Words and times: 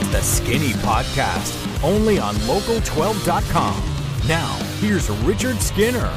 It's 0.00 0.08
the 0.10 0.20
Skinny 0.20 0.70
Podcast, 0.74 1.82
only 1.82 2.20
on 2.20 2.36
local12.com. 2.36 4.28
Now, 4.28 4.54
here's 4.78 5.10
Richard 5.10 5.60
Skinner. 5.60 6.08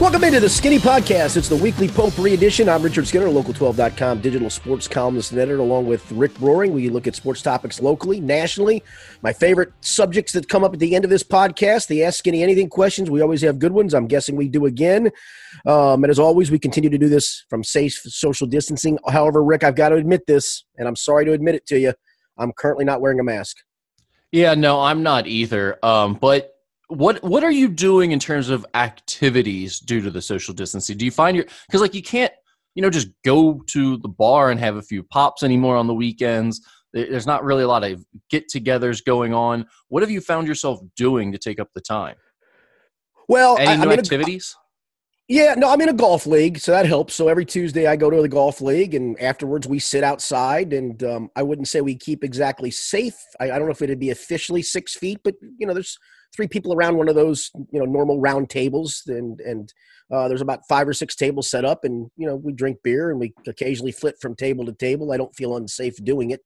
Welcome 0.00 0.24
into 0.24 0.40
the 0.40 0.48
Skinny 0.48 0.78
Podcast. 0.78 1.36
It's 1.36 1.50
the 1.50 1.56
weekly 1.56 1.88
potpourri 1.88 2.32
edition. 2.32 2.70
I'm 2.70 2.82
Richard 2.82 3.06
Skinner, 3.06 3.26
local12.com 3.26 4.22
digital 4.22 4.48
sports 4.48 4.88
columnist 4.88 5.32
and 5.32 5.40
editor, 5.42 5.58
along 5.58 5.88
with 5.88 6.10
Rick 6.10 6.32
Broering. 6.38 6.72
We 6.72 6.88
look 6.88 7.06
at 7.06 7.14
sports 7.14 7.42
topics 7.42 7.82
locally, 7.82 8.18
nationally. 8.18 8.82
My 9.20 9.34
favorite 9.34 9.74
subjects 9.82 10.32
that 10.32 10.48
come 10.48 10.64
up 10.64 10.72
at 10.72 10.78
the 10.78 10.96
end 10.96 11.04
of 11.04 11.10
this 11.10 11.22
podcast, 11.22 11.88
the 11.88 12.04
Ask 12.04 12.20
Skinny 12.20 12.42
Anything 12.42 12.70
questions. 12.70 13.10
We 13.10 13.20
always 13.20 13.42
have 13.42 13.58
good 13.58 13.72
ones. 13.72 13.92
I'm 13.92 14.06
guessing 14.06 14.36
we 14.36 14.48
do 14.48 14.64
again. 14.64 15.10
Um, 15.66 16.02
and 16.02 16.10
as 16.10 16.18
always, 16.18 16.50
we 16.50 16.58
continue 16.58 16.88
to 16.88 16.96
do 16.96 17.10
this 17.10 17.44
from 17.50 17.62
safe 17.62 17.92
social 17.92 18.46
distancing. 18.46 18.98
However, 19.06 19.44
Rick, 19.44 19.64
I've 19.64 19.76
got 19.76 19.90
to 19.90 19.96
admit 19.96 20.26
this, 20.26 20.64
and 20.78 20.88
I'm 20.88 20.96
sorry 20.96 21.26
to 21.26 21.32
admit 21.34 21.56
it 21.56 21.66
to 21.66 21.78
you. 21.78 21.92
I'm 22.38 22.52
currently 22.52 22.84
not 22.84 23.00
wearing 23.00 23.20
a 23.20 23.24
mask. 23.24 23.58
Yeah, 24.30 24.54
no, 24.54 24.80
I'm 24.80 25.02
not 25.02 25.26
either. 25.26 25.78
Um, 25.84 26.14
but 26.14 26.54
what 26.88 27.22
what 27.22 27.44
are 27.44 27.50
you 27.50 27.68
doing 27.68 28.12
in 28.12 28.18
terms 28.18 28.48
of 28.48 28.66
activities 28.74 29.80
due 29.80 30.00
to 30.02 30.10
the 30.10 30.22
social 30.22 30.54
distancing? 30.54 30.96
Do 30.96 31.04
you 31.04 31.10
find 31.10 31.36
your 31.36 31.46
because 31.66 31.80
like 31.80 31.94
you 31.94 32.02
can't 32.02 32.32
you 32.74 32.82
know 32.82 32.90
just 32.90 33.08
go 33.24 33.62
to 33.68 33.96
the 33.98 34.08
bar 34.08 34.50
and 34.50 34.58
have 34.60 34.76
a 34.76 34.82
few 34.82 35.02
pops 35.02 35.42
anymore 35.42 35.76
on 35.76 35.86
the 35.86 35.94
weekends. 35.94 36.60
There's 36.92 37.26
not 37.26 37.42
really 37.42 37.62
a 37.62 37.68
lot 37.68 37.84
of 37.84 38.04
get-togethers 38.28 39.02
going 39.02 39.32
on. 39.32 39.66
What 39.88 40.02
have 40.02 40.10
you 40.10 40.20
found 40.20 40.46
yourself 40.46 40.80
doing 40.94 41.32
to 41.32 41.38
take 41.38 41.58
up 41.58 41.72
the 41.72 41.80
time? 41.80 42.16
Well, 43.28 43.56
any 43.58 43.70
I, 43.70 43.76
new 43.76 43.90
I'm 43.90 43.98
activities? 43.98 44.54
Yeah, 45.32 45.54
no, 45.54 45.70
I'm 45.70 45.80
in 45.80 45.88
a 45.88 45.94
golf 45.94 46.26
league, 46.26 46.58
so 46.58 46.72
that 46.72 46.84
helps. 46.84 47.14
So 47.14 47.28
every 47.28 47.46
Tuesday 47.46 47.86
I 47.86 47.96
go 47.96 48.10
to 48.10 48.20
the 48.20 48.28
golf 48.28 48.60
league, 48.60 48.94
and 48.94 49.18
afterwards 49.18 49.66
we 49.66 49.78
sit 49.78 50.04
outside. 50.04 50.74
And 50.74 51.02
um, 51.04 51.30
I 51.34 51.42
wouldn't 51.42 51.68
say 51.68 51.80
we 51.80 51.96
keep 51.96 52.22
exactly 52.22 52.70
safe. 52.70 53.16
I, 53.40 53.44
I 53.44 53.58
don't 53.58 53.66
know 53.66 53.72
if 53.72 53.80
it'd 53.80 53.98
be 53.98 54.10
officially 54.10 54.60
six 54.60 54.94
feet, 54.94 55.20
but 55.24 55.34
you 55.56 55.66
know, 55.66 55.72
there's 55.72 55.98
three 56.36 56.48
people 56.48 56.74
around 56.74 56.98
one 56.98 57.08
of 57.08 57.14
those 57.14 57.50
you 57.70 57.78
know 57.78 57.86
normal 57.86 58.20
round 58.20 58.50
tables 58.50 59.04
and 59.06 59.40
and 59.40 59.72
uh, 60.12 60.28
there's 60.28 60.40
about 60.42 60.66
five 60.68 60.86
or 60.86 60.92
six 60.92 61.14
tables 61.14 61.50
set 61.50 61.64
up 61.64 61.84
and 61.84 62.10
you 62.16 62.26
know 62.26 62.36
we 62.36 62.52
drink 62.52 62.78
beer 62.82 63.10
and 63.10 63.20
we 63.20 63.32
occasionally 63.46 63.92
flit 63.92 64.14
from 64.18 64.34
table 64.34 64.64
to 64.64 64.72
table 64.72 65.12
i 65.12 65.18
don't 65.18 65.36
feel 65.36 65.56
unsafe 65.56 66.02
doing 66.04 66.30
it 66.30 66.40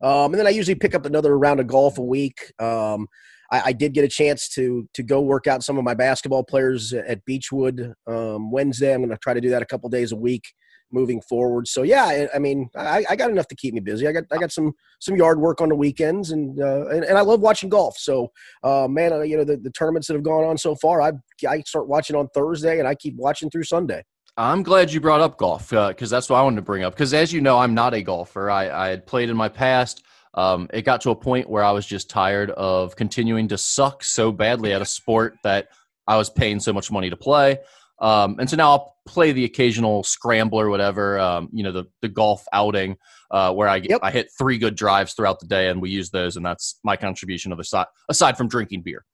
um, 0.00 0.32
and 0.32 0.34
then 0.34 0.46
i 0.46 0.50
usually 0.50 0.76
pick 0.76 0.94
up 0.94 1.06
another 1.06 1.36
round 1.36 1.58
of 1.58 1.66
golf 1.66 1.98
a 1.98 2.02
week 2.02 2.52
um, 2.60 3.08
I, 3.52 3.62
I, 3.66 3.72
did 3.72 3.92
get 3.92 4.04
a 4.04 4.08
chance 4.08 4.48
to 4.54 4.88
to 4.94 5.02
go 5.04 5.20
work 5.20 5.46
out 5.46 5.62
some 5.62 5.78
of 5.78 5.84
my 5.84 5.94
basketball 5.94 6.42
players 6.42 6.92
at 6.92 7.24
beechwood 7.24 7.92
um, 8.06 8.50
wednesday 8.50 8.92
i'm 8.92 9.00
going 9.00 9.10
to 9.10 9.18
try 9.18 9.34
to 9.34 9.40
do 9.40 9.50
that 9.50 9.62
a 9.62 9.66
couple 9.66 9.88
days 9.88 10.10
a 10.10 10.16
week 10.16 10.44
moving 10.92 11.20
forward. 11.22 11.66
So 11.66 11.82
yeah, 11.82 12.04
I, 12.04 12.28
I 12.34 12.38
mean, 12.38 12.68
I, 12.76 13.04
I, 13.08 13.16
got 13.16 13.30
enough 13.30 13.48
to 13.48 13.56
keep 13.56 13.74
me 13.74 13.80
busy. 13.80 14.06
I 14.06 14.12
got 14.12 14.24
I 14.30 14.36
got 14.36 14.52
some 14.52 14.72
some 15.00 15.16
yard 15.16 15.40
work 15.40 15.60
on 15.60 15.68
the 15.68 15.74
weekends, 15.74 16.30
and 16.30 16.60
uh, 16.60 16.88
and, 16.88 17.04
and, 17.04 17.18
I 17.18 17.22
love 17.22 17.40
watching 17.40 17.68
golf. 17.68 17.96
So 17.98 18.30
uh, 18.62 18.86
man, 18.88 19.12
uh, 19.12 19.20
you 19.22 19.36
know 19.36 19.44
the, 19.44 19.56
the 19.56 19.70
tournaments 19.70 20.06
that 20.08 20.14
have 20.14 20.22
gone 20.22 20.44
on 20.44 20.58
so 20.58 20.76
far, 20.76 21.00
I 21.00 21.12
I 21.48 21.60
start 21.62 21.88
watching 21.88 22.14
on 22.14 22.28
Thursday, 22.28 22.78
and 22.78 22.86
I 22.86 22.94
keep 22.94 23.16
watching 23.16 23.50
through 23.50 23.64
Sunday. 23.64 24.04
I'm 24.36 24.62
glad 24.62 24.92
you 24.92 25.00
brought 25.00 25.20
up 25.20 25.36
golf 25.36 25.70
because 25.70 26.12
uh, 26.12 26.16
that's 26.16 26.30
what 26.30 26.38
I 26.38 26.42
wanted 26.42 26.56
to 26.56 26.62
bring 26.62 26.84
up. 26.84 26.94
Because 26.94 27.12
as 27.12 27.32
you 27.32 27.40
know, 27.40 27.58
I'm 27.58 27.74
not 27.74 27.92
a 27.92 28.02
golfer. 28.02 28.50
I, 28.50 28.70
I 28.70 28.88
had 28.88 29.06
played 29.06 29.28
in 29.28 29.36
my 29.36 29.48
past. 29.48 30.02
Um, 30.34 30.68
it 30.72 30.82
got 30.82 31.00
to 31.02 31.10
a 31.10 31.16
point 31.16 31.48
where 31.48 31.62
I 31.62 31.72
was 31.72 31.86
just 31.86 32.08
tired 32.08 32.50
of 32.52 32.96
continuing 32.96 33.48
to 33.48 33.58
suck 33.58 34.02
so 34.02 34.32
badly 34.32 34.72
at 34.72 34.80
a 34.80 34.86
sport 34.86 35.36
that 35.44 35.68
I 36.06 36.16
was 36.16 36.30
paying 36.30 36.58
so 36.60 36.72
much 36.72 36.90
money 36.90 37.10
to 37.10 37.16
play. 37.16 37.58
Um, 38.00 38.36
and 38.40 38.50
so 38.50 38.56
now 38.56 38.70
I'll 38.70 38.96
play 39.06 39.32
the 39.32 39.44
occasional 39.44 40.02
scramble 40.02 40.58
or 40.58 40.70
whatever, 40.70 41.18
um, 41.20 41.48
you 41.52 41.62
know, 41.62 41.70
the, 41.70 41.84
the 42.00 42.08
golf 42.08 42.44
outing 42.52 42.96
uh, 43.30 43.52
where 43.52 43.68
I, 43.68 43.76
yep. 43.76 44.00
I 44.02 44.10
hit 44.10 44.28
three 44.36 44.58
good 44.58 44.74
drives 44.74 45.12
throughout 45.12 45.38
the 45.38 45.46
day 45.46 45.68
and 45.68 45.80
we 45.80 45.90
use 45.90 46.10
those. 46.10 46.36
And 46.36 46.44
that's 46.44 46.80
my 46.82 46.96
contribution 46.96 47.52
of 47.52 47.60
aside, 47.60 47.86
aside 48.08 48.36
from 48.36 48.48
drinking 48.48 48.82
beer. 48.82 49.04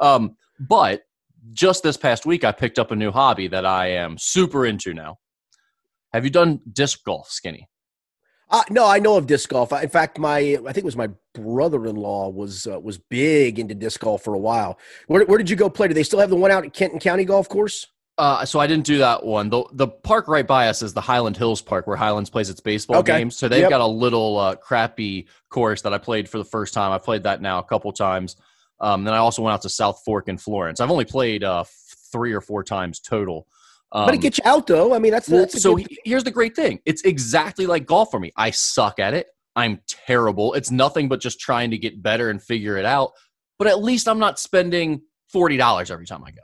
Um, 0.00 0.36
but 0.60 1.02
just 1.52 1.82
this 1.82 1.96
past 1.96 2.26
week, 2.26 2.44
I 2.44 2.52
picked 2.52 2.78
up 2.78 2.90
a 2.90 2.96
new 2.96 3.10
hobby 3.10 3.48
that 3.48 3.66
I 3.66 3.88
am 3.88 4.16
super 4.18 4.66
into 4.66 4.94
now. 4.94 5.18
Have 6.12 6.24
you 6.24 6.30
done 6.30 6.60
disc 6.72 7.04
golf, 7.04 7.30
Skinny? 7.30 7.68
Uh, 8.48 8.62
no, 8.70 8.86
I 8.86 9.00
know 9.00 9.16
of 9.16 9.26
disc 9.26 9.48
golf. 9.48 9.72
In 9.72 9.88
fact, 9.88 10.18
my 10.18 10.38
I 10.38 10.72
think 10.72 10.78
it 10.78 10.84
was 10.84 10.96
my 10.96 11.10
brother-in-law 11.34 12.28
was 12.28 12.66
uh, 12.66 12.78
was 12.78 12.98
big 12.98 13.58
into 13.58 13.74
disc 13.74 14.00
golf 14.00 14.22
for 14.22 14.34
a 14.34 14.38
while. 14.38 14.78
Where, 15.08 15.24
where 15.24 15.38
did 15.38 15.50
you 15.50 15.56
go 15.56 15.68
play? 15.68 15.88
Do 15.88 15.94
they 15.94 16.04
still 16.04 16.20
have 16.20 16.30
the 16.30 16.36
one 16.36 16.50
out 16.50 16.64
at 16.64 16.72
Kenton 16.72 17.00
County 17.00 17.24
Golf 17.24 17.48
Course? 17.48 17.88
Uh, 18.18 18.46
so 18.46 18.58
I 18.58 18.66
didn't 18.66 18.86
do 18.86 18.98
that 18.98 19.24
one. 19.24 19.50
The 19.50 19.64
the 19.72 19.88
park 19.88 20.28
right 20.28 20.46
by 20.46 20.68
us 20.68 20.80
is 20.80 20.94
the 20.94 21.00
Highland 21.00 21.36
Hills 21.36 21.60
Park 21.60 21.86
where 21.86 21.96
Highlands 21.96 22.30
plays 22.30 22.48
its 22.48 22.60
baseball 22.60 22.98
okay. 22.98 23.18
games. 23.18 23.36
So 23.36 23.48
they've 23.48 23.60
yep. 23.60 23.70
got 23.70 23.80
a 23.80 23.86
little 23.86 24.38
uh, 24.38 24.54
crappy 24.54 25.26
course 25.50 25.82
that 25.82 25.92
I 25.92 25.98
played 25.98 26.28
for 26.28 26.38
the 26.38 26.44
first 26.44 26.72
time. 26.72 26.92
I 26.92 26.98
played 26.98 27.24
that 27.24 27.42
now 27.42 27.58
a 27.58 27.64
couple 27.64 27.92
times. 27.92 28.36
Um, 28.80 29.04
then 29.04 29.12
I 29.12 29.18
also 29.18 29.42
went 29.42 29.54
out 29.54 29.62
to 29.62 29.68
South 29.68 30.02
Fork 30.04 30.28
in 30.28 30.38
Florence. 30.38 30.80
I've 30.80 30.90
only 30.90 31.04
played 31.04 31.44
uh, 31.44 31.64
three 32.12 32.32
or 32.32 32.40
four 32.40 32.62
times 32.62 33.00
total. 33.00 33.48
Um, 33.92 34.06
but 34.06 34.14
it 34.14 34.20
gets 34.20 34.38
you 34.38 34.50
out 34.50 34.66
though. 34.66 34.94
I 34.94 34.98
mean, 34.98 35.12
that's, 35.12 35.26
that's 35.26 35.62
so. 35.62 35.78
Here's 36.04 36.24
the 36.24 36.30
great 36.30 36.56
thing. 36.56 36.80
It's 36.84 37.02
exactly 37.02 37.66
like 37.66 37.86
golf 37.86 38.10
for 38.10 38.20
me. 38.20 38.32
I 38.36 38.50
suck 38.50 38.98
at 38.98 39.14
it. 39.14 39.28
I'm 39.54 39.80
terrible. 39.88 40.54
It's 40.54 40.70
nothing 40.70 41.08
but 41.08 41.20
just 41.20 41.40
trying 41.40 41.70
to 41.70 41.78
get 41.78 42.02
better 42.02 42.28
and 42.30 42.42
figure 42.42 42.76
it 42.76 42.84
out. 42.84 43.12
But 43.58 43.68
at 43.68 43.82
least 43.82 44.08
I'm 44.08 44.18
not 44.18 44.38
spending 44.38 45.02
forty 45.32 45.56
dollars 45.56 45.90
every 45.90 46.06
time 46.06 46.22
I 46.24 46.30
go. 46.30 46.42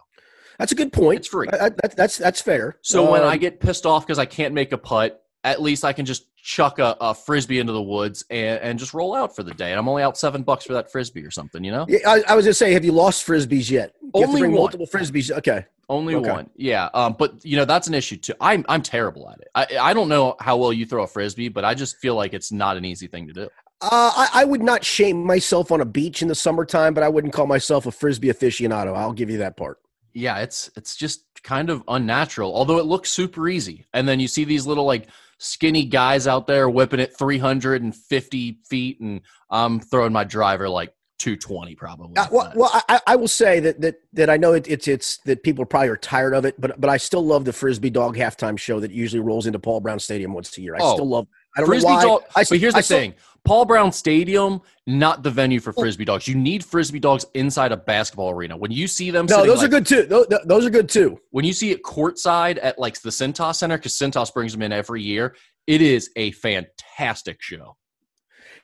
That's 0.59 0.73
a 0.73 0.77
good 0.77 0.93
point. 0.93 1.19
It's 1.19 1.29
free. 1.29 1.49
I, 1.53 1.67
I, 1.67 1.71
that's 1.97 2.17
that's 2.17 2.41
fair. 2.41 2.79
So 2.83 3.05
um, 3.05 3.11
when 3.11 3.23
I 3.23 3.35
um, 3.35 3.39
get 3.39 3.61
pissed 3.61 3.87
off 3.87 4.07
because 4.07 4.19
I 4.19 4.27
can't 4.27 4.55
make 4.55 4.73
a 4.73 4.79
putt, 4.79 5.21
at 5.45 5.61
least 5.61 5.85
I 5.85 5.93
can 5.93 6.07
just 6.07 6.25
chuck 6.43 6.81
a, 6.81 6.97
a, 7.01 7.15
frisbee 7.15 7.61
into 7.61 7.73
the 7.73 7.83
woods 7.83 8.25
and, 8.29 8.61
and 8.61 8.79
just 8.79 8.93
roll 8.93 9.15
out 9.15 9.35
for 9.35 9.45
the 9.45 9.55
day. 9.55 9.71
And 9.71 9.79
I'm 9.79 9.89
only 9.89 10.03
out 10.03 10.19
seven 10.19 10.43
bucks 10.43 10.65
for 10.65 10.73
that 10.73 10.91
frisbee 10.91 11.25
or 11.25 11.31
something, 11.31 11.63
you 11.63 11.71
know? 11.71 11.87
Yeah, 11.89 12.01
I, 12.05 12.23
I 12.29 12.35
was 12.35 12.45
just 12.45 12.59
say, 12.59 12.73
have 12.73 12.85
you 12.85 12.91
lost 12.91 13.25
frisbees 13.25 13.71
yet? 13.71 13.95
You 14.03 14.11
only 14.27 14.43
one. 14.43 14.53
multiple 14.53 14.87
frisbees. 14.87 15.31
Okay. 15.31 15.65
Only 15.89 16.17
okay. 16.17 16.31
one. 16.31 16.51
Yeah. 16.57 16.89
Um, 16.95 17.15
but 17.17 17.45
you 17.45 17.57
know, 17.57 17.65
that's 17.65 17.87
an 17.87 17.95
issue 17.95 18.17
too. 18.17 18.35
I'm 18.41 18.65
I'm 18.69 18.83
terrible 18.83 19.29
at 19.29 19.41
it. 19.41 19.49
I 19.55 19.91
I 19.91 19.95
don't 19.95 20.09
know 20.09 20.37
how 20.41 20.57
well 20.57 20.73
you 20.73 20.87
throw 20.87 21.03
a 21.03 21.07
frisbee, 21.07 21.49
but 21.49 21.65
I 21.65 21.75
just 21.75 21.99
feel 21.99 22.15
like 22.15 22.33
it's 22.33 22.51
not 22.51 22.77
an 22.77 22.85
easy 22.85 23.09
thing 23.09 23.27
to 23.27 23.33
do. 23.33 23.49
Uh, 23.81 24.13
I, 24.17 24.29
I, 24.35 24.45
would 24.45 24.63
not 24.63 24.85
shame 24.85 25.27
myself 25.27 25.73
on 25.73 25.81
a 25.81 25.85
beach 25.85 26.23
in 26.23 26.29
the 26.29 26.37
summertime, 26.37 26.95
but 26.95 27.03
I 27.03 27.09
wouldn't 27.09 27.33
call 27.33 27.49
myself 27.49 27.85
a 27.85 27.91
frisbee 27.91 28.29
aficionado. 28.29 28.97
I'll 28.97 29.13
give 29.13 29.29
you 29.29 29.39
that 29.39 29.57
part 29.57 29.79
yeah, 30.15 30.39
it's 30.39 30.71
it's 30.77 30.97
just 30.97 31.25
kind 31.43 31.71
of 31.71 31.83
unnatural. 31.89 32.55
Although 32.55 32.79
it 32.79 32.87
looks 32.87 33.11
super 33.11 33.49
easy, 33.49 33.87
and 33.93 34.07
then 34.07 34.21
you 34.21 34.29
see 34.29 34.45
these 34.45 34.67
little 34.67 34.85
like 34.85 35.09
skinny 35.43 35.85
guys 35.85 36.27
out 36.27 36.47
there 36.47 36.69
whipping 36.71 37.01
it 37.01 37.17
350 37.19 38.59
feet, 38.69 39.01
and 39.01 39.21
I'm 39.51 39.81
throwing 39.81 40.13
my 40.13 40.25
driver 40.25 40.69
like 40.69 40.95
220 41.19 41.75
probably. 41.77 42.17
Uh, 42.17 42.27
well, 42.33 42.53
well 42.55 42.83
I, 42.89 43.01
I, 43.07 43.17
will 43.17 43.29
say 43.29 43.61
that 43.61 43.81
that 43.81 43.97
that 44.13 44.29
I 44.29 44.37
know 44.37 44.55
it, 44.55 44.67
it's 44.69 44.89
it's 44.89 45.19
that 45.19 45.43
people 45.43 45.65
probably 45.65 45.89
are 45.89 45.97
tired 45.97 46.35
of 46.35 46.45
it, 46.45 46.61
but 46.61 46.81
but 46.81 46.91
I 46.91 46.97
still 46.97 47.25
love 47.25 47.45
the 47.45 47.53
frisbee 47.53 47.91
dog 47.91 48.17
halftime 48.17 48.59
show 48.59 48.81
that 48.81 48.91
usually 48.91 49.21
rolls 49.21 49.47
into 49.47 49.59
Paul 49.59 49.81
Brown 49.81 50.01
Stadium 50.01 50.33
once 50.33 50.57
a 50.59 50.61
year. 50.61 50.75
I 50.75 50.79
oh, 50.81 50.95
still 50.95 51.09
love. 51.09 51.29
I 51.57 51.61
don't 51.61 51.67
frisbee 51.67 51.89
know 51.89 51.95
why. 51.95 52.03
Dog, 52.03 52.23
I, 52.37 52.45
but 52.49 52.59
here's 52.59 52.75
the 52.75 52.79
I 52.79 52.83
thing: 52.83 53.15
Paul 53.45 53.65
Brown 53.65 53.93
Stadium, 53.93 54.61
not 54.87 55.23
the 55.23 55.31
venue 55.31 55.61
for 55.61 55.73
frisbee 55.73 56.05
dogs. 56.05 56.29
You 56.29 56.35
need 56.35 56.65
frisbee 56.65 57.01
dogs 57.01 57.27
inside 57.35 57.73
a 57.73 57.77
basketball 57.77 58.31
arena. 58.31 58.57
When 58.57 58.71
you 58.71 58.87
see 58.87 59.11
them, 59.11 59.27
no, 59.27 59.45
those 59.45 59.59
like, 59.59 59.67
are 59.67 59.71
good 59.71 59.87
too. 59.87 60.05
Those, 60.05 60.27
those, 60.45 60.65
are 60.65 60.71
good 60.71 60.89
too. 60.89 61.19
When 61.31 61.45
you 61.45 61.53
see 61.53 61.71
it 61.71 61.83
courtside 61.83 62.59
at 62.63 62.79
like 62.79 63.01
the 63.01 63.11
Cintas 63.11 63.57
Center, 63.57 63.77
because 63.77 63.95
Cintas 63.95 64.33
brings 64.33 64.53
them 64.53 64.63
in 64.63 64.73
every 64.73 65.03
year, 65.03 65.35
it 65.67 65.83
is 65.83 66.11
a 66.17 66.31
fantastic 66.33 67.43
show. 67.43 67.77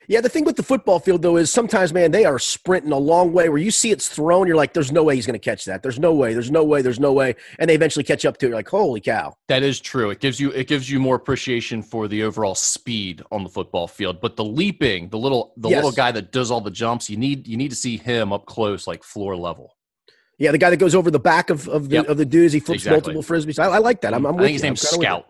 Yeah, 0.09 0.21
the 0.21 0.29
thing 0.29 0.43
with 0.43 0.55
the 0.55 0.63
football 0.63 0.99
field 0.99 1.21
though 1.21 1.37
is 1.37 1.51
sometimes, 1.51 1.93
man, 1.93 2.09
they 2.09 2.25
are 2.25 2.39
sprinting 2.39 2.91
a 2.91 2.97
long 2.97 3.31
way 3.31 3.47
where 3.47 3.59
you 3.59 3.69
see 3.69 3.91
it's 3.91 4.09
thrown, 4.09 4.47
you're 4.47 4.55
like, 4.55 4.73
"There's 4.73 4.91
no 4.91 5.03
way 5.03 5.13
he's 5.13 5.27
going 5.27 5.39
to 5.39 5.39
catch 5.39 5.65
that. 5.65 5.83
There's 5.83 5.99
no 5.99 6.15
way. 6.15 6.33
There's 6.33 6.49
no 6.49 6.63
way. 6.63 6.81
There's 6.81 6.99
no 6.99 7.13
way." 7.13 7.35
And 7.59 7.69
they 7.69 7.75
eventually 7.75 8.03
catch 8.03 8.25
up 8.25 8.37
to 8.37 8.47
it. 8.47 8.49
You're 8.49 8.57
like, 8.57 8.67
"Holy 8.67 9.01
cow!" 9.01 9.35
That 9.49 9.61
is 9.61 9.79
true. 9.79 10.09
It 10.09 10.19
gives 10.19 10.39
you 10.39 10.49
it 10.49 10.67
gives 10.67 10.89
you 10.89 10.99
more 10.99 11.15
appreciation 11.15 11.83
for 11.83 12.07
the 12.07 12.23
overall 12.23 12.55
speed 12.55 13.21
on 13.31 13.43
the 13.43 13.49
football 13.51 13.87
field. 13.87 14.19
But 14.19 14.35
the 14.35 14.43
leaping, 14.43 15.09
the 15.09 15.19
little 15.19 15.53
the 15.57 15.69
yes. 15.69 15.75
little 15.75 15.91
guy 15.91 16.11
that 16.11 16.31
does 16.31 16.49
all 16.49 16.59
the 16.59 16.71
jumps, 16.71 17.07
you 17.07 17.17
need 17.17 17.47
you 17.47 17.55
need 17.55 17.69
to 17.69 17.77
see 17.77 17.95
him 17.95 18.33
up 18.33 18.47
close, 18.47 18.87
like 18.87 19.03
floor 19.03 19.37
level. 19.37 19.75
Yeah, 20.39 20.51
the 20.51 20.57
guy 20.57 20.71
that 20.71 20.77
goes 20.77 20.95
over 20.95 21.11
the 21.11 21.19
back 21.19 21.51
of, 21.51 21.67
of 21.67 21.89
the 21.89 21.97
yep. 21.97 22.07
of 22.07 22.17
the 22.17 22.25
dudes, 22.25 22.51
he 22.51 22.59
flips 22.59 22.81
exactly. 22.81 23.13
multiple 23.13 23.37
frisbees. 23.37 23.59
I, 23.59 23.67
I, 23.67 23.77
like 23.77 24.01
that. 24.01 24.15
I'm, 24.15 24.25
I'm 24.25 24.39
I 24.39 24.39
think 24.39 24.53
his 24.53 24.63
name's 24.63 24.81
Scout. 24.81 25.27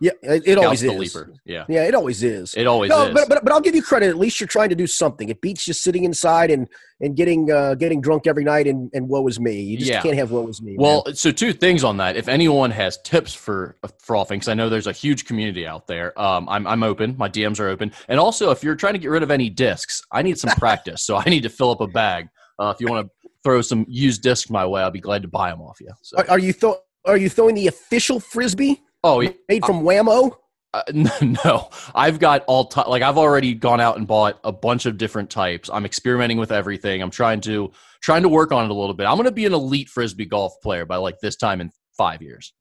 Yeah, 0.00 0.10
it, 0.22 0.42
it 0.46 0.58
always 0.58 0.82
is. 0.82 0.92
Leaper. 0.92 1.32
Yeah, 1.44 1.64
yeah, 1.68 1.84
it 1.84 1.94
always 1.94 2.22
is. 2.22 2.54
It 2.54 2.66
always 2.66 2.90
no, 2.90 3.06
is. 3.06 3.14
But, 3.14 3.28
but 3.28 3.44
but 3.44 3.52
I'll 3.52 3.60
give 3.60 3.74
you 3.74 3.82
credit. 3.82 4.08
At 4.08 4.18
least 4.18 4.40
you're 4.40 4.48
trying 4.48 4.68
to 4.70 4.74
do 4.74 4.86
something. 4.86 5.28
It 5.28 5.40
beats 5.40 5.64
just 5.64 5.82
sitting 5.82 6.04
inside 6.04 6.50
and 6.50 6.68
and 7.00 7.16
getting 7.16 7.50
uh, 7.50 7.74
getting 7.74 8.00
drunk 8.00 8.26
every 8.26 8.44
night 8.44 8.66
and 8.66 8.90
and 8.92 9.08
woe 9.08 9.26
is 9.28 9.38
me. 9.38 9.60
You 9.60 9.78
just 9.78 9.90
yeah. 9.90 10.02
can't 10.02 10.16
have 10.16 10.30
woe 10.30 10.48
is 10.48 10.60
me. 10.60 10.76
Well, 10.78 11.04
man. 11.06 11.14
so 11.14 11.30
two 11.30 11.52
things 11.52 11.84
on 11.84 11.96
that. 11.98 12.16
If 12.16 12.28
anyone 12.28 12.70
has 12.72 12.98
tips 13.02 13.34
for 13.34 13.76
frolfing, 14.04 14.30
because 14.30 14.48
I 14.48 14.54
know 14.54 14.68
there's 14.68 14.88
a 14.88 14.92
huge 14.92 15.26
community 15.26 15.66
out 15.66 15.86
there. 15.86 16.18
Um, 16.20 16.48
I'm 16.48 16.66
I'm 16.66 16.82
open. 16.82 17.14
My 17.16 17.28
DMs 17.28 17.60
are 17.60 17.68
open. 17.68 17.92
And 18.08 18.18
also, 18.18 18.50
if 18.50 18.64
you're 18.64 18.76
trying 18.76 18.94
to 18.94 18.98
get 18.98 19.10
rid 19.10 19.22
of 19.22 19.30
any 19.30 19.48
discs, 19.48 20.02
I 20.10 20.22
need 20.22 20.38
some 20.38 20.50
practice. 20.58 21.02
so 21.02 21.16
I 21.16 21.24
need 21.24 21.44
to 21.44 21.50
fill 21.50 21.70
up 21.70 21.80
a 21.80 21.86
bag. 21.86 22.28
Uh, 22.58 22.72
if 22.74 22.80
you 22.80 22.88
want 22.88 23.06
to 23.06 23.30
throw 23.42 23.60
some 23.60 23.84
used 23.88 24.22
discs 24.22 24.50
my 24.50 24.66
way, 24.66 24.82
I'll 24.82 24.90
be 24.90 25.00
glad 25.00 25.22
to 25.22 25.28
buy 25.28 25.50
them 25.50 25.60
off 25.60 25.80
you. 25.80 25.90
So. 26.02 26.18
Are, 26.18 26.30
are 26.30 26.38
you 26.38 26.52
th- 26.52 26.74
Are 27.04 27.16
you 27.16 27.28
throwing 27.28 27.54
the 27.54 27.68
official 27.68 28.18
frisbee? 28.18 28.82
Oh, 29.04 29.22
made 29.48 29.64
from 29.64 29.82
Wham-O. 29.82 30.36
Uh, 30.72 30.82
no, 31.44 31.68
I've 31.94 32.18
got 32.18 32.42
all 32.46 32.64
t- 32.64 32.82
like 32.88 33.02
I've 33.02 33.18
already 33.18 33.54
gone 33.54 33.80
out 33.80 33.96
and 33.96 34.06
bought 34.06 34.40
a 34.42 34.50
bunch 34.50 34.86
of 34.86 34.98
different 34.98 35.30
types. 35.30 35.70
I'm 35.72 35.84
experimenting 35.84 36.38
with 36.38 36.50
everything. 36.50 37.00
I'm 37.00 37.10
trying 37.10 37.40
to 37.42 37.70
trying 38.00 38.22
to 38.22 38.28
work 38.28 38.50
on 38.50 38.64
it 38.64 38.70
a 38.70 38.74
little 38.74 38.94
bit. 38.94 39.06
I'm 39.06 39.14
going 39.16 39.26
to 39.26 39.30
be 39.30 39.46
an 39.46 39.54
elite 39.54 39.88
frisbee 39.88 40.24
golf 40.24 40.54
player 40.62 40.84
by 40.84 40.96
like 40.96 41.20
this 41.20 41.36
time 41.36 41.60
in 41.60 41.70
five 41.96 42.22
years. 42.22 42.52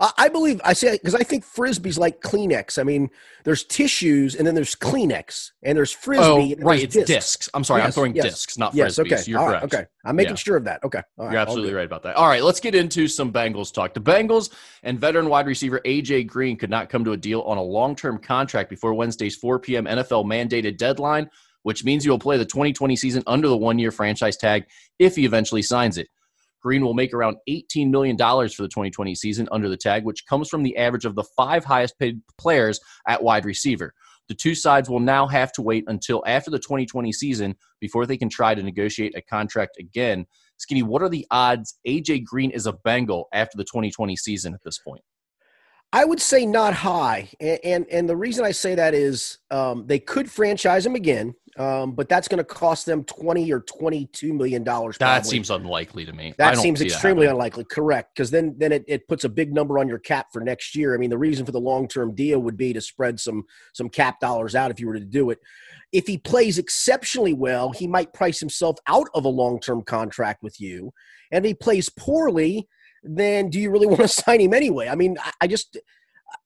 I 0.00 0.28
believe 0.28 0.60
I 0.64 0.72
say 0.72 0.92
because 0.92 1.14
I 1.14 1.22
think 1.22 1.44
frisbee's 1.44 1.98
like 1.98 2.20
Kleenex. 2.20 2.78
I 2.78 2.82
mean, 2.82 3.10
there's 3.44 3.64
tissues 3.64 4.34
and 4.34 4.46
then 4.46 4.54
there's 4.54 4.74
Kleenex 4.74 5.50
and 5.62 5.76
there's 5.76 5.94
oh, 5.94 5.98
frisbee. 6.00 6.24
Oh, 6.24 6.40
and 6.56 6.64
right, 6.64 6.82
it's 6.82 6.96
discs. 6.96 7.48
I'm 7.54 7.64
sorry, 7.64 7.80
Yes, 7.80 7.86
I'm 7.86 7.92
throwing 7.92 8.14
yes. 8.14 8.24
discs, 8.24 8.58
not 8.58 8.74
Yes, 8.74 8.98
frisbees. 8.98 9.12
okay, 9.12 9.22
You're 9.26 9.40
all 9.40 9.46
right, 9.46 9.60
correct. 9.60 9.74
okay. 9.74 9.84
I'm 10.04 10.16
making 10.16 10.32
Yeah. 10.32 10.36
sure 10.36 10.56
of 10.56 10.64
that. 10.64 10.82
Okay, 10.84 11.00
all 11.18 11.26
right, 11.26 11.32
You're 11.32 11.40
absolutely 11.40 11.74
right 11.74 11.86
about 11.86 12.02
that. 12.04 12.16
All 12.16 12.26
right, 12.28 12.42
let's 12.42 12.60
get 12.60 12.74
into 12.74 13.06
some 13.08 13.32
Bengals 13.32 13.72
talk. 13.72 13.94
The 13.94 14.00
Bengals 14.00 14.50
and 14.82 14.98
veteran 14.98 15.28
wide 15.28 15.46
receiver 15.46 15.80
AJ 15.84 16.26
Green 16.26 16.56
could 16.56 16.70
not 16.70 16.88
come 16.88 17.04
to 17.04 17.12
a 17.12 17.16
deal 17.16 17.40
on 17.42 17.58
a 17.58 17.62
long-term 17.62 18.18
contract 18.18 18.70
before 18.70 18.94
Wednesday's 18.94 19.36
4 19.36 19.58
p.m. 19.60 19.84
NFL 19.86 20.24
mandated 20.24 20.76
deadline, 20.76 21.30
which 21.62 21.84
means 21.84 22.04
he 22.04 22.10
will 22.10 22.18
play 22.18 22.36
the 22.36 22.44
2020 22.44 22.96
season 22.96 23.22
under 23.26 23.48
the 23.48 23.56
one-year 23.56 23.90
franchise 23.90 24.36
tag 24.36 24.64
if 24.98 25.16
he 25.16 25.24
eventually 25.24 25.62
signs 25.62 25.98
it. 25.98 26.08
Green 26.64 26.82
will 26.82 26.94
make 26.94 27.12
around 27.12 27.36
$18 27.48 27.90
million 27.90 28.16
for 28.16 28.62
the 28.62 28.68
2020 28.68 29.14
season 29.14 29.48
under 29.52 29.68
the 29.68 29.76
tag, 29.76 30.04
which 30.04 30.24
comes 30.26 30.48
from 30.48 30.62
the 30.62 30.76
average 30.78 31.04
of 31.04 31.14
the 31.14 31.24
five 31.36 31.64
highest 31.64 31.98
paid 31.98 32.22
players 32.38 32.80
at 33.06 33.22
wide 33.22 33.44
receiver. 33.44 33.92
The 34.28 34.34
two 34.34 34.54
sides 34.54 34.88
will 34.88 35.00
now 35.00 35.26
have 35.26 35.52
to 35.52 35.62
wait 35.62 35.84
until 35.86 36.24
after 36.26 36.50
the 36.50 36.58
2020 36.58 37.12
season 37.12 37.54
before 37.80 38.06
they 38.06 38.16
can 38.16 38.30
try 38.30 38.54
to 38.54 38.62
negotiate 38.62 39.14
a 39.14 39.20
contract 39.20 39.76
again. 39.78 40.24
Skinny, 40.56 40.82
what 40.82 41.02
are 41.02 41.10
the 41.10 41.26
odds 41.30 41.78
AJ 41.86 42.24
Green 42.24 42.50
is 42.50 42.66
a 42.66 42.72
Bengal 42.72 43.28
after 43.34 43.58
the 43.58 43.64
2020 43.64 44.16
season 44.16 44.54
at 44.54 44.62
this 44.64 44.78
point? 44.78 45.02
I 45.94 46.04
would 46.04 46.20
say 46.20 46.44
not 46.44 46.74
high, 46.74 47.30
and 47.38 47.60
and, 47.62 47.86
and 47.88 48.08
the 48.08 48.16
reason 48.16 48.44
I 48.44 48.50
say 48.50 48.74
that 48.74 48.94
is 48.94 49.38
um, 49.52 49.86
they 49.86 50.00
could 50.00 50.28
franchise 50.28 50.84
him 50.84 50.96
again, 50.96 51.36
um, 51.56 51.92
but 51.92 52.08
that's 52.08 52.26
going 52.26 52.38
to 52.38 52.44
cost 52.44 52.84
them 52.84 53.04
twenty 53.04 53.52
or 53.52 53.60
twenty-two 53.60 54.32
million 54.32 54.64
dollars. 54.64 54.98
That 54.98 55.24
seems 55.24 55.50
unlikely 55.50 56.04
to 56.06 56.12
me. 56.12 56.34
That 56.36 56.58
seems 56.58 56.80
see 56.80 56.88
that 56.88 56.94
extremely 56.94 57.26
unlikely. 57.26 57.66
Correct, 57.70 58.12
because 58.12 58.32
then 58.32 58.56
then 58.58 58.72
it, 58.72 58.84
it 58.88 59.06
puts 59.06 59.22
a 59.22 59.28
big 59.28 59.54
number 59.54 59.78
on 59.78 59.86
your 59.86 60.00
cap 60.00 60.26
for 60.32 60.40
next 60.40 60.74
year. 60.74 60.96
I 60.96 60.98
mean, 60.98 61.10
the 61.10 61.18
reason 61.18 61.46
for 61.46 61.52
the 61.52 61.60
long 61.60 61.86
term 61.86 62.12
deal 62.12 62.40
would 62.40 62.56
be 62.56 62.72
to 62.72 62.80
spread 62.80 63.20
some 63.20 63.44
some 63.72 63.88
cap 63.88 64.18
dollars 64.18 64.56
out 64.56 64.72
if 64.72 64.80
you 64.80 64.88
were 64.88 64.94
to 64.94 65.04
do 65.04 65.30
it. 65.30 65.38
If 65.92 66.08
he 66.08 66.18
plays 66.18 66.58
exceptionally 66.58 67.34
well, 67.34 67.70
he 67.70 67.86
might 67.86 68.12
price 68.12 68.40
himself 68.40 68.78
out 68.88 69.06
of 69.14 69.26
a 69.26 69.28
long 69.28 69.60
term 69.60 69.82
contract 69.82 70.42
with 70.42 70.60
you. 70.60 70.92
And 71.30 71.44
if 71.44 71.50
he 71.50 71.54
plays 71.54 71.88
poorly, 71.88 72.68
then 73.04 73.50
do 73.50 73.60
you 73.60 73.70
really 73.70 73.86
want 73.94 74.00
to 74.00 74.08
sign 74.08 74.40
him 74.40 74.54
anyway? 74.54 74.88
I 74.88 74.94
mean, 74.94 75.16
I, 75.40 75.46
just 75.46 75.78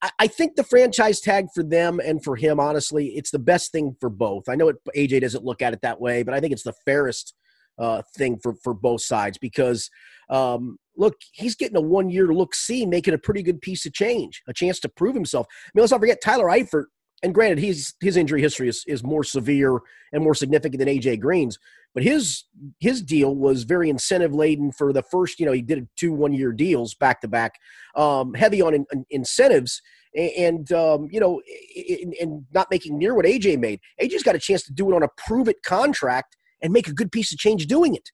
I- 0.02 0.10
I 0.18 0.26
think 0.26 0.56
the 0.56 0.64
franchise 0.64 1.20
tag 1.20 1.46
for 1.54 1.62
them 1.62 2.00
and 2.00 2.22
for 2.22 2.36
him, 2.36 2.60
honestly, 2.60 3.08
it's 3.08 3.30
the 3.30 3.38
best 3.38 3.72
thing 3.72 3.96
for 4.00 4.10
both. 4.10 4.48
I 4.48 4.54
know 4.54 4.68
it, 4.68 4.76
AJ 4.96 5.22
doesn't 5.22 5.44
look 5.44 5.62
at 5.62 5.72
it 5.72 5.80
that 5.82 6.00
way, 6.00 6.22
but 6.22 6.34
I 6.34 6.40
think 6.40 6.52
it's 6.52 6.64
the 6.64 6.74
fairest 6.84 7.34
uh, 7.78 8.02
thing 8.16 8.38
for 8.42 8.54
for 8.54 8.74
both 8.74 9.02
sides 9.02 9.38
because 9.38 9.88
um, 10.30 10.78
look, 10.96 11.14
he's 11.32 11.54
getting 11.54 11.76
a 11.76 11.80
one 11.80 12.10
year 12.10 12.26
look 12.34 12.54
see, 12.54 12.84
making 12.84 13.14
a 13.14 13.18
pretty 13.18 13.42
good 13.42 13.60
piece 13.60 13.86
of 13.86 13.94
change, 13.94 14.42
a 14.48 14.52
chance 14.52 14.80
to 14.80 14.88
prove 14.88 15.14
himself. 15.14 15.46
I 15.50 15.70
mean, 15.74 15.82
let's 15.82 15.92
not 15.92 16.00
forget 16.00 16.20
Tyler 16.22 16.46
Eifert. 16.46 16.86
And 17.22 17.34
granted, 17.34 17.58
he's 17.58 17.94
his 18.00 18.16
injury 18.16 18.40
history 18.40 18.68
is, 18.68 18.84
is 18.86 19.02
more 19.02 19.24
severe 19.24 19.80
and 20.12 20.22
more 20.22 20.34
significant 20.34 20.78
than 20.78 20.88
AJ 20.88 21.20
Green's, 21.20 21.58
but 21.94 22.02
his 22.02 22.44
his 22.80 23.02
deal 23.02 23.34
was 23.34 23.64
very 23.64 23.90
incentive 23.90 24.34
laden 24.34 24.72
for 24.72 24.92
the 24.92 25.02
first. 25.02 25.40
You 25.40 25.46
know, 25.46 25.52
he 25.52 25.62
did 25.62 25.88
two 25.96 26.12
one 26.12 26.32
year 26.32 26.52
deals 26.52 26.94
back 26.94 27.20
to 27.22 27.28
back, 27.28 27.54
um, 27.96 28.34
heavy 28.34 28.60
on 28.60 28.74
in, 28.74 28.86
in- 28.92 29.06
incentives 29.10 29.80
and, 30.14 30.70
um, 30.72 31.08
you 31.10 31.20
know, 31.20 31.40
and, 31.76 32.14
and 32.20 32.46
not 32.52 32.70
making 32.70 32.98
near 32.98 33.14
what 33.14 33.24
AJ 33.24 33.58
made. 33.58 33.80
AJ's 34.00 34.22
got 34.22 34.34
a 34.34 34.38
chance 34.38 34.62
to 34.64 34.72
do 34.72 34.90
it 34.90 34.94
on 34.94 35.02
a 35.02 35.08
prove 35.16 35.48
it 35.48 35.62
contract 35.62 36.36
and 36.62 36.72
make 36.72 36.88
a 36.88 36.92
good 36.92 37.12
piece 37.12 37.32
of 37.32 37.38
change 37.38 37.66
doing 37.66 37.94
it. 37.94 38.10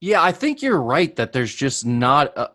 Yeah, 0.00 0.22
I 0.22 0.32
think 0.32 0.62
you're 0.62 0.80
right 0.80 1.14
that 1.16 1.32
there's 1.32 1.54
just 1.54 1.84
not 1.84 2.36
a, 2.36 2.50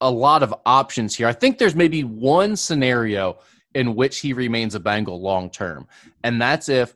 a 0.00 0.10
lot 0.10 0.42
of 0.42 0.54
options 0.64 1.14
here. 1.14 1.28
I 1.28 1.32
think 1.32 1.58
there's 1.58 1.74
maybe 1.74 2.02
one 2.02 2.56
scenario 2.56 3.38
in 3.74 3.94
which 3.94 4.20
he 4.20 4.32
remains 4.32 4.74
a 4.74 4.80
Bengal 4.80 5.20
long 5.20 5.50
term, 5.50 5.86
and 6.24 6.40
that's 6.40 6.70
if 6.70 6.94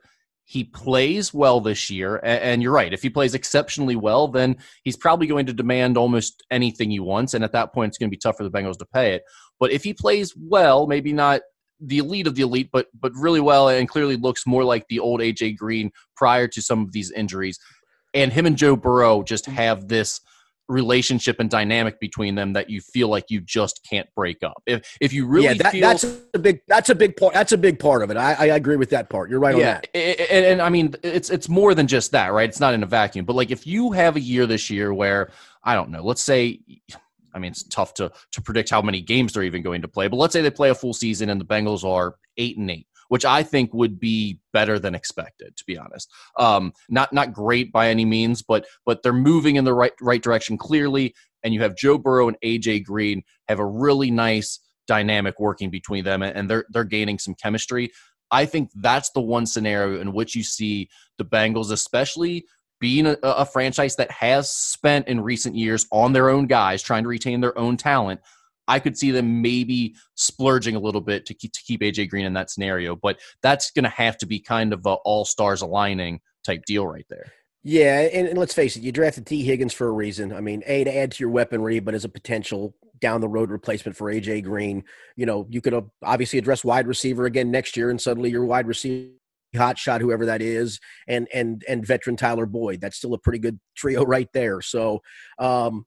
he 0.52 0.64
plays 0.64 1.32
well 1.32 1.60
this 1.60 1.88
year. 1.88 2.20
And, 2.22 2.62
you're 2.62 2.72
right, 2.72 2.92
if 2.92 3.02
he 3.02 3.08
plays 3.08 3.34
exceptionally 3.34 3.96
well, 3.96 4.28
then 4.28 4.56
he's 4.84 4.96
probably 4.96 5.26
going 5.26 5.46
to 5.46 5.52
demand 5.52 5.96
almost 5.96 6.42
anything 6.50 6.90
he 6.90 7.00
wants, 7.00 7.34
and 7.34 7.42
at 7.42 7.52
that 7.52 7.72
point, 7.72 7.88
it's 7.88 7.98
going 7.98 8.10
to 8.10 8.14
be 8.14 8.18
tough 8.18 8.36
for 8.36 8.44
the 8.44 8.50
Bengals 8.50 8.78
to 8.78 8.86
pay 8.86 9.14
it. 9.14 9.22
But 9.58 9.72
if 9.72 9.82
he 9.82 9.94
plays 9.94 10.34
well, 10.36 10.86
maybe 10.86 11.12
not 11.12 11.40
the 11.80 11.98
elite 11.98 12.26
of 12.26 12.34
the 12.34 12.42
elite, 12.42 12.68
but 12.72 12.86
but 13.00 13.12
really 13.16 13.40
well, 13.40 13.68
and 13.68 13.88
clearly 13.88 14.16
looks 14.16 14.46
more 14.46 14.62
like 14.62 14.86
the 14.88 15.00
old 15.00 15.20
AJ 15.20 15.56
Green 15.56 15.90
prior 16.16 16.46
to 16.48 16.62
some 16.62 16.82
of 16.82 16.92
these 16.92 17.10
injuries 17.10 17.58
and 18.14 18.32
him 18.32 18.46
and 18.46 18.56
Joe 18.56 18.76
Burrow 18.76 19.22
just 19.22 19.46
have 19.46 19.88
this 19.88 20.20
relationship 20.72 21.38
and 21.38 21.50
dynamic 21.50 22.00
between 22.00 22.34
them 22.34 22.54
that 22.54 22.70
you 22.70 22.80
feel 22.80 23.08
like 23.08 23.30
you 23.30 23.40
just 23.40 23.86
can't 23.88 24.08
break 24.14 24.42
up. 24.42 24.62
If 24.66 24.96
if 25.00 25.12
you 25.12 25.26
really 25.26 25.46
yeah, 25.46 25.54
that, 25.54 25.72
feel 25.72 25.80
that's 25.82 26.04
a 26.34 26.38
big 26.38 26.60
that's 26.66 26.88
a 26.88 26.94
big 26.94 27.16
part. 27.16 27.34
That's 27.34 27.52
a 27.52 27.58
big 27.58 27.78
part 27.78 28.02
of 28.02 28.10
it. 28.10 28.16
I, 28.16 28.32
I 28.32 28.46
agree 28.46 28.76
with 28.76 28.90
that 28.90 29.10
part. 29.10 29.30
You're 29.30 29.40
right 29.40 29.54
on 29.54 29.60
yeah, 29.60 29.74
that. 29.74 29.88
a- 29.94 30.22
a- 30.22 30.32
and, 30.32 30.46
and 30.46 30.62
I 30.62 30.68
mean 30.68 30.94
it's 31.02 31.30
it's 31.30 31.48
more 31.48 31.74
than 31.74 31.86
just 31.86 32.12
that, 32.12 32.32
right? 32.32 32.48
It's 32.48 32.60
not 32.60 32.74
in 32.74 32.82
a 32.82 32.86
vacuum. 32.86 33.24
But 33.24 33.36
like 33.36 33.50
if 33.50 33.66
you 33.66 33.92
have 33.92 34.16
a 34.16 34.20
year 34.20 34.46
this 34.46 34.70
year 34.70 34.92
where 34.92 35.30
I 35.62 35.74
don't 35.74 35.90
know, 35.90 36.02
let's 36.02 36.22
say 36.22 36.60
I 37.34 37.38
mean 37.38 37.52
it's 37.52 37.62
tough 37.64 37.94
to 37.94 38.10
to 38.32 38.42
predict 38.42 38.70
how 38.70 38.82
many 38.82 39.00
games 39.00 39.34
they're 39.34 39.42
even 39.44 39.62
going 39.62 39.82
to 39.82 39.88
play, 39.88 40.08
but 40.08 40.16
let's 40.16 40.32
say 40.32 40.40
they 40.40 40.50
play 40.50 40.70
a 40.70 40.74
full 40.74 40.94
season 40.94 41.28
and 41.28 41.40
the 41.40 41.44
Bengals 41.44 41.84
are 41.84 42.16
8 42.38 42.56
and 42.56 42.70
8, 42.70 42.86
which 43.12 43.26
I 43.26 43.42
think 43.42 43.74
would 43.74 44.00
be 44.00 44.40
better 44.54 44.78
than 44.78 44.94
expected 44.94 45.54
to 45.58 45.64
be 45.66 45.76
honest. 45.76 46.10
Um 46.38 46.72
not 46.88 47.12
not 47.12 47.34
great 47.34 47.70
by 47.70 47.88
any 47.90 48.06
means, 48.06 48.40
but 48.40 48.64
but 48.86 49.02
they're 49.02 49.12
moving 49.12 49.56
in 49.56 49.64
the 49.64 49.74
right 49.74 49.92
right 50.00 50.22
direction 50.22 50.56
clearly 50.56 51.14
and 51.42 51.52
you 51.52 51.60
have 51.60 51.76
Joe 51.76 51.98
Burrow 51.98 52.28
and 52.28 52.38
AJ 52.42 52.84
Green 52.84 53.22
have 53.48 53.58
a 53.58 53.66
really 53.66 54.10
nice 54.10 54.60
dynamic 54.86 55.38
working 55.38 55.68
between 55.68 56.04
them 56.04 56.22
and 56.22 56.48
they're 56.48 56.64
they're 56.70 56.84
gaining 56.84 57.18
some 57.18 57.34
chemistry. 57.34 57.92
I 58.30 58.46
think 58.46 58.70
that's 58.76 59.10
the 59.10 59.20
one 59.20 59.44
scenario 59.44 60.00
in 60.00 60.14
which 60.14 60.34
you 60.34 60.42
see 60.42 60.88
the 61.18 61.24
Bengals, 61.26 61.70
especially 61.70 62.46
being 62.80 63.06
a, 63.06 63.18
a 63.22 63.44
franchise 63.44 63.96
that 63.96 64.10
has 64.10 64.50
spent 64.50 65.06
in 65.06 65.20
recent 65.20 65.54
years 65.54 65.86
on 65.92 66.14
their 66.14 66.30
own 66.30 66.46
guys, 66.46 66.82
trying 66.82 67.02
to 67.02 67.10
retain 67.10 67.42
their 67.42 67.56
own 67.58 67.76
talent. 67.76 68.22
I 68.72 68.78
could 68.78 68.96
see 68.96 69.10
them 69.10 69.42
maybe 69.42 69.94
splurging 70.14 70.76
a 70.76 70.80
little 70.80 71.02
bit 71.02 71.26
to 71.26 71.34
keep, 71.34 71.52
to 71.52 71.60
keep 71.62 71.82
AJ 71.82 72.08
Green 72.08 72.24
in 72.24 72.32
that 72.32 72.50
scenario, 72.50 72.96
but 72.96 73.20
that's 73.42 73.70
going 73.70 73.84
to 73.84 73.90
have 73.90 74.16
to 74.18 74.26
be 74.26 74.40
kind 74.40 74.72
of 74.72 74.86
a 74.86 74.94
all 75.04 75.26
stars 75.26 75.60
aligning 75.60 76.20
type 76.42 76.64
deal 76.64 76.86
right 76.86 77.04
there. 77.10 77.30
Yeah, 77.62 78.00
and, 78.00 78.26
and 78.26 78.38
let's 78.38 78.54
face 78.54 78.74
it, 78.74 78.82
you 78.82 78.90
drafted 78.90 79.26
Tee 79.26 79.44
Higgins 79.44 79.74
for 79.74 79.86
a 79.86 79.92
reason. 79.92 80.32
I 80.32 80.40
mean, 80.40 80.62
A, 80.66 80.84
to 80.84 80.96
add 80.96 81.12
to 81.12 81.20
your 81.20 81.28
weaponry, 81.28 81.80
but 81.80 81.94
as 81.94 82.06
a 82.06 82.08
potential 82.08 82.74
down 82.98 83.20
the 83.20 83.28
road 83.28 83.50
replacement 83.50 83.94
for 83.94 84.10
AJ 84.10 84.44
Green. 84.44 84.84
You 85.16 85.26
know, 85.26 85.46
you 85.50 85.60
could 85.60 85.74
uh, 85.74 85.82
obviously 86.02 86.38
address 86.38 86.64
wide 86.64 86.86
receiver 86.86 87.26
again 87.26 87.50
next 87.50 87.76
year, 87.76 87.90
and 87.90 88.00
suddenly 88.00 88.30
your 88.30 88.46
wide 88.46 88.66
receiver 88.66 89.10
hot 89.54 89.78
shot 89.78 90.00
whoever 90.00 90.26
that 90.26 90.40
is 90.40 90.80
and 91.08 91.28
and 91.34 91.62
and 91.68 91.86
veteran 91.86 92.16
Tyler 92.16 92.46
Boyd 92.46 92.80
that's 92.80 92.96
still 92.96 93.12
a 93.12 93.18
pretty 93.18 93.38
good 93.38 93.60
trio 93.76 94.02
right 94.04 94.28
there 94.32 94.62
so 94.62 95.02
um 95.38 95.84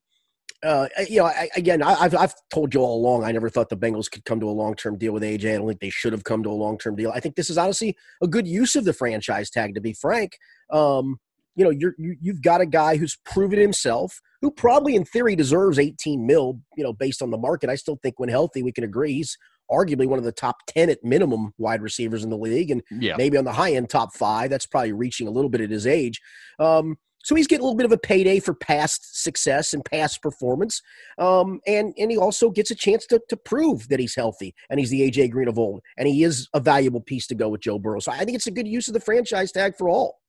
uh, 0.66 0.88
you 1.08 1.18
know, 1.20 1.26
I, 1.26 1.50
again, 1.56 1.84
I, 1.84 1.94
I've 1.94 2.16
I've 2.16 2.34
told 2.52 2.74
you 2.74 2.82
all 2.82 2.98
along. 3.00 3.24
I 3.24 3.32
never 3.32 3.50
thought 3.50 3.70
the 3.70 3.78
Bengals 3.78 4.10
could 4.10 4.26
come 4.26 4.40
to 4.40 4.50
a 4.50 4.52
long 4.52 4.76
term 4.76 4.98
deal 4.98 5.14
with 5.14 5.24
AJ. 5.24 5.54
I 5.54 5.58
don't 5.58 5.68
think 5.68 5.80
they 5.80 5.90
should 5.90 6.12
have 6.14 6.24
come 6.24 6.42
to 6.44 6.50
a 6.50 6.54
long 6.54 6.78
term 6.78 6.96
deal. 6.96 7.12
I 7.14 7.20
think 7.20 7.36
this 7.36 7.50
is 7.50 7.58
honestly 7.58 7.96
a 8.22 8.28
good 8.28 8.48
use 8.48 8.76
of 8.76 8.84
the 8.84 8.94
franchise 8.94 9.50
tag. 9.50 9.76
To 9.76 9.82
be 9.82 9.94
frank, 9.94 10.38
um, 10.72 11.20
you 11.56 11.64
know, 11.64 11.70
you're, 11.70 11.94
you 11.98 12.16
you've 12.20 12.42
got 12.42 12.62
a 12.62 12.66
guy 12.66 12.98
who's 12.98 13.16
proven 13.26 13.60
himself, 13.60 14.20
who 14.42 14.50
probably 14.50 14.96
in 14.96 15.06
theory 15.06 15.36
deserves 15.36 15.78
18 15.78 16.26
mil. 16.26 16.60
You 16.76 16.84
know, 16.84 16.94
based 16.94 17.22
on 17.22 17.30
the 17.30 17.38
market, 17.38 17.70
I 17.70 17.76
still 17.76 18.00
think 18.02 18.20
when 18.20 18.30
healthy, 18.30 18.64
we 18.64 18.72
can 18.72 18.84
agree 18.84 19.14
he's 19.14 19.38
arguably 19.72 20.08
one 20.08 20.20
of 20.20 20.26
the 20.26 20.32
top 20.32 20.58
10 20.68 20.90
at 20.90 21.04
minimum 21.04 21.52
wide 21.58 21.82
receivers 21.82 22.24
in 22.24 22.30
the 22.30 22.38
league, 22.38 22.72
and 22.72 22.82
Yeah. 22.92 23.16
maybe 23.18 23.38
on 23.38 23.46
the 23.46 23.54
high 23.54 23.74
end 23.74 23.90
top 23.90 24.16
five. 24.16 24.50
That's 24.50 24.66
probably 24.66 24.92
reaching 24.94 25.28
a 25.28 25.32
little 25.32 25.50
bit 25.50 25.62
at 25.62 25.70
his 25.70 25.88
age. 25.88 26.22
Um, 26.60 26.98
so 27.26 27.34
he's 27.34 27.48
getting 27.48 27.64
a 27.64 27.66
little 27.66 27.76
bit 27.76 27.88
of 27.88 27.92
a 27.92 27.98
payday 27.98 28.40
for 28.40 28.54
past 28.54 29.24
success 29.24 29.74
and 29.74 29.84
past 29.84 30.22
performance. 30.22 30.84
Um, 31.18 31.60
and, 31.66 31.92
and 31.98 32.12
he 32.12 32.18
also 32.18 32.52
gets 32.52 32.70
a 32.70 32.76
chance 32.76 33.08
to, 33.08 33.20
to 33.30 33.36
prove 33.36 33.88
that 33.88 34.00
he's 34.00 34.14
healthy 34.14 34.54
and 34.70 34.80
he's 34.80 34.92
the 34.92 35.10
AJ 35.10 35.32
Green 35.32 35.48
of 35.48 35.58
old. 35.58 35.82
And 35.98 36.08
he 36.08 36.24
is 36.24 36.48
a 36.54 36.60
valuable 36.60 37.02
piece 37.02 37.26
to 37.28 37.36
go 37.36 37.50
with 37.50 37.62
Joe 37.62 37.80
Burrow. 37.80 38.00
So 38.00 38.12
I 38.12 38.26
think 38.26 38.36
it's 38.36 38.46
a 38.46 38.52
good 38.52 38.68
use 38.68 38.88
of 38.88 38.94
the 38.94 39.00
franchise 39.00 39.52
tag 39.52 39.76
for 39.76 39.90
all. 39.90 40.20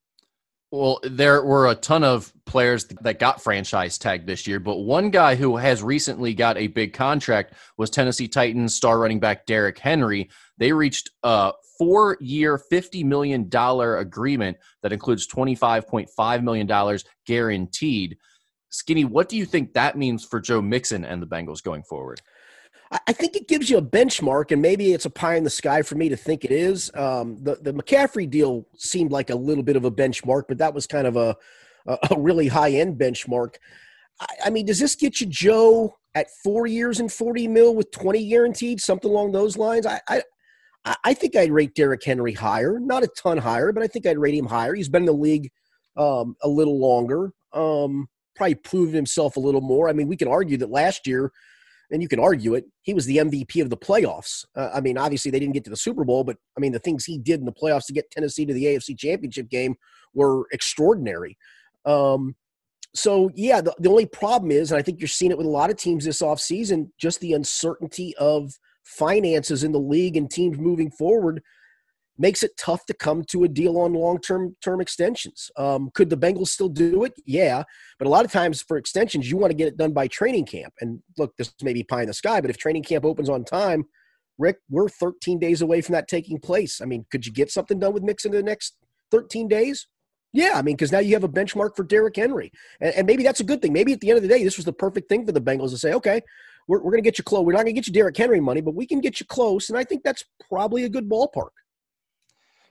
Well, 0.73 0.99
there 1.05 1.45
were 1.45 1.69
a 1.69 1.77
ton 1.77 2.03
of 2.03 2.33
players 2.45 2.87
that 2.87 3.21
got 3.21 3.41
franchise 3.41 3.99
tagged 3.99 4.27
this 4.27 4.49
year, 4.49 4.59
but 4.59 4.79
one 4.79 5.11
guy 5.11 5.37
who 5.37 5.57
has 5.57 5.83
recently 5.83 6.35
got 6.35 6.57
a 6.57 6.67
big 6.67 6.93
contract 6.93 7.55
was 7.77 7.89
Tennessee 7.89 8.27
Titans 8.27 8.75
star 8.75 8.99
running 8.99 9.21
back 9.21 9.47
Derrick 9.47 9.79
Henry. 9.79 10.29
They 10.59 10.73
reached 10.73 11.11
a 11.23 11.53
four 11.79 12.17
year, 12.21 12.61
$50 12.73 13.05
million 13.05 13.49
agreement 13.53 14.57
that 14.83 14.93
includes 14.93 15.29
$25.5 15.29 16.43
million 16.43 16.99
guaranteed. 17.27 18.17
Skinny, 18.71 19.05
what 19.05 19.29
do 19.29 19.37
you 19.37 19.47
think 19.47 19.73
that 19.73 19.97
means 19.97 20.25
for 20.25 20.41
Joe 20.41 20.61
Mixon 20.61 21.05
and 21.05 21.23
the 21.23 21.27
Bengals 21.27 21.63
going 21.63 21.85
forward? 21.85 22.21
I 22.91 23.13
think 23.13 23.35
it 23.35 23.49
gives 23.49 23.69
you 23.69 23.79
a 23.79 23.83
benchmark, 23.83 24.53
and 24.53 24.63
maybe 24.63 24.93
it's 24.93 25.07
a 25.07 25.11
pie 25.11 25.35
in 25.35 25.45
the 25.45 25.51
sky 25.51 25.83
for 25.83 25.97
me 25.97 26.09
to 26.09 26.17
think 26.17 26.45
it 26.45 26.53
is. 26.53 26.91
Um, 26.95 27.37
the 27.43 27.57
the 27.57 27.73
McCaffrey 27.73 28.31
deal 28.31 28.67
seemed 28.77 29.11
like 29.11 29.31
a 29.31 29.35
little 29.35 29.65
bit 29.65 29.77
of 29.77 29.85
a 29.85 29.91
benchmark, 29.91 30.45
but 30.49 30.59
that 30.59 30.73
was 30.73 30.87
kind 30.87 31.07
of 31.07 31.17
a 31.17 31.37
a 31.87 32.17
really 32.19 32.49
high 32.49 32.71
end 32.71 32.99
benchmark. 32.99 33.57
I, 34.21 34.27
I 34.47 34.51
mean, 34.51 34.67
does 34.67 34.79
this 34.79 34.95
get 34.95 35.21
you 35.21 35.27
Joe 35.27 35.97
at 36.15 36.29
four 36.45 36.67
years 36.67 37.01
and 37.01 37.13
forty 37.13 37.49
mil 37.49 37.75
with 37.75 37.91
twenty 37.91 38.29
guaranteed, 38.29 38.81
something 38.81 39.11
along 39.11 39.33
those 39.33 39.57
lines? 39.57 39.85
I, 39.87 40.01
I 40.09 40.23
I 41.03 41.15
think 41.15 41.35
I'd 41.35 41.51
rate 41.51 41.75
Derrick 41.75 42.05
Henry 42.05 42.33
higher, 42.33 42.79
not 42.79 43.03
a 43.03 43.09
ton 43.09 43.39
higher, 43.39 43.73
but 43.73 43.83
I 43.83 43.89
think 43.89 44.07
I'd 44.07 44.19
rate 44.19 44.35
him 44.35 44.47
higher. 44.47 44.75
He's 44.75 44.89
been 44.89 45.03
in 45.03 45.07
the 45.07 45.13
league 45.13 45.51
um, 45.97 46.37
a 46.43 46.49
little 46.49 46.79
longer, 46.79 47.33
um, 47.53 48.07
probably 48.37 48.55
proven 48.55 48.95
himself 48.95 49.37
a 49.37 49.41
little 49.41 49.61
more. 49.61 49.89
I 49.89 49.93
mean, 49.93 50.07
we 50.07 50.17
can 50.17 50.29
argue 50.29 50.57
that 50.59 50.71
last 50.71 51.07
year 51.07 51.33
and 51.91 52.03
you 52.03 52.09
can 52.09 52.21
argue 52.21 52.55
it, 52.55 52.65
he 52.83 52.95
was 52.95 53.07
the 53.07 53.19
MVP 53.19 53.63
of 53.63 53.71
the 53.71 53.77
playoffs. 53.77 54.45
Uh, 54.55 54.71
I 54.75 54.81
mean, 54.81 54.99
obviously 54.99 55.31
they 55.31 55.39
didn't 55.39 55.55
get 55.55 55.65
to 55.65 55.71
the 55.71 55.77
Super 55.77 56.05
Bowl, 56.05 56.25
but 56.25 56.37
I 56.57 56.61
mean, 56.61 56.73
the 56.73 56.79
things 56.79 57.05
he 57.05 57.19
did 57.19 57.41
in 57.41 57.47
the 57.47 57.53
playoffs 57.53 57.87
to 57.87 57.93
get 57.93 58.11
Tennessee 58.11 58.47
to 58.47 58.55
the 58.55 58.65
AFC 58.65 58.99
Championship 58.99 59.49
game 59.49 59.77
were 60.15 60.47
extraordinary. 60.53 61.37
Um, 61.85 62.35
so, 62.95 63.31
yeah, 63.35 63.61
the, 63.61 63.75
the 63.79 63.91
only 63.91 64.07
problem 64.07 64.51
is, 64.51 64.73
and 64.73 64.79
I 64.79 64.83
think 64.83 65.01
you're 65.01 65.09
seeing 65.09 65.31
it 65.31 65.39
with 65.39 65.47
a 65.47 65.51
lot 65.51 65.71
of 65.71 65.77
teams 65.77 66.05
this 66.05 66.23
offseason, 66.23 66.91
just 66.99 67.21
the 67.21 67.35
uncertainty 67.35 68.15
of 68.17 68.53
finances 68.85 69.65
in 69.65 69.73
the 69.73 69.79
league 69.79 70.17
and 70.17 70.31
teams 70.31 70.59
moving 70.59 70.91
forward– 70.91 71.43
makes 72.19 72.43
it 72.43 72.57
tough 72.57 72.87
to 72.87 72.95
come 72.95 73.25
to 73.25 73.45
a 73.45 73.49
deal 73.49 73.79
on 73.79 73.93
long-term 73.93 74.57
term 74.63 74.81
extensions. 74.81 75.51
Um, 75.57 75.91
could 75.95 76.11
the 76.11 76.17
Bengals 76.17 76.49
still 76.49 76.69
do 76.69 77.05
it? 77.05 77.13
Yeah, 77.25 77.65
but 77.99 78.07
a 78.07 78.11
lot 78.11 78.25
of 78.25 78.33
times 78.33 78.63
for 78.63 78.77
extensions, 78.77 79.31
you 79.31 79.37
want 79.37 79.51
to 79.51 79.57
get 79.57 79.69
it 79.69 79.77
done 79.77 79.93
by 79.93 80.09
training 80.09 80.47
camp. 80.47 80.75
And 80.81 81.03
look, 81.19 81.37
this 81.37 81.53
may 81.63 81.73
be 81.73 81.83
pie 81.83 82.03
in 82.03 82.09
the 82.09 82.15
sky, 82.15 82.41
but 82.41 82.51
if 82.51 82.57
training 82.57 82.85
camp 82.85 83.05
opens 83.05 83.29
on 83.29 83.45
time, 83.45 83.85
Rick, 84.39 84.59
we're 84.69 84.89
13 84.89 85.39
days 85.39 85.63
away 85.63 85.81
from 85.81 85.95
that 85.95 86.09
taking 86.09 86.39
place. 86.39 86.81
I 86.81 86.85
mean, 86.85 87.07
could 87.11 87.27
you 87.27 87.33
get 87.33 87.51
something 87.51 87.79
done 87.79 87.95
with 87.95 88.03
Mixon 88.03 88.33
in 88.33 88.37
the 88.37 88.43
next 88.43 88.77
13 89.11 89.49
days? 89.49 89.87
Yeah, 90.33 90.53
I 90.57 90.63
mean, 90.63 90.77
because 90.77 90.93
now 90.93 90.99
you 90.99 91.15
have 91.15 91.25
a 91.25 91.29
benchmark 91.29 91.77
for 91.77 91.85
Derrick 91.85 92.17
Henry, 92.17 92.53
and, 92.81 92.95
and, 92.95 93.07
maybe 93.07 93.23
that's 93.23 93.41
a 93.41 93.45
good 93.45 93.63
thing. 93.63 93.73
Maybe 93.73 93.95
at 93.95 94.01
the 94.01 94.11
end 94.11 94.19
of 94.19 94.23
the 94.23 94.29
day, 94.29 94.45
this 94.45 94.59
was 94.59 94.67
the 94.67 94.73
perfect 94.73 95.09
thing 95.09 95.25
for 95.25 95.33
the 95.33 95.41
Bengals 95.41 95.71
to 95.71 95.79
say, 95.79 95.95
okay, 95.95 96.21
we're, 96.69 96.79
we're 96.79 96.91
going 96.91 97.03
to 97.03 97.07
get 97.07 97.17
you 97.17 97.25
close. 97.25 97.45
We're 97.45 97.53
not 97.53 97.59
going 97.59 97.69
to 97.69 97.73
get 97.73 97.87
you 97.87 97.93
Derrick 97.93 98.17
Henry 98.17 98.41
money, 98.41 98.61
but 98.61 98.75
we 98.75 98.87
can 98.87 99.01
get 99.01 99.19
you 99.19 99.25
close, 99.25 99.71
and 99.71 99.79
I 99.79 99.85
think 99.85 100.03
that's 100.03 100.25
probably 100.47 100.85
a 100.85 100.91
good 100.91 101.09
ballpark. 101.09 101.51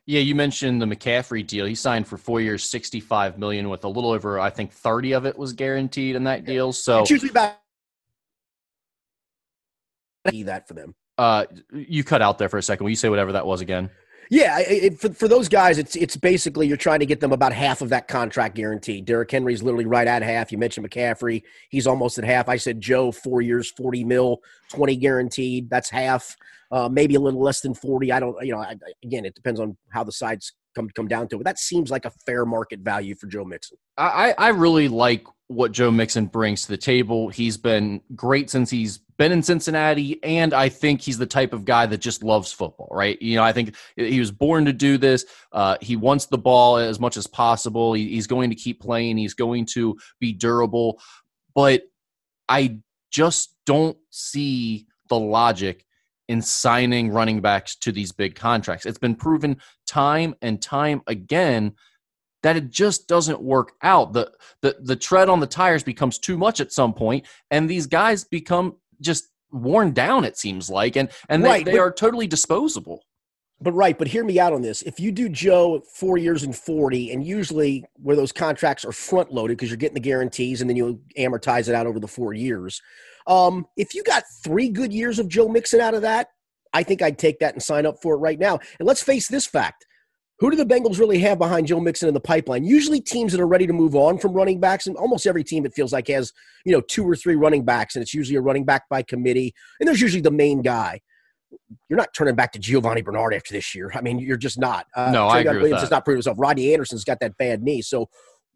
Yeah, 0.08 0.20
you 0.20 0.36
mentioned 0.36 0.82
the 0.82 0.86
McCaffrey 0.86 1.46
deal. 1.46 1.66
He 1.66 1.74
signed 1.74 2.08
for 2.08 2.18
four 2.18 2.40
years, 2.40 2.64
sixty-five 2.64 3.40
million, 3.40 3.70
with 3.70 3.84
a 3.86 3.88
little 3.88 4.12
over, 4.12 4.40
I 4.40 4.52
think, 4.52 4.72
thirty 4.72 5.14
of 5.14 5.26
it 5.26 5.38
was 5.38 5.54
guaranteed 5.54 6.16
in 6.16 6.26
that 6.26 6.46
deal. 6.46 6.74
So 6.74 7.02
it's 7.02 7.10
usually 7.10 7.32
about 7.32 7.56
that 10.26 10.68
for 10.68 10.74
them. 10.76 10.94
Uh, 11.18 11.46
you 11.72 12.04
cut 12.04 12.22
out 12.22 12.38
there 12.38 12.50
for 12.50 12.58
a 12.58 12.62
second. 12.62 12.84
Will 12.84 12.92
you 12.92 12.96
say 12.96 13.10
whatever 13.10 13.32
that 13.32 13.48
was 13.48 13.62
again? 13.62 13.90
Yeah, 14.30 14.60
it, 14.60 15.00
for, 15.00 15.14
for 15.14 15.28
those 15.28 15.48
guys, 15.48 15.78
it's 15.78 15.96
it's 15.96 16.18
basically 16.18 16.68
you're 16.68 16.78
trying 16.78 17.00
to 17.00 17.06
get 17.06 17.20
them 17.20 17.32
about 17.32 17.54
half 17.54 17.82
of 17.82 17.90
that 17.90 18.08
contract 18.08 18.56
guaranteed. 18.56 19.06
Derrick 19.06 19.30
Henry's 19.30 19.62
literally 19.62 19.86
right 19.86 20.08
at 20.08 20.24
half. 20.24 20.52
You 20.52 20.58
mentioned 20.58 20.90
McCaffrey; 20.90 21.44
he's 21.70 21.86
almost 21.86 22.18
at 22.18 22.24
half. 22.24 22.50
I 22.50 22.58
said 22.58 22.82
Joe, 22.82 23.12
four 23.12 23.42
years, 23.42 23.70
forty 23.72 24.04
mil, 24.04 24.42
twenty 24.72 24.96
guaranteed. 24.96 25.70
That's 25.70 25.90
half, 25.90 26.36
uh, 26.76 26.90
maybe 26.90 27.16
a 27.16 27.20
little 27.20 27.42
less 27.42 27.62
than 27.62 27.74
forty. 27.74 28.12
I 28.12 28.20
don't, 28.20 28.36
you 28.46 28.52
know. 28.52 28.60
I, 28.60 28.76
again, 29.04 29.24
it 29.26 29.34
depends 29.34 29.60
on 29.62 29.78
how 29.90 30.04
the 30.04 30.12
sides 30.12 30.54
come 30.76 30.90
come 30.90 31.08
down 31.08 31.30
to 31.30 31.36
it. 31.36 31.40
But 31.40 31.46
that 31.46 31.58
seems 31.58 31.90
like 31.90 32.04
a 32.04 32.12
fair 32.26 32.46
market 32.46 32.82
value 32.82 33.16
for 33.16 33.28
Joe 33.28 33.46
Mixon. 33.46 33.78
I 33.98 34.36
I 34.38 34.50
really 34.50 34.90
like 34.90 35.26
what 35.48 35.72
Joe 35.72 35.90
Mixon 35.90 36.26
brings 36.26 36.64
to 36.64 36.68
the 36.70 36.78
table. 36.78 37.30
He's 37.30 37.56
been 37.56 38.02
great 38.14 38.50
since 38.50 38.70
he's 38.70 38.98
been 39.18 39.32
in 39.32 39.42
Cincinnati, 39.42 40.22
and 40.22 40.54
I 40.54 40.68
think 40.68 41.00
he's 41.00 41.18
the 41.18 41.26
type 41.26 41.54
of 41.54 41.64
guy 41.64 41.86
that 41.86 42.00
just 42.00 42.24
loves 42.24 42.52
football, 42.52 42.90
right? 42.92 43.22
You 43.22 43.38
know, 43.38 43.44
I 43.44 43.54
think 43.54 43.76
he 43.96 44.20
was 44.20 44.32
born 44.32 44.66
to 44.66 44.74
do 44.74 44.98
this. 44.98 45.26
Uh, 45.54 45.78
he 45.80 45.96
wants 45.96 46.26
the 46.26 46.38
ball 46.38 46.76
as 46.76 47.00
much 47.00 47.16
as 47.16 47.26
possible. 47.26 47.94
He, 47.94 48.10
he's 48.10 48.28
going 48.28 48.50
to 48.50 48.56
keep 48.56 48.82
playing. 48.82 49.18
He's 49.18 49.34
going 49.34 49.66
to 49.68 49.98
be 50.20 50.34
durable, 50.34 51.00
but 51.54 51.84
I 52.50 52.80
just 53.12 53.56
don't 53.66 53.98
see 54.10 54.88
the 55.08 55.18
logic 55.18 55.86
in 56.28 56.42
signing 56.42 57.12
running 57.12 57.42
backs 57.42 57.76
to 57.78 57.92
these 57.92 58.12
big 58.12 58.36
contracts. 58.36 58.86
It's 58.86 58.98
been 58.98 59.16
proven 59.16 59.58
time 59.88 60.36
and 60.42 60.62
time 60.62 61.02
again 61.08 61.74
that 62.44 62.56
it 62.56 62.70
just 62.70 63.08
doesn't 63.08 63.42
work 63.42 63.74
out. 63.82 64.14
The, 64.14 64.32
the 64.62 64.76
the 64.80 64.96
tread 64.96 65.30
on 65.30 65.40
the 65.40 65.48
tires 65.48 65.84
becomes 65.84 66.20
too 66.20 66.38
much 66.38 66.60
at 66.60 66.72
some 66.72 66.94
point, 66.94 67.26
and 67.50 67.70
these 67.70 67.88
guys 67.88 68.24
become 68.24 68.76
just 69.02 69.30
worn 69.52 69.94
down. 69.94 70.24
It 70.26 70.38
seems 70.38 70.70
like, 70.70 70.96
and 70.96 71.10
and 71.28 71.44
they, 71.44 71.50
right, 71.50 71.66
they 71.66 71.72
but, 71.72 71.80
are 71.80 71.92
totally 71.92 72.28
disposable. 72.28 73.04
But 73.62 73.72
right, 73.72 73.98
but 73.98 74.08
hear 74.08 74.24
me 74.24 74.38
out 74.38 74.54
on 74.54 74.62
this. 74.62 74.82
If 74.82 75.00
you 75.00 75.12
do 75.12 75.30
Joe 75.30 75.82
four 75.92 76.18
years 76.18 76.44
and 76.44 76.56
forty, 76.56 77.12
and 77.12 77.26
usually 77.26 77.84
where 77.96 78.16
those 78.16 78.32
contracts 78.32 78.86
are 78.86 78.92
front 78.92 79.32
loaded 79.32 79.58
because 79.58 79.70
you're 79.70 79.78
getting 79.78 79.96
the 79.96 80.00
guarantees 80.00 80.62
and 80.62 80.70
then 80.70 80.78
you 80.78 81.02
amortize 81.18 81.68
it 81.68 81.74
out 81.74 81.88
over 81.88 82.00
the 82.00 82.08
four 82.08 82.34
years. 82.34 82.82
Um, 83.28 83.66
if 83.76 83.94
you 83.94 84.04
got 84.04 84.24
three 84.44 84.70
good 84.70 84.94
years 84.94 85.20
of 85.20 85.28
Joe 85.28 85.48
Mixon 85.48 85.82
out 85.82 85.94
of 85.94 86.02
that, 86.04 86.30
I 86.74 86.84
think 86.84 87.02
I'd 87.02 87.18
take 87.18 87.40
that 87.40 87.54
and 87.54 87.64
sign 87.64 87.86
up 87.86 88.02
for 88.02 88.16
it 88.16 88.20
right 88.20 88.40
now. 88.40 88.60
And 88.80 88.88
let's 88.88 89.02
face 89.02 89.28
this 89.28 89.48
fact: 89.48 89.86
who 90.40 90.52
do 90.52 90.58
the 90.58 90.66
Bengals 90.66 91.00
really 91.00 91.20
have 91.20 91.38
behind 91.38 91.68
Joe 91.68 91.80
Mixon 91.80 92.08
in 92.08 92.14
the 92.14 92.20
pipeline? 92.20 92.66
Usually 92.66 93.00
teams 93.00 93.32
that 93.32 93.40
are 93.40 93.48
ready 93.48 93.66
to 93.66 93.74
move 93.74 93.96
on 93.96 94.18
from 94.18 94.34
running 94.34 94.60
backs, 94.60 94.86
and 94.86 94.98
almost 94.98 95.26
every 95.26 95.44
team 95.44 95.66
it 95.66 95.74
feels 95.74 95.94
like 95.94 96.08
has, 96.10 96.34
you 96.66 96.74
know, 96.74 96.82
two 96.82 97.08
or 97.08 97.16
three 97.16 97.36
running 97.36 97.64
backs, 97.64 97.96
and 97.96 98.04
it's 98.04 98.14
usually 98.14 98.36
a 98.36 98.42
running 98.42 98.66
back 98.66 98.84
by 98.90 99.02
committee, 99.02 99.54
and 99.80 99.88
there's 99.88 100.02
usually 100.02 100.22
the 100.22 100.32
main 100.32 100.62
guy. 100.62 101.00
You're 101.90 101.98
not 101.98 102.14
turning 102.14 102.36
back 102.36 102.52
to 102.54 102.60
Giovani 102.60 103.02
Bernard 103.02 103.34
after 103.34 103.54
this 103.54 103.74
year. 103.74 103.90
I 103.96 104.02
mean, 104.02 104.20
you're 104.20 104.36
just 104.36 104.60
not. 104.60 104.88
Uh, 104.94 105.12
no, 105.12 105.28
I 105.28 105.40
agree 105.40 105.54
Williams 105.54 105.62
with 105.62 105.72
that. 105.72 105.80
has 105.82 105.92
not 105.92 106.04
proved 106.04 106.18
himself. 106.18 106.38
Rodney 106.38 106.74
Anderson's 106.74 107.06
got 107.06 107.22
that 107.22 107.38
bad 107.38 107.64
knee, 107.64 107.82
so 107.82 108.10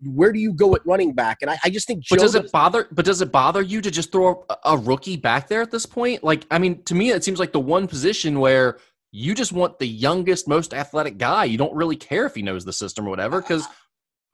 where 0.04 0.32
do 0.32 0.40
you 0.40 0.54
go 0.54 0.76
at 0.76 0.86
running 0.86 1.14
back? 1.14 1.40
And 1.42 1.50
I, 1.50 1.60
I 1.64 1.70
just 1.70 1.88
think. 1.88 2.04
Joe 2.04 2.16
but 2.16 2.22
does 2.22 2.36
it 2.36 2.52
bother? 2.52 2.88
But 2.92 3.06
does 3.06 3.22
it 3.22 3.32
bother 3.32 3.62
you 3.62 3.82
to 3.82 3.92
just 3.92 4.12
throw 4.12 4.46
a, 4.50 4.58
a 4.66 4.78
rookie 4.78 5.18
back 5.18 5.48
there 5.48 5.62
at 5.62 5.72
this 5.72 5.86
point? 5.86 6.24
Like, 6.24 6.46
I 6.52 6.60
mean, 6.60 6.84
to 6.84 6.96
me, 6.96 7.12
it 7.12 7.24
seems 7.24 7.40
like 7.40 7.52
the 7.52 7.60
one 7.60 7.88
position 7.88 8.40
where 8.40 8.80
you 9.12 9.34
just 9.34 9.52
want 9.52 9.80
the 9.80 9.88
youngest, 9.88 10.48
most 10.48 10.74
athletic 10.74 11.18
guy. 11.18 11.46
You 11.46 11.58
don't 11.58 11.74
really 11.74 11.96
care 11.96 12.26
if 12.26 12.36
he 12.36 12.42
knows 12.42 12.66
the 12.66 12.74
system 12.74 13.08
or 13.08 13.10
whatever, 13.10 13.42
because 13.42 13.68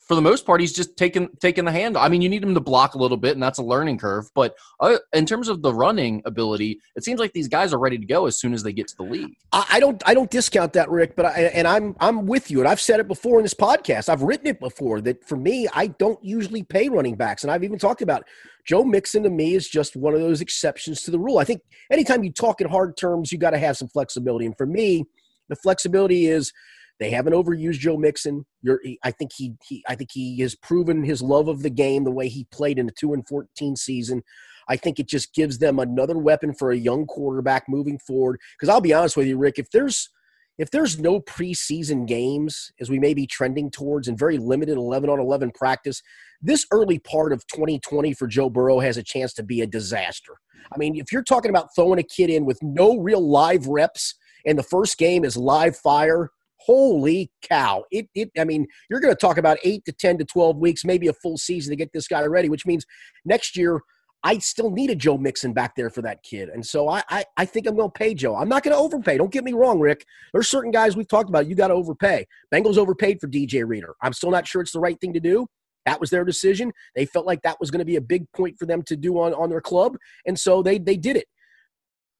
for 0.06 0.14
the 0.14 0.22
most 0.22 0.46
part, 0.46 0.62
he's 0.62 0.72
just 0.72 0.98
taking 0.98 1.30
taking 1.40 1.66
the 1.66 1.72
handle. 1.72 2.00
I 2.00 2.10
mean, 2.10 2.22
you 2.22 2.30
need 2.30 2.44
him 2.44 2.54
to 2.54 2.60
block 2.60 2.94
a 2.94 3.00
little 3.00 3.18
bit, 3.18 3.34
and 3.34 3.42
that's 3.42 3.58
a 3.58 3.64
learning 3.64 3.98
curve. 3.98 4.30
But 4.36 4.56
uh, 4.80 4.98
in 5.14 5.26
terms 5.26 5.50
of 5.50 5.64
the 5.64 5.74
running 5.74 6.22
ability, 6.26 6.80
it 6.96 7.04
seems 7.04 7.20
like 7.20 7.34
these 7.34 7.48
guys 7.48 7.74
are 7.74 7.80
ready 7.80 7.98
to 7.98 8.06
go 8.06 8.28
as 8.28 8.40
soon 8.40 8.54
as 8.54 8.62
they 8.62 8.72
get 8.72 8.88
to 8.90 8.98
the 8.98 9.04
league. 9.04 9.36
I 9.52 9.80
don't 9.80 10.02
I 10.06 10.14
don't 10.14 10.30
discount 10.30 10.74
that, 10.74 10.92
Rick. 10.92 11.16
But 11.16 11.26
I, 11.26 11.42
and 11.56 11.68
I'm 11.68 11.96
I'm 12.00 12.28
with 12.28 12.52
you, 12.52 12.60
and 12.60 12.68
I've 12.68 12.80
said 12.80 13.00
it 13.00 13.08
before 13.08 13.40
in 13.40 13.44
this 13.44 13.56
podcast. 13.56 14.08
I've 14.08 14.22
written 14.22 14.46
it 14.46 14.60
before 14.60 15.02
that 15.02 15.28
for 15.28 15.38
me, 15.38 15.68
I 15.74 15.88
don't 15.88 16.24
usually 16.24 16.62
pay 16.62 16.88
running 16.88 17.16
backs, 17.16 17.44
and 17.44 17.52
I've 17.52 17.64
even 17.64 17.80
talked 17.80 18.04
about 18.04 18.26
Joe 18.64 18.84
Mixon 18.84 19.24
to 19.24 19.32
me 19.32 19.56
is 19.56 19.68
just 19.68 19.96
one 19.96 20.14
of 20.14 20.20
those 20.20 20.40
exceptions 20.40 21.02
to 21.04 21.12
the 21.12 21.20
rule. 21.20 21.40
I 21.40 21.46
think 21.46 21.62
anytime 21.92 22.24
you 22.24 22.32
talk 22.32 22.62
in 22.62 22.70
hard 22.70 22.96
terms, 22.96 23.32
you 23.32 23.40
got 23.40 23.52
to 23.52 23.58
have 23.58 23.76
some 23.76 23.88
flexibility, 23.88 24.46
and 24.46 24.56
for 24.56 24.68
me, 24.68 25.06
the 25.50 25.56
flexibility 25.56 26.28
is 26.28 26.54
they 27.00 27.10
haven't 27.10 27.34
overused 27.34 27.80
Joe 27.80 27.98
Mixon. 27.98 28.46
You're, 28.62 28.82
I 29.04 29.12
think 29.12 29.32
he, 29.36 29.54
he, 29.68 29.84
I 29.88 29.96
think 29.96 30.12
he 30.14 30.40
has 30.40 30.56
proven 30.56 31.04
his 31.04 31.22
love 31.22 31.48
of 31.48 31.62
the 31.62 31.70
game 31.70 32.04
the 32.04 32.12
way 32.12 32.30
he 32.30 32.48
played 32.52 32.80
in 32.80 32.86
the 32.86 32.94
two 32.98 33.14
and 33.14 33.28
fourteen 33.28 33.76
season. 33.76 34.24
I 34.68 34.78
think 34.78 35.00
it 35.00 35.08
just 35.08 35.34
gives 35.34 35.60
them 35.60 35.80
another 35.80 36.18
weapon 36.18 36.54
for 36.54 36.72
a 36.72 36.78
young 36.78 37.06
quarterback 37.06 37.66
moving 37.68 38.00
forward. 38.00 38.40
Because 38.58 38.70
I'll 38.70 38.82
be 38.82 38.94
honest 38.94 39.18
with 39.18 39.28
you, 39.28 39.38
Rick, 39.38 39.60
if 39.60 39.70
there's 39.72 40.10
if 40.58 40.72
there's 40.72 41.00
no 41.00 41.20
preseason 41.20 42.08
games 42.08 42.72
as 42.80 42.90
we 42.90 42.98
may 42.98 43.14
be 43.14 43.28
trending 43.28 43.70
towards 43.70 44.08
and 44.08 44.18
very 44.18 44.38
limited 44.38 44.78
11 44.78 45.10
on 45.10 45.20
11 45.20 45.52
practice 45.52 46.02
this 46.42 46.66
early 46.72 47.00
part 47.00 47.34
of 47.34 47.46
2020 47.48 48.14
for 48.14 48.28
joe 48.28 48.50
burrow 48.50 48.80
has 48.80 48.96
a 48.96 49.04
chance 49.04 49.34
to 49.34 49.44
be 49.44 49.62
a 49.62 49.68
disaster 49.68 50.34
i 50.74 50.78
mean 50.78 50.96
if 50.96 51.12
you're 51.12 51.24
talking 51.24 51.50
about 51.50 51.68
throwing 51.76 52.00
a 52.00 52.04
kid 52.04 52.30
in 52.30 52.46
with 52.46 52.58
no 52.62 52.98
real 52.98 53.20
live 53.20 53.68
reps 53.68 54.16
and 54.46 54.58
the 54.58 54.64
first 54.64 54.98
game 54.98 55.26
is 55.26 55.36
live 55.36 55.76
fire 55.76 56.32
holy 56.66 57.32
cow. 57.42 57.84
It, 57.92 58.08
it 58.16 58.32
i 58.40 58.44
mean 58.44 58.66
you're 58.90 59.00
going 59.00 59.14
to 59.14 59.20
talk 59.20 59.38
about 59.38 59.58
8 59.64 59.86
to 59.86 59.92
10 59.92 60.18
to 60.20 60.26
12 60.26 60.58
weeks 60.58 60.86
maybe 60.86 61.08
a 61.08 61.14
full 61.14 61.38
season 61.38 61.72
to 61.72 61.76
get 61.76 61.92
this 61.94 62.08
guy 62.08 62.24
ready 62.26 62.50
which 62.50 62.66
means 62.66 62.86
next 63.24 63.56
year 63.56 63.82
i 64.24 64.38
still 64.40 64.72
need 64.72 64.90
a 64.90 64.96
joe 64.96 65.18
mixon 65.18 65.54
back 65.54 65.76
there 65.76 65.90
for 65.90 66.02
that 66.02 66.24
kid. 66.24 66.50
And 66.50 66.66
so 66.66 66.90
i 66.90 67.04
i, 67.10 67.26
I 67.38 67.46
think 67.46 67.68
i'm 67.68 67.76
going 67.76 67.92
to 67.92 67.98
pay 67.98 68.14
joe. 68.14 68.36
I'm 68.36 68.50
not 68.50 68.64
going 68.64 68.76
to 68.76 68.82
overpay. 68.82 69.18
Don't 69.18 69.32
get 69.32 69.44
me 69.44 69.54
wrong 69.54 69.80
rick. 69.80 70.06
There's 70.34 70.50
certain 70.50 70.72
guys 70.72 70.96
we've 70.96 71.08
talked 71.08 71.30
about 71.30 71.48
you 71.48 71.56
got 71.56 71.68
to 71.68 71.76
overpay. 71.76 72.26
Bengals 72.54 72.78
overpaid 72.78 73.20
for 73.20 73.28
dj 73.28 73.68
reader. 73.68 73.96
I'm 74.02 74.14
still 74.14 74.32
not 74.32 74.48
sure 74.48 74.62
it's 74.62 74.74
the 74.74 74.80
right 74.80 75.00
thing 75.00 75.14
to 75.14 75.20
do. 75.20 75.48
That 75.86 76.00
was 76.02 76.10
their 76.10 76.26
decision. 76.26 76.72
They 76.96 77.06
felt 77.06 77.26
like 77.26 77.42
that 77.44 77.60
was 77.60 77.70
going 77.72 77.80
to 77.80 77.86
be 77.86 77.96
a 77.96 78.02
big 78.02 78.26
point 78.32 78.58
for 78.58 78.66
them 78.66 78.82
to 78.84 78.96
do 78.96 79.20
on, 79.20 79.34
on 79.36 79.50
their 79.50 79.62
club. 79.62 79.98
And 80.26 80.38
so 80.38 80.64
they, 80.64 80.80
they 80.80 80.98
did 80.98 81.16
it. 81.16 81.28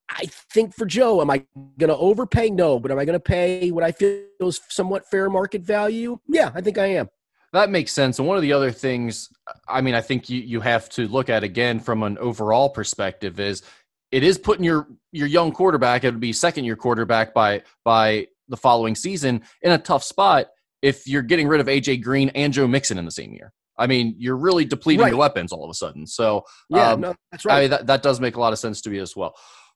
I 0.10 0.26
think 0.54 0.76
for 0.76 0.86
Joe, 0.86 1.22
am 1.22 1.30
I 1.30 1.46
going 1.78 1.90
to 1.90 1.98
overpay? 1.98 2.50
No, 2.50 2.80
but 2.80 2.92
am 2.92 3.00
I 3.00 3.06
going 3.06 3.18
to 3.18 3.20
pay 3.20 3.72
what 3.72 3.84
I 3.84 3.92
feel 3.92 4.24
is 4.42 4.62
somewhat 4.70 5.10
fair 5.10 5.30
market 5.30 5.62
value? 5.64 6.20
Yeah, 6.28 6.52
I 6.54 6.62
think 6.62 6.78
I 6.78 6.86
am. 6.88 7.10
That 7.54 7.70
makes 7.70 7.92
sense. 7.92 8.20
And 8.20 8.28
one 8.28 8.36
of 8.36 8.42
the 8.42 8.54
other 8.54 8.72
things, 8.72 9.30
I 9.68 9.82
mean, 9.82 9.96
I 9.96 10.02
think 10.02 10.30
you, 10.30 10.42
you 10.42 10.60
have 10.62 10.90
to 10.90 11.08
look 11.08 11.30
at 11.30 11.44
again 11.44 11.80
from 11.80 12.04
an 12.04 12.18
overall 12.18 12.70
perspective 12.70 13.40
is 13.40 13.64
it 14.12 14.24
is 14.24 14.38
putting 14.38 14.64
your 14.64 14.88
your 15.12 15.28
young 15.28 15.52
quarterback, 15.52 16.04
it 16.04 16.12
would 16.12 16.20
be 16.20 16.34
second 16.34 16.66
year 16.66 16.76
quarterback 16.76 17.34
by 17.34 17.64
by 17.84 18.28
the 18.48 18.58
following 18.58 18.94
season 18.94 19.42
in 19.62 19.72
a 19.72 19.78
tough 19.78 20.04
spot 20.04 20.48
if 20.82 21.08
you're 21.08 21.22
getting 21.22 21.48
rid 21.48 21.62
of 21.62 21.68
AJ 21.68 22.04
Green 22.04 22.30
and 22.30 22.54
Joe 22.54 22.68
Mixon 22.68 22.98
in 22.98 23.06
the 23.06 23.12
same 23.12 23.34
year. 23.34 23.54
I 23.78 23.88
mean, 23.88 24.16
you're 24.18 24.38
really 24.38 24.66
depleting 24.66 25.02
right. 25.02 25.10
your 25.10 25.18
weapons 25.18 25.52
all 25.52 25.64
of 25.64 25.70
a 25.70 25.74
sudden. 25.74 26.08
So 26.08 26.44
yeah, 26.70 26.92
um, 26.92 27.02
no, 27.02 27.16
that's 27.32 27.46
right. 27.46 27.58
I 27.58 27.62
mean, 27.62 27.70
that 27.72 27.88
that 27.88 28.04
does 28.04 28.20
make 28.20 28.36
a 28.36 28.40
lot 28.40 28.54
of 28.54 28.60
sense 28.60 28.82
to 28.82 28.90
me 28.90 29.00
as 29.00 29.16
well. 29.16 29.36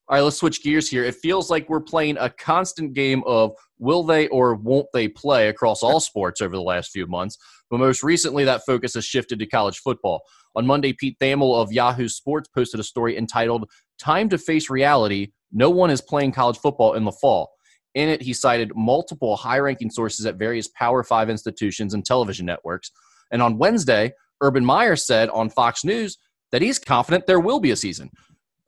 All 0.09 0.15
right, 0.15 0.23
let's 0.23 0.37
switch 0.37 0.63
gears 0.63 0.89
here. 0.89 1.03
It 1.03 1.17
feels 1.17 1.51
like 1.51 1.69
we're 1.69 1.79
playing 1.79 2.17
a 2.17 2.31
constant 2.31 2.95
game 2.95 3.21
of 3.27 3.51
will 3.77 4.01
they 4.01 4.27
or 4.29 4.55
won't 4.55 4.87
they 4.91 5.07
play 5.07 5.49
across 5.49 5.83
all 5.83 5.99
sports 5.99 6.41
over 6.41 6.55
the 6.55 6.63
last 6.63 6.89
few 6.89 7.05
months. 7.05 7.37
But 7.69 7.77
most 7.77 8.01
recently, 8.01 8.43
that 8.45 8.63
focus 8.65 8.95
has 8.95 9.05
shifted 9.05 9.37
to 9.37 9.45
college 9.45 9.77
football. 9.77 10.21
On 10.55 10.65
Monday, 10.65 10.93
Pete 10.93 11.15
Thamel 11.21 11.61
of 11.61 11.71
Yahoo 11.71 12.07
Sports 12.07 12.49
posted 12.49 12.79
a 12.79 12.83
story 12.83 13.19
entitled 13.19 13.69
Time 13.99 14.29
to 14.29 14.39
Face 14.39 14.67
Reality 14.67 15.27
No 15.51 15.69
One 15.69 15.91
is 15.91 16.01
Playing 16.01 16.31
College 16.31 16.57
Football 16.57 16.95
in 16.95 17.05
the 17.05 17.11
Fall. 17.11 17.51
In 17.93 18.09
it, 18.09 18.23
he 18.23 18.33
cited 18.33 18.71
multiple 18.75 19.35
high 19.35 19.59
ranking 19.59 19.91
sources 19.91 20.25
at 20.25 20.37
various 20.37 20.69
Power 20.69 21.03
Five 21.03 21.29
institutions 21.29 21.93
and 21.93 22.03
television 22.03 22.47
networks. 22.47 22.89
And 23.29 23.43
on 23.43 23.59
Wednesday, 23.59 24.13
Urban 24.41 24.65
Meyer 24.65 24.95
said 24.95 25.29
on 25.29 25.51
Fox 25.51 25.85
News 25.85 26.17
that 26.51 26.63
he's 26.63 26.79
confident 26.79 27.27
there 27.27 27.39
will 27.39 27.59
be 27.59 27.69
a 27.69 27.75
season. 27.75 28.09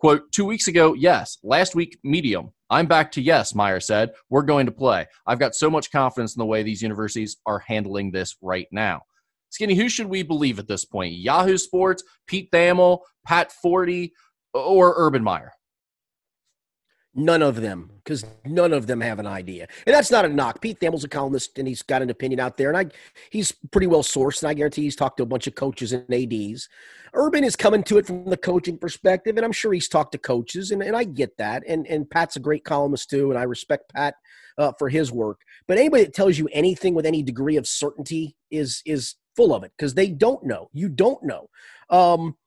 Quote, 0.02 0.32
two 0.32 0.46
weeks 0.46 0.68
ago, 0.68 0.96
yes. 0.96 1.38
Last 1.44 1.76
week, 1.76 2.00
medium. 2.04 2.52
I'm 2.72 2.88
back 2.88 3.12
to 3.12 3.22
yes, 3.22 3.54
Meyer 3.54 3.80
said. 3.80 4.14
We're 4.32 4.42
going 4.42 4.66
to 4.66 4.72
play. 4.72 5.06
I've 5.28 5.38
got 5.38 5.54
so 5.54 5.70
much 5.70 5.92
confidence 5.92 6.36
in 6.36 6.40
the 6.40 6.46
way 6.48 6.64
these 6.64 6.82
universities 6.82 7.38
are 7.46 7.60
handling 7.60 8.10
this 8.10 8.36
right 8.42 8.66
now. 8.72 9.04
Skinny, 9.52 9.76
who 9.76 9.90
should 9.90 10.08
we 10.08 10.24
believe 10.24 10.58
at 10.58 10.68
this 10.68 10.86
point? 10.86 11.14
Yahoo 11.14 11.56
Sports, 11.56 12.04
Pete 12.26 12.50
Thamel, 12.50 13.02
Pat 13.28 13.52
Forde, 13.64 14.10
or 14.56 14.96
Urban 14.98 15.24
Meyer? 15.24 15.54
None 17.14 17.42
of 17.42 17.60
them, 17.60 17.92
because 17.98 18.26
none 18.46 18.72
of 18.72 18.88
them 18.88 19.02
have 19.02 19.20
an 19.20 19.28
idea. 19.28 19.68
And 19.86 19.94
that's 19.94 20.12
not 20.12 20.24
a 20.24 20.30
knock. 20.30 20.62
Pete 20.62 20.80
Thamel's 20.80 21.04
a 21.04 21.10
columnist 21.10 21.60
and 21.60 21.68
he's 21.68 21.82
got 21.82 22.02
an 22.02 22.10
opinion 22.10 22.40
out 22.40 22.56
there, 22.56 22.70
and 22.70 22.78
I 22.78 22.86
he's 23.30 23.52
pretty 23.52 23.88
well 23.88 24.02
sourced, 24.02 24.42
and 24.42 24.50
I 24.50 24.54
guarantee 24.54 24.84
he's 24.84 24.96
talked 24.96 25.18
to 25.18 25.24
a 25.24 25.26
bunch 25.26 25.46
of 25.46 25.56
coaches 25.56 25.92
and 25.92 26.06
ADs. 26.14 26.70
Urban 27.14 27.44
is 27.44 27.58
coming 27.58 27.84
to 27.84 27.98
it 27.98 28.06
from 28.06 28.24
the 28.30 28.38
coaching 28.38 28.78
perspective, 28.78 29.36
and 29.36 29.46
I'm 29.46 29.52
sure 29.52 29.74
he's 29.74 29.90
talked 29.90 30.14
to 30.14 30.18
coaches, 30.18 30.72
and, 30.72 30.82
and 30.82 30.96
I 30.96 31.04
get 31.04 31.36
that. 31.38 31.64
And 31.68 31.86
and 31.88 32.10
Pat's 32.10 32.38
a 32.38 32.40
great 32.40 32.64
columnist 32.64 33.10
too, 33.10 33.30
and 33.30 33.38
I 33.38 33.44
respect 33.44 33.94
Pat 33.94 34.16
uh, 34.58 34.72
for 34.80 34.88
his 34.88 35.12
work. 35.12 35.42
But 35.68 35.78
anybody 35.78 36.06
that 36.06 36.14
tells 36.14 36.38
you 36.38 36.48
anything 36.54 36.94
with 36.94 37.06
any 37.06 37.24
degree 37.24 37.58
of 37.58 37.68
certainty 37.68 38.38
is 38.50 38.82
is 38.86 39.16
full 39.36 39.54
of 39.54 39.64
it 39.66 39.74
because 39.78 39.96
they 39.96 40.08
don't 40.08 40.46
know. 40.46 40.70
You 40.72 40.88
don't 40.88 41.22
know. 41.24 41.50
Um, 41.90 42.38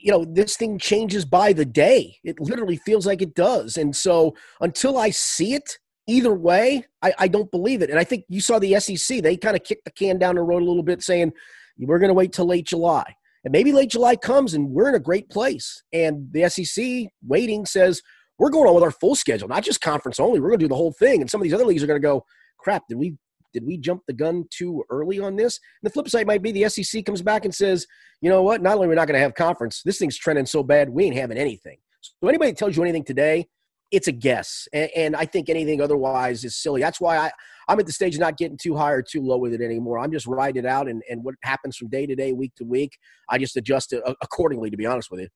you 0.00 0.10
know, 0.10 0.24
this 0.24 0.56
thing 0.56 0.78
changes 0.78 1.24
by 1.24 1.52
the 1.52 1.64
day. 1.64 2.16
It 2.24 2.40
literally 2.40 2.76
feels 2.76 3.06
like 3.06 3.22
it 3.22 3.34
does. 3.34 3.76
And 3.76 3.94
so 3.94 4.34
until 4.60 4.98
I 4.98 5.10
see 5.10 5.54
it, 5.54 5.78
either 6.06 6.34
way, 6.34 6.84
I, 7.02 7.12
I 7.18 7.28
don't 7.28 7.50
believe 7.50 7.82
it. 7.82 7.90
And 7.90 7.98
I 7.98 8.04
think 8.04 8.24
you 8.28 8.40
saw 8.40 8.58
the 8.58 8.78
SEC, 8.80 9.22
they 9.22 9.36
kind 9.36 9.56
of 9.56 9.64
kicked 9.64 9.84
the 9.84 9.90
can 9.90 10.18
down 10.18 10.36
the 10.36 10.42
road 10.42 10.62
a 10.62 10.66
little 10.66 10.82
bit, 10.82 11.02
saying, 11.02 11.32
we're 11.78 11.98
going 11.98 12.08
to 12.08 12.14
wait 12.14 12.32
till 12.32 12.46
late 12.46 12.66
July. 12.66 13.14
And 13.44 13.52
maybe 13.52 13.72
late 13.72 13.90
July 13.90 14.16
comes 14.16 14.54
and 14.54 14.70
we're 14.70 14.88
in 14.88 14.94
a 14.94 15.00
great 15.00 15.30
place. 15.30 15.82
And 15.92 16.30
the 16.32 16.48
SEC 16.48 17.10
waiting 17.26 17.64
says, 17.64 18.02
we're 18.38 18.50
going 18.50 18.68
on 18.68 18.74
with 18.74 18.84
our 18.84 18.90
full 18.90 19.14
schedule, 19.14 19.48
not 19.48 19.64
just 19.64 19.80
conference 19.80 20.18
only. 20.18 20.40
We're 20.40 20.48
going 20.48 20.60
to 20.60 20.64
do 20.64 20.68
the 20.68 20.76
whole 20.76 20.92
thing. 20.92 21.20
And 21.20 21.30
some 21.30 21.40
of 21.40 21.44
these 21.44 21.54
other 21.54 21.64
leagues 21.64 21.82
are 21.82 21.86
going 21.86 22.00
to 22.00 22.06
go, 22.06 22.24
crap, 22.58 22.84
did 22.88 22.98
we 22.98 23.16
did 23.52 23.66
we 23.66 23.76
jump 23.76 24.02
the 24.06 24.12
gun 24.12 24.44
too 24.50 24.84
early 24.90 25.20
on 25.20 25.36
this? 25.36 25.58
And 25.82 25.90
the 25.90 25.92
flip 25.92 26.08
side 26.08 26.26
might 26.26 26.42
be 26.42 26.52
the 26.52 26.68
SEC 26.68 27.04
comes 27.04 27.22
back 27.22 27.44
and 27.44 27.54
says, 27.54 27.86
you 28.20 28.30
know 28.30 28.42
what? 28.42 28.62
Not 28.62 28.74
only 28.74 28.86
are 28.86 28.90
we 28.90 28.94
not 28.94 29.06
going 29.06 29.16
to 29.16 29.22
have 29.22 29.34
conference, 29.34 29.82
this 29.84 29.98
thing's 29.98 30.18
trending 30.18 30.46
so 30.46 30.62
bad, 30.62 30.90
we 30.90 31.04
ain't 31.04 31.16
having 31.16 31.38
anything. 31.38 31.78
So 32.00 32.28
anybody 32.28 32.52
tells 32.52 32.76
you 32.76 32.82
anything 32.82 33.04
today, 33.04 33.46
it's 33.90 34.08
a 34.08 34.12
guess. 34.12 34.68
And, 34.72 34.90
and, 34.96 35.16
I 35.16 35.26
think 35.26 35.48
anything 35.48 35.80
otherwise 35.80 36.44
is 36.44 36.56
silly. 36.56 36.80
That's 36.80 37.00
why 37.00 37.16
I, 37.16 37.30
I'm 37.68 37.80
at 37.80 37.86
the 37.86 37.92
stage 37.92 38.14
of 38.14 38.20
not 38.20 38.36
getting 38.36 38.56
too 38.56 38.76
high 38.76 38.92
or 38.92 39.02
too 39.02 39.22
low 39.22 39.36
with 39.36 39.52
it 39.52 39.60
anymore. 39.60 39.98
I'm 39.98 40.12
just 40.12 40.26
riding 40.26 40.64
it 40.64 40.68
out, 40.68 40.88
and, 40.88 41.02
and 41.10 41.24
what 41.24 41.34
happens 41.42 41.76
from 41.76 41.88
day 41.88 42.06
to 42.06 42.14
day, 42.14 42.32
week 42.32 42.52
to 42.56 42.64
week, 42.64 42.96
I 43.28 43.38
just 43.38 43.56
adjust 43.56 43.92
it 43.92 44.02
accordingly, 44.22 44.70
to 44.70 44.76
be 44.76 44.86
honest 44.86 45.10
with 45.10 45.20
you. 45.20 45.28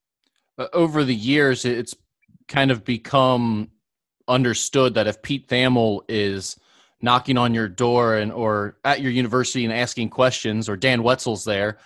Uh, 0.57 0.69
over 0.73 1.05
the 1.05 1.15
years, 1.15 1.65
it's 1.65 1.95
kind 2.47 2.71
of 2.71 2.85
become 2.85 3.71
understood 4.29 4.95
that 4.95 5.07
if 5.07 5.21
Pete 5.23 5.49
Thamel 5.49 6.03
is 6.09 6.57
knocking 7.05 7.39
on 7.39 7.55
your 7.55 7.69
door 7.69 8.17
and 8.17 8.33
or 8.33 8.79
at 8.85 9.01
your 9.01 9.13
university 9.13 9.65
and 9.65 9.73
asking 9.73 10.11
questions 10.11 10.69
or 10.69 10.77
Dan 10.77 11.03
Wetzel's 11.03 11.45
there, 11.45 11.79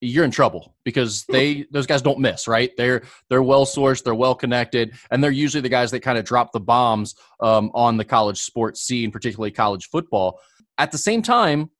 you're 0.00 0.24
in 0.24 0.30
trouble 0.30 0.74
because 0.84 1.24
they 1.26 1.64
those 1.70 1.86
guys 1.86 2.02
don't 2.02 2.18
miss, 2.18 2.46
right? 2.46 2.70
They're 2.76 3.04
they're 3.30 3.42
well 3.42 3.64
sourced, 3.64 4.02
they're 4.02 4.14
well 4.14 4.34
connected, 4.34 4.94
and 5.10 5.22
they're 5.22 5.30
usually 5.30 5.62
the 5.62 5.68
guys 5.68 5.90
that 5.92 6.00
kind 6.00 6.18
of 6.18 6.24
drop 6.24 6.52
the 6.52 6.60
bombs 6.60 7.14
um, 7.40 7.70
on 7.74 7.96
the 7.96 8.04
college 8.04 8.40
sports 8.40 8.82
scene, 8.82 9.10
particularly 9.10 9.50
college 9.50 9.88
football. 9.88 10.40
At 10.76 10.92
the 10.92 10.98
same 10.98 11.22
time, 11.22 11.70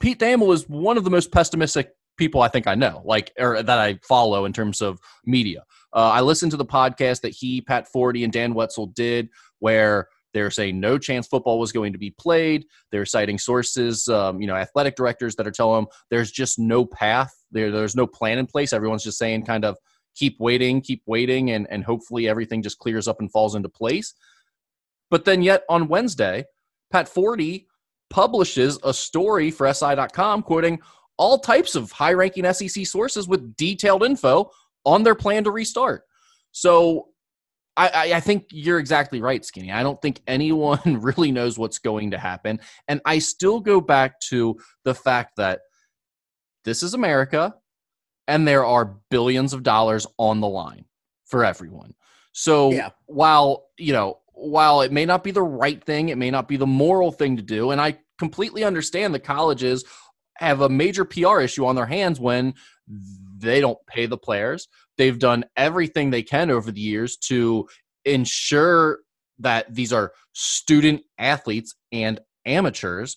Pete 0.00 0.18
Thamel 0.18 0.52
is 0.52 0.68
one 0.68 0.96
of 0.96 1.04
the 1.04 1.10
most 1.10 1.30
pessimistic 1.30 1.90
people 2.16 2.42
I 2.42 2.48
think 2.48 2.66
I 2.66 2.74
know, 2.74 3.02
like 3.04 3.32
or 3.38 3.62
that 3.62 3.78
I 3.78 3.98
follow 4.02 4.46
in 4.46 4.52
terms 4.52 4.80
of 4.80 4.98
media. 5.24 5.64
Uh, 5.92 6.10
I 6.10 6.20
listened 6.22 6.50
to 6.52 6.56
the 6.56 6.64
podcast 6.64 7.20
that 7.22 7.30
he, 7.30 7.60
Pat 7.60 7.86
Forde, 7.92 8.22
and 8.24 8.32
Dan 8.32 8.54
Wetzel 8.54 8.86
did, 8.86 9.28
where 9.58 10.08
they're 10.32 10.50
saying 10.50 10.78
no 10.78 10.98
chance 10.98 11.26
football 11.26 11.58
was 11.58 11.72
going 11.72 11.92
to 11.92 11.98
be 11.98 12.10
played. 12.10 12.66
They're 12.90 13.06
citing 13.06 13.38
sources, 13.38 14.08
um, 14.08 14.40
you 14.40 14.46
know, 14.46 14.54
athletic 14.54 14.96
directors 14.96 15.34
that 15.36 15.46
are 15.46 15.52
telling 15.52 15.82
them 15.82 15.90
there's 16.10 16.30
just 16.30 16.58
no 16.58 16.84
path. 16.84 17.32
There, 17.50 17.70
there's 17.70 17.96
no 17.96 18.06
plan 18.06 18.38
in 18.38 18.46
place. 18.46 18.72
Everyone's 18.72 19.04
just 19.04 19.18
saying 19.18 19.44
kind 19.44 19.64
of 19.64 19.76
keep 20.14 20.38
waiting, 20.38 20.80
keep 20.80 21.02
waiting, 21.06 21.50
and 21.50 21.66
and 21.70 21.84
hopefully 21.84 22.28
everything 22.28 22.62
just 22.62 22.78
clears 22.78 23.08
up 23.08 23.20
and 23.20 23.30
falls 23.30 23.54
into 23.54 23.68
place. 23.68 24.14
But 25.10 25.24
then 25.24 25.42
yet 25.42 25.64
on 25.68 25.88
Wednesday, 25.88 26.44
Pat 26.90 27.08
Forde 27.08 27.66
publishes 28.10 28.78
a 28.82 28.92
story 28.92 29.50
for 29.50 29.72
SI.com 29.72 30.42
quoting 30.42 30.80
all 31.16 31.38
types 31.38 31.74
of 31.74 31.92
high-ranking 31.92 32.50
SEC 32.52 32.86
sources 32.86 33.28
with 33.28 33.54
detailed 33.56 34.02
info 34.02 34.50
on 34.84 35.02
their 35.02 35.14
plan 35.14 35.44
to 35.44 35.50
restart. 35.50 36.02
So 36.52 37.09
I, 37.76 38.12
I, 38.14 38.20
think 38.20 38.46
you're 38.50 38.78
exactly 38.78 39.22
right, 39.22 39.44
Skinny. 39.44 39.72
I 39.72 39.82
don't 39.82 40.00
think 40.02 40.20
anyone 40.26 40.80
really 41.00 41.32
knows 41.32 41.58
what's 41.58 41.78
going 41.78 42.10
to 42.10 42.18
happen. 42.18 42.60
And 42.88 43.00
I 43.06 43.20
still 43.20 43.60
go 43.60 43.80
back 43.80 44.20
to 44.28 44.58
the 44.84 44.94
fact 44.94 45.36
that 45.36 45.60
this 46.64 46.82
is 46.82 46.92
America 46.92 47.54
and 48.28 48.46
there 48.46 48.64
are 48.64 48.96
billions 49.10 49.52
of 49.52 49.62
dollars 49.62 50.06
on 50.18 50.40
the 50.40 50.48
line 50.48 50.84
for 51.24 51.44
everyone. 51.44 51.94
So 52.32 52.70
yeah. 52.70 52.90
while, 53.06 53.68
you 53.78 53.92
know, 53.92 54.18
while 54.32 54.80
it 54.82 54.92
may 54.92 55.04
not 55.04 55.24
be 55.24 55.30
the 55.30 55.42
right 55.42 55.82
thing, 55.82 56.08
it 56.08 56.18
may 56.18 56.30
not 56.30 56.48
be 56.48 56.56
the 56.56 56.66
moral 56.66 57.12
thing 57.12 57.36
to 57.36 57.42
do, 57.42 57.70
and 57.70 57.80
I 57.80 57.98
completely 58.18 58.64
understand 58.64 59.14
the 59.14 59.18
colleges 59.18 59.84
have 60.36 60.62
a 60.62 60.68
major 60.68 61.04
PR 61.04 61.40
issue 61.40 61.66
on 61.66 61.76
their 61.76 61.86
hands 61.86 62.18
when 62.18 62.54
they 63.40 63.60
don't 63.60 63.78
pay 63.86 64.06
the 64.06 64.18
players. 64.18 64.68
They've 64.98 65.18
done 65.18 65.44
everything 65.56 66.10
they 66.10 66.22
can 66.22 66.50
over 66.50 66.70
the 66.70 66.80
years 66.80 67.16
to 67.28 67.66
ensure 68.04 68.98
that 69.38 69.74
these 69.74 69.92
are 69.92 70.12
student 70.32 71.02
athletes 71.18 71.74
and 71.92 72.20
amateurs. 72.46 73.16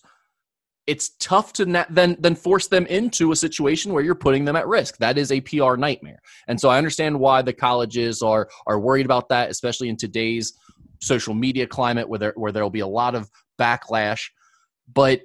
It's 0.86 1.10
tough 1.18 1.52
to 1.54 1.66
na- 1.66 1.86
then 1.88 2.16
then 2.18 2.34
force 2.34 2.66
them 2.68 2.86
into 2.86 3.32
a 3.32 3.36
situation 3.36 3.92
where 3.92 4.02
you're 4.02 4.14
putting 4.14 4.44
them 4.44 4.56
at 4.56 4.68
risk. 4.68 4.98
That 4.98 5.16
is 5.16 5.32
a 5.32 5.40
PR 5.40 5.76
nightmare. 5.76 6.20
And 6.46 6.60
so 6.60 6.68
I 6.68 6.78
understand 6.78 7.18
why 7.18 7.40
the 7.42 7.52
colleges 7.52 8.22
are 8.22 8.48
are 8.66 8.80
worried 8.80 9.06
about 9.06 9.28
that, 9.30 9.50
especially 9.50 9.88
in 9.88 9.96
today's 9.96 10.52
social 11.00 11.34
media 11.34 11.66
climate 11.66 12.08
where 12.08 12.18
there 12.18 12.32
where 12.36 12.52
there'll 12.52 12.70
be 12.70 12.80
a 12.80 12.86
lot 12.86 13.14
of 13.14 13.30
backlash. 13.58 14.28
But 14.92 15.22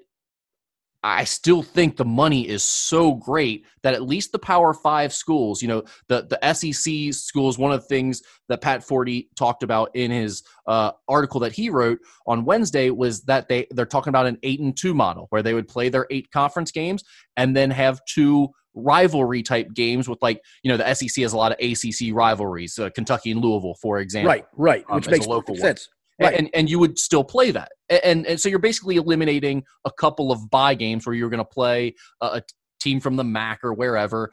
I 1.01 1.23
still 1.23 1.63
think 1.63 1.95
the 1.95 2.05
money 2.05 2.47
is 2.47 2.61
so 2.61 3.13
great 3.13 3.65
that 3.83 3.93
at 3.93 4.01
least 4.01 4.33
the 4.33 4.39
Power 4.39 4.73
Five 4.73 5.13
schools, 5.13 5.61
you 5.61 5.67
know, 5.67 5.83
the 6.07 6.27
the 6.29 6.53
SEC 6.53 7.13
schools. 7.13 7.57
One 7.57 7.71
of 7.71 7.81
the 7.81 7.87
things 7.87 8.21
that 8.49 8.61
Pat 8.61 8.81
Forde 8.81 9.27
talked 9.37 9.63
about 9.63 9.95
in 9.95 10.11
his 10.11 10.43
uh, 10.67 10.91
article 11.07 11.39
that 11.41 11.53
he 11.53 11.69
wrote 11.69 11.99
on 12.27 12.43
Wednesday 12.43 12.89
was 12.89 13.21
that 13.23 13.47
they 13.47 13.65
they're 13.71 13.85
talking 13.85 14.11
about 14.11 14.25
an 14.25 14.37
eight 14.43 14.59
and 14.59 14.75
two 14.75 14.93
model 14.93 15.27
where 15.29 15.41
they 15.41 15.53
would 15.53 15.69
play 15.69 15.87
their 15.87 16.05
eight 16.09 16.29
conference 16.31 16.71
games 16.71 17.03
and 17.37 17.55
then 17.55 17.71
have 17.71 18.03
two 18.05 18.49
rivalry 18.75 19.41
type 19.41 19.73
games 19.73 20.07
with 20.09 20.21
like 20.21 20.41
you 20.63 20.71
know 20.71 20.77
the 20.77 20.93
SEC 20.93 21.21
has 21.21 21.31
a 21.31 21.37
lot 21.37 21.53
of 21.53 21.59
ACC 21.59 22.13
rivalries, 22.13 22.77
uh, 22.77 22.89
Kentucky 22.89 23.31
and 23.31 23.41
Louisville, 23.41 23.75
for 23.81 23.99
example. 23.99 24.29
Right, 24.29 24.45
right, 24.57 24.85
um, 24.89 24.97
which 24.97 25.09
makes 25.09 25.27
local 25.27 25.55
sense. 25.55 25.87
Right. 26.19 26.37
And, 26.37 26.49
and 26.53 26.69
you 26.69 26.79
would 26.79 26.99
still 26.99 27.23
play 27.23 27.51
that. 27.51 27.71
And, 27.89 28.25
and 28.27 28.39
so 28.39 28.49
you're 28.49 28.59
basically 28.59 28.97
eliminating 28.97 29.63
a 29.85 29.91
couple 29.91 30.31
of 30.31 30.49
buy 30.49 30.73
games 30.73 31.05
where 31.05 31.15
you're 31.15 31.29
going 31.29 31.39
to 31.39 31.45
play 31.45 31.95
a, 32.21 32.25
a 32.25 32.41
team 32.79 32.99
from 32.99 33.15
the 33.15 33.23
MAC 33.23 33.63
or 33.63 33.73
wherever 33.73 34.29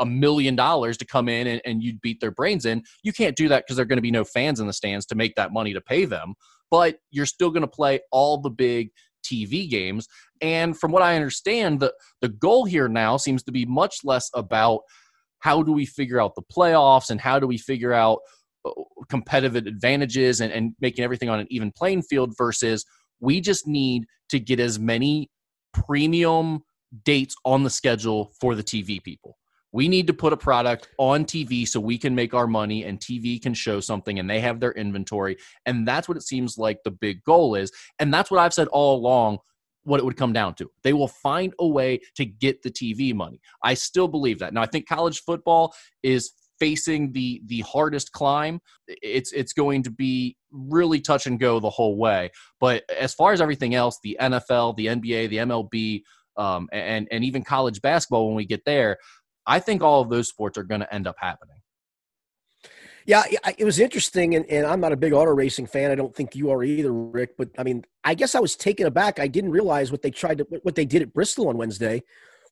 a 0.00 0.06
million 0.06 0.56
dollars 0.56 0.96
to 0.98 1.04
come 1.04 1.28
in 1.28 1.46
and, 1.46 1.62
and 1.64 1.82
you'd 1.82 2.00
beat 2.00 2.20
their 2.20 2.30
brains 2.30 2.66
in. 2.66 2.82
You 3.02 3.12
can't 3.12 3.36
do 3.36 3.48
that 3.48 3.64
because 3.64 3.76
there 3.76 3.84
are 3.84 3.86
going 3.86 3.98
to 3.98 4.02
be 4.02 4.10
no 4.10 4.24
fans 4.24 4.60
in 4.60 4.66
the 4.66 4.72
stands 4.72 5.06
to 5.06 5.14
make 5.14 5.34
that 5.36 5.52
money 5.52 5.72
to 5.72 5.80
pay 5.80 6.04
them. 6.04 6.34
But 6.70 6.96
you're 7.10 7.26
still 7.26 7.50
going 7.50 7.62
to 7.62 7.68
play 7.68 8.00
all 8.10 8.38
the 8.38 8.50
big 8.50 8.90
TV 9.24 9.68
games. 9.68 10.06
And 10.40 10.78
from 10.78 10.92
what 10.92 11.02
I 11.02 11.16
understand, 11.16 11.80
the, 11.80 11.94
the 12.20 12.28
goal 12.28 12.64
here 12.64 12.88
now 12.88 13.16
seems 13.16 13.42
to 13.44 13.52
be 13.52 13.64
much 13.64 13.98
less 14.04 14.30
about 14.34 14.80
how 15.38 15.62
do 15.62 15.72
we 15.72 15.86
figure 15.86 16.20
out 16.20 16.34
the 16.34 16.42
playoffs 16.42 17.10
and 17.10 17.20
how 17.20 17.38
do 17.38 17.46
we 17.46 17.58
figure 17.58 17.92
out 17.92 18.20
competitive 19.08 19.56
advantages 19.56 20.40
and, 20.40 20.52
and 20.52 20.74
making 20.80 21.04
everything 21.04 21.28
on 21.28 21.40
an 21.40 21.46
even 21.50 21.70
playing 21.72 22.02
field 22.02 22.34
versus 22.36 22.84
we 23.20 23.40
just 23.40 23.66
need 23.66 24.06
to 24.28 24.38
get 24.38 24.60
as 24.60 24.78
many 24.78 25.30
premium 25.72 26.62
dates 27.04 27.34
on 27.44 27.62
the 27.62 27.70
schedule 27.70 28.32
for 28.40 28.54
the 28.54 28.62
TV 28.62 29.02
people. 29.02 29.36
We 29.72 29.88
need 29.88 30.06
to 30.06 30.14
put 30.14 30.32
a 30.32 30.36
product 30.36 30.88
on 30.98 31.24
TV 31.24 31.66
so 31.66 31.80
we 31.80 31.98
can 31.98 32.14
make 32.14 32.32
our 32.32 32.46
money 32.46 32.84
and 32.84 33.00
TV 33.00 33.42
can 33.42 33.54
show 33.54 33.80
something 33.80 34.20
and 34.20 34.30
they 34.30 34.38
have 34.38 34.60
their 34.60 34.70
inventory. 34.72 35.36
And 35.66 35.86
that's 35.86 36.06
what 36.06 36.16
it 36.16 36.22
seems 36.22 36.56
like 36.56 36.78
the 36.84 36.92
big 36.92 37.24
goal 37.24 37.56
is. 37.56 37.72
And 37.98 38.14
that's 38.14 38.30
what 38.30 38.38
I've 38.38 38.54
said 38.54 38.68
all 38.68 38.96
along 38.96 39.38
what 39.82 39.98
it 40.00 40.04
would 40.04 40.16
come 40.16 40.32
down 40.32 40.54
to. 40.54 40.70
They 40.84 40.92
will 40.92 41.08
find 41.08 41.52
a 41.58 41.66
way 41.66 42.00
to 42.14 42.24
get 42.24 42.62
the 42.62 42.70
TV 42.70 43.12
money. 43.14 43.40
I 43.62 43.74
still 43.74 44.08
believe 44.08 44.38
that. 44.38 44.54
Now 44.54 44.62
I 44.62 44.66
think 44.66 44.88
college 44.88 45.22
football 45.22 45.74
is 46.04 46.32
facing 46.58 47.12
the 47.12 47.42
the 47.46 47.60
hardest 47.60 48.12
climb. 48.12 48.60
It's 48.86 49.32
it's 49.32 49.52
going 49.52 49.82
to 49.84 49.90
be 49.90 50.36
really 50.50 51.00
touch 51.00 51.26
and 51.26 51.38
go 51.38 51.60
the 51.60 51.70
whole 51.70 51.96
way. 51.96 52.30
But 52.60 52.84
as 52.90 53.14
far 53.14 53.32
as 53.32 53.40
everything 53.40 53.74
else, 53.74 53.98
the 54.02 54.16
NFL, 54.20 54.76
the 54.76 54.86
NBA, 54.86 55.30
the 55.30 55.36
MLB, 55.38 56.02
um, 56.36 56.68
and 56.72 57.08
and 57.10 57.24
even 57.24 57.42
college 57.42 57.80
basketball, 57.82 58.26
when 58.26 58.36
we 58.36 58.46
get 58.46 58.64
there, 58.64 58.98
I 59.46 59.60
think 59.60 59.82
all 59.82 60.00
of 60.00 60.10
those 60.10 60.28
sports 60.28 60.58
are 60.58 60.64
going 60.64 60.80
to 60.80 60.94
end 60.94 61.06
up 61.06 61.16
happening. 61.18 61.58
Yeah, 63.06 63.24
it 63.58 63.64
was 63.66 63.80
interesting, 63.80 64.34
and, 64.34 64.46
and 64.46 64.66
I'm 64.66 64.80
not 64.80 64.92
a 64.92 64.96
big 64.96 65.12
auto 65.12 65.30
racing 65.30 65.66
fan. 65.66 65.90
I 65.90 65.94
don't 65.94 66.16
think 66.16 66.34
you 66.34 66.50
are 66.50 66.64
either, 66.64 66.90
Rick. 66.90 67.36
But 67.36 67.50
I 67.58 67.62
mean, 67.62 67.84
I 68.02 68.14
guess 68.14 68.34
I 68.34 68.40
was 68.40 68.56
taken 68.56 68.86
aback. 68.86 69.20
I 69.20 69.28
didn't 69.28 69.50
realize 69.50 69.92
what 69.92 70.00
they 70.00 70.10
tried 70.10 70.38
to 70.38 70.46
what 70.62 70.74
they 70.74 70.86
did 70.86 71.02
at 71.02 71.12
Bristol 71.12 71.48
on 71.48 71.58
Wednesday 71.58 72.02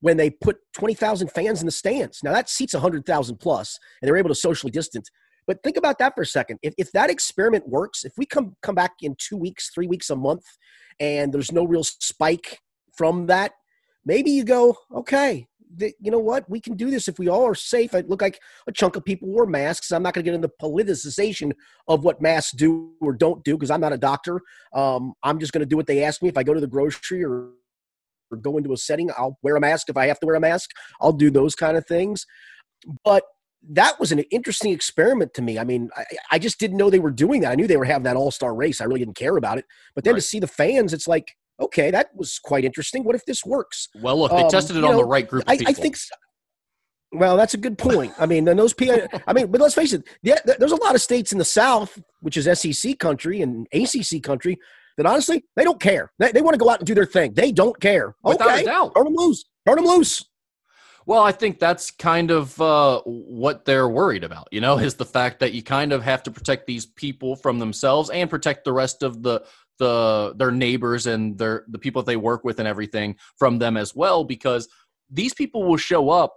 when 0.02 0.16
they 0.16 0.28
put 0.28 0.58
20,000 0.74 1.28
fans 1.28 1.60
in 1.60 1.66
the 1.66 1.72
stands. 1.72 2.22
Now 2.22 2.32
that 2.32 2.50
seats 2.50 2.74
100,000 2.74 3.36
plus, 3.36 3.78
and 4.00 4.06
they're 4.06 4.16
able 4.16 4.28
to 4.28 4.34
socially 4.34 4.70
distance. 4.70 5.08
But 5.46 5.62
think 5.62 5.76
about 5.76 5.98
that 5.98 6.14
for 6.14 6.22
a 6.22 6.26
second. 6.26 6.58
If, 6.62 6.74
if 6.76 6.92
that 6.92 7.08
experiment 7.08 7.68
works, 7.68 8.04
if 8.04 8.12
we 8.16 8.26
come 8.26 8.56
come 8.62 8.74
back 8.74 8.92
in 9.00 9.16
two 9.18 9.36
weeks, 9.36 9.70
three 9.70 9.86
weeks, 9.86 10.10
a 10.10 10.16
month, 10.16 10.44
and 11.00 11.32
there's 11.32 11.52
no 11.52 11.64
real 11.64 11.84
spike 11.84 12.58
from 12.96 13.26
that, 13.26 13.52
maybe 14.04 14.30
you 14.30 14.44
go, 14.44 14.76
okay, 14.94 15.46
you 15.78 16.10
know 16.10 16.18
what? 16.18 16.48
We 16.50 16.60
can 16.60 16.76
do 16.76 16.90
this 16.90 17.08
if 17.08 17.18
we 17.18 17.28
all 17.28 17.46
are 17.46 17.54
safe. 17.54 17.94
I 17.94 18.00
look 18.00 18.20
like 18.20 18.40
a 18.66 18.72
chunk 18.72 18.96
of 18.96 19.04
people 19.04 19.28
wore 19.28 19.46
masks. 19.46 19.90
I'm 19.90 20.02
not 20.02 20.14
going 20.14 20.24
to 20.24 20.30
get 20.30 20.34
into 20.34 20.50
politicization 20.60 21.52
of 21.88 22.04
what 22.04 22.20
masks 22.20 22.52
do 22.52 22.92
or 23.00 23.12
don't 23.12 23.42
do 23.44 23.56
because 23.56 23.70
I'm 23.70 23.80
not 23.80 23.92
a 23.92 23.98
doctor. 23.98 24.40
Um, 24.74 25.14
I'm 25.22 25.38
just 25.38 25.52
going 25.52 25.60
to 25.60 25.66
do 25.66 25.76
what 25.76 25.86
they 25.86 26.04
ask 26.04 26.22
me. 26.22 26.28
If 26.28 26.36
I 26.36 26.42
go 26.42 26.54
to 26.54 26.60
the 26.60 26.66
grocery 26.66 27.24
or, 27.24 27.50
or 28.32 28.36
go 28.36 28.56
into 28.56 28.72
a 28.72 28.76
setting, 28.76 29.10
I'll 29.16 29.38
wear 29.42 29.56
a 29.56 29.60
mask. 29.60 29.88
If 29.88 29.96
I 29.96 30.06
have 30.06 30.20
to 30.20 30.26
wear 30.26 30.36
a 30.36 30.40
mask, 30.40 30.70
I'll 31.00 31.12
do 31.12 31.30
those 31.30 31.54
kind 31.54 31.76
of 31.76 31.86
things. 31.86 32.26
But 33.04 33.24
that 33.70 34.00
was 34.00 34.12
an 34.12 34.20
interesting 34.30 34.72
experiment 34.72 35.34
to 35.34 35.42
me. 35.42 35.58
I 35.58 35.64
mean, 35.64 35.90
I, 35.96 36.04
I 36.32 36.38
just 36.38 36.58
didn't 36.58 36.76
know 36.76 36.90
they 36.90 36.98
were 36.98 37.10
doing 37.10 37.42
that. 37.42 37.52
I 37.52 37.54
knew 37.54 37.66
they 37.66 37.76
were 37.76 37.84
having 37.84 38.04
that 38.04 38.16
all 38.16 38.30
star 38.30 38.54
race. 38.54 38.80
I 38.80 38.84
really 38.84 39.00
didn't 39.00 39.16
care 39.16 39.36
about 39.36 39.58
it. 39.58 39.64
But 39.94 40.04
then 40.04 40.14
right. 40.14 40.18
to 40.18 40.26
see 40.26 40.40
the 40.40 40.48
fans, 40.48 40.92
it's 40.92 41.06
like, 41.06 41.36
okay, 41.60 41.90
that 41.90 42.08
was 42.14 42.38
quite 42.38 42.64
interesting. 42.64 43.04
What 43.04 43.14
if 43.14 43.24
this 43.24 43.44
works? 43.44 43.88
Well, 44.00 44.18
look, 44.18 44.32
they 44.32 44.42
um, 44.42 44.50
tested 44.50 44.76
it 44.76 44.84
on 44.84 44.92
know, 44.92 44.96
the 44.98 45.04
right 45.04 45.28
group. 45.28 45.44
I, 45.46 45.58
I, 45.66 45.72
think. 45.72 45.96
So. 45.96 46.14
Well, 47.12 47.36
that's 47.36 47.54
a 47.54 47.58
good 47.58 47.78
point. 47.78 48.12
I 48.18 48.26
mean, 48.26 48.44
then 48.44 48.56
those 48.56 48.74
P. 48.74 48.90
I 48.90 49.06
I 49.26 49.32
mean, 49.32 49.50
but 49.50 49.60
let's 49.60 49.74
face 49.74 49.92
it. 49.92 50.02
Yeah, 50.22 50.38
there's 50.44 50.72
a 50.72 50.82
lot 50.82 50.94
of 50.94 51.02
states 51.02 51.30
in 51.30 51.38
the 51.38 51.44
South, 51.44 52.02
which 52.20 52.36
is 52.36 52.48
SEC 52.58 52.98
country 52.98 53.42
and 53.42 53.68
ACC 53.72 54.22
country, 54.22 54.58
that 54.96 55.06
honestly 55.06 55.44
they 55.56 55.64
don't 55.64 55.80
care. 55.80 56.12
They, 56.18 56.32
they 56.32 56.42
want 56.42 56.54
to 56.54 56.58
go 56.58 56.70
out 56.70 56.78
and 56.78 56.86
do 56.86 56.94
their 56.94 57.06
thing. 57.06 57.34
They 57.34 57.52
don't 57.52 57.78
care. 57.80 58.14
Without 58.22 58.48
okay, 58.48 58.62
a 58.62 58.66
doubt. 58.66 58.94
turn 58.94 59.04
them 59.04 59.14
loose. 59.14 59.44
Turn 59.66 59.76
them 59.76 59.86
loose. 59.86 60.24
Well, 61.04 61.22
I 61.22 61.32
think 61.32 61.58
that's 61.58 61.90
kind 61.90 62.30
of 62.30 62.60
uh, 62.60 63.02
what 63.04 63.64
they're 63.64 63.88
worried 63.88 64.22
about, 64.24 64.48
you 64.52 64.60
know, 64.60 64.78
is 64.78 64.94
the 64.94 65.04
fact 65.04 65.40
that 65.40 65.52
you 65.52 65.62
kind 65.62 65.92
of 65.92 66.02
have 66.02 66.22
to 66.24 66.30
protect 66.30 66.66
these 66.66 66.86
people 66.86 67.36
from 67.36 67.58
themselves 67.58 68.10
and 68.10 68.30
protect 68.30 68.64
the 68.64 68.72
rest 68.72 69.02
of 69.02 69.22
the 69.22 69.44
the 69.78 70.34
their 70.36 70.52
neighbors 70.52 71.06
and 71.06 71.38
their 71.38 71.64
the 71.68 71.78
people 71.78 72.02
that 72.02 72.06
they 72.06 72.16
work 72.16 72.44
with 72.44 72.58
and 72.58 72.68
everything 72.68 73.16
from 73.36 73.58
them 73.58 73.76
as 73.76 73.96
well 73.96 74.22
because 74.22 74.68
these 75.10 75.34
people 75.34 75.64
will 75.64 75.78
show 75.78 76.10
up 76.10 76.34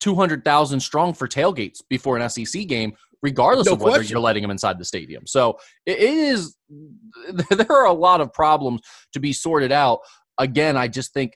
200,000 0.00 0.80
strong 0.80 1.14
for 1.14 1.28
tailgates 1.28 1.80
before 1.88 2.16
an 2.16 2.28
SEC 2.28 2.66
game 2.66 2.92
regardless 3.22 3.66
no 3.66 3.74
of 3.74 3.80
whether 3.80 3.98
question. 3.98 4.12
you're 4.12 4.20
letting 4.20 4.42
them 4.42 4.50
inside 4.50 4.78
the 4.78 4.84
stadium. 4.84 5.26
So 5.26 5.58
it 5.86 5.98
is 5.98 6.56
there 7.50 7.70
are 7.70 7.86
a 7.86 7.92
lot 7.92 8.20
of 8.20 8.32
problems 8.32 8.80
to 9.12 9.20
be 9.20 9.32
sorted 9.32 9.72
out. 9.72 10.00
Again, 10.38 10.76
I 10.76 10.88
just 10.88 11.12
think 11.12 11.34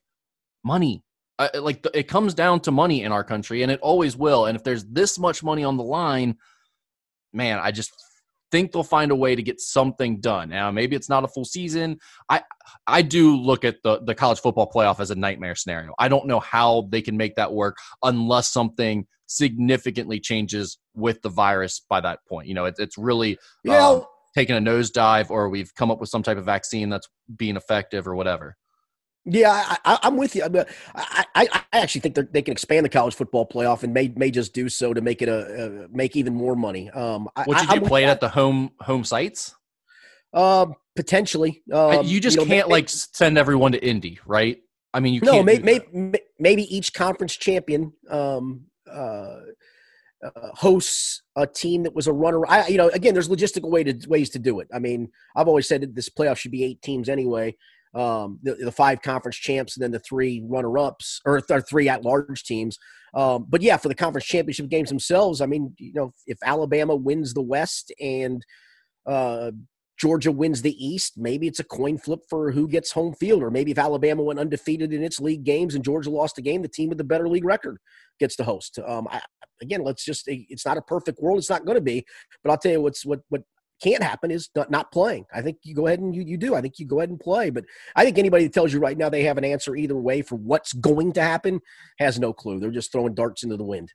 money 0.64 1.05
uh, 1.38 1.49
like 1.55 1.87
it 1.94 2.09
comes 2.09 2.35
down 2.35 2.61
to 2.61 2.70
money 2.70 3.03
in 3.03 3.12
our 3.12 3.22
country 3.22 3.62
and 3.62 3.70
it 3.70 3.79
always 3.81 4.16
will 4.16 4.46
and 4.46 4.57
if 4.57 4.64
there's 4.64 4.85
this 4.87 5.18
much 5.18 5.42
money 5.42 5.62
on 5.62 5.77
the 5.77 5.83
line 5.83 6.35
man 7.33 7.59
i 7.62 7.70
just 7.70 7.92
think 8.50 8.72
they'll 8.72 8.82
find 8.82 9.11
a 9.11 9.16
way 9.16 9.35
to 9.35 9.42
get 9.42 9.61
something 9.61 10.20
done. 10.20 10.50
Now, 10.50 10.70
maybe 10.70 10.96
it's 10.96 11.09
not 11.09 11.24
a 11.24 11.28
full 11.28 11.44
season. 11.44 11.98
I 12.28 12.42
I 12.87 13.02
do 13.02 13.37
look 13.37 13.64
at 13.64 13.76
the 13.82 14.00
the 14.04 14.14
college 14.14 14.40
football 14.40 14.70
playoff 14.70 15.00
as 15.00 15.11
a 15.11 15.14
nightmare 15.14 15.54
scenario. 15.54 15.92
I 15.98 16.09
don't 16.09 16.26
know 16.26 16.40
how 16.40 16.88
they 16.90 17.02
can 17.02 17.16
make 17.16 17.37
that 17.37 17.52
work 17.52 17.76
unless 18.02 18.48
something 18.48 19.06
significantly 19.26 20.20
changes 20.20 20.78
with 20.94 21.20
the 21.22 21.28
virus 21.28 21.80
by 21.88 22.00
that 22.00 22.20
point. 22.28 22.46
You 22.46 22.54
know, 22.54 22.64
it, 22.66 22.76
it's 22.78 22.96
really 22.96 23.38
yeah. 23.64 23.88
um, 23.88 24.04
taking 24.35 24.56
a 24.56 24.61
nosedive, 24.61 25.30
or 25.30 25.48
we've 25.48 25.74
come 25.74 25.90
up 25.90 26.00
with 26.00 26.09
some 26.09 26.22
type 26.22 26.38
of 26.38 26.44
vaccine 26.44 26.88
that's 26.88 27.09
being 27.37 27.56
effective, 27.56 28.06
or 28.06 28.14
whatever. 28.14 28.56
Yeah, 29.28 29.76
I, 29.84 29.98
am 30.04 30.16
with 30.16 30.36
you. 30.36 30.44
I, 30.44 31.24
I, 31.34 31.48
I 31.52 31.62
actually 31.72 32.00
think 32.02 32.32
they 32.32 32.42
can 32.42 32.52
expand 32.52 32.84
the 32.84 32.88
college 32.88 33.16
football 33.16 33.44
playoff 33.44 33.82
and 33.82 33.92
may 33.92 34.12
may 34.14 34.30
just 34.30 34.54
do 34.54 34.68
so 34.68 34.94
to 34.94 35.00
make 35.00 35.20
it 35.20 35.28
a, 35.28 35.84
a 35.84 35.88
make 35.88 36.14
even 36.14 36.32
more 36.32 36.54
money. 36.54 36.88
Um, 36.90 37.28
Would 37.46 37.60
you 37.60 37.80
do 37.80 37.80
play 37.80 38.04
it 38.04 38.08
at 38.08 38.20
the 38.20 38.28
home 38.28 38.70
home 38.80 39.02
sites? 39.02 39.56
Uh, 40.32 40.66
potentially. 40.94 41.62
Um, 41.72 42.06
you 42.06 42.20
just 42.20 42.36
you 42.36 42.44
know, 42.44 42.48
can't 42.48 42.68
like 42.68 42.88
send 42.88 43.36
everyone 43.36 43.72
to 43.72 43.84
Indy, 43.84 44.20
right? 44.26 44.58
I 44.94 45.00
mean, 45.00 45.14
you 45.14 45.20
no, 45.22 45.42
may, 45.42 45.58
may, 45.58 45.80
maybe 46.38 46.62
each 46.74 46.94
conference 46.94 47.34
champion 47.34 47.92
um, 48.08 48.66
uh, 48.90 49.40
uh, 50.24 50.48
hosts 50.54 51.22
a 51.34 51.48
team 51.48 51.82
that 51.82 51.94
was 51.94 52.06
a 52.06 52.12
runner. 52.12 52.46
I, 52.46 52.68
you 52.68 52.78
know, 52.78 52.88
again, 52.90 53.12
there's 53.12 53.28
logistical 53.28 53.70
way 53.70 53.82
to 53.82 54.08
ways 54.08 54.30
to 54.30 54.38
do 54.38 54.60
it. 54.60 54.68
I 54.72 54.78
mean, 54.78 55.10
I've 55.34 55.48
always 55.48 55.66
said 55.66 55.80
that 55.80 55.96
this 55.96 56.08
playoff 56.08 56.38
should 56.38 56.52
be 56.52 56.62
eight 56.62 56.80
teams 56.80 57.08
anyway 57.08 57.56
um, 57.96 58.38
the, 58.42 58.54
the, 58.56 58.72
five 58.72 59.00
conference 59.00 59.37
champs 59.37 59.76
and 59.76 59.82
then 59.82 59.90
the 59.90 59.98
three 59.98 60.44
runner 60.46 60.78
ups 60.78 61.20
or, 61.24 61.40
or 61.50 61.61
three 61.62 61.88
at 61.88 62.04
large 62.04 62.44
teams. 62.44 62.78
Um, 63.14 63.46
but 63.48 63.62
yeah, 63.62 63.78
for 63.78 63.88
the 63.88 63.94
conference 63.94 64.26
championship 64.26 64.68
games 64.68 64.90
themselves, 64.90 65.40
I 65.40 65.46
mean, 65.46 65.74
you 65.78 65.94
know, 65.94 66.12
if 66.26 66.37
Alabama 66.44 66.94
wins 66.94 67.32
the 67.32 67.42
West 67.42 67.90
and 67.98 68.44
uh, 69.06 69.52
Georgia 69.98 70.30
wins 70.30 70.61
the 70.61 70.85
East, 70.85 71.14
maybe 71.16 71.46
it's 71.46 71.61
a 71.61 71.64
coin 71.64 71.96
flip 71.96 72.20
for 72.28 72.52
who 72.52 72.68
gets 72.68 72.92
home 72.92 73.14
field. 73.14 73.42
Or 73.42 73.50
maybe 73.50 73.70
if 73.70 73.78
Alabama 73.78 74.22
went 74.22 74.40
undefeated 74.40 74.92
in 74.92 75.02
its 75.02 75.18
league 75.18 75.44
games 75.44 75.74
and 75.74 75.82
Georgia 75.82 76.11
lost 76.11 76.37
a 76.37 76.42
game, 76.42 76.61
the 76.61 76.68
team 76.68 76.90
with 76.90 76.98
the 76.98 77.04
better 77.04 77.28
league 77.28 77.46
record 77.46 77.78
gets 78.20 78.37
to 78.37 78.44
host. 78.44 78.78
Um, 78.87 79.09
I, 79.11 79.22
again, 79.62 79.82
let's 79.82 80.04
just, 80.04 80.24
it's 80.26 80.66
not 80.66 80.76
a 80.76 80.82
perfect 80.82 81.18
world. 81.22 81.38
It's 81.38 81.48
not 81.48 81.64
going 81.64 81.76
to 81.76 81.82
be. 81.82 82.04
But 82.44 82.50
I'll 82.50 82.59
tell 82.59 82.72
you 82.72 82.82
what's, 82.82 83.06
what, 83.06 83.20
what 83.30 83.42
can't 83.82 84.02
happen 84.02 84.30
is 84.30 84.48
not, 84.54 84.70
not 84.70 84.92
playing. 84.92 85.26
I 85.32 85.42
think 85.42 85.58
you 85.62 85.74
go 85.74 85.86
ahead 85.86 86.00
and 86.00 86.14
you, 86.14 86.22
you 86.22 86.36
do. 86.36 86.54
I 86.54 86.60
think 86.60 86.78
you 86.78 86.86
go 86.86 86.98
ahead 86.98 87.10
and 87.10 87.20
play. 87.20 87.50
But 87.50 87.64
I 87.94 88.04
think 88.04 88.18
anybody 88.18 88.44
that 88.44 88.54
tells 88.54 88.72
you 88.72 88.80
right 88.80 88.96
now 88.96 89.08
they 89.08 89.24
have 89.24 89.38
an 89.38 89.44
answer 89.44 89.76
either 89.76 89.96
way 89.96 90.22
for 90.22 90.36
what's 90.36 90.72
going 90.72 91.12
to 91.12 91.22
happen 91.22 91.60
has 91.98 92.18
no 92.18 92.32
clue. 92.32 92.58
They're 92.58 92.70
just 92.70 92.92
throwing 92.92 93.14
darts 93.14 93.42
into 93.42 93.56
the 93.56 93.64
wind. 93.64 93.92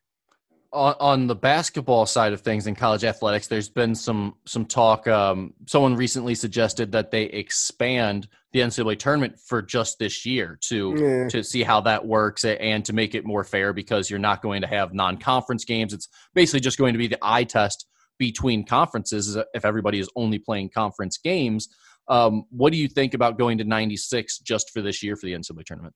On, 0.73 0.95
on 1.01 1.27
the 1.27 1.35
basketball 1.35 2.05
side 2.05 2.31
of 2.31 2.41
things 2.41 2.65
in 2.65 2.75
college 2.75 3.03
athletics, 3.03 3.47
there's 3.47 3.67
been 3.67 3.93
some 3.93 4.35
some 4.45 4.65
talk. 4.65 5.05
Um, 5.05 5.53
someone 5.65 5.97
recently 5.97 6.33
suggested 6.33 6.93
that 6.93 7.11
they 7.11 7.23
expand 7.23 8.29
the 8.53 8.61
NCAA 8.61 8.97
tournament 8.97 9.37
for 9.37 9.61
just 9.61 9.99
this 9.99 10.25
year 10.25 10.57
to 10.69 11.27
to 11.29 11.43
see 11.43 11.63
how 11.63 11.81
that 11.81 12.05
works 12.05 12.45
and 12.45 12.85
to 12.85 12.93
make 12.93 13.15
it 13.15 13.25
more 13.25 13.43
fair 13.43 13.73
because 13.73 14.09
you're 14.09 14.17
not 14.17 14.41
going 14.41 14.61
to 14.61 14.67
have 14.67 14.93
non-conference 14.93 15.65
games. 15.65 15.93
It's 15.93 16.07
basically 16.33 16.61
just 16.61 16.77
going 16.77 16.93
to 16.93 16.99
be 16.99 17.07
the 17.07 17.19
eye 17.21 17.43
test 17.43 17.85
between 18.21 18.63
conferences 18.63 19.35
if 19.55 19.65
everybody 19.65 19.99
is 19.99 20.07
only 20.15 20.37
playing 20.37 20.69
conference 20.69 21.17
games. 21.17 21.69
Um, 22.07 22.43
what 22.51 22.71
do 22.71 22.77
you 22.77 22.87
think 22.87 23.15
about 23.15 23.39
going 23.39 23.57
to 23.57 23.63
96 23.63 24.39
just 24.39 24.69
for 24.69 24.83
this 24.83 25.01
year 25.01 25.15
for 25.15 25.25
the 25.25 25.33
NCAA 25.33 25.65
tournament? 25.65 25.95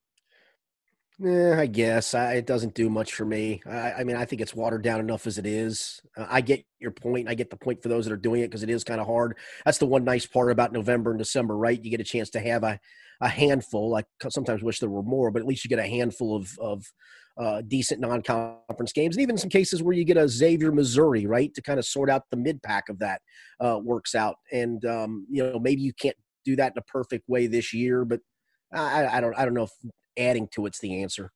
Yeah, 1.19 1.57
I 1.59 1.67
guess 1.67 2.15
I, 2.15 2.33
it 2.33 2.47
doesn't 2.47 2.73
do 2.73 2.89
much 2.89 3.13
for 3.13 3.25
me. 3.25 3.61
I, 3.67 3.93
I, 3.93 4.03
mean, 4.03 4.15
I 4.15 4.25
think 4.25 4.41
it's 4.41 4.55
watered 4.55 4.81
down 4.81 4.99
enough 4.99 5.27
as 5.27 5.38
it 5.38 5.45
is. 5.45 6.01
Uh, 6.17 6.25
I 6.27 6.41
get 6.41 6.65
your 6.79 6.89
point. 6.89 7.29
I 7.29 7.35
get 7.35 7.51
the 7.51 7.57
point 7.57 7.83
for 7.83 7.89
those 7.89 8.05
that 8.05 8.11
are 8.11 8.17
doing 8.17 8.41
it 8.41 8.47
because 8.47 8.63
it 8.63 8.71
is 8.71 8.83
kind 8.83 8.99
of 8.99 9.05
hard. 9.05 9.38
That's 9.65 9.77
the 9.77 9.85
one 9.85 10.03
nice 10.03 10.25
part 10.25 10.51
about 10.51 10.73
November 10.73 11.11
and 11.11 11.19
December, 11.19 11.55
right? 11.55 11.81
You 11.81 11.91
get 11.91 12.01
a 12.01 12.05
chance 12.05 12.31
to 12.31 12.39
have 12.39 12.63
a, 12.63 12.79
a 13.21 13.27
handful. 13.27 13.95
I 13.95 14.03
sometimes 14.29 14.63
wish 14.63 14.79
there 14.79 14.89
were 14.89 15.03
more, 15.03 15.29
but 15.29 15.43
at 15.43 15.47
least 15.47 15.63
you 15.63 15.69
get 15.69 15.77
a 15.77 15.88
handful 15.88 16.35
of 16.35 16.57
of 16.59 16.91
uh, 17.37 17.61
decent 17.67 17.99
non-conference 17.99 18.93
games, 18.93 19.15
and 19.15 19.23
even 19.23 19.37
some 19.37 19.49
cases 19.49 19.83
where 19.83 19.93
you 19.93 20.03
get 20.03 20.17
a 20.17 20.27
Xavier, 20.27 20.71
Missouri, 20.71 21.25
right, 21.25 21.53
to 21.53 21.61
kind 21.61 21.79
of 21.79 21.85
sort 21.85 22.09
out 22.09 22.23
the 22.31 22.37
mid-pack 22.37 22.89
of 22.89 22.99
that 22.99 23.21
uh, 23.59 23.79
works 23.83 24.15
out. 24.15 24.35
And 24.51 24.83
um, 24.85 25.27
you 25.29 25.43
know, 25.43 25.59
maybe 25.59 25.81
you 25.81 25.93
can't 25.93 26.15
do 26.45 26.55
that 26.55 26.73
in 26.73 26.77
a 26.77 26.83
perfect 26.83 27.27
way 27.27 27.47
this 27.47 27.73
year, 27.73 28.05
but 28.05 28.19
I, 28.73 29.17
I 29.17 29.21
don't, 29.21 29.35
I 29.37 29.45
don't 29.45 29.53
know 29.53 29.63
if 29.63 29.71
adding 30.17 30.47
to 30.53 30.65
it's 30.65 30.79
the 30.79 31.01
answer. 31.01 31.31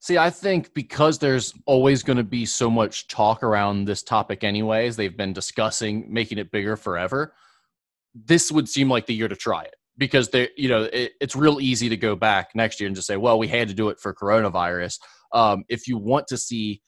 See, 0.00 0.16
I 0.16 0.30
think 0.30 0.74
because 0.74 1.18
there's 1.18 1.54
always 1.66 2.02
going 2.02 2.18
to 2.18 2.24
be 2.24 2.46
so 2.46 2.70
much 2.70 3.08
talk 3.08 3.42
around 3.42 3.84
this 3.84 4.02
topic, 4.02 4.44
anyways, 4.44 4.96
they've 4.96 5.16
been 5.16 5.32
discussing 5.32 6.06
making 6.12 6.38
it 6.38 6.52
bigger 6.52 6.76
forever. 6.76 7.34
This 8.14 8.52
would 8.52 8.68
seem 8.68 8.88
like 8.88 9.06
the 9.06 9.14
year 9.14 9.28
to 9.28 9.36
try 9.36 9.62
it 9.62 9.74
because 9.98 10.28
they, 10.30 10.48
you 10.56 10.68
know, 10.68 10.84
it, 10.84 11.12
it's 11.20 11.36
real 11.36 11.60
easy 11.60 11.88
to 11.88 11.96
go 11.96 12.14
back 12.16 12.50
next 12.54 12.80
year 12.80 12.86
and 12.86 12.96
just 12.96 13.08
say, 13.08 13.16
well, 13.16 13.38
we 13.38 13.48
had 13.48 13.68
to 13.68 13.74
do 13.74 13.88
it 13.90 13.98
for 14.00 14.14
coronavirus. 14.14 14.98
Um, 15.32 15.64
if 15.68 15.86
you 15.86 15.98
want 15.98 16.28
to 16.28 16.38
see 16.38 16.80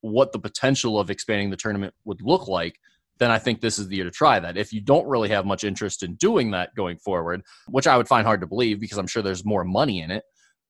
what 0.00 0.32
the 0.32 0.38
potential 0.38 0.98
of 0.98 1.10
expanding 1.10 1.50
the 1.50 1.56
tournament 1.56 1.92
would 2.04 2.22
look 2.22 2.46
like, 2.46 2.76
then 3.18 3.30
I 3.30 3.38
think 3.38 3.60
this 3.60 3.78
is 3.78 3.88
the 3.88 3.96
year 3.96 4.04
to 4.04 4.10
try 4.10 4.40
that. 4.40 4.56
If 4.56 4.72
you 4.72 4.80
don't 4.80 5.06
really 5.06 5.28
have 5.28 5.46
much 5.46 5.64
interest 5.64 6.02
in 6.02 6.14
doing 6.16 6.50
that 6.52 6.74
going 6.76 6.98
forward, 6.98 7.42
which 7.68 7.86
I 7.86 7.96
would 7.96 8.08
find 8.08 8.26
hard 8.26 8.40
to 8.40 8.46
believe 8.46 8.80
because 8.80 8.98
I'm 8.98 9.06
sure 9.06 9.22
there's 9.22 9.44
more 9.44 9.64
money 9.64 10.00
in 10.00 10.10
it, 10.10 10.24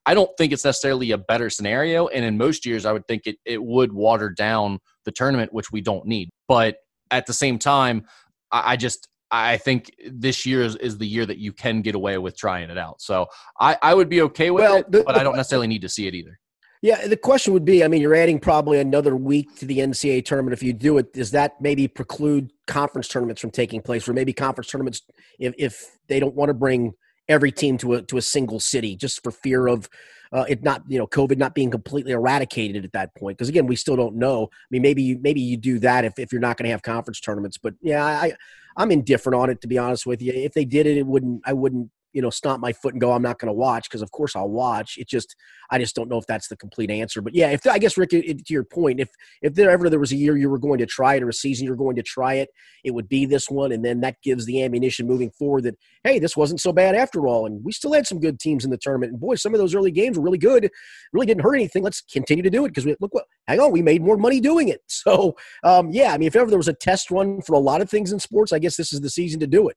I 0.06 0.14
don't 0.14 0.30
think 0.36 0.52
it's 0.52 0.64
necessarily 0.64 1.12
a 1.12 1.18
better 1.18 1.48
scenario. 1.48 2.08
And 2.08 2.24
in 2.24 2.36
most 2.36 2.66
years, 2.66 2.84
I 2.84 2.92
would 2.92 3.06
think 3.08 3.22
it, 3.26 3.36
it 3.46 3.62
would 3.62 3.92
water 3.92 4.28
down 4.28 4.78
the 5.04 5.12
tournament, 5.12 5.52
which 5.52 5.72
we 5.72 5.80
don't 5.80 6.06
need. 6.06 6.28
But 6.46 6.76
at 7.10 7.26
the 7.26 7.32
same 7.32 7.58
time, 7.58 8.04
I, 8.52 8.72
I 8.72 8.76
just 8.76 9.08
I 9.30 9.56
think 9.56 9.90
this 10.06 10.46
year 10.46 10.62
is, 10.62 10.76
is, 10.76 10.98
the 10.98 11.06
year 11.06 11.26
that 11.26 11.38
you 11.38 11.52
can 11.52 11.82
get 11.82 11.94
away 11.94 12.18
with 12.18 12.36
trying 12.36 12.70
it 12.70 12.78
out. 12.78 13.00
So 13.00 13.26
I, 13.58 13.76
I 13.82 13.94
would 13.94 14.08
be 14.08 14.22
okay 14.22 14.50
with 14.50 14.62
well, 14.62 14.76
it, 14.76 14.90
the, 14.90 15.02
but 15.04 15.16
I 15.16 15.22
don't 15.22 15.36
necessarily 15.36 15.66
need 15.66 15.82
to 15.82 15.88
see 15.88 16.06
it 16.06 16.14
either. 16.14 16.38
Yeah, 16.82 17.06
the 17.06 17.16
question 17.16 17.54
would 17.54 17.64
be 17.64 17.82
I 17.82 17.88
mean, 17.88 18.02
you're 18.02 18.14
adding 18.14 18.38
probably 18.38 18.78
another 18.78 19.16
week 19.16 19.56
to 19.56 19.64
the 19.64 19.78
NCAA 19.78 20.24
tournament. 20.24 20.52
If 20.52 20.62
you 20.62 20.74
do 20.74 20.98
it, 20.98 21.14
does 21.14 21.30
that 21.30 21.52
maybe 21.60 21.88
preclude 21.88 22.52
conference 22.66 23.08
tournaments 23.08 23.40
from 23.40 23.50
taking 23.50 23.80
place? 23.80 24.06
Or 24.06 24.12
maybe 24.12 24.34
conference 24.34 24.68
tournaments, 24.68 25.00
if, 25.38 25.54
if 25.56 25.98
they 26.08 26.20
don't 26.20 26.34
want 26.34 26.50
to 26.50 26.54
bring 26.54 26.92
every 27.28 27.52
team 27.52 27.78
to 27.78 27.94
a 27.94 28.02
to 28.02 28.16
a 28.16 28.22
single 28.22 28.60
city 28.60 28.96
just 28.96 29.22
for 29.22 29.30
fear 29.30 29.66
of 29.66 29.88
uh, 30.32 30.44
it 30.48 30.62
not 30.62 30.82
you 30.88 30.98
know 30.98 31.06
COVID 31.06 31.38
not 31.38 31.54
being 31.54 31.70
completely 31.70 32.12
eradicated 32.12 32.84
at 32.84 32.92
that 32.92 33.14
point. 33.14 33.38
Because 33.38 33.48
again, 33.48 33.66
we 33.66 33.76
still 33.76 33.96
don't 33.96 34.16
know. 34.16 34.48
I 34.52 34.66
mean, 34.70 34.82
maybe 34.82 35.02
you, 35.02 35.18
maybe 35.20 35.40
you 35.40 35.56
do 35.56 35.78
that 35.78 36.04
if, 36.04 36.18
if 36.18 36.32
you're 36.32 36.40
not 36.40 36.56
going 36.56 36.64
to 36.64 36.72
have 36.72 36.82
conference 36.82 37.20
tournaments. 37.20 37.56
But 37.56 37.74
yeah, 37.80 38.04
I 38.04 38.32
I'm 38.76 38.90
indifferent 38.90 39.36
on 39.36 39.50
it 39.50 39.60
to 39.60 39.68
be 39.68 39.78
honest 39.78 40.06
with 40.06 40.20
you. 40.20 40.32
If 40.32 40.52
they 40.52 40.64
did 40.64 40.86
it, 40.86 40.96
it 40.96 41.06
wouldn't 41.06 41.42
I 41.46 41.52
wouldn't 41.52 41.90
you 42.14 42.22
know 42.22 42.30
stomp 42.30 42.60
my 42.60 42.72
foot 42.72 42.94
and 42.94 43.00
go 43.00 43.12
i'm 43.12 43.20
not 43.20 43.38
going 43.38 43.48
to 43.48 43.52
watch 43.52 43.88
because 43.90 44.00
of 44.00 44.10
course 44.12 44.34
i'll 44.34 44.48
watch. 44.48 44.96
It 44.96 45.08
just 45.08 45.36
i 45.70 45.78
just 45.78 45.94
don't 45.94 46.08
know 46.08 46.16
if 46.16 46.26
that's 46.26 46.48
the 46.48 46.56
complete 46.56 46.90
answer. 46.90 47.20
But 47.20 47.34
yeah 47.34 47.48
if 47.50 47.66
i 47.66 47.78
guess 47.78 47.98
rick 47.98 48.12
it, 48.12 48.46
to 48.46 48.52
your 48.52 48.64
point 48.64 49.00
if 49.00 49.10
if 49.42 49.54
there 49.54 49.70
ever 49.70 49.90
there 49.90 49.98
was 49.98 50.12
a 50.12 50.16
year 50.16 50.36
you 50.36 50.48
were 50.48 50.58
going 50.58 50.78
to 50.78 50.86
try 50.86 51.16
it 51.16 51.22
or 51.22 51.28
a 51.28 51.32
season 51.32 51.66
you're 51.66 51.76
going 51.76 51.96
to 51.96 52.02
try 52.02 52.34
it 52.34 52.48
it 52.84 52.92
would 52.92 53.08
be 53.08 53.26
this 53.26 53.50
one 53.50 53.72
and 53.72 53.84
then 53.84 54.00
that 54.00 54.16
gives 54.22 54.46
the 54.46 54.62
ammunition 54.62 55.06
moving 55.06 55.30
forward 55.30 55.64
that 55.64 55.76
hey 56.04 56.18
this 56.18 56.36
wasn't 56.36 56.60
so 56.60 56.72
bad 56.72 56.94
after 56.94 57.26
all 57.26 57.46
and 57.46 57.62
we 57.64 57.72
still 57.72 57.92
had 57.92 58.06
some 58.06 58.20
good 58.20 58.38
teams 58.38 58.64
in 58.64 58.70
the 58.70 58.78
tournament. 58.78 59.12
And 59.12 59.20
boy 59.20 59.34
some 59.34 59.52
of 59.52 59.58
those 59.58 59.74
early 59.74 59.90
games 59.90 60.16
were 60.16 60.24
really 60.24 60.38
good 60.38 60.70
really 61.12 61.26
didn't 61.26 61.42
hurt 61.42 61.56
anything. 61.56 61.82
Let's 61.82 62.00
continue 62.00 62.42
to 62.42 62.50
do 62.50 62.64
it 62.64 62.68
because 62.68 62.86
we 62.86 62.94
look 63.00 63.12
what 63.12 63.24
hang 63.48 63.60
on 63.60 63.72
we 63.72 63.82
made 63.82 64.02
more 64.02 64.16
money 64.16 64.40
doing 64.40 64.68
it. 64.68 64.80
So 65.04 65.36
um, 65.64 65.90
yeah 65.90 66.14
i 66.14 66.18
mean 66.18 66.28
if 66.28 66.36
ever 66.36 66.48
there 66.48 66.58
was 66.58 66.68
a 66.68 66.72
test 66.72 67.10
run 67.10 67.42
for 67.42 67.52
a 67.52 67.58
lot 67.58 67.82
of 67.82 67.90
things 67.90 68.10
in 68.10 68.18
sports 68.18 68.52
i 68.52 68.58
guess 68.58 68.76
this 68.76 68.92
is 68.92 69.02
the 69.02 69.10
season 69.10 69.40
to 69.40 69.46
do 69.46 69.68
it. 69.68 69.76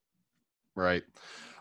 Right 0.76 1.04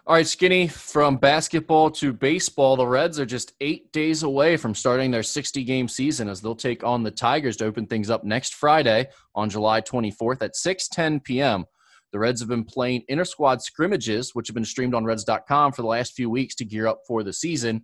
all 0.07 0.15
right, 0.15 0.27
Skinny, 0.27 0.69
from 0.69 1.17
basketball 1.17 1.91
to 1.91 2.13
baseball, 2.13 2.77
the 2.77 2.87
Reds 2.87 3.19
are 3.19 3.27
just 3.27 3.55
eight 3.61 3.91
days 3.91 4.23
away 4.23 4.57
from 4.57 4.73
starting 4.73 5.11
their 5.11 5.25
60 5.25 5.65
game 5.65 5.89
season 5.89 6.29
as 6.29 6.41
they'll 6.41 6.55
take 6.55 6.85
on 6.85 7.03
the 7.03 7.11
Tigers 7.11 7.57
to 7.57 7.65
open 7.65 7.87
things 7.87 8.09
up 8.09 8.23
next 8.23 8.55
Friday 8.55 9.09
on 9.35 9.51
July 9.51 9.81
24th 9.81 10.43
at 10.43 10.55
6:10 10.55 11.25
p.m. 11.25 11.65
The 12.13 12.21
Reds 12.21 12.41
have 12.41 12.49
been 12.49 12.63
playing 12.63 13.03
inter 13.09 13.25
squad 13.25 13.63
scrimmages, 13.63 14.33
which 14.33 14.47
have 14.47 14.55
been 14.55 14.65
streamed 14.65 14.95
on 14.95 15.05
Reds.com 15.05 15.73
for 15.73 15.83
the 15.83 15.89
last 15.89 16.13
few 16.13 16.31
weeks 16.31 16.55
to 16.55 16.65
gear 16.65 16.87
up 16.87 17.01
for 17.09 17.25
the 17.25 17.33
season. 17.33 17.83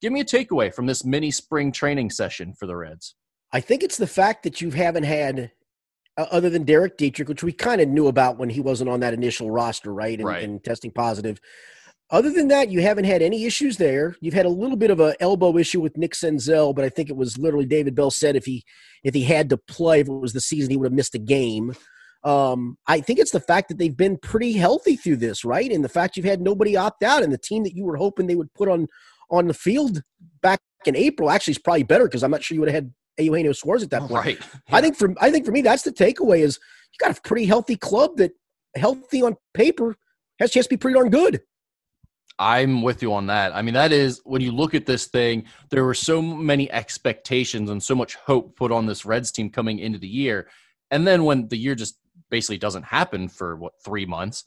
Give 0.00 0.12
me 0.12 0.20
a 0.20 0.24
takeaway 0.24 0.72
from 0.72 0.86
this 0.86 1.04
mini 1.04 1.32
spring 1.32 1.72
training 1.72 2.10
session 2.10 2.54
for 2.54 2.66
the 2.66 2.76
Reds. 2.76 3.16
I 3.52 3.58
think 3.58 3.82
it's 3.82 3.96
the 3.96 4.06
fact 4.06 4.44
that 4.44 4.60
you 4.60 4.70
haven't 4.70 5.02
had 5.02 5.50
uh, 6.16 6.26
other 6.30 6.50
than 6.50 6.64
Derek 6.64 6.96
Dietrich, 6.96 7.28
which 7.28 7.42
we 7.42 7.52
kind 7.52 7.80
of 7.80 7.88
knew 7.88 8.06
about 8.06 8.38
when 8.38 8.50
he 8.50 8.60
wasn't 8.60 8.90
on 8.90 9.00
that 9.00 9.14
initial 9.14 9.50
roster, 9.50 9.92
right? 9.92 10.18
And, 10.18 10.28
right. 10.28 10.42
and, 10.42 10.62
testing 10.62 10.90
positive. 10.90 11.40
Other 12.10 12.30
than 12.30 12.48
that, 12.48 12.70
you 12.70 12.82
haven't 12.82 13.06
had 13.06 13.22
any 13.22 13.44
issues 13.44 13.76
there. 13.76 14.14
You've 14.20 14.34
had 14.34 14.46
a 14.46 14.50
little 14.50 14.76
bit 14.76 14.90
of 14.90 15.00
an 15.00 15.14
elbow 15.20 15.56
issue 15.56 15.80
with 15.80 15.96
Nick 15.96 16.12
Senzel, 16.12 16.74
but 16.74 16.84
I 16.84 16.88
think 16.88 17.10
it 17.10 17.16
was 17.16 17.38
literally 17.38 17.66
David 17.66 17.94
Bell 17.94 18.10
said 18.10 18.36
if 18.36 18.44
he 18.44 18.62
if 19.02 19.14
he 19.14 19.24
had 19.24 19.48
to 19.50 19.56
play, 19.56 20.00
if 20.00 20.08
it 20.08 20.12
was 20.12 20.32
the 20.32 20.40
season, 20.40 20.70
he 20.70 20.76
would 20.76 20.86
have 20.86 20.92
missed 20.92 21.14
a 21.14 21.18
game. 21.18 21.74
Um, 22.22 22.78
I 22.86 23.00
think 23.00 23.18
it's 23.18 23.32
the 23.32 23.40
fact 23.40 23.68
that 23.68 23.78
they've 23.78 23.96
been 23.96 24.16
pretty 24.16 24.52
healthy 24.52 24.96
through 24.96 25.16
this, 25.16 25.44
right? 25.44 25.70
And 25.70 25.84
the 25.84 25.88
fact 25.90 26.16
you've 26.16 26.24
had 26.24 26.40
nobody 26.40 26.76
opt 26.76 27.02
out, 27.02 27.22
and 27.22 27.32
the 27.32 27.38
team 27.38 27.64
that 27.64 27.74
you 27.74 27.84
were 27.84 27.96
hoping 27.96 28.26
they 28.26 28.34
would 28.34 28.52
put 28.54 28.68
on 28.68 28.86
on 29.30 29.48
the 29.48 29.54
field 29.54 30.02
back 30.42 30.60
in 30.86 30.96
April 30.96 31.30
actually 31.30 31.52
is 31.52 31.58
probably 31.58 31.82
better 31.82 32.04
because 32.04 32.22
I'm 32.22 32.30
not 32.30 32.42
sure 32.44 32.54
you 32.54 32.60
would 32.60 32.68
have 32.68 32.84
had 32.84 32.92
Eugenio 33.18 33.52
Suarez 33.52 33.82
at 33.82 33.90
that 33.90 34.02
point. 34.02 34.12
Right. 34.12 34.38
Yeah. 34.38 34.76
I 34.76 34.80
think 34.80 34.96
for 34.96 35.14
I 35.20 35.30
think 35.30 35.46
for 35.46 35.52
me 35.52 35.62
that's 35.62 35.82
the 35.82 35.92
takeaway 35.92 36.40
is 36.40 36.58
you 36.92 37.06
got 37.06 37.16
a 37.16 37.20
pretty 37.20 37.46
healthy 37.46 37.76
club 37.76 38.16
that 38.16 38.32
healthy 38.76 39.22
on 39.22 39.36
paper 39.52 39.96
has 40.38 40.50
a 40.50 40.52
chance 40.52 40.66
to 40.66 40.70
be 40.70 40.76
pretty 40.76 40.94
darn 40.94 41.10
good. 41.10 41.42
I'm 42.38 42.82
with 42.82 43.02
you 43.02 43.12
on 43.12 43.26
that. 43.28 43.54
I 43.54 43.62
mean, 43.62 43.74
that 43.74 43.92
is 43.92 44.20
when 44.24 44.42
you 44.42 44.50
look 44.50 44.74
at 44.74 44.86
this 44.86 45.06
thing, 45.06 45.44
there 45.70 45.84
were 45.84 45.94
so 45.94 46.20
many 46.20 46.70
expectations 46.72 47.70
and 47.70 47.80
so 47.80 47.94
much 47.94 48.16
hope 48.16 48.56
put 48.56 48.72
on 48.72 48.86
this 48.86 49.04
Reds 49.04 49.30
team 49.30 49.50
coming 49.50 49.78
into 49.78 49.98
the 49.98 50.08
year. 50.08 50.48
And 50.90 51.06
then 51.06 51.24
when 51.24 51.46
the 51.46 51.56
year 51.56 51.76
just 51.76 51.96
basically 52.30 52.58
doesn't 52.58 52.82
happen 52.82 53.28
for 53.28 53.56
what, 53.56 53.74
three 53.84 54.04
months, 54.04 54.44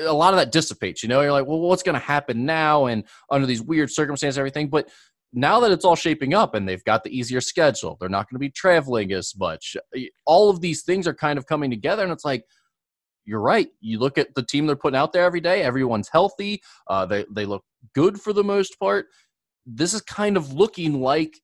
a 0.00 0.12
lot 0.12 0.34
of 0.34 0.38
that 0.38 0.52
dissipates. 0.52 1.02
You 1.02 1.08
know, 1.08 1.22
you're 1.22 1.32
like, 1.32 1.46
well, 1.46 1.60
what's 1.60 1.82
going 1.82 1.98
to 1.98 2.06
happen 2.06 2.44
now? 2.44 2.86
And 2.86 3.04
under 3.30 3.46
these 3.46 3.62
weird 3.62 3.90
circumstances, 3.90 4.38
everything. 4.38 4.68
But 4.68 4.90
now 5.32 5.60
that 5.60 5.70
it's 5.70 5.84
all 5.84 5.96
shaping 5.96 6.34
up 6.34 6.54
and 6.54 6.68
they've 6.68 6.84
got 6.84 7.04
the 7.04 7.16
easier 7.16 7.40
schedule, 7.40 7.96
they're 8.00 8.08
not 8.08 8.28
going 8.28 8.36
to 8.36 8.40
be 8.40 8.50
traveling 8.50 9.12
as 9.12 9.34
much. 9.38 9.76
All 10.26 10.50
of 10.50 10.60
these 10.60 10.82
things 10.82 11.06
are 11.06 11.14
kind 11.14 11.38
of 11.38 11.46
coming 11.46 11.70
together, 11.70 12.02
and 12.02 12.12
it's 12.12 12.24
like, 12.24 12.44
you're 13.24 13.40
right. 13.40 13.68
You 13.80 13.98
look 13.98 14.18
at 14.18 14.34
the 14.34 14.42
team 14.42 14.66
they're 14.66 14.76
putting 14.76 14.98
out 14.98 15.12
there 15.12 15.24
every 15.24 15.40
day. 15.40 15.62
Everyone's 15.62 16.08
healthy. 16.10 16.62
Uh, 16.88 17.06
they 17.06 17.24
they 17.30 17.46
look 17.46 17.62
good 17.94 18.20
for 18.20 18.32
the 18.32 18.42
most 18.42 18.78
part. 18.80 19.06
This 19.66 19.94
is 19.94 20.00
kind 20.00 20.36
of 20.36 20.52
looking 20.52 21.00
like 21.00 21.38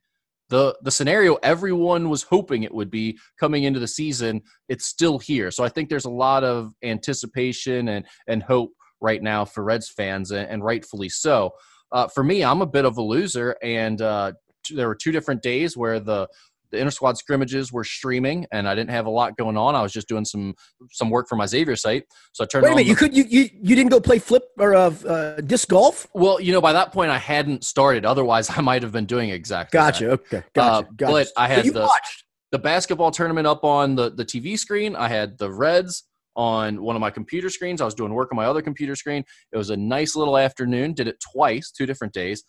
the 0.49 0.77
the 0.83 0.91
scenario 0.91 1.37
everyone 1.43 2.09
was 2.09 2.23
hoping 2.23 2.63
it 2.63 2.75
would 2.75 2.91
be 2.91 3.19
coming 3.39 3.65
into 3.65 3.79
the 3.79 3.87
season. 3.87 4.43
It's 4.69 4.87
still 4.87 5.19
here. 5.19 5.51
So 5.51 5.65
I 5.65 5.69
think 5.69 5.89
there's 5.89 6.07
a 6.07 6.11
lot 6.11 6.45
of 6.45 6.73
anticipation 6.83 7.89
and 7.89 8.05
and 8.27 8.43
hope 8.43 8.73
right 9.01 9.23
now 9.23 9.45
for 9.45 9.63
Reds 9.63 9.89
fans, 9.89 10.31
and, 10.31 10.49
and 10.49 10.65
rightfully 10.65 11.09
so. 11.09 11.53
Uh, 11.93 12.09
for 12.09 12.25
me, 12.25 12.45
I'm 12.45 12.63
a 12.63 12.67
bit 12.67 12.85
of 12.85 12.97
a 12.99 13.03
loser, 13.03 13.57
and 13.63 14.01
uh, 14.03 14.33
there 14.71 14.89
were 14.89 14.95
two 14.95 15.13
different 15.13 15.43
days 15.43 15.77
where 15.77 16.01
the 16.01 16.29
the 16.71 16.79
inter 16.79 16.91
squad 16.91 17.17
scrimmages 17.17 17.73
were 17.73 17.85
streaming, 17.85 18.47
and 18.53 18.69
I 18.69 18.75
didn't 18.75 18.91
have 18.91 19.07
a 19.07 19.11
lot 19.11 19.37
going 19.37 19.57
on. 19.57 19.75
I 19.75 19.83
was 19.83 19.93
just 19.93 20.09
doing 20.09 20.25
some 20.25 20.55
some 20.91 21.11
work 21.11 21.29
for 21.29 21.37
my 21.37 21.47
Xavier 21.47 21.77
site, 21.77 22.05
so 22.33 22.45
I 22.45 22.47
turned. 22.47 22.65
Wait 22.65 22.73
a 22.73 22.77
minute, 22.77 22.85
the, 22.85 22.91
you 22.91 22.97
could 22.97 23.17
you, 23.17 23.25
you 23.29 23.49
you 23.53 23.77
didn't 23.77 23.91
go 23.91 24.01
play 24.01 24.19
flip 24.19 24.45
or 24.59 24.75
uh, 24.75 24.91
uh, 25.07 25.41
disc 25.43 25.69
golf? 25.69 26.07
Well, 26.13 26.41
you 26.41 26.53
know, 26.53 26.61
by 26.61 26.73
that 26.73 26.93
point 26.93 27.11
I 27.11 27.19
hadn't 27.19 27.65
started. 27.65 28.05
Otherwise, 28.05 28.51
I 28.57 28.61
might 28.61 28.83
have 28.83 28.93
been 28.93 29.07
doing 29.07 29.31
exactly. 29.31 29.79
Gotcha. 29.79 30.05
That. 30.05 30.13
Okay. 30.13 30.43
Gotcha. 30.55 30.89
Uh, 30.89 30.91
gotcha. 30.97 31.13
But 31.13 31.29
I 31.37 31.49
had 31.49 31.67
so 31.67 31.73
the 31.73 31.81
watched. 31.81 32.25
the 32.53 32.59
basketball 32.59 33.11
tournament 33.11 33.47
up 33.47 33.65
on 33.65 33.95
the 33.95 34.11
the 34.11 34.25
TV 34.25 34.59
screen. 34.59 34.97
I 34.97 35.09
had 35.09 35.39
the 35.39 35.53
Reds 35.53 36.05
on 36.37 36.83
one 36.83 36.95
of 36.95 37.01
my 37.01 37.11
computer 37.11 37.51
screens. 37.51 37.81
I 37.81 37.85
was 37.85 37.95
doing 37.95 38.13
work 38.13 38.31
on 38.31 38.37
my 38.37 38.45
other 38.45 38.63
computer 38.63 38.95
screen. 38.95 39.25
It 39.53 39.57
was 39.57 39.71
a 39.71 39.77
nice 39.77 40.15
little 40.15 40.39
afternoon. 40.39 40.93
Did 40.93 41.09
it 41.09 41.17
twice, 41.33 41.71
two 41.71 41.87
different 41.87 42.13
days. 42.13 42.45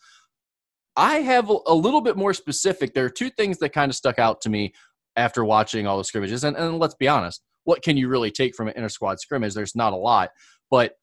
I 0.94 1.16
have 1.16 1.48
a 1.48 1.74
little 1.74 2.00
bit 2.00 2.16
more 2.16 2.34
specific. 2.34 2.92
There 2.92 3.04
are 3.04 3.10
two 3.10 3.30
things 3.30 3.58
that 3.58 3.70
kind 3.70 3.90
of 3.90 3.96
stuck 3.96 4.18
out 4.18 4.40
to 4.42 4.50
me 4.50 4.74
after 5.16 5.44
watching 5.44 5.86
all 5.86 5.96
the 5.96 6.04
scrimmages. 6.04 6.44
And, 6.44 6.56
and 6.56 6.78
let's 6.78 6.94
be 6.94 7.08
honest, 7.08 7.42
what 7.64 7.82
can 7.82 7.96
you 7.96 8.08
really 8.08 8.30
take 8.30 8.54
from 8.54 8.68
an 8.68 8.74
inter 8.76 8.88
squad 8.88 9.20
scrimmage? 9.20 9.54
There's 9.54 9.76
not 9.76 9.92
a 9.92 9.96
lot, 9.96 10.30
but 10.70 10.94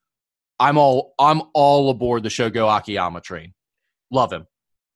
I'm 0.60 0.78
all 0.78 1.14
I'm 1.20 1.44
all 1.54 1.90
aboard 1.90 2.24
the 2.24 2.30
Shogo 2.30 2.76
Akiyama 2.78 3.22
train. 3.22 3.54
Love 4.12 4.34
him. 4.34 4.48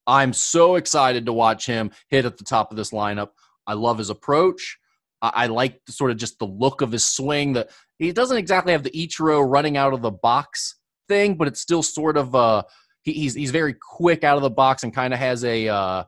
I'm 0.06 0.32
so 0.32 0.76
excited 0.76 1.26
to 1.26 1.32
watch 1.32 1.66
him 1.66 1.92
hit 2.08 2.24
at 2.24 2.38
the 2.38 2.44
top 2.44 2.70
of 2.70 2.76
this 2.76 2.90
lineup. 2.90 3.30
I 3.66 3.74
love 3.74 3.98
his 3.98 4.10
approach. 4.10 4.78
I, 5.22 5.46
like 5.46 5.84
the, 5.84 5.92
sort 5.92 6.10
of 6.10 6.16
just 6.16 6.38
the 6.38 6.46
look 6.46 6.80
of 6.80 6.92
his 6.92 7.04
swing. 7.04 7.52
That 7.54 7.70
he 7.98 8.12
doesn't 8.12 8.36
exactly 8.36 8.72
have 8.72 8.82
the 8.82 8.90
Ichiro 8.90 9.46
running 9.46 9.76
out 9.76 9.92
of 9.92 10.02
the 10.02 10.10
box 10.10 10.76
thing, 11.08 11.34
but 11.34 11.48
it's 11.48 11.60
still 11.60 11.82
sort 11.82 12.16
of 12.16 12.34
uh 12.34 12.62
he, 13.02 13.12
he's 13.12 13.34
he's 13.34 13.50
very 13.50 13.74
quick 13.74 14.24
out 14.24 14.36
of 14.36 14.42
the 14.42 14.50
box 14.50 14.82
and 14.82 14.94
kind 14.94 15.12
of 15.12 15.20
has 15.20 15.44
a 15.44 15.68
uh, 15.68 16.04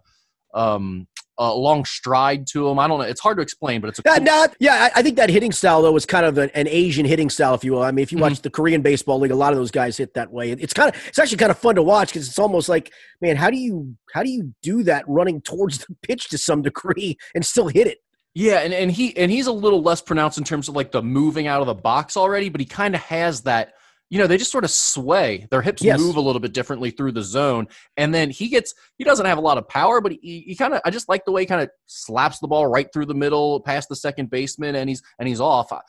um 0.55 1.07
a 1.39 1.55
long 1.55 1.85
stride 1.85 2.47
to 2.47 2.69
him. 2.69 2.79
I 2.79 2.87
don't 2.87 2.99
know. 2.99 3.05
It's 3.05 3.21
hard 3.21 3.39
to 3.39 3.43
explain, 3.43 3.81
but 3.81 3.89
it's 3.89 3.99
a 3.99 4.03
cool- 4.03 4.21
not, 4.21 4.55
yeah. 4.61 4.91
I, 4.95 5.01
I, 5.01 5.03
think 5.03 5.17
that 5.17 5.31
hitting 5.31 5.51
style 5.51 5.83
though 5.83 5.91
was 5.91 6.05
kind 6.05 6.27
of 6.27 6.37
an, 6.37 6.51
an, 6.55 6.69
Asian 6.69 7.07
hitting 7.07 7.31
style, 7.31 7.55
if 7.55 7.65
you 7.65 7.73
will. 7.73 7.83
I 7.83 7.91
mean, 7.91 8.03
if 8.03 8.13
you 8.13 8.17
mm-hmm. 8.17 8.31
watch 8.31 8.43
the 8.43 8.51
Korean 8.51 8.83
baseball 8.83 9.19
league, 9.19 9.31
a 9.31 9.37
lot 9.37 9.53
of 9.53 9.59
those 9.59 9.71
guys 9.71 9.97
hit 9.97 10.15
that 10.15 10.31
way. 10.31 10.53
It's 10.53 10.75
kind 10.75 10.95
of 10.95 11.03
it's 11.09 11.19
actually 11.19 11.39
kind 11.39 11.51
of 11.51 11.59
fun 11.59 11.75
to 11.77 11.83
watch 11.83 12.09
because 12.09 12.29
it's 12.29 12.39
almost 12.39 12.69
like, 12.69 12.93
man, 13.21 13.37
how 13.37 13.51
do 13.51 13.57
you 13.57 13.97
how 14.13 14.23
do 14.23 14.31
you 14.31 14.55
do 14.63 14.83
that 14.85 15.05
running 15.09 15.41
towards 15.41 15.79
the 15.79 15.97
pitch 16.03 16.29
to 16.29 16.39
some 16.39 16.63
degree 16.63 17.17
and 17.35 17.45
still 17.45 17.69
hit 17.69 17.87
it? 17.87 17.99
Yeah, 18.35 18.61
and, 18.61 18.73
and 18.73 18.91
he 18.91 19.17
and 19.17 19.31
he's 19.31 19.47
a 19.47 19.53
little 19.53 19.83
less 19.83 20.01
pronounced 20.01 20.39
in 20.39 20.45
terms 20.45 20.69
of 20.69 20.75
like 20.75 20.91
the 20.91 21.03
moving 21.03 21.47
out 21.47 21.61
of 21.61 21.67
the 21.67 21.75
box 21.75 22.17
already, 22.17 22.49
but 22.49 22.61
he 22.61 22.67
kind 22.67 22.95
of 22.95 23.03
has 23.03 23.43
that 23.43 23.75
you 24.13 24.19
know, 24.19 24.27
they 24.27 24.37
just 24.37 24.53
sort 24.53 24.65
of 24.65 24.71
sway. 24.71 25.47
Their 25.51 25.63
hips 25.63 25.83
Yes. 25.83 25.99
move 25.99 26.17
a 26.17 26.21
little 26.21 26.39
bit 26.39 26.53
differently 26.53 26.91
through 26.91 27.13
the 27.13 27.23
zone. 27.23 27.67
And 27.97 28.15
then 28.15 28.29
he 28.29 28.49
gets, 28.49 28.75
he 28.99 29.05
doesn't 29.05 29.25
have 29.25 29.39
a 29.39 29.41
lot 29.41 29.57
of 29.57 29.67
power, 29.67 30.03
but 30.03 30.13
he, 30.13 30.45
he 30.47 30.55
kind 30.55 30.75
of, 30.75 30.83
I 30.85 30.91
just 30.91 31.09
like 31.09 31.25
the 31.25 31.33
way 31.33 31.41
he 31.41 31.47
kind 31.47 31.63
of 31.63 31.71
slaps 31.87 32.39
the 32.39 32.47
ball 32.47 32.67
right 32.67 32.87
through 32.93 33.07
the 33.07 33.15
middle, 33.15 33.61
past 33.61 33.89
the 33.89 33.97
second 33.97 34.29
baseman, 34.29 34.75
and 34.75 34.91
he's, 34.91 35.03
and 35.19 35.27
he's 35.27 35.41
off. 35.41 35.73
I, 35.73 35.81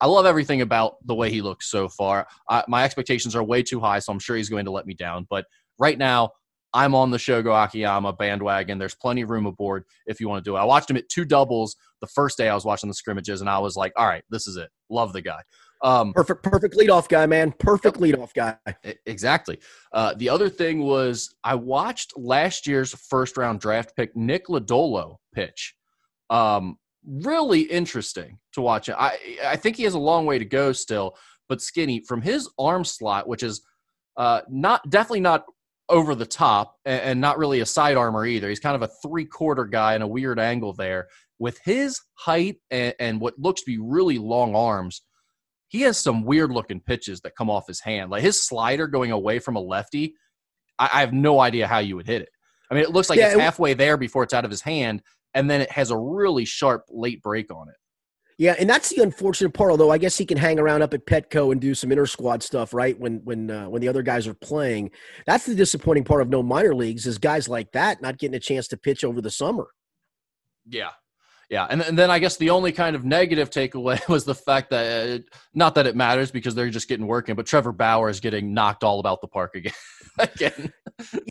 I 0.00 0.06
love 0.06 0.24
everything 0.24 0.62
about 0.62 0.94
the 1.06 1.14
way 1.14 1.30
he 1.30 1.42
looks 1.42 1.70
so 1.70 1.90
far. 1.90 2.26
I, 2.48 2.64
my 2.68 2.84
expectations 2.84 3.36
are 3.36 3.44
way 3.44 3.62
too 3.62 3.80
high, 3.80 3.98
so 3.98 4.14
I'm 4.14 4.18
sure 4.18 4.36
he's 4.36 4.48
going 4.48 4.64
to 4.64 4.70
let 4.70 4.86
me 4.86 4.94
down. 4.94 5.26
But 5.28 5.44
right 5.78 5.98
now, 5.98 6.30
I'm 6.74 6.94
on 6.94 7.10
the 7.10 7.16
Shogo 7.16 7.64
Akiyama 7.64 8.12
bandwagon. 8.12 8.78
There's 8.78 8.94
plenty 8.94 9.22
of 9.22 9.30
room 9.30 9.46
aboard 9.46 9.84
if 10.06 10.20
you 10.20 10.28
want 10.28 10.44
to 10.44 10.50
do 10.50 10.56
it. 10.56 10.60
I 10.60 10.64
watched 10.64 10.90
him 10.90 10.96
at 10.96 11.08
two 11.08 11.24
doubles 11.24 11.76
the 12.00 12.06
first 12.06 12.36
day 12.36 12.48
I 12.48 12.54
was 12.54 12.64
watching 12.64 12.88
the 12.88 12.94
scrimmages, 12.94 13.40
and 13.40 13.48
I 13.48 13.58
was 13.58 13.76
like, 13.76 13.92
all 13.96 14.06
right, 14.06 14.24
this 14.30 14.46
is 14.46 14.56
it. 14.56 14.68
Love 14.90 15.12
the 15.12 15.22
guy. 15.22 15.40
Um, 15.82 16.12
Perfect, 16.12 16.42
perfect 16.42 16.76
leadoff 16.76 17.08
guy, 17.08 17.26
man. 17.26 17.52
Perfect 17.52 17.98
leadoff 17.98 18.34
guy. 18.34 18.56
Exactly. 19.06 19.58
Uh, 19.92 20.14
the 20.14 20.28
other 20.28 20.48
thing 20.48 20.82
was 20.82 21.34
I 21.44 21.54
watched 21.54 22.12
last 22.16 22.66
year's 22.66 22.92
first 22.94 23.36
round 23.36 23.60
draft 23.60 23.94
pick 23.96 24.14
Nick 24.16 24.48
Lodolo 24.48 25.16
pitch. 25.32 25.74
Um, 26.30 26.78
really 27.06 27.60
interesting 27.62 28.38
to 28.52 28.60
watch. 28.60 28.90
I 28.90 29.18
I 29.44 29.56
think 29.56 29.76
he 29.76 29.84
has 29.84 29.94
a 29.94 29.98
long 29.98 30.26
way 30.26 30.38
to 30.38 30.44
go 30.44 30.72
still, 30.72 31.16
but 31.48 31.62
Skinny 31.62 32.02
from 32.06 32.22
his 32.22 32.50
arm 32.58 32.84
slot, 32.84 33.28
which 33.28 33.42
is 33.42 33.62
uh, 34.16 34.40
not 34.48 34.88
definitely 34.90 35.20
not 35.20 35.44
over 35.88 36.14
the 36.14 36.26
top 36.26 36.76
and, 36.84 37.00
and 37.02 37.20
not 37.20 37.38
really 37.38 37.60
a 37.60 37.66
side 37.66 37.96
armor 37.96 38.26
either. 38.26 38.48
He's 38.48 38.60
kind 38.60 38.76
of 38.76 38.82
a 38.82 38.90
three 39.02 39.24
quarter 39.24 39.64
guy 39.64 39.94
in 39.94 40.02
a 40.02 40.06
weird 40.06 40.38
angle 40.38 40.72
there. 40.72 41.08
With 41.38 41.58
his 41.64 42.00
height 42.14 42.56
and, 42.70 42.94
and 42.98 43.20
what 43.20 43.38
looks 43.38 43.62
to 43.62 43.70
be 43.70 43.78
really 43.78 44.18
long 44.18 44.54
arms, 44.54 45.02
he 45.68 45.82
has 45.82 45.98
some 45.98 46.24
weird 46.24 46.50
looking 46.50 46.80
pitches 46.80 47.20
that 47.20 47.36
come 47.36 47.50
off 47.50 47.66
his 47.66 47.80
hand. 47.80 48.10
Like 48.10 48.22
his 48.22 48.42
slider 48.42 48.86
going 48.86 49.12
away 49.12 49.38
from 49.38 49.56
a 49.56 49.60
lefty, 49.60 50.14
I, 50.78 50.88
I 50.92 51.00
have 51.00 51.12
no 51.12 51.40
idea 51.40 51.66
how 51.66 51.78
you 51.78 51.96
would 51.96 52.06
hit 52.06 52.22
it. 52.22 52.28
I 52.70 52.74
mean, 52.74 52.82
it 52.82 52.90
looks 52.90 53.08
like 53.08 53.18
Yeah, 53.18 53.26
it's 53.28 53.36
it- 53.36 53.40
halfway 53.40 53.74
there 53.74 53.96
before 53.96 54.22
it's 54.24 54.34
out 54.34 54.44
of 54.44 54.50
his 54.50 54.60
hand, 54.62 55.02
and 55.34 55.48
then 55.48 55.60
it 55.60 55.70
has 55.70 55.90
a 55.90 55.96
really 55.96 56.44
sharp 56.44 56.84
late 56.90 57.22
break 57.22 57.52
on 57.52 57.68
it. 57.68 57.76
Yeah, 58.38 58.54
and 58.56 58.70
that's 58.70 58.90
the 58.90 59.02
unfortunate 59.02 59.52
part. 59.52 59.72
Although 59.72 59.90
I 59.90 59.98
guess 59.98 60.16
he 60.16 60.24
can 60.24 60.38
hang 60.38 60.60
around 60.60 60.82
up 60.82 60.94
at 60.94 61.04
Prasco 61.06 61.50
and 61.50 61.60
do 61.60 61.74
some 61.74 61.90
inter 61.90 62.06
squad 62.06 62.42
stuff, 62.44 62.72
right? 62.72 62.98
When 62.98 63.20
when 63.24 63.50
uh, 63.50 63.68
when 63.68 63.82
the 63.82 63.88
other 63.88 64.02
guys 64.02 64.28
are 64.28 64.34
playing, 64.34 64.92
that's 65.26 65.44
the 65.44 65.56
disappointing 65.56 66.04
part 66.04 66.22
of 66.22 66.28
no 66.28 66.42
minor 66.42 66.74
leagues 66.74 67.06
is 67.06 67.18
guys 67.18 67.48
like 67.48 67.72
that 67.72 68.00
not 68.00 68.18
getting 68.18 68.36
a 68.36 68.40
chance 68.40 68.68
to 68.68 68.76
pitch 68.76 69.02
over 69.02 69.20
the 69.20 69.30
summer. 69.30 69.68
Yeah. 70.68 70.90
Yeah, 71.50 71.66
and, 71.70 71.80
and 71.80 71.98
then 71.98 72.10
I 72.10 72.18
guess 72.18 72.36
the 72.36 72.50
only 72.50 72.72
kind 72.72 72.94
of 72.94 73.06
negative 73.06 73.48
takeaway 73.48 74.06
was 74.08 74.24
the 74.26 74.34
fact 74.34 74.68
that 74.70 75.08
it, 75.08 75.24
not 75.54 75.74
that 75.76 75.86
it 75.86 75.96
matters 75.96 76.30
because 76.30 76.54
they're 76.54 76.68
just 76.68 76.88
getting 76.88 77.06
working, 77.06 77.34
but 77.36 77.46
Trevor 77.46 77.72
Bauer 77.72 78.10
is 78.10 78.20
getting 78.20 78.52
knocked 78.52 78.84
all 78.84 79.00
about 79.00 79.22
the 79.22 79.28
park 79.28 79.54
again. 79.54 79.72
again. 80.34 80.72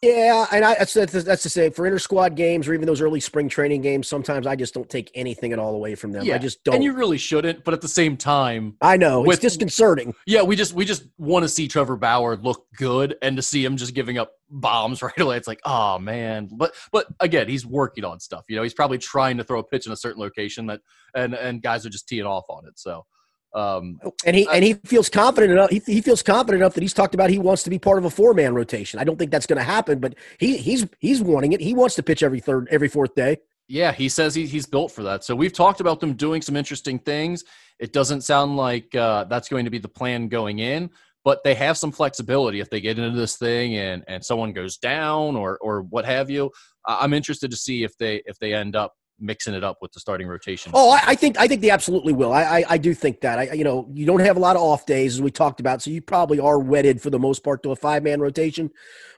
Yeah, 0.01 0.45
and 0.51 0.63
I, 0.63 0.75
that's 0.75 0.93
that's 0.93 1.23
that's 1.23 1.43
to 1.43 1.49
say 1.49 1.69
for 1.69 1.85
inter 1.85 1.99
squad 1.99 2.35
games 2.35 2.67
or 2.67 2.73
even 2.73 2.85
those 2.85 3.01
early 3.01 3.19
spring 3.19 3.49
training 3.49 3.81
games, 3.81 4.07
sometimes 4.07 4.47
I 4.47 4.55
just 4.55 4.73
don't 4.73 4.89
take 4.89 5.11
anything 5.13 5.51
at 5.53 5.59
all 5.59 5.75
away 5.75 5.95
from 5.95 6.11
them. 6.13 6.23
I 6.31 6.37
just 6.37 6.63
don't. 6.63 6.75
And 6.75 6.83
you 6.83 6.93
really 6.93 7.17
shouldn't, 7.17 7.63
but 7.63 7.73
at 7.73 7.81
the 7.81 7.87
same 7.87 8.15
time, 8.15 8.75
I 8.81 8.97
know 8.97 9.29
it's 9.29 9.39
disconcerting. 9.39 10.15
Yeah, 10.25 10.43
we 10.43 10.55
just 10.55 10.73
we 10.73 10.85
just 10.85 11.05
want 11.17 11.43
to 11.43 11.49
see 11.49 11.67
Trevor 11.67 11.97
Bauer 11.97 12.37
look 12.37 12.65
good 12.77 13.17
and 13.21 13.35
to 13.35 13.41
see 13.41 13.63
him 13.63 13.75
just 13.77 13.93
giving 13.93 14.17
up 14.17 14.31
bombs 14.49 15.01
right 15.01 15.19
away. 15.19 15.37
It's 15.37 15.47
like, 15.47 15.61
oh 15.65 15.99
man. 15.99 16.49
But 16.51 16.73
but 16.91 17.07
again, 17.19 17.49
he's 17.49 17.65
working 17.65 18.05
on 18.05 18.19
stuff. 18.19 18.45
You 18.47 18.55
know, 18.55 18.63
he's 18.63 18.73
probably 18.73 18.97
trying 18.97 19.37
to 19.37 19.43
throw 19.43 19.59
a 19.59 19.63
pitch 19.63 19.85
in 19.85 19.91
a 19.91 19.97
certain 19.97 20.21
location 20.21 20.67
that 20.67 20.81
and 21.13 21.33
and 21.33 21.61
guys 21.61 21.85
are 21.85 21.89
just 21.89 22.07
teeing 22.07 22.25
off 22.25 22.45
on 22.49 22.65
it. 22.67 22.79
So 22.79 23.05
um 23.53 23.99
And 24.25 24.35
he 24.35 24.47
and 24.51 24.63
he 24.63 24.73
feels 24.85 25.09
confident 25.09 25.51
enough. 25.53 25.69
He, 25.69 25.81
he 25.85 26.01
feels 26.01 26.21
confident 26.21 26.61
enough 26.61 26.73
that 26.73 26.81
he's 26.81 26.93
talked 26.93 27.15
about 27.15 27.29
he 27.29 27.39
wants 27.39 27.63
to 27.63 27.69
be 27.69 27.79
part 27.79 27.97
of 27.97 28.05
a 28.05 28.09
four 28.09 28.33
man 28.33 28.53
rotation. 28.53 28.99
I 28.99 29.03
don't 29.03 29.17
think 29.17 29.31
that's 29.31 29.47
going 29.47 29.57
to 29.57 29.63
happen, 29.63 29.99
but 29.99 30.15
he 30.39 30.57
he's 30.57 30.85
he's 30.99 31.21
wanting 31.21 31.53
it. 31.53 31.61
He 31.61 31.73
wants 31.73 31.95
to 31.95 32.03
pitch 32.03 32.23
every 32.23 32.39
third 32.39 32.67
every 32.71 32.89
fourth 32.89 33.15
day. 33.15 33.37
yeah, 33.67 33.91
he 33.91 34.09
says 34.09 34.33
he, 34.35 34.45
he's 34.45 34.65
built 34.65 34.91
for 34.91 35.03
that. 35.03 35.23
So 35.23 35.35
we've 35.35 35.53
talked 35.53 35.81
about 35.81 35.99
them 35.99 36.13
doing 36.13 36.41
some 36.41 36.55
interesting 36.55 36.99
things. 36.99 37.43
It 37.79 37.93
doesn't 37.93 38.21
sound 38.21 38.55
like 38.57 38.95
uh, 38.95 39.25
that's 39.25 39.49
going 39.49 39.65
to 39.65 39.71
be 39.71 39.79
the 39.79 39.89
plan 39.89 40.29
going 40.29 40.59
in, 40.59 40.89
but 41.23 41.43
they 41.43 41.53
have 41.55 41.77
some 41.77 41.91
flexibility 41.91 42.59
if 42.59 42.69
they 42.69 42.81
get 42.81 42.97
into 42.97 43.17
this 43.17 43.37
thing 43.37 43.75
and 43.75 44.03
and 44.07 44.23
someone 44.23 44.53
goes 44.53 44.77
down 44.77 45.35
or 45.35 45.57
or 45.61 45.81
what 45.81 46.05
have 46.05 46.29
you. 46.29 46.51
I'm 46.85 47.13
interested 47.13 47.51
to 47.51 47.57
see 47.57 47.83
if 47.83 47.97
they 47.97 48.21
if 48.25 48.39
they 48.39 48.53
end 48.53 48.75
up 48.75 48.93
mixing 49.19 49.53
it 49.53 49.63
up 49.63 49.77
with 49.81 49.91
the 49.91 49.99
starting 49.99 50.27
rotation. 50.27 50.71
Oh, 50.75 50.91
I, 50.91 51.01
I 51.07 51.15
think 51.15 51.39
I 51.39 51.47
think 51.47 51.61
they 51.61 51.69
absolutely 51.69 52.13
will. 52.13 52.31
I, 52.31 52.43
I 52.43 52.63
I 52.69 52.77
do 52.77 52.93
think 52.93 53.21
that. 53.21 53.39
I 53.39 53.53
you 53.53 53.63
know 53.63 53.89
you 53.93 54.05
don't 54.05 54.19
have 54.19 54.37
a 54.37 54.39
lot 54.39 54.55
of 54.55 54.61
off 54.61 54.85
days 54.85 55.15
as 55.15 55.21
we 55.21 55.31
talked 55.31 55.59
about, 55.59 55.81
so 55.81 55.89
you 55.89 56.01
probably 56.01 56.39
are 56.39 56.59
wedded 56.59 57.01
for 57.01 57.09
the 57.09 57.19
most 57.19 57.43
part 57.43 57.63
to 57.63 57.71
a 57.71 57.75
five 57.75 58.03
man 58.03 58.19
rotation. 58.19 58.69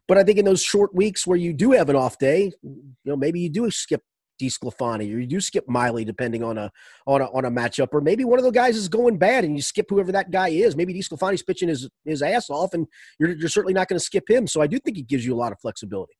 But 0.07 0.17
I 0.17 0.23
think 0.23 0.39
in 0.39 0.45
those 0.45 0.63
short 0.63 0.93
weeks 0.95 1.27
where 1.27 1.37
you 1.37 1.53
do 1.53 1.71
have 1.71 1.89
an 1.89 1.95
off 1.95 2.17
day, 2.17 2.51
you 2.63 2.93
know 3.05 3.15
maybe 3.15 3.39
you 3.39 3.49
do 3.49 3.69
skip 3.71 4.01
DeSclafani 4.41 5.13
or 5.13 5.19
you 5.19 5.27
do 5.27 5.41
skip 5.41 5.65
Miley 5.67 6.05
depending 6.05 6.43
on 6.43 6.57
a 6.57 6.71
on 7.05 7.21
a 7.21 7.25
on 7.25 7.45
a 7.45 7.51
matchup, 7.51 7.89
or 7.91 8.01
maybe 8.01 8.23
one 8.23 8.39
of 8.39 8.45
the 8.45 8.51
guys 8.51 8.75
is 8.75 8.87
going 8.87 9.17
bad 9.17 9.43
and 9.43 9.55
you 9.55 9.61
skip 9.61 9.87
whoever 9.89 10.11
that 10.11 10.31
guy 10.31 10.49
is. 10.49 10.75
Maybe 10.75 10.93
DeSclafani's 10.93 11.43
pitching 11.43 11.69
his 11.69 11.89
his 12.05 12.21
ass 12.21 12.49
off, 12.49 12.73
and 12.73 12.87
you're 13.19 13.31
you're 13.31 13.49
certainly 13.49 13.73
not 13.73 13.87
going 13.87 13.99
to 13.99 14.03
skip 14.03 14.29
him. 14.29 14.47
So 14.47 14.61
I 14.61 14.67
do 14.67 14.79
think 14.79 14.97
it 14.97 15.07
gives 15.07 15.25
you 15.25 15.33
a 15.33 15.37
lot 15.37 15.51
of 15.51 15.59
flexibility. 15.59 16.13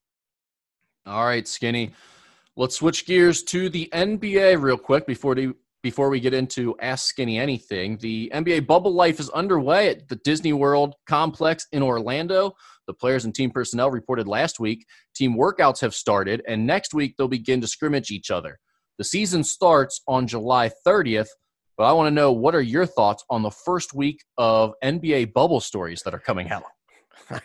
All 1.05 1.25
right, 1.25 1.47
Skinny. 1.47 1.93
Let's 2.60 2.76
switch 2.76 3.06
gears 3.06 3.41
to 3.43 3.69
the 3.69 3.88
NBA 3.93 4.62
real 4.62 4.78
quick 4.78 5.08
before 5.08 5.34
the 5.34 5.54
before 5.82 6.10
we 6.10 6.19
get 6.19 6.34
into 6.34 6.76
Ask 6.82 7.06
Skinny 7.06 7.39
Anything. 7.39 7.95
The 8.00 8.30
NBA 8.36 8.67
bubble 8.67 8.93
life 8.93 9.22
is 9.22 9.30
underway 9.30 9.88
at 9.88 10.10
the 10.10 10.17
Disney 10.17 10.52
World 10.52 10.95
complex 11.08 11.67
in 11.72 11.82
Orlando. 11.82 12.52
The 12.86 12.93
players 12.93 13.24
and 13.24 13.34
team 13.34 13.50
personnel 13.50 13.89
reported 13.89 14.28
last 14.28 14.60
week 14.60 14.86
team 15.15 15.38
workouts 15.38 15.80
have 15.80 15.95
started, 15.95 16.41
and 16.50 16.67
next 16.67 16.93
week 16.93 17.15
they'll 17.17 17.30
begin 17.30 17.62
to 17.62 17.67
scrimmage 17.67 18.12
each 18.12 18.30
other. 18.30 18.60
The 18.98 19.06
season 19.06 19.45
starts 19.45 20.02
on 20.06 20.28
July 20.28 20.69
30th, 20.86 21.30
but 21.78 21.86
I 21.86 21.93
want 21.93 22.08
to 22.08 22.13
know 22.13 22.34
what 22.34 22.56
are 22.56 22.62
your 22.62 22.86
thoughts 22.86 23.24
on 23.30 23.41
the 23.41 23.52
first 23.52 23.93
week 23.93 24.22
of 24.38 24.74
NBA 24.84 25.32
bubble 25.32 25.62
stories 25.62 26.02
that 26.04 26.13
are 26.13 26.19
coming 26.19 26.50
out? 26.50 26.63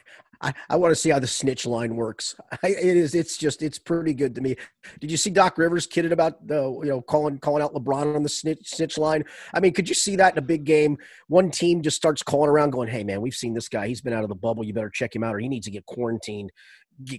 I, 0.45 0.53
I 0.69 0.77
want 0.77 0.91
to 0.93 0.97
see 0.97 1.09
how 1.09 1.19
the 1.19 1.27
snitch 1.27 1.65
line 1.65 1.97
works. 1.97 2.37
I, 2.63 2.69
it 2.69 2.97
is. 2.97 3.15
It's 3.15 3.39
just. 3.39 3.63
It's 3.63 3.79
pretty 3.79 4.13
good 4.13 4.35
to 4.35 4.43
me. 4.43 4.57
Did 5.01 5.11
you 5.11 5.17
see 5.17 5.31
Doc 5.31 5.57
Rivers 5.57 5.87
kidded 5.87 6.13
about 6.13 6.47
the 6.47 6.63
you 6.83 6.91
know 6.91 7.01
calling 7.01 7.39
calling 7.39 7.63
out 7.63 7.73
LeBron 7.73 8.15
on 8.15 8.23
the 8.23 8.29
snitch 8.29 8.69
snitch 8.69 8.99
line? 8.99 9.25
I 9.55 9.61
mean, 9.61 9.73
could 9.73 9.89
you 9.89 9.95
see 9.95 10.17
that 10.17 10.35
in 10.35 10.39
a 10.39 10.47
big 10.47 10.65
game? 10.65 10.99
One 11.29 11.51
team 11.51 11.83
just 11.83 11.97
starts 11.97 12.23
calling 12.23 12.51
around, 12.51 12.71
going, 12.71 12.89
"Hey 12.89 13.05
man, 13.05 13.23
we've 13.23 13.35
seen 13.35 13.55
this 13.55 13.69
guy. 13.69 13.89
He's 13.89 14.03
been 14.03 14.13
out 14.13 14.23
of 14.23 14.29
the 14.29 14.35
bubble. 14.35 14.65
You 14.65 14.75
better 14.75 14.91
check 14.91 15.17
him 15.17 15.25
out, 15.25 15.35
or 15.35 15.39
he 15.39 15.49
needs 15.49 15.67
to 15.67 15.73
get 15.73 15.87
quarantined." 15.87 16.53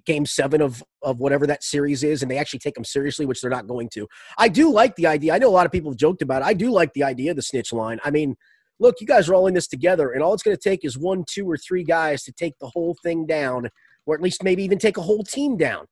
Game 0.06 0.26
seven 0.26 0.62
of 0.62 0.84
of 1.02 1.20
whatever 1.20 1.48
that 1.48 1.64
series 1.64 2.04
is, 2.04 2.22
and 2.22 2.32
they 2.32 2.38
actually 2.38 2.60
take 2.60 2.76
them 2.76 2.86
seriously, 2.86 3.26
which 3.26 3.42
they're 3.42 3.50
not 3.50 3.68
going 3.68 3.90
to. 3.94 4.08
I 4.38 4.48
do 4.50 4.72
like 4.72 4.96
the 4.96 5.08
idea. 5.08 5.34
I 5.34 5.38
know 5.40 5.50
a 5.50 5.58
lot 5.58 5.66
of 5.66 5.72
people 5.72 5.92
have 5.92 5.98
joked 5.98 6.22
about 6.22 6.44
it. 6.44 6.46
I 6.46 6.54
do 6.54 6.72
like 6.72 6.94
the 6.94 7.04
idea 7.04 7.32
of 7.32 7.36
the 7.36 7.42
snitch 7.42 7.74
line. 7.74 8.00
I 8.04 8.12
mean, 8.12 8.38
look, 8.80 8.96
you 9.00 9.08
guys 9.08 9.30
are 9.30 9.36
all 9.36 9.48
in 9.48 9.54
this 9.54 9.68
together, 9.68 10.12
and 10.12 10.22
all 10.24 10.34
it's 10.34 10.44
going 10.44 10.56
to 10.56 10.70
take 10.70 10.84
is 10.84 10.98
one, 10.98 11.24
two, 11.30 11.50
or 11.50 11.58
three 11.58 11.84
guys 11.84 12.24
to 12.24 12.32
take 12.32 12.54
the 12.60 12.70
whole 12.74 12.96
thing 13.04 13.26
down, 13.26 13.70
or 14.06 14.16
at 14.16 14.22
least 14.22 14.44
maybe 14.44 14.64
even 14.64 14.78
take 14.78 14.98
a 14.98 15.02
whole 15.02 15.24
team 15.24 15.58
down. 15.58 15.86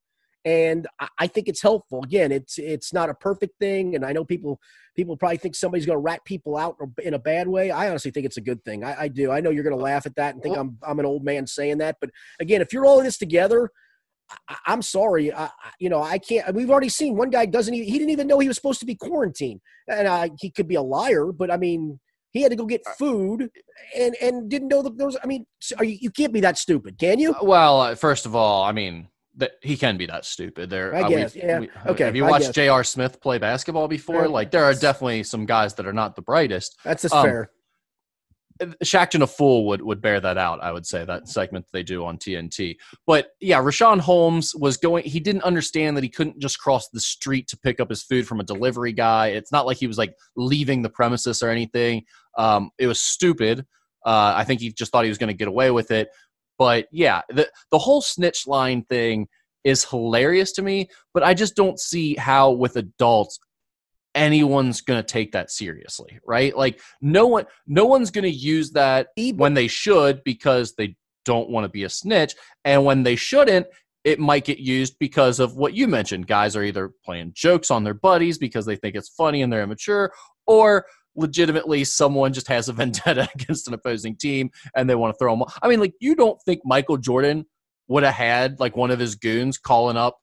And 0.46 0.88
I- 1.00 1.08
I 1.19 1.28
think 1.28 1.48
it's 1.48 1.62
helpful. 1.62 2.04
Again, 2.04 2.32
it's 2.34 2.58
it's 2.58 2.91
not 2.91 3.10
a 3.10 3.13
perfect 3.13 3.54
thing, 3.60 3.96
and 3.96 4.06
I 4.06 4.12
know 4.12 4.26
people 4.26 4.60
people 4.96 5.15
probably 5.15 5.38
think 5.38 5.56
somebody's 5.56 5.86
going 5.86 5.96
to 5.96 6.02
rat 6.02 6.19
people 6.26 6.58
out 6.58 6.76
in 7.02 7.13
a 7.13 7.19
bad 7.19 7.48
way. 7.48 7.72
I 7.72 7.89
honestly 7.89 8.12
think 8.12 8.26
it's 8.26 8.38
a 8.38 8.41
good 8.41 8.63
thing. 8.65 8.84
I, 8.84 9.04
I 9.04 9.08
do. 9.08 9.32
I 9.32 9.39
know 9.39 9.50
you're 9.52 9.63
going 9.63 9.76
to 9.76 9.82
laugh 9.82 10.06
at 10.06 10.15
that 10.17 10.34
and 10.36 10.43
think 10.43 10.58
I'm 10.58 10.78
I'm 10.84 11.00
an 11.00 11.06
old 11.06 11.24
man 11.24 11.48
saying 11.48 11.78
that, 11.78 11.96
but 12.02 12.10
again, 12.41 12.62
if 12.62 12.74
you're 12.74 12.86
all 12.86 13.00
in 13.00 13.06
this 13.06 13.17
together. 13.17 13.69
I- 14.48 14.58
I'm 14.65 14.82
sorry, 14.82 15.32
I, 15.34 15.46
I- 15.46 15.52
you 15.80 15.89
know 15.89 16.02
I 16.02 16.17
can't. 16.17 16.56
We've 16.56 16.69
already 16.72 16.89
seen 16.89 17.15
one 17.15 17.30
guy 17.30 17.46
doesn't 17.46 17.74
even 17.74 17.88
he 17.88 17.98
didn't 18.00 18.10
even 18.12 18.26
know 18.28 18.39
he 18.39 18.48
was 18.48 18.56
supposed 18.58 18.80
to 18.80 18.86
be 18.86 18.96
quarantined, 18.96 19.60
and 19.88 20.08
uh, 20.08 20.30
he 20.39 20.50
could 20.50 20.67
be 20.67 20.76
a 20.76 20.82
liar. 20.82 21.32
But 21.32 21.52
I 21.52 21.58
mean, 21.58 22.00
he 22.34 22.41
had 22.41 22.50
to 22.52 22.56
go 22.58 22.65
get 22.65 22.82
food 22.98 23.50
and 23.98 24.15
and 24.22 24.50
didn't 24.50 24.67
know 24.67 24.82
that 24.82 24.98
there 24.98 25.06
was. 25.06 25.17
I 25.24 25.28
mean, 25.28 25.46
are 25.78 25.86
you, 25.86 25.98
you 26.02 26.10
can't 26.12 26.34
be 26.34 26.41
that 26.41 26.58
stupid, 26.58 26.98
can 26.98 27.19
you? 27.19 27.36
Well, 27.41 27.82
uh, 27.82 27.96
first 27.96 28.26
of 28.26 28.36
all, 28.36 28.63
I 28.63 28.72
mean 28.74 29.08
that 29.36 29.54
he 29.62 29.78
can 29.78 29.98
be 29.98 30.06
that 30.08 30.26
stupid. 30.26 30.69
There, 30.69 30.93
I 30.96 31.02
uh, 31.04 31.10
guess, 31.10 31.34
we've- 31.34 31.48
yeah. 31.48 31.60
we- 31.60 31.69
Okay, 31.88 32.04
Have 32.06 32.15
you 32.15 32.24
watched. 32.26 32.54
J.R. 32.54 32.84
Smith 32.84 33.19
play 33.19 33.39
basketball 33.39 33.88
before? 33.88 34.28
Like, 34.28 34.52
there 34.52 34.63
are 34.63 34.76
definitely 34.76 35.24
some 35.24 35.48
guys 35.48 35.74
that 35.76 35.88
are 35.88 35.93
not 35.93 36.16
the 36.16 36.22
brightest. 36.22 36.78
That's 36.84 37.01
just 37.01 37.16
Um, 37.16 37.26
fair. 37.26 37.49
Shaqtin' 38.62 39.22
a 39.22 39.28
Fool 39.28 39.66
would 39.68 39.82
would 39.82 40.01
bear 40.01 40.20
that 40.20 40.38
out. 40.38 40.62
I 40.62 40.72
would 40.72 40.86
say 40.86 41.06
that 41.06 41.28
segment 41.28 41.66
they 41.72 41.84
do 41.84 42.06
on 42.06 42.18
TNT. 42.18 42.78
But 43.06 43.32
yeah, 43.39 43.60
Richaun 43.60 43.99
Holmes 43.99 44.56
was 44.56 44.78
going. 44.78 45.06
He 45.06 45.20
didn't 45.20 45.43
understand 45.43 45.97
that 45.97 46.04
he 46.04 46.10
couldn't 46.10 46.39
just 46.39 46.60
cross 46.60 46.89
the 46.89 46.99
street 46.99 47.47
to 47.49 47.58
pick 47.58 47.80
up 47.80 47.89
his 47.89 48.04
food 48.04 48.28
from 48.28 48.39
a 48.39 48.43
delivery 48.43 48.93
guy. 48.93 49.28
It's 49.28 49.51
not 49.51 49.66
like 49.66 49.78
he 49.78 49.88
was 49.88 49.97
like 49.97 50.16
leaving 50.36 50.82
the 50.82 50.89
premises 50.89 51.41
or 51.41 51.49
anything. 51.49 52.04
Um, 52.38 52.72
it 52.78 52.88
was 52.88 52.99
stupid. 52.99 53.66
Uh, 54.06 54.34
I 54.36 54.43
think 54.43 54.62
he 54.62 54.72
just 54.72 54.91
thought 54.91 55.04
he 55.06 55.10
was 55.10 55.18
going 55.18 55.30
to 55.30 55.38
get 55.38 55.47
away 55.47 55.72
with 55.72 55.91
it. 55.91 56.10
But 56.58 56.88
yeah, 56.91 57.22
the 57.30 57.49
the 57.72 57.80
whole 57.80 58.01
snitch 58.01 58.47
line 58.47 58.84
thing 58.84 59.28
is 59.64 59.84
hilarious 59.84 60.51
to 60.54 60.62
me. 60.62 60.89
But 61.14 61.24
I 61.24 61.34
just 61.34 61.56
don't 61.56 61.80
see 61.80 62.16
how 62.16 62.51
with 62.51 62.76
adults 62.76 63.39
anyone's 64.16 64.82
going 64.82 65.01
to 65.01 65.05
take 65.05 65.32
that 65.32 65.51
seriously, 65.51 66.20
right? 66.26 66.55
Like 66.55 66.80
no 67.01 67.28
one 67.28 67.45
no 67.68 67.86
one's 67.86 68.11
going 68.11 68.24
to 68.24 68.30
use 68.30 68.72
that 68.72 69.07
when 69.36 69.53
they 69.53 69.68
should 69.68 70.24
because 70.24 70.76
they 70.76 70.95
don't 71.26 71.49
want 71.49 71.66
to 71.66 71.70
be 71.70 71.84
a 71.84 71.89
snitch 71.89 72.36
and 72.66 72.84
when 72.86 73.03
they 73.03 73.16
shouldn't 73.16 73.68
it 74.03 74.20
might 74.20 74.43
get 74.43 74.59
used 74.59 74.97
because 74.99 75.39
of 75.39 75.55
what 75.55 75.74
you 75.74 75.88
mentioned. 75.88 76.28
Guys 76.28 76.55
are 76.55 76.64
either 76.64 76.91
playing 77.05 77.32
jokes 77.34 77.72
on 77.72 77.84
their 77.84 77.93
buddies 77.93 78.38
because 78.38 78.66
they 78.66 78.76
think 78.76 78.95
it's 78.95 79.09
funny 79.09 79.41
and 79.41 79.51
they're 79.51 79.64
immature 79.64 80.11
or 80.45 80.86
legitimately 81.16 81.84
someone 81.84 82.34
just 82.34 82.47
has 82.47 82.70
a 82.70 82.74
vendetta 82.74 83.30
against 83.36 83.68
an 83.68 83.74
opposing 83.74 84.16
team 84.16 84.49
and 84.76 84.89
they 84.89 84.95
want 84.95 85.14
to 85.14 85.18
throw 85.18 85.36
them. 85.36 85.47
I 85.61 85.68
mean, 85.68 85.80
like 85.80 85.93
you 85.99 86.16
don't 86.16 86.41
think 86.43 86.61
Michael 86.66 86.97
Jordan 86.97 87.45
would 87.88 88.03
have 88.03 88.14
had 88.14 88.59
like 88.59 88.76
one 88.76 88.91
of 88.91 88.99
his 88.99 89.16
goons 89.16 89.57
calling 89.57 89.97
up 89.97 90.18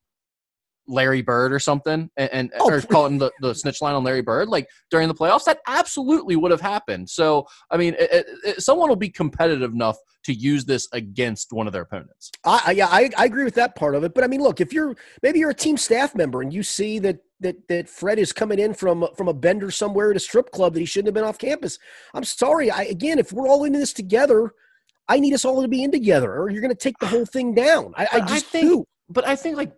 Larry 0.90 1.22
Bird 1.22 1.52
or 1.52 1.58
something 1.58 2.10
and, 2.16 2.30
and 2.32 2.52
oh, 2.58 2.70
or 2.70 2.80
calling 2.80 3.18
the, 3.18 3.30
the 3.40 3.54
snitch 3.54 3.80
line 3.80 3.94
on 3.94 4.04
Larry 4.04 4.22
Bird 4.22 4.48
like 4.48 4.68
during 4.90 5.08
the 5.08 5.14
playoffs, 5.14 5.44
that 5.44 5.60
absolutely 5.66 6.36
would 6.36 6.50
have 6.50 6.60
happened. 6.60 7.08
So, 7.08 7.46
I 7.70 7.76
mean, 7.76 7.94
it, 7.98 8.26
it, 8.44 8.60
someone 8.60 8.88
will 8.88 8.96
be 8.96 9.08
competitive 9.08 9.72
enough 9.72 9.96
to 10.24 10.34
use 10.34 10.64
this 10.64 10.88
against 10.92 11.52
one 11.52 11.66
of 11.66 11.72
their 11.72 11.82
opponents. 11.82 12.30
I, 12.44 12.72
yeah, 12.72 12.88
I, 12.88 13.10
I 13.16 13.24
agree 13.24 13.44
with 13.44 13.54
that 13.54 13.74
part 13.74 13.94
of 13.94 14.04
it. 14.04 14.14
But 14.14 14.24
I 14.24 14.26
mean, 14.26 14.42
look, 14.42 14.60
if 14.60 14.72
you're 14.72 14.96
maybe 15.22 15.38
you're 15.38 15.50
a 15.50 15.54
team 15.54 15.76
staff 15.76 16.14
member 16.14 16.42
and 16.42 16.52
you 16.52 16.62
see 16.62 16.98
that 16.98 17.20
that 17.40 17.56
that 17.68 17.88
Fred 17.88 18.18
is 18.18 18.32
coming 18.32 18.58
in 18.58 18.74
from 18.74 19.06
from 19.16 19.28
a 19.28 19.34
bender 19.34 19.70
somewhere 19.70 20.10
at 20.10 20.16
a 20.16 20.20
strip 20.20 20.50
club 20.50 20.74
that 20.74 20.80
he 20.80 20.86
shouldn't 20.86 21.08
have 21.08 21.14
been 21.14 21.24
off 21.24 21.38
campus, 21.38 21.78
I'm 22.12 22.24
sorry. 22.24 22.70
I 22.70 22.82
again, 22.82 23.18
if 23.18 23.32
we're 23.32 23.48
all 23.48 23.64
in 23.64 23.72
this 23.72 23.92
together, 23.92 24.52
I 25.08 25.18
need 25.20 25.34
us 25.34 25.44
all 25.44 25.62
to 25.62 25.68
be 25.68 25.82
in 25.82 25.90
together, 25.90 26.32
or 26.32 26.50
you're 26.50 26.60
going 26.60 26.70
to 26.70 26.76
take 26.76 26.98
the 26.98 27.06
whole 27.06 27.26
thing 27.26 27.54
down. 27.54 27.94
I, 27.96 28.06
I 28.12 28.20
just 28.20 28.46
I 28.46 28.48
think, 28.48 28.68
do. 28.68 28.84
But 29.08 29.26
I 29.26 29.36
think 29.36 29.56
like 29.56 29.72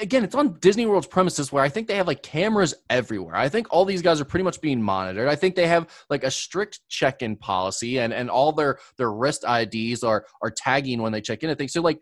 again, 0.00 0.24
it's 0.24 0.34
on 0.34 0.58
Disney 0.60 0.86
World's 0.86 1.06
premises 1.06 1.52
where 1.52 1.64
I 1.64 1.68
think 1.68 1.88
they 1.88 1.96
have 1.96 2.06
like 2.06 2.22
cameras 2.22 2.74
everywhere. 2.90 3.34
I 3.34 3.48
think 3.48 3.66
all 3.70 3.84
these 3.84 4.02
guys 4.02 4.20
are 4.20 4.24
pretty 4.24 4.44
much 4.44 4.60
being 4.60 4.82
monitored. 4.82 5.28
I 5.28 5.36
think 5.36 5.54
they 5.54 5.66
have 5.66 5.88
like 6.10 6.24
a 6.24 6.30
strict 6.30 6.80
check-in 6.88 7.36
policy 7.36 7.98
and 7.98 8.12
and 8.12 8.30
all 8.30 8.52
their 8.52 8.78
their 8.96 9.12
wrist 9.12 9.44
IDs 9.48 10.02
are 10.02 10.24
are 10.42 10.50
tagging 10.50 11.02
when 11.02 11.12
they 11.12 11.20
check 11.20 11.42
in. 11.42 11.50
I 11.50 11.54
think 11.54 11.70
so. 11.70 11.80
Like, 11.80 12.00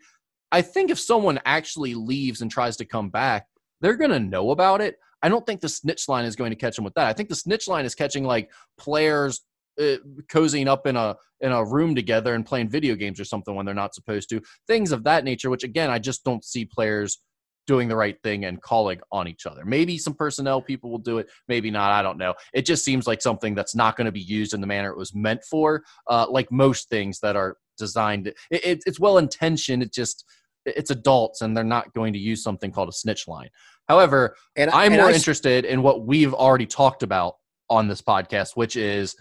I 0.51 0.61
think 0.61 0.91
if 0.91 0.99
someone 0.99 1.39
actually 1.45 1.93
leaves 1.93 2.41
and 2.41 2.51
tries 2.51 2.77
to 2.77 2.85
come 2.85 3.09
back, 3.09 3.47
they're 3.81 3.97
gonna 3.97 4.19
know 4.19 4.51
about 4.51 4.81
it. 4.81 4.97
I 5.23 5.29
don't 5.29 5.45
think 5.45 5.61
the 5.61 5.69
snitch 5.69 6.07
line 6.07 6.25
is 6.25 6.35
going 6.35 6.51
to 6.51 6.55
catch 6.55 6.75
them 6.75 6.85
with 6.85 6.93
that. 6.93 7.07
I 7.07 7.13
think 7.13 7.29
the 7.29 7.35
snitch 7.35 7.67
line 7.67 7.85
is 7.85 7.95
catching 7.95 8.23
like 8.23 8.51
players 8.77 9.41
uh, 9.81 9.97
cozying 10.27 10.67
up 10.67 10.85
in 10.85 10.95
a 10.95 11.15
in 11.41 11.51
a 11.51 11.65
room 11.65 11.95
together 11.95 12.35
and 12.35 12.45
playing 12.45 12.69
video 12.69 12.95
games 12.95 13.19
or 13.19 13.25
something 13.25 13.55
when 13.55 13.65
they're 13.65 13.75
not 13.75 13.95
supposed 13.95 14.29
to. 14.29 14.41
Things 14.67 14.91
of 14.91 15.03
that 15.05 15.23
nature, 15.23 15.49
which 15.49 15.63
again, 15.63 15.89
I 15.89 15.99
just 15.99 16.23
don't 16.23 16.43
see 16.43 16.65
players 16.65 17.19
doing 17.67 17.87
the 17.87 17.95
right 17.95 18.17
thing 18.23 18.45
and 18.45 18.61
calling 18.61 18.99
on 19.11 19.27
each 19.27 19.45
other. 19.45 19.63
Maybe 19.65 19.97
some 19.97 20.13
personnel 20.13 20.61
people 20.61 20.89
will 20.89 20.97
do 20.97 21.19
it, 21.19 21.29
maybe 21.47 21.69
not. 21.69 21.91
I 21.91 22.01
don't 22.01 22.17
know. 22.17 22.33
It 22.53 22.65
just 22.65 22.83
seems 22.83 23.05
like 23.05 23.21
something 23.21 23.53
that's 23.53 23.75
not 23.75 23.97
going 23.97 24.05
to 24.05 24.11
be 24.11 24.21
used 24.21 24.53
in 24.53 24.61
the 24.61 24.67
manner 24.67 24.89
it 24.89 24.97
was 24.97 25.13
meant 25.13 25.43
for. 25.43 25.83
Uh, 26.09 26.25
like 26.29 26.51
most 26.51 26.89
things 26.89 27.19
that 27.19 27.35
are 27.35 27.57
designed, 27.77 28.27
it, 28.27 28.35
it, 28.49 28.83
it's 28.85 28.99
well 28.99 29.17
intentioned. 29.17 29.83
It 29.83 29.93
just 29.93 30.25
it's 30.65 30.91
adults, 30.91 31.41
and 31.41 31.55
they're 31.55 31.63
not 31.63 31.93
going 31.93 32.13
to 32.13 32.19
use 32.19 32.41
something 32.41 32.71
called 32.71 32.89
a 32.89 32.93
snitch 32.93 33.27
line. 33.27 33.49
However, 33.87 34.35
and, 34.55 34.71
I'm 34.71 34.93
and 34.93 35.01
more 35.01 35.11
I, 35.11 35.13
interested 35.13 35.63
in 35.63 35.81
what 35.81 36.05
we've 36.05 36.33
already 36.33 36.65
talked 36.65 37.03
about 37.03 37.35
on 37.69 37.87
this 37.87 38.01
podcast, 38.01 38.55
which 38.55 38.75
is 38.75 39.15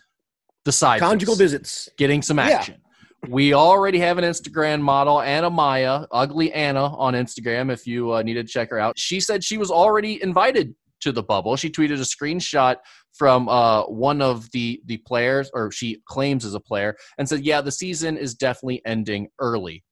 the 0.64 0.72
side 0.72 1.00
conjugal 1.00 1.36
visits, 1.36 1.88
getting 1.98 2.22
some 2.22 2.38
action. 2.38 2.74
Yeah 2.78 2.80
we 3.28 3.54
already 3.54 3.98
have 3.98 4.18
an 4.18 4.24
Instagram 4.24 4.80
model, 4.80 5.20
Anna 5.20 5.50
Maya, 5.50 6.06
Ugly 6.10 6.52
Anna 6.52 6.94
on 6.96 7.14
Instagram. 7.14 7.70
If 7.72 7.86
you 7.86 8.12
uh, 8.14 8.22
needed 8.22 8.46
to 8.46 8.52
check 8.52 8.70
her 8.70 8.78
out, 8.78 8.98
she 8.98 9.20
said 9.20 9.44
she 9.44 9.58
was 9.58 9.70
already 9.70 10.22
invited 10.22 10.74
to 11.00 11.12
the 11.12 11.22
bubble. 11.22 11.56
She 11.56 11.70
tweeted 11.70 11.96
a 11.96 11.98
screenshot 11.98 12.76
from 13.12 13.48
uh, 13.48 13.82
one 13.84 14.20
of 14.20 14.50
the 14.52 14.80
the 14.86 14.98
players, 14.98 15.50
or 15.54 15.70
she 15.70 16.02
claims 16.06 16.44
as 16.44 16.54
a 16.54 16.60
player, 16.60 16.96
and 17.18 17.28
said, 17.28 17.44
"Yeah, 17.44 17.60
the 17.60 17.72
season 17.72 18.16
is 18.16 18.34
definitely 18.34 18.82
ending 18.84 19.28
early." 19.38 19.84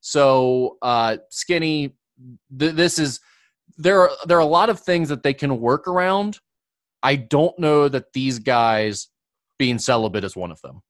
So, 0.00 0.76
uh, 0.82 1.18
Skinny, 1.30 1.96
th- 2.58 2.74
this 2.74 2.98
is 2.98 3.20
there 3.76 4.00
are 4.02 4.10
there 4.26 4.36
are 4.36 4.40
a 4.40 4.46
lot 4.46 4.70
of 4.70 4.80
things 4.80 5.08
that 5.08 5.22
they 5.22 5.34
can 5.34 5.60
work 5.60 5.88
around. 5.88 6.38
I 7.02 7.16
don't 7.16 7.58
know 7.58 7.88
that 7.88 8.12
these 8.12 8.38
guys 8.38 9.08
being 9.58 9.78
celibate 9.78 10.24
is 10.24 10.36
one 10.36 10.50
of 10.50 10.60
them. 10.62 10.82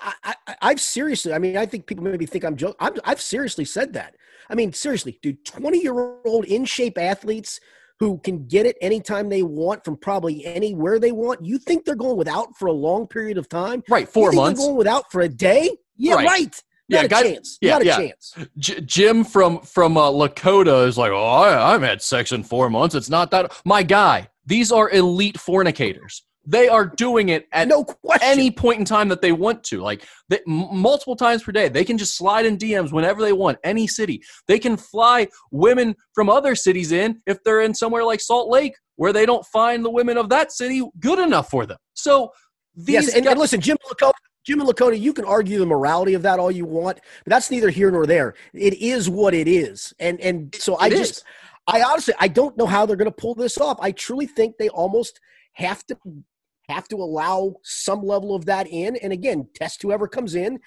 I, 0.00 0.34
I, 0.60 0.68
have 0.68 0.80
seriously, 0.80 1.32
I 1.32 1.38
mean, 1.38 1.56
I 1.56 1.66
think 1.66 1.86
people 1.86 2.04
maybe 2.04 2.26
think 2.26 2.44
I'm 2.44 2.56
joking. 2.56 2.76
i 2.80 2.90
have 3.04 3.20
seriously 3.20 3.64
said 3.64 3.94
that. 3.94 4.14
I 4.50 4.54
mean, 4.54 4.72
seriously, 4.72 5.18
dude, 5.22 5.44
20 5.44 5.82
year 5.82 5.94
old 6.24 6.44
in 6.44 6.64
shape 6.64 6.98
athletes 6.98 7.60
who 7.98 8.18
can 8.18 8.46
get 8.46 8.64
it 8.64 8.76
anytime 8.80 9.28
they 9.28 9.42
want 9.42 9.84
from 9.84 9.96
probably 9.96 10.44
anywhere 10.46 10.98
they 10.98 11.12
want. 11.12 11.44
You 11.44 11.58
think 11.58 11.84
they're 11.84 11.96
going 11.96 12.16
without 12.16 12.56
for 12.56 12.66
a 12.66 12.72
long 12.72 13.06
period 13.06 13.38
of 13.38 13.48
time? 13.48 13.82
Right. 13.88 14.08
Four 14.08 14.32
months. 14.32 14.60
going 14.60 14.76
without 14.76 15.10
for 15.10 15.20
a 15.20 15.28
day? 15.28 15.76
Yeah, 15.96 16.14
right. 16.14 16.26
right. 16.26 16.62
Not 16.90 16.98
yeah, 17.00 17.04
a 17.04 17.08
guy, 17.08 17.22
chance. 17.22 17.58
Yeah, 17.60 17.72
Not 17.72 17.82
a 17.82 17.84
yeah. 17.84 17.96
chance. 17.98 18.34
J- 18.56 18.80
Jim 18.80 19.24
from 19.24 19.60
from 19.60 19.98
uh, 19.98 20.10
Lakota 20.10 20.86
is 20.86 20.96
like, 20.96 21.10
oh, 21.10 21.22
I, 21.22 21.74
I've 21.74 21.82
had 21.82 22.00
sex 22.00 22.32
in 22.32 22.42
four 22.42 22.70
months. 22.70 22.94
It's 22.94 23.10
not 23.10 23.30
that. 23.32 23.52
My 23.64 23.82
guy, 23.82 24.28
these 24.46 24.72
are 24.72 24.88
elite 24.88 25.38
fornicators. 25.38 26.22
They 26.50 26.66
are 26.66 26.86
doing 26.86 27.28
it 27.28 27.46
at 27.52 27.68
no 27.68 27.84
any 28.22 28.50
point 28.50 28.78
in 28.78 28.84
time 28.86 29.08
that 29.10 29.20
they 29.20 29.32
want 29.32 29.62
to. 29.64 29.82
Like 29.82 30.06
they, 30.30 30.40
multiple 30.46 31.14
times 31.14 31.42
per 31.42 31.52
day, 31.52 31.68
they 31.68 31.84
can 31.84 31.98
just 31.98 32.16
slide 32.16 32.46
in 32.46 32.56
DMs 32.56 32.90
whenever 32.90 33.20
they 33.20 33.34
want. 33.34 33.58
Any 33.64 33.86
city, 33.86 34.22
they 34.46 34.58
can 34.58 34.78
fly 34.78 35.28
women 35.52 35.94
from 36.14 36.30
other 36.30 36.54
cities 36.54 36.90
in 36.90 37.20
if 37.26 37.44
they're 37.44 37.60
in 37.60 37.74
somewhere 37.74 38.02
like 38.02 38.20
Salt 38.20 38.48
Lake, 38.48 38.74
where 38.96 39.12
they 39.12 39.26
don't 39.26 39.44
find 39.46 39.84
the 39.84 39.90
women 39.90 40.16
of 40.16 40.30
that 40.30 40.50
city 40.50 40.82
good 41.00 41.18
enough 41.18 41.50
for 41.50 41.66
them. 41.66 41.76
So 41.92 42.32
these 42.74 42.94
yes, 42.94 43.14
and, 43.14 43.24
guys- 43.24 43.32
and 43.32 43.40
listen, 43.40 43.60
Jim 43.60 43.76
Lakota, 43.90 44.12
Jim 44.46 44.60
and 44.60 44.68
Lakota, 44.70 44.98
you 44.98 45.12
can 45.12 45.26
argue 45.26 45.58
the 45.58 45.66
morality 45.66 46.14
of 46.14 46.22
that 46.22 46.38
all 46.38 46.50
you 46.50 46.64
want, 46.64 46.98
but 47.24 47.30
that's 47.30 47.50
neither 47.50 47.68
here 47.68 47.90
nor 47.90 48.06
there. 48.06 48.32
It 48.54 48.72
is 48.80 49.10
what 49.10 49.34
it 49.34 49.48
is, 49.48 49.92
and 49.98 50.18
and 50.22 50.54
so 50.58 50.76
it 50.76 50.80
I 50.80 50.86
is. 50.88 50.98
just, 50.98 51.24
I 51.66 51.82
honestly, 51.82 52.14
I 52.18 52.28
don't 52.28 52.56
know 52.56 52.64
how 52.64 52.86
they're 52.86 52.96
going 52.96 53.10
to 53.10 53.16
pull 53.16 53.34
this 53.34 53.58
off. 53.60 53.76
I 53.82 53.92
truly 53.92 54.24
think 54.24 54.56
they 54.56 54.70
almost 54.70 55.20
have 55.52 55.84
to 55.88 55.96
have 56.68 56.88
to 56.88 56.96
allow 56.96 57.54
some 57.62 58.02
level 58.02 58.34
of 58.34 58.46
that 58.46 58.66
in. 58.68 58.96
And 58.96 59.12
again, 59.12 59.48
test 59.54 59.82
whoever 59.82 60.06
comes 60.06 60.34
in, 60.34 60.58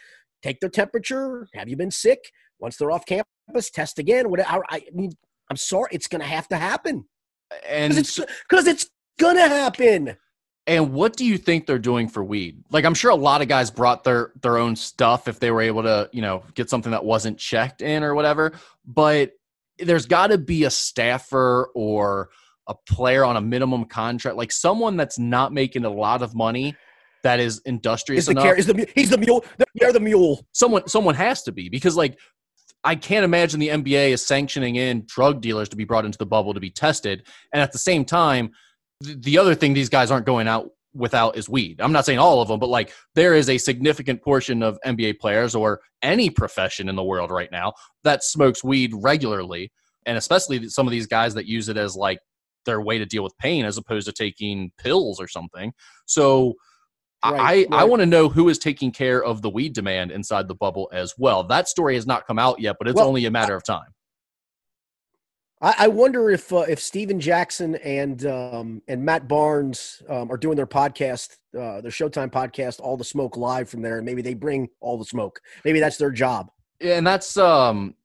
take 0.41 0.59
their 0.59 0.69
temperature. 0.69 1.47
Have 1.53 1.69
you 1.69 1.77
been 1.77 1.91
sick? 1.91 2.31
Once 2.59 2.77
they're 2.77 2.91
off 2.91 3.05
campus, 3.05 3.69
test 3.71 3.99
again. 3.99 4.29
Whatever. 4.29 4.63
I 4.69 4.83
mean, 4.93 5.11
I'm 5.49 5.57
sorry, 5.57 5.89
it's 5.91 6.07
going 6.07 6.21
to 6.21 6.27
have 6.27 6.47
to 6.49 6.57
happen. 6.57 7.05
And 7.67 7.93
because 7.93 8.19
it's, 8.67 8.83
it's 8.83 8.89
going 9.19 9.35
to 9.35 9.47
happen. 9.47 10.17
And 10.67 10.93
what 10.93 11.17
do 11.17 11.25
you 11.25 11.37
think 11.37 11.65
they're 11.65 11.79
doing 11.79 12.07
for 12.07 12.23
weed? 12.23 12.63
Like 12.69 12.85
I'm 12.85 12.93
sure 12.93 13.11
a 13.11 13.15
lot 13.15 13.41
of 13.41 13.47
guys 13.47 13.71
brought 13.71 14.03
their 14.03 14.31
their 14.41 14.57
own 14.57 14.75
stuff 14.75 15.27
if 15.27 15.39
they 15.39 15.49
were 15.49 15.61
able 15.61 15.83
to, 15.83 16.09
you 16.13 16.21
know, 16.21 16.43
get 16.53 16.69
something 16.69 16.91
that 16.91 17.03
wasn't 17.03 17.39
checked 17.39 17.81
in 17.81 18.03
or 18.03 18.13
whatever. 18.13 18.53
But 18.85 19.31
there's 19.79 20.05
got 20.05 20.27
to 20.27 20.37
be 20.37 20.63
a 20.63 20.69
staffer 20.69 21.71
or 21.73 22.29
a 22.67 22.75
player 22.87 23.25
on 23.25 23.37
a 23.37 23.41
minimum 23.41 23.85
contract, 23.85 24.37
like 24.37 24.51
someone 24.51 24.97
that's 24.97 25.19
not 25.19 25.53
making 25.53 25.85
a 25.85 25.89
lot 25.89 26.21
of 26.21 26.35
money, 26.35 26.75
that 27.23 27.39
is 27.39 27.61
industrious 27.65 28.23
is 28.23 28.25
the 28.27 28.31
enough. 28.31 28.43
Car- 28.43 28.55
is 28.55 28.65
the, 28.65 28.87
he's 28.95 29.09
the 29.09 29.17
mule. 29.17 29.45
They're 29.75 29.93
the 29.93 29.99
mule. 29.99 30.45
Someone, 30.53 30.87
someone 30.87 31.15
has 31.15 31.43
to 31.43 31.51
be 31.51 31.69
because 31.69 31.95
like 31.95 32.17
I 32.83 32.95
can't 32.95 33.23
imagine 33.23 33.59
the 33.59 33.69
NBA 33.69 34.09
is 34.09 34.25
sanctioning 34.25 34.75
in 34.75 35.03
drug 35.07 35.41
dealers 35.41 35.69
to 35.69 35.75
be 35.75 35.83
brought 35.83 36.05
into 36.05 36.17
the 36.17 36.25
bubble 36.25 36.53
to 36.53 36.59
be 36.59 36.71
tested, 36.71 37.27
and 37.53 37.61
at 37.61 37.71
the 37.71 37.77
same 37.77 38.05
time, 38.05 38.51
the, 39.01 39.15
the 39.15 39.37
other 39.37 39.55
thing 39.55 39.73
these 39.73 39.89
guys 39.89 40.09
aren't 40.09 40.25
going 40.25 40.47
out 40.47 40.69
without 40.93 41.37
is 41.37 41.47
weed. 41.47 41.79
I'm 41.79 41.91
not 41.91 42.05
saying 42.05 42.19
all 42.19 42.41
of 42.41 42.47
them, 42.47 42.59
but 42.59 42.69
like 42.69 42.91
there 43.15 43.33
is 43.33 43.49
a 43.49 43.57
significant 43.57 44.21
portion 44.21 44.61
of 44.61 44.79
NBA 44.85 45.19
players 45.19 45.55
or 45.55 45.81
any 46.01 46.29
profession 46.29 46.89
in 46.89 46.95
the 46.95 47.03
world 47.03 47.31
right 47.31 47.51
now 47.51 47.73
that 48.03 48.23
smokes 48.23 48.63
weed 48.63 48.91
regularly. 48.95 49.71
And 50.05 50.17
especially 50.17 50.67
some 50.67 50.87
of 50.87 50.91
these 50.91 51.07
guys 51.07 51.33
that 51.35 51.45
use 51.45 51.69
it 51.69 51.77
as 51.77 51.95
like 51.95 52.19
their 52.65 52.81
way 52.81 52.97
to 52.97 53.05
deal 53.05 53.23
with 53.23 53.37
pain 53.37 53.65
as 53.65 53.77
opposed 53.77 54.07
to 54.07 54.13
taking 54.13 54.71
pills 54.77 55.19
or 55.19 55.27
something. 55.27 55.73
So 56.05 56.55
right, 57.23 57.33
I 57.33 57.55
right. 57.55 57.67
I 57.71 57.83
want 57.83 58.01
to 58.01 58.05
know 58.05 58.29
who 58.29 58.49
is 58.49 58.57
taking 58.57 58.91
care 58.91 59.23
of 59.23 59.41
the 59.41 59.49
weed 59.49 59.73
demand 59.73 60.11
inside 60.11 60.47
the 60.47 60.55
bubble 60.55 60.89
as 60.93 61.13
well. 61.17 61.43
That 61.43 61.67
story 61.67 61.95
has 61.95 62.07
not 62.07 62.27
come 62.27 62.39
out 62.39 62.59
yet, 62.59 62.77
but 62.79 62.87
it's 62.87 62.95
well, 62.95 63.07
only 63.07 63.25
a 63.25 63.31
matter 63.31 63.55
of 63.55 63.63
time. 63.63 63.93
I, 65.61 65.75
I 65.79 65.87
wonder 65.87 66.31
if 66.31 66.51
uh, 66.51 66.65
if 66.67 66.79
Stephen 66.79 67.19
Jackson 67.19 67.75
and 67.75 68.25
um, 68.25 68.81
and 68.87 69.03
Matt 69.03 69.27
Barnes 69.27 70.01
um, 70.09 70.31
are 70.31 70.37
doing 70.37 70.55
their 70.55 70.67
podcast, 70.67 71.37
uh, 71.55 71.81
their 71.81 71.91
Showtime 71.91 72.31
podcast, 72.31 72.79
all 72.79 72.97
the 72.97 73.03
smoke 73.03 73.37
live 73.37 73.69
from 73.69 73.81
there, 73.81 73.97
and 73.97 74.05
maybe 74.05 74.21
they 74.21 74.33
bring 74.33 74.69
all 74.79 74.97
the 74.97 75.05
smoke. 75.05 75.39
Maybe 75.63 75.79
that's 75.79 75.97
their 75.97 76.11
job. 76.11 76.49
And 76.79 77.05
that's 77.05 77.37
um, 77.37 77.95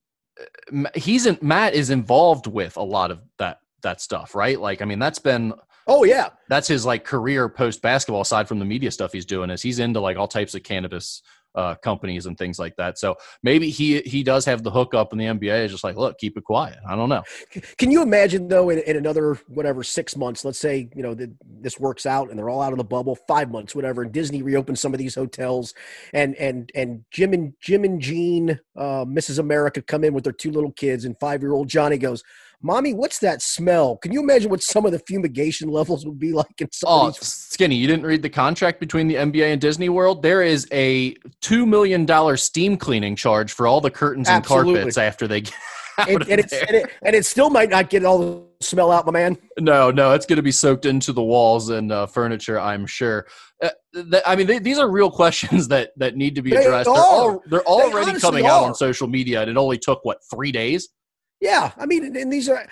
he's 0.94 1.24
in, 1.26 1.38
Matt 1.40 1.74
is 1.74 1.88
involved 1.88 2.46
with 2.46 2.76
a 2.76 2.82
lot 2.82 3.10
of 3.10 3.20
that 3.38 3.60
that 3.86 4.00
stuff, 4.00 4.34
right? 4.34 4.60
Like, 4.60 4.82
I 4.82 4.84
mean, 4.84 4.98
that's 4.98 5.18
been 5.18 5.54
oh 5.86 6.04
yeah, 6.04 6.30
that's 6.48 6.68
his 6.68 6.84
like 6.84 7.04
career 7.04 7.48
post 7.48 7.80
basketball. 7.80 8.20
Aside 8.20 8.48
from 8.48 8.58
the 8.58 8.64
media 8.64 8.90
stuff 8.90 9.12
he's 9.12 9.24
doing, 9.24 9.50
is 9.50 9.62
he's 9.62 9.78
into 9.78 10.00
like 10.00 10.16
all 10.16 10.28
types 10.28 10.54
of 10.54 10.62
cannabis 10.62 11.22
uh, 11.56 11.74
companies 11.76 12.26
and 12.26 12.36
things 12.36 12.58
like 12.58 12.76
that. 12.76 12.98
So 12.98 13.16
maybe 13.42 13.70
he 13.70 14.00
he 14.00 14.22
does 14.22 14.44
have 14.44 14.62
the 14.62 14.70
hookup 14.70 15.12
in 15.12 15.18
the 15.18 15.24
NBA. 15.24 15.64
Is 15.64 15.72
just 15.72 15.84
like, 15.84 15.96
look, 15.96 16.18
keep 16.18 16.36
it 16.36 16.44
quiet. 16.44 16.78
I 16.86 16.94
don't 16.94 17.08
know. 17.08 17.22
Can 17.78 17.90
you 17.90 18.02
imagine 18.02 18.48
though, 18.48 18.68
in, 18.70 18.78
in 18.80 18.96
another 18.96 19.38
whatever 19.48 19.82
six 19.82 20.16
months, 20.16 20.44
let's 20.44 20.58
say 20.58 20.88
you 20.94 21.02
know 21.02 21.14
the, 21.14 21.32
this 21.60 21.80
works 21.80 22.04
out 22.04 22.28
and 22.30 22.38
they're 22.38 22.50
all 22.50 22.62
out 22.62 22.72
of 22.72 22.78
the 22.78 22.84
bubble, 22.84 23.16
five 23.26 23.50
months, 23.50 23.74
whatever, 23.74 24.02
and 24.02 24.12
Disney 24.12 24.42
reopens 24.42 24.80
some 24.80 24.92
of 24.92 24.98
these 24.98 25.14
hotels, 25.14 25.72
and 26.12 26.34
and 26.36 26.70
and 26.74 27.04
Jim 27.10 27.32
and 27.32 27.54
Jim 27.60 27.84
and 27.84 28.00
Jean, 28.00 28.60
uh, 28.76 29.04
Mrs. 29.04 29.38
America 29.38 29.80
come 29.80 30.04
in 30.04 30.12
with 30.12 30.24
their 30.24 30.32
two 30.32 30.50
little 30.50 30.72
kids, 30.72 31.04
and 31.04 31.18
five 31.18 31.40
year 31.42 31.52
old 31.52 31.68
Johnny 31.68 31.96
goes. 31.96 32.22
Mommy, 32.62 32.94
what's 32.94 33.18
that 33.20 33.42
smell? 33.42 33.96
Can 33.98 34.12
you 34.12 34.20
imagine 34.20 34.50
what 34.50 34.62
some 34.62 34.86
of 34.86 34.92
the 34.92 34.98
fumigation 35.00 35.68
levels 35.68 36.06
would 36.06 36.18
be 36.18 36.32
like 36.32 36.46
in 36.60 36.68
Oh, 36.84 37.10
skinny! 37.12 37.76
You 37.76 37.86
didn't 37.86 38.06
read 38.06 38.22
the 38.22 38.30
contract 38.30 38.80
between 38.80 39.08
the 39.08 39.14
NBA 39.16 39.52
and 39.52 39.60
Disney 39.60 39.88
World. 39.88 40.22
There 40.22 40.42
is 40.42 40.66
a 40.72 41.14
two 41.40 41.66
million 41.66 42.04
dollar 42.06 42.36
steam 42.36 42.76
cleaning 42.76 43.14
charge 43.16 43.52
for 43.52 43.66
all 43.66 43.80
the 43.80 43.90
curtains 43.90 44.28
and 44.28 44.38
Absolutely. 44.38 44.74
carpets 44.74 44.98
after 44.98 45.28
they 45.28 45.42
get 45.42 45.54
out 45.98 46.08
And, 46.10 46.22
of 46.22 46.28
and, 46.30 46.42
there. 46.44 46.64
and, 46.68 46.76
it, 46.76 46.90
and 47.02 47.16
it 47.16 47.26
still 47.26 47.50
might 47.50 47.70
not 47.70 47.88
get 47.90 48.04
all 48.04 48.18
the 48.18 48.46
smell 48.60 48.90
out, 48.90 49.06
my 49.06 49.12
man. 49.12 49.36
No, 49.58 49.90
no, 49.90 50.12
it's 50.12 50.26
going 50.26 50.36
to 50.36 50.42
be 50.42 50.52
soaked 50.52 50.86
into 50.86 51.12
the 51.12 51.22
walls 51.22 51.68
and 51.70 51.92
uh, 51.92 52.06
furniture. 52.06 52.58
I'm 52.58 52.86
sure. 52.86 53.26
Uh, 53.62 53.70
th- 53.94 54.22
I 54.26 54.36
mean, 54.36 54.46
they, 54.46 54.58
these 54.58 54.78
are 54.78 54.90
real 54.90 55.10
questions 55.22 55.68
that 55.68 55.90
that 55.96 56.16
need 56.16 56.34
to 56.34 56.42
be 56.42 56.50
They 56.50 56.64
addressed. 56.64 56.86
They're, 56.86 56.94
are. 56.94 57.06
all, 57.06 57.42
they're 57.46 57.62
already 57.64 58.10
honestly 58.10 58.20
coming 58.20 58.46
out 58.46 58.64
on 58.64 58.74
social 58.74 59.08
media, 59.08 59.42
and 59.42 59.50
it 59.50 59.56
only 59.56 59.78
took 59.78 60.04
what 60.04 60.18
three 60.32 60.52
days. 60.52 60.88
Yeah, 61.40 61.72
I 61.76 61.86
mean, 61.86 62.16
and- 62.16 62.32
these 62.32 62.48
are, 62.48 62.66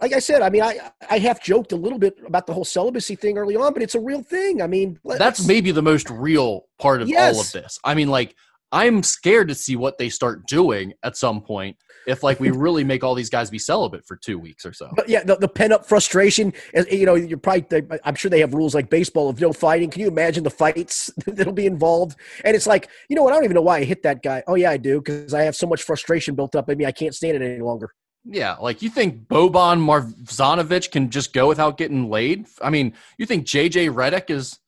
like 0.00 0.12
I 0.12 0.18
said, 0.18 0.42
I 0.42 0.50
mean, 0.50 0.62
I 0.62 0.90
I 1.10 1.18
half 1.18 1.42
joked 1.42 1.72
a 1.72 1.76
little 1.76 1.98
bit 1.98 2.18
about 2.26 2.46
the 2.46 2.52
whole 2.52 2.64
celibacy 2.64 3.16
thing 3.16 3.38
early 3.38 3.56
on, 3.56 3.72
but 3.72 3.82
it's 3.82 3.94
a 3.94 4.00
real 4.00 4.22
thing. 4.22 4.62
I 4.62 4.66
mean, 4.66 4.98
That's 5.04 5.46
maybe 5.46 5.70
the 5.70 5.82
most 5.82 6.10
real 6.10 6.66
part 6.78 7.02
of 7.02 7.08
all 7.34 7.40
of 7.40 7.52
this. 7.52 7.78
I 7.84 7.94
mean, 7.94 8.08
like, 8.08 8.34
I'm 8.70 9.02
scared 9.02 9.48
to 9.48 9.54
see 9.54 9.76
what 9.76 9.98
they 9.98 10.10
start 10.10 10.46
doing 10.46 10.92
at 11.02 11.16
some 11.16 11.40
point 11.40 11.76
if, 12.06 12.22
like, 12.22 12.40
we 12.40 12.50
really 12.50 12.84
make 12.84 13.04
all 13.04 13.14
these 13.14 13.30
guys 13.30 13.50
be 13.50 13.58
celibate 13.58 14.06
for 14.06 14.16
two 14.16 14.38
weeks 14.38 14.64
or 14.64 14.72
so. 14.72 14.90
But 14.94 15.08
yeah, 15.08 15.22
the, 15.24 15.36
the 15.36 15.48
pent 15.48 15.72
up 15.72 15.86
frustration. 15.86 16.52
You 16.90 17.06
know, 17.06 17.14
you're 17.14 17.38
probably. 17.38 17.82
I'm 18.04 18.14
sure 18.14 18.30
they 18.30 18.40
have 18.40 18.54
rules 18.54 18.74
like 18.74 18.90
baseball 18.90 19.28
of 19.28 19.40
no 19.40 19.52
fighting. 19.52 19.90
Can 19.90 20.02
you 20.02 20.08
imagine 20.08 20.44
the 20.44 20.50
fights 20.50 21.10
that'll 21.26 21.52
be 21.52 21.66
involved? 21.66 22.18
And 22.44 22.54
it's 22.56 22.66
like, 22.66 22.88
you 23.08 23.16
know 23.16 23.22
what? 23.22 23.32
I 23.32 23.36
don't 23.36 23.44
even 23.44 23.54
know 23.54 23.62
why 23.62 23.78
I 23.78 23.84
hit 23.84 24.02
that 24.02 24.22
guy. 24.22 24.42
Oh 24.46 24.54
yeah, 24.54 24.70
I 24.70 24.76
do 24.76 25.00
because 25.00 25.34
I 25.34 25.42
have 25.42 25.56
so 25.56 25.66
much 25.66 25.82
frustration 25.82 26.34
built 26.34 26.54
up 26.56 26.68
in 26.68 26.78
me. 26.78 26.86
I 26.86 26.92
can't 26.92 27.14
stand 27.14 27.36
it 27.36 27.42
any 27.42 27.60
longer. 27.60 27.92
Yeah, 28.24 28.54
like 28.54 28.82
you 28.82 28.90
think 28.90 29.26
Boban 29.28 29.80
Marjanovic 29.80 30.90
can 30.90 31.10
just 31.10 31.32
go 31.32 31.48
without 31.48 31.78
getting 31.78 32.10
laid? 32.10 32.46
I 32.60 32.70
mean, 32.70 32.94
you 33.16 33.26
think 33.26 33.46
JJ 33.46 33.92
Redick 33.92 34.30
is 34.30 34.58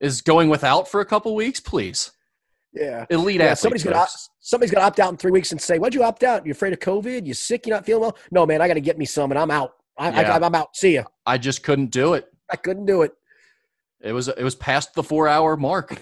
is 0.00 0.20
going 0.22 0.48
without 0.48 0.88
for 0.88 1.00
a 1.00 1.06
couple 1.06 1.34
weeks? 1.34 1.60
Please, 1.60 2.10
Yeah. 2.76 3.06
elite 3.10 3.40
Yeah, 3.40 3.54
somebody's 3.54 3.84
gonna 3.84 4.06
somebody's 4.40 4.70
gonna 4.70 4.86
opt 4.86 5.00
out 5.00 5.10
in 5.10 5.16
three 5.16 5.30
weeks 5.32 5.50
and 5.52 5.60
say, 5.60 5.78
"Why'd 5.78 5.94
you 5.94 6.02
opt 6.04 6.22
out? 6.22 6.44
You're 6.44 6.52
afraid 6.52 6.72
of 6.72 6.78
COVID? 6.80 7.26
You 7.26 7.34
sick? 7.34 7.66
You're 7.66 7.76
not 7.76 7.86
feeling 7.86 8.02
well? 8.02 8.16
No, 8.30 8.44
man, 8.46 8.60
I 8.60 8.68
got 8.68 8.74
to 8.74 8.80
get 8.80 8.98
me 8.98 9.06
some, 9.06 9.30
and 9.32 9.38
I'm 9.38 9.50
out. 9.50 9.72
I, 9.98 10.10
Yeah. 10.10 10.36
I, 10.36 10.44
I'm 10.44 10.54
out. 10.54 10.76
See 10.76 10.94
ya. 10.94 11.04
I 11.24 11.38
just 11.38 11.62
couldn't 11.62 11.90
do 11.90 12.14
it. 12.14 12.26
I 12.50 12.56
couldn't 12.56 12.84
do 12.86 13.02
it. 13.02 13.12
It 14.00 14.12
was 14.12 14.28
it 14.28 14.42
was 14.42 14.54
past 14.54 14.94
the 14.94 15.02
four 15.02 15.26
hour 15.26 15.56
mark. 15.56 15.96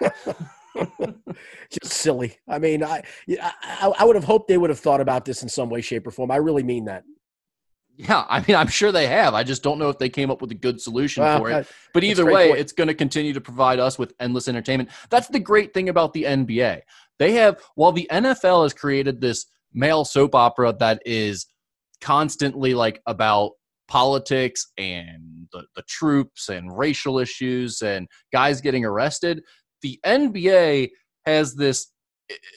Just 1.70 1.92
silly. 1.92 2.36
I 2.48 2.58
mean, 2.58 2.82
I, 2.82 3.02
yeah, 3.26 3.52
I 3.62 3.92
I 3.98 4.04
would 4.04 4.16
have 4.16 4.24
hoped 4.24 4.48
they 4.48 4.58
would 4.58 4.70
have 4.70 4.80
thought 4.80 5.00
about 5.00 5.24
this 5.24 5.42
in 5.42 5.48
some 5.48 5.68
way, 5.68 5.80
shape, 5.80 6.06
or 6.06 6.10
form. 6.10 6.30
I 6.30 6.36
really 6.36 6.62
mean 6.62 6.84
that. 6.86 7.04
Yeah, 8.08 8.24
I 8.28 8.42
mean, 8.46 8.56
I'm 8.56 8.68
sure 8.68 8.92
they 8.92 9.06
have. 9.06 9.34
I 9.34 9.42
just 9.42 9.62
don't 9.62 9.78
know 9.78 9.90
if 9.90 9.98
they 9.98 10.08
came 10.08 10.30
up 10.30 10.40
with 10.40 10.50
a 10.50 10.54
good 10.54 10.80
solution 10.80 11.22
Well, 11.22 11.38
for 11.38 11.50
it. 11.50 11.66
But 11.92 12.02
either 12.02 12.24
way, 12.24 12.48
point. 12.48 12.60
it's 12.60 12.72
going 12.72 12.88
to 12.88 12.94
continue 12.94 13.34
to 13.34 13.40
provide 13.40 13.78
us 13.78 13.98
with 13.98 14.14
endless 14.18 14.48
entertainment. 14.48 14.88
That's 15.10 15.28
the 15.28 15.38
great 15.38 15.74
thing 15.74 15.90
about 15.90 16.14
the 16.14 16.24
NBA. 16.24 16.80
They 17.18 17.32
have, 17.32 17.60
while 17.74 17.92
the 17.92 18.08
NFL 18.10 18.62
has 18.62 18.72
created 18.72 19.20
this 19.20 19.46
male 19.74 20.04
soap 20.06 20.34
opera 20.34 20.74
that 20.78 21.02
is 21.04 21.46
constantly 22.00 22.72
like 22.72 23.02
about 23.06 23.52
politics 23.86 24.68
and 24.78 25.48
the, 25.52 25.64
the 25.76 25.82
troops 25.82 26.48
and 26.48 26.76
racial 26.76 27.18
issues 27.18 27.82
and 27.82 28.08
guys 28.32 28.62
getting 28.62 28.84
arrested, 28.84 29.42
the 29.82 30.00
NBA 30.06 30.90
has 31.26 31.54
this. 31.54 31.88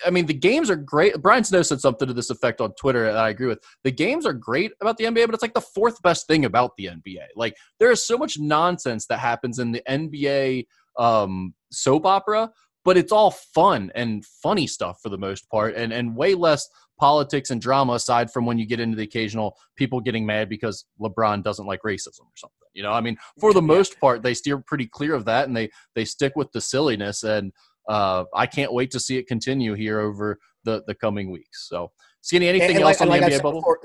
I 0.06 0.10
mean, 0.10 0.26
the 0.26 0.34
games 0.34 0.70
are 0.70 0.76
great. 0.76 1.22
Brian 1.22 1.44
Snow 1.44 1.62
said 1.62 1.80
something 1.80 2.08
to 2.08 2.14
this 2.14 2.30
effect 2.30 2.62
on 2.62 2.74
Twitter 2.74 3.06
that 3.06 3.18
I 3.18 3.30
agree 3.30 3.48
with. 3.48 3.64
The 3.84 3.92
games 3.92 4.26
are 4.26 4.34
great 4.34 4.72
about 4.82 4.98
the 4.98 5.06
NBA, 5.06 5.26
but 5.26 5.34
it's 5.34 5.42
like 5.42 5.54
the 5.54 5.62
fourth 5.62 6.02
best 6.02 6.28
thing 6.28 6.46
about 6.46 6.76
the 6.78 6.86
NBA. 6.86 7.26
Like, 7.36 7.56
there 7.80 7.92
is 7.92 8.06
so 8.06 8.18
much 8.18 8.40
nonsense 8.40 9.08
that 9.08 9.20
happens 9.20 9.60
in 9.60 9.72
the 9.72 9.82
NBA 9.90 10.66
um, 10.98 11.54
soap 11.72 12.06
opera, 12.06 12.52
but 12.86 12.98
it's 12.98 13.12
all 13.12 13.32
fun 13.32 13.92
and 13.96 14.26
funny 14.26 14.68
stuff 14.68 15.00
for 15.02 15.10
the 15.10 15.18
most 15.18 15.50
part, 15.50 15.76
and 15.76 15.94
and 15.94 16.16
way 16.16 16.36
less 16.36 16.68
politics 17.00 17.50
and 17.50 17.62
drama 17.62 17.94
aside 17.94 18.32
from 18.32 18.46
when 18.46 18.58
you 18.58 18.66
get 18.66 18.80
into 18.80 18.96
the 18.96 19.04
occasional 19.04 19.58
people 19.76 20.00
getting 20.00 20.26
mad 20.26 20.48
because 20.48 20.86
LeBron 21.02 21.44
doesn't 21.44 21.66
like 21.66 21.82
racism 21.82 22.22
or 22.22 22.36
something. 22.36 22.64
You 22.74 22.84
know, 22.84 22.92
I 22.92 23.02
mean, 23.02 23.18
for 23.40 23.54
the 23.54 23.62
most 23.62 24.00
part, 24.00 24.24
they 24.24 24.34
steer 24.34 24.58
pretty 24.58 24.88
clear 24.88 25.14
of 25.14 25.26
that, 25.26 25.48
and 25.48 25.56
they 25.56 25.70
they 25.96 26.06
stick 26.06 26.34
with 26.36 26.52
the 26.52 26.62
silliness. 26.62 27.24
And 27.24 27.52
uh, 27.90 28.26
I 28.34 28.46
can't 28.46 28.74
wait 28.74 28.92
to 28.92 29.00
see 29.00 29.18
it 29.18 29.28
continue 29.28 29.74
here 29.74 30.00
over 30.00 30.40
the 30.64 30.84
the 30.88 30.96
coming 30.96 31.32
weeks. 31.32 31.68
So, 31.70 31.92
Skinny, 32.22 32.48
anything 32.48 32.70
And- 32.70 32.78
and 32.78 32.86
else 32.86 33.00
like- 33.00 33.02
on 33.02 33.08
the 33.08 33.22
like 33.22 33.32
NBA 33.34 33.44
bubble? 33.44 33.60
before, 33.62 33.80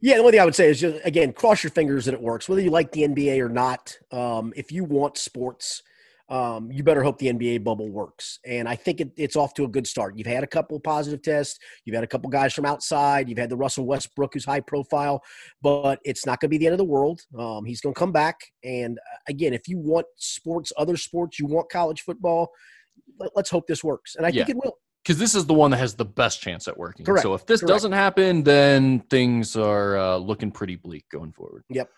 yeah, 0.00 0.14
the 0.14 0.20
only 0.20 0.32
thing 0.32 0.40
I 0.40 0.44
would 0.44 0.54
say 0.54 0.70
is 0.70 0.80
just 0.80 1.04
again, 1.04 1.32
cross 1.32 1.62
your 1.62 1.70
fingers 1.70 2.04
that 2.06 2.14
it 2.14 2.22
works. 2.22 2.48
Whether 2.48 2.62
you 2.62 2.70
like 2.70 2.92
the 2.92 3.02
NBA 3.02 3.40
or 3.40 3.48
not, 3.48 3.96
um, 4.12 4.52
if 4.56 4.72
you 4.72 4.84
want 4.84 5.18
sports, 5.18 5.82
um, 6.30 6.70
you 6.70 6.84
better 6.84 7.02
hope 7.02 7.18
the 7.18 7.26
NBA 7.28 7.64
bubble 7.64 7.90
works. 7.90 8.38
And 8.46 8.68
I 8.68 8.76
think 8.76 9.00
it, 9.00 9.10
it's 9.16 9.34
off 9.34 9.52
to 9.54 9.64
a 9.64 9.68
good 9.68 9.84
start. 9.84 10.16
You've 10.16 10.28
had 10.28 10.44
a 10.44 10.46
couple 10.46 10.76
of 10.76 10.82
positive 10.84 11.22
tests. 11.22 11.58
You've 11.84 11.94
had 11.96 12.04
a 12.04 12.06
couple 12.06 12.30
guys 12.30 12.54
from 12.54 12.64
outside. 12.64 13.28
You've 13.28 13.36
had 13.38 13.50
the 13.50 13.56
Russell 13.56 13.84
Westbrook, 13.84 14.34
who's 14.34 14.44
high 14.44 14.60
profile, 14.60 15.22
but 15.60 15.98
it's 16.04 16.24
not 16.24 16.38
going 16.38 16.48
to 16.48 16.50
be 16.50 16.58
the 16.58 16.66
end 16.66 16.74
of 16.74 16.78
the 16.78 16.84
world. 16.84 17.20
Um, 17.36 17.64
he's 17.64 17.80
going 17.80 17.94
to 17.94 17.98
come 17.98 18.12
back. 18.12 18.38
And 18.62 18.96
uh, 18.98 19.18
again, 19.28 19.52
if 19.52 19.66
you 19.66 19.76
want 19.76 20.06
sports, 20.18 20.72
other 20.78 20.96
sports, 20.96 21.40
you 21.40 21.46
want 21.46 21.68
college 21.68 22.02
football, 22.02 22.52
let, 23.18 23.30
us 23.36 23.50
hope 23.50 23.66
this 23.66 23.82
works. 23.82 24.16
And 24.16 24.26
I 24.26 24.30
think 24.30 24.48
it 24.48 24.56
will. 24.56 24.76
because 25.04 25.18
this 25.18 25.34
is 25.34 25.46
the 25.46 25.54
one 25.54 25.70
that 25.72 25.78
has 25.78 25.94
the 25.94 26.04
best 26.04 26.40
chance 26.40 26.68
at 26.68 26.76
working. 26.76 27.04
Correct, 27.06 27.22
So 27.22 27.34
if 27.34 27.46
this 27.46 27.60
correct. 27.60 27.68
doesn't 27.68 27.92
happen, 27.92 28.42
then 28.42 29.00
things 29.10 29.56
are 29.56 29.96
uh, 29.98 30.16
looking 30.16 30.50
pretty 30.50 30.76
bleak 30.76 31.04
going 31.10 31.32
forward. 31.32 31.64
Yep. 31.70 31.90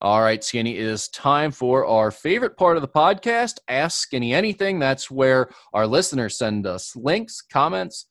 All 0.00 0.20
right, 0.20 0.44
Skinny, 0.44 0.76
it 0.76 0.84
is 0.86 1.08
time 1.08 1.50
for 1.50 1.86
our 1.86 2.10
favorite 2.10 2.58
part 2.58 2.76
of 2.76 2.82
the 2.82 2.88
podcast, 2.88 3.54
Ask 3.68 4.02
Skinny 4.02 4.34
Anything. 4.34 4.78
That's 4.78 5.10
where 5.10 5.48
our 5.72 5.86
listeners 5.86 6.36
send 6.36 6.66
us 6.66 6.94
links, 6.94 7.40
comments, 7.40 8.06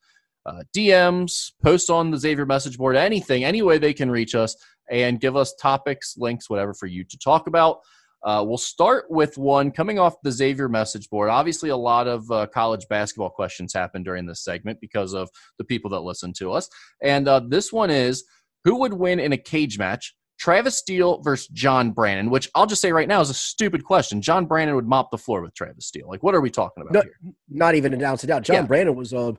uh, 0.46 0.64
DMs, 0.76 1.52
posts 1.64 1.92
on 1.92 2.10
the 2.10 2.18
Xavier 2.18 2.48
message 2.48 2.78
board, 2.78 2.96
anything, 2.96 3.44
any 3.44 3.62
way 3.62 3.78
they 3.78 3.94
can 3.94 4.10
reach 4.10 4.34
us 4.34 4.56
and 4.90 5.20
give 5.20 5.36
us 5.36 5.54
topics, 5.62 6.16
links, 6.18 6.50
whatever 6.50 6.74
for 6.74 6.88
you 6.88 7.04
to 7.04 7.18
talk 7.18 7.46
about. 7.48 7.78
Uh, 8.24 8.44
we'll 8.46 8.58
start 8.58 9.06
with 9.10 9.38
one 9.38 9.70
coming 9.72 10.00
off 10.00 10.16
the 10.24 10.32
Xavier 10.32 10.70
message 10.70 11.10
board. 11.10 11.30
Obviously, 11.30 11.70
a 11.70 11.78
lot 11.78 12.08
of 12.08 12.30
uh, 12.32 12.48
college 12.48 12.86
basketball 12.90 13.30
questions 13.30 13.74
happen 13.74 14.04
during 14.04 14.26
this 14.26 14.44
segment 14.44 14.80
because 14.82 15.14
of 15.14 15.30
the 15.58 15.64
people 15.64 15.90
that 15.92 16.00
listen 16.02 16.32
to 16.34 16.52
us. 16.52 16.70
And 17.02 17.28
uh, 17.28 17.42
this 17.48 17.74
one 17.74 17.90
is 17.90 18.24
Who 18.64 18.80
would 18.80 18.94
win 18.94 19.20
in 19.20 19.34
a 19.34 19.38
cage 19.38 19.78
match? 19.78 20.16
Travis 20.40 20.78
Steele 20.78 21.22
versus 21.22 21.48
John 21.50 21.92
Brandon, 21.92 22.30
which 22.30 22.50
I'll 22.56 22.66
just 22.66 22.82
say 22.82 22.92
right 22.92 23.08
now 23.08 23.22
is 23.22 23.30
a 23.30 23.34
stupid 23.34 23.84
question. 23.86 24.22
John 24.22 24.46
Brandon 24.46 24.76
would 24.76 24.88
mop 24.88 25.12
the 25.12 25.18
floor 25.18 25.42
with 25.42 25.54
Travis 25.54 25.86
Steele. 25.86 26.08
Like, 26.08 26.24
what 26.24 26.36
are 26.36 26.42
we 26.42 26.50
talking 26.50 26.82
about 26.82 26.94
No, 26.94 27.02
here? 27.02 27.14
Not 27.50 27.76
even 27.76 27.94
an 27.94 28.04
ounce 28.04 28.24
of 28.24 28.30
doubt. 28.30 28.44
John 28.44 28.56
Yeah. 28.56 28.62
Brandon 28.64 28.96
was 28.96 29.14
uh, 29.14 29.32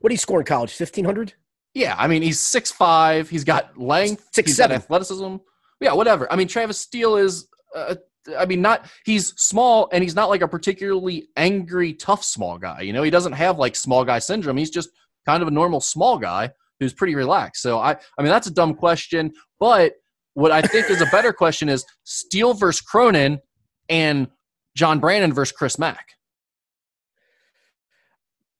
what 0.00 0.08
did 0.10 0.12
he 0.12 0.16
score 0.18 0.40
in 0.40 0.46
college? 0.46 0.72
Fifteen 0.72 1.04
hundred. 1.04 1.34
Yeah, 1.74 1.94
I 1.98 2.06
mean, 2.06 2.22
he's 2.22 2.38
six 2.38 2.70
five. 2.70 3.28
He's 3.30 3.44
got 3.44 3.78
length. 3.78 4.28
Six, 4.34 4.54
seven. 4.54 4.76
athleticism. 4.76 5.36
Yeah, 5.80 5.94
whatever. 5.94 6.30
I 6.32 6.36
mean, 6.36 6.48
Travis 6.48 6.78
Steele 6.80 7.16
is. 7.16 7.48
Uh, 7.74 7.94
I 8.38 8.46
mean, 8.46 8.62
not 8.62 8.86
he's 9.04 9.28
small 9.40 9.88
and 9.92 10.02
he's 10.02 10.14
not 10.14 10.28
like 10.28 10.42
a 10.42 10.48
particularly 10.48 11.28
angry, 11.36 11.92
tough 11.92 12.22
small 12.24 12.58
guy. 12.58 12.82
You 12.82 12.92
know, 12.92 13.02
he 13.02 13.10
doesn't 13.10 13.32
have 13.32 13.58
like 13.58 13.76
small 13.76 14.04
guy 14.04 14.18
syndrome. 14.18 14.56
He's 14.56 14.70
just 14.70 14.90
kind 15.26 15.42
of 15.42 15.48
a 15.48 15.52
normal 15.52 15.80
small 15.80 16.18
guy 16.18 16.50
who's 16.80 16.92
pretty 16.92 17.14
relaxed. 17.14 17.62
So 17.62 17.78
I, 17.78 17.92
I 17.92 18.22
mean, 18.22 18.30
that's 18.30 18.46
a 18.46 18.52
dumb 18.52 18.74
question. 18.74 19.32
But 19.58 19.94
what 20.34 20.52
I 20.52 20.62
think 20.62 20.90
is 20.90 21.00
a 21.00 21.06
better 21.06 21.32
question 21.32 21.68
is 21.68 21.84
Steele 22.04 22.54
versus 22.54 22.80
Cronin 22.80 23.40
and 23.88 24.28
John 24.76 25.00
Brandon 25.00 25.32
versus 25.32 25.52
Chris 25.52 25.78
Mack. 25.78 26.06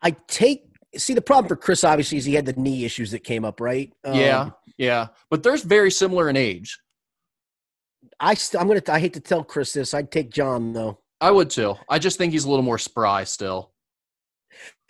I 0.02 0.16
take 0.26 0.64
see 0.96 1.14
the 1.14 1.22
problem 1.22 1.48
for 1.48 1.56
Chris 1.56 1.84
obviously 1.84 2.18
is 2.18 2.24
he 2.24 2.34
had 2.34 2.44
the 2.44 2.52
knee 2.54 2.84
issues 2.84 3.12
that 3.12 3.24
came 3.24 3.44
up, 3.44 3.60
right? 3.60 3.92
yeah, 4.04 4.40
Um, 4.40 4.54
yeah, 4.76 5.08
but 5.30 5.42
they're 5.42 5.56
very 5.56 5.90
similar 5.90 6.28
in 6.28 6.36
age. 6.36 6.78
I 8.20 8.34
st- 8.34 8.60
I'm 8.60 8.68
gonna 8.68 8.82
I 8.88 9.00
hate 9.00 9.14
to 9.14 9.20
tell 9.20 9.42
Chris 9.44 9.72
this. 9.72 9.94
I'd 9.94 10.10
take 10.10 10.30
John 10.30 10.72
though. 10.72 10.98
I 11.20 11.30
would 11.30 11.50
too. 11.50 11.76
I 11.88 11.98
just 11.98 12.18
think 12.18 12.32
he's 12.32 12.44
a 12.44 12.50
little 12.50 12.64
more 12.64 12.78
spry 12.78 13.24
still. 13.24 13.70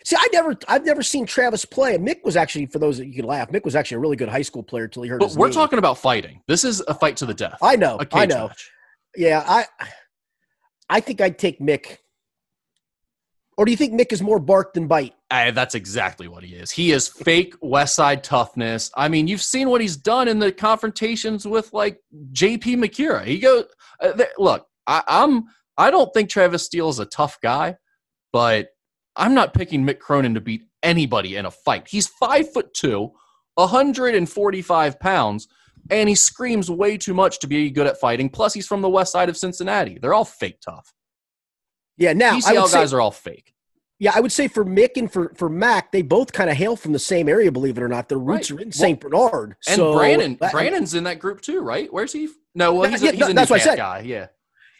See, 0.05 0.15
I 0.19 0.27
never 0.33 0.57
I've 0.67 0.85
never 0.85 1.01
seen 1.03 1.25
Travis 1.25 1.63
play. 1.65 1.97
Mick 1.97 2.23
was 2.23 2.35
actually 2.35 2.65
for 2.65 2.79
those 2.79 2.97
that 2.97 3.07
you 3.07 3.13
can 3.13 3.25
laugh. 3.25 3.49
Mick 3.49 3.63
was 3.63 3.75
actually 3.75 3.95
a 3.95 3.99
really 3.99 4.17
good 4.17 4.29
high 4.29 4.41
school 4.41 4.61
player 4.63 4.83
until 4.85 5.03
he 5.03 5.09
hurt 5.09 5.19
But 5.19 5.31
we're 5.35 5.47
knee. 5.47 5.53
talking 5.53 5.79
about 5.79 5.97
fighting. 5.97 6.41
This 6.47 6.63
is 6.63 6.81
a 6.87 6.93
fight 6.93 7.15
to 7.17 7.25
the 7.25 7.33
death. 7.33 7.57
I 7.61 7.75
know. 7.75 7.99
I 8.11 8.25
know. 8.25 8.47
match. 8.47 8.71
Yeah, 9.15 9.43
I 9.47 9.65
I 10.89 10.99
think 10.99 11.21
I'd 11.21 11.39
take 11.39 11.59
Mick. 11.59 11.97
Or 13.57 13.65
do 13.65 13.71
you 13.71 13.77
think 13.77 13.93
Mick 13.93 14.11
is 14.11 14.21
more 14.21 14.39
bark 14.39 14.73
than 14.73 14.87
bite? 14.87 15.13
Uh, 15.33 15.49
that's 15.49 15.73
exactly 15.73 16.27
what 16.27 16.43
he 16.43 16.53
is. 16.53 16.69
He 16.69 16.91
is 16.91 17.07
fake 17.07 17.55
West 17.59 17.95
Side 17.95 18.23
toughness. 18.23 18.91
I 18.95 19.07
mean, 19.07 19.27
you've 19.27 19.41
seen 19.41 19.67
what 19.67 19.81
he's 19.81 19.97
done 19.97 20.27
in 20.27 20.37
the 20.37 20.51
confrontations 20.51 21.47
with 21.47 21.73
like 21.73 21.97
J.P. 22.33 22.75
Macura. 22.75 23.25
He 23.25 23.39
goes, 23.39 23.65
uh, 23.99 24.13
th- 24.13 24.29
look, 24.37 24.67
I, 24.85 25.01
I'm. 25.07 25.45
I 25.75 25.89
don't 25.89 26.13
think 26.13 26.29
Travis 26.29 26.63
Steele 26.65 26.89
is 26.89 26.99
a 26.99 27.05
tough 27.05 27.39
guy, 27.41 27.77
but 28.31 28.67
I'm 29.15 29.33
not 29.33 29.55
picking 29.55 29.83
Mick 29.83 29.97
Cronin 29.97 30.35
to 30.35 30.41
beat 30.41 30.65
anybody 30.83 31.35
in 31.35 31.47
a 31.47 31.51
fight. 31.51 31.87
He's 31.87 32.05
five 32.05 32.53
foot 32.53 32.71
two, 32.75 33.09
145 33.55 34.99
pounds, 34.99 35.47
and 35.89 36.07
he 36.07 36.13
screams 36.13 36.69
way 36.69 36.95
too 36.95 37.15
much 37.15 37.39
to 37.39 37.47
be 37.47 37.71
good 37.71 37.87
at 37.87 37.99
fighting. 37.99 38.29
Plus, 38.29 38.53
he's 38.53 38.67
from 38.67 38.81
the 38.83 38.89
west 38.89 39.11
side 39.11 39.29
of 39.29 39.37
Cincinnati. 39.37 39.97
They're 39.99 40.13
all 40.13 40.25
fake 40.25 40.59
tough. 40.63 40.93
Yeah, 41.97 42.13
now 42.13 42.37
GCL 42.37 42.71
guys 42.71 42.91
say, 42.91 42.95
are 42.95 43.01
all 43.01 43.09
fake. 43.09 43.52
Yeah, 43.99 44.11
I 44.15 44.19
would 44.19 44.31
say 44.31 44.47
for 44.47 44.65
Mick 44.65 44.97
and 44.97 45.11
for 45.11 45.33
for 45.35 45.49
Mack, 45.49 45.91
they 45.91 46.01
both 46.01 46.33
kind 46.33 46.49
of 46.49 46.57
hail 46.57 46.75
from 46.75 46.91
the 46.91 46.99
same 46.99 47.29
area. 47.29 47.51
Believe 47.51 47.77
it 47.77 47.83
or 47.83 47.87
not, 47.87 48.09
their 48.09 48.17
roots 48.17 48.51
right. 48.51 48.59
are 48.59 48.63
in 48.63 48.71
Saint 48.71 48.99
Bernard. 48.99 49.55
And 49.67 49.77
so 49.77 49.93
Brandon, 49.93 50.37
that, 50.41 50.51
Brandon's 50.51 50.93
in 50.93 51.03
that 51.05 51.19
group 51.19 51.41
too, 51.41 51.61
right? 51.61 51.91
Where's 51.93 52.11
he? 52.11 52.29
No, 52.55 52.73
well, 52.73 52.89
he's 52.89 53.01
a, 53.01 53.05
yeah, 53.05 53.11
he's 53.11 53.29
a 53.29 53.33
that's 53.33 53.49
what 53.49 53.61
I 53.61 53.63
said. 53.63 53.77
guy. 53.77 53.99
Yeah, 54.01 54.27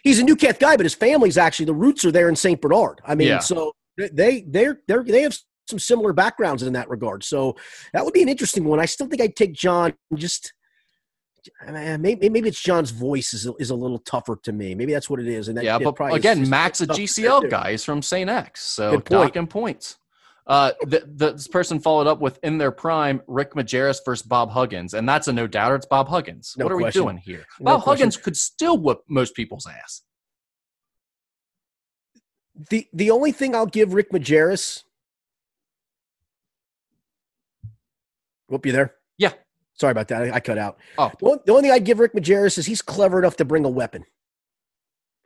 he's 0.04 0.20
a 0.20 0.24
New 0.24 0.36
guy, 0.36 0.76
but 0.76 0.82
his 0.82 0.94
family's 0.94 1.38
actually 1.38 1.66
the 1.66 1.74
roots 1.74 2.04
are 2.06 2.12
there 2.12 2.28
in 2.28 2.36
Saint 2.36 2.60
Bernard. 2.60 3.02
I 3.06 3.16
mean, 3.16 3.30
yeah. 3.30 3.40
so 3.40 3.74
they 3.98 4.46
they're 4.48 4.82
they're 4.88 5.04
they 5.04 5.22
have 5.22 5.38
some 5.70 5.80
similar 5.80 6.12
backgrounds 6.14 6.64
in 6.64 6.74
that 6.74 6.90
regard. 6.90 7.24
So 7.24 7.56
that 7.94 8.04
would 8.04 8.14
be 8.14 8.22
an 8.22 8.30
interesting 8.30 8.66
one. 8.66 8.80
I 8.80 8.86
still 8.86 9.08
think 9.08 9.22
I'd 9.22 9.36
take 9.36 9.54
John 9.54 9.94
just 10.16 10.54
maybe, 12.00 12.30
maybe 12.30 12.50
it's 12.50 12.62
John's 12.62 12.92
voice 12.92 13.34
is, 13.34 13.48
is 13.60 13.70
a 13.70 13.76
little 13.76 14.00
tougher 14.00 14.38
to 14.44 14.52
me. 14.52 14.76
Maybe 14.76 14.94
that's 14.94 15.10
what 15.10 15.20
it 15.20 15.28
is. 15.28 15.48
And 15.48 15.58
that, 15.58 15.64
yeah, 15.64 15.78
but 15.78 15.96
again, 16.14 16.50
Mack's 16.50 16.82
a 16.82 16.88
GCL 16.88 17.50
guy 17.50 17.72
is 17.72 17.84
from 17.84 18.02
St. 18.02 18.30
X, 18.30 18.64
so 18.64 19.00
point. 19.00 19.36
and 19.36 19.50
points. 19.50 19.98
Uh, 20.46 20.72
the, 20.82 21.04
the, 21.16 21.32
this 21.32 21.48
person 21.48 21.80
followed 21.80 22.08
up 22.08 22.20
with 22.20 22.38
in 22.44 22.58
their 22.58 22.72
prime, 22.72 23.22
Rick 23.28 23.54
Majerus 23.54 24.00
versus 24.04 24.26
Bob 24.26 24.50
Huggins, 24.52 24.94
and 24.94 25.08
that's 25.08 25.30
a 25.30 25.34
no 25.34 25.48
doubter. 25.48 25.76
It's 25.76 25.86
Bob 25.86 26.10
Huggins. 26.10 26.56
No 26.58 26.66
what 26.66 26.74
are 26.74 26.78
question. 26.78 27.02
we 27.02 27.06
doing 27.06 27.18
here? 27.18 27.46
No 27.60 27.66
Bob 27.66 27.84
question. 27.84 28.08
Huggins 28.08 28.18
could 28.18 28.36
still 28.36 28.78
whoop 28.78 29.04
most 29.08 29.36
people's 29.36 29.66
ass. 29.66 30.02
The 32.70 32.88
the 32.94 33.10
only 33.10 33.32
thing 33.32 33.56
I'll 33.56 33.66
give 33.66 33.94
Rick 33.94 34.12
Majerus. 34.12 34.84
Whoop 38.48 38.66
you 38.66 38.74
there? 38.74 38.96
Sorry 39.76 39.92
about 39.92 40.08
that. 40.10 40.24
I, 40.24 40.36
I 40.36 40.40
cut 40.40 40.58
out. 40.58 40.78
Oh. 40.98 41.12
The 41.20 41.26
only, 41.26 41.40
the 41.46 41.52
only, 41.52 41.64
thing 41.64 41.72
I'd 41.72 41.86
give 41.86 42.00
Rick 42.00 42.14
Majerus 42.14 42.58
is 42.58 42.66
he's 42.66 42.82
clever 42.82 43.20
enough 43.20 43.38
to 43.38 43.46
bring 43.46 43.66
a 43.66 43.70
weapon. 43.70 44.04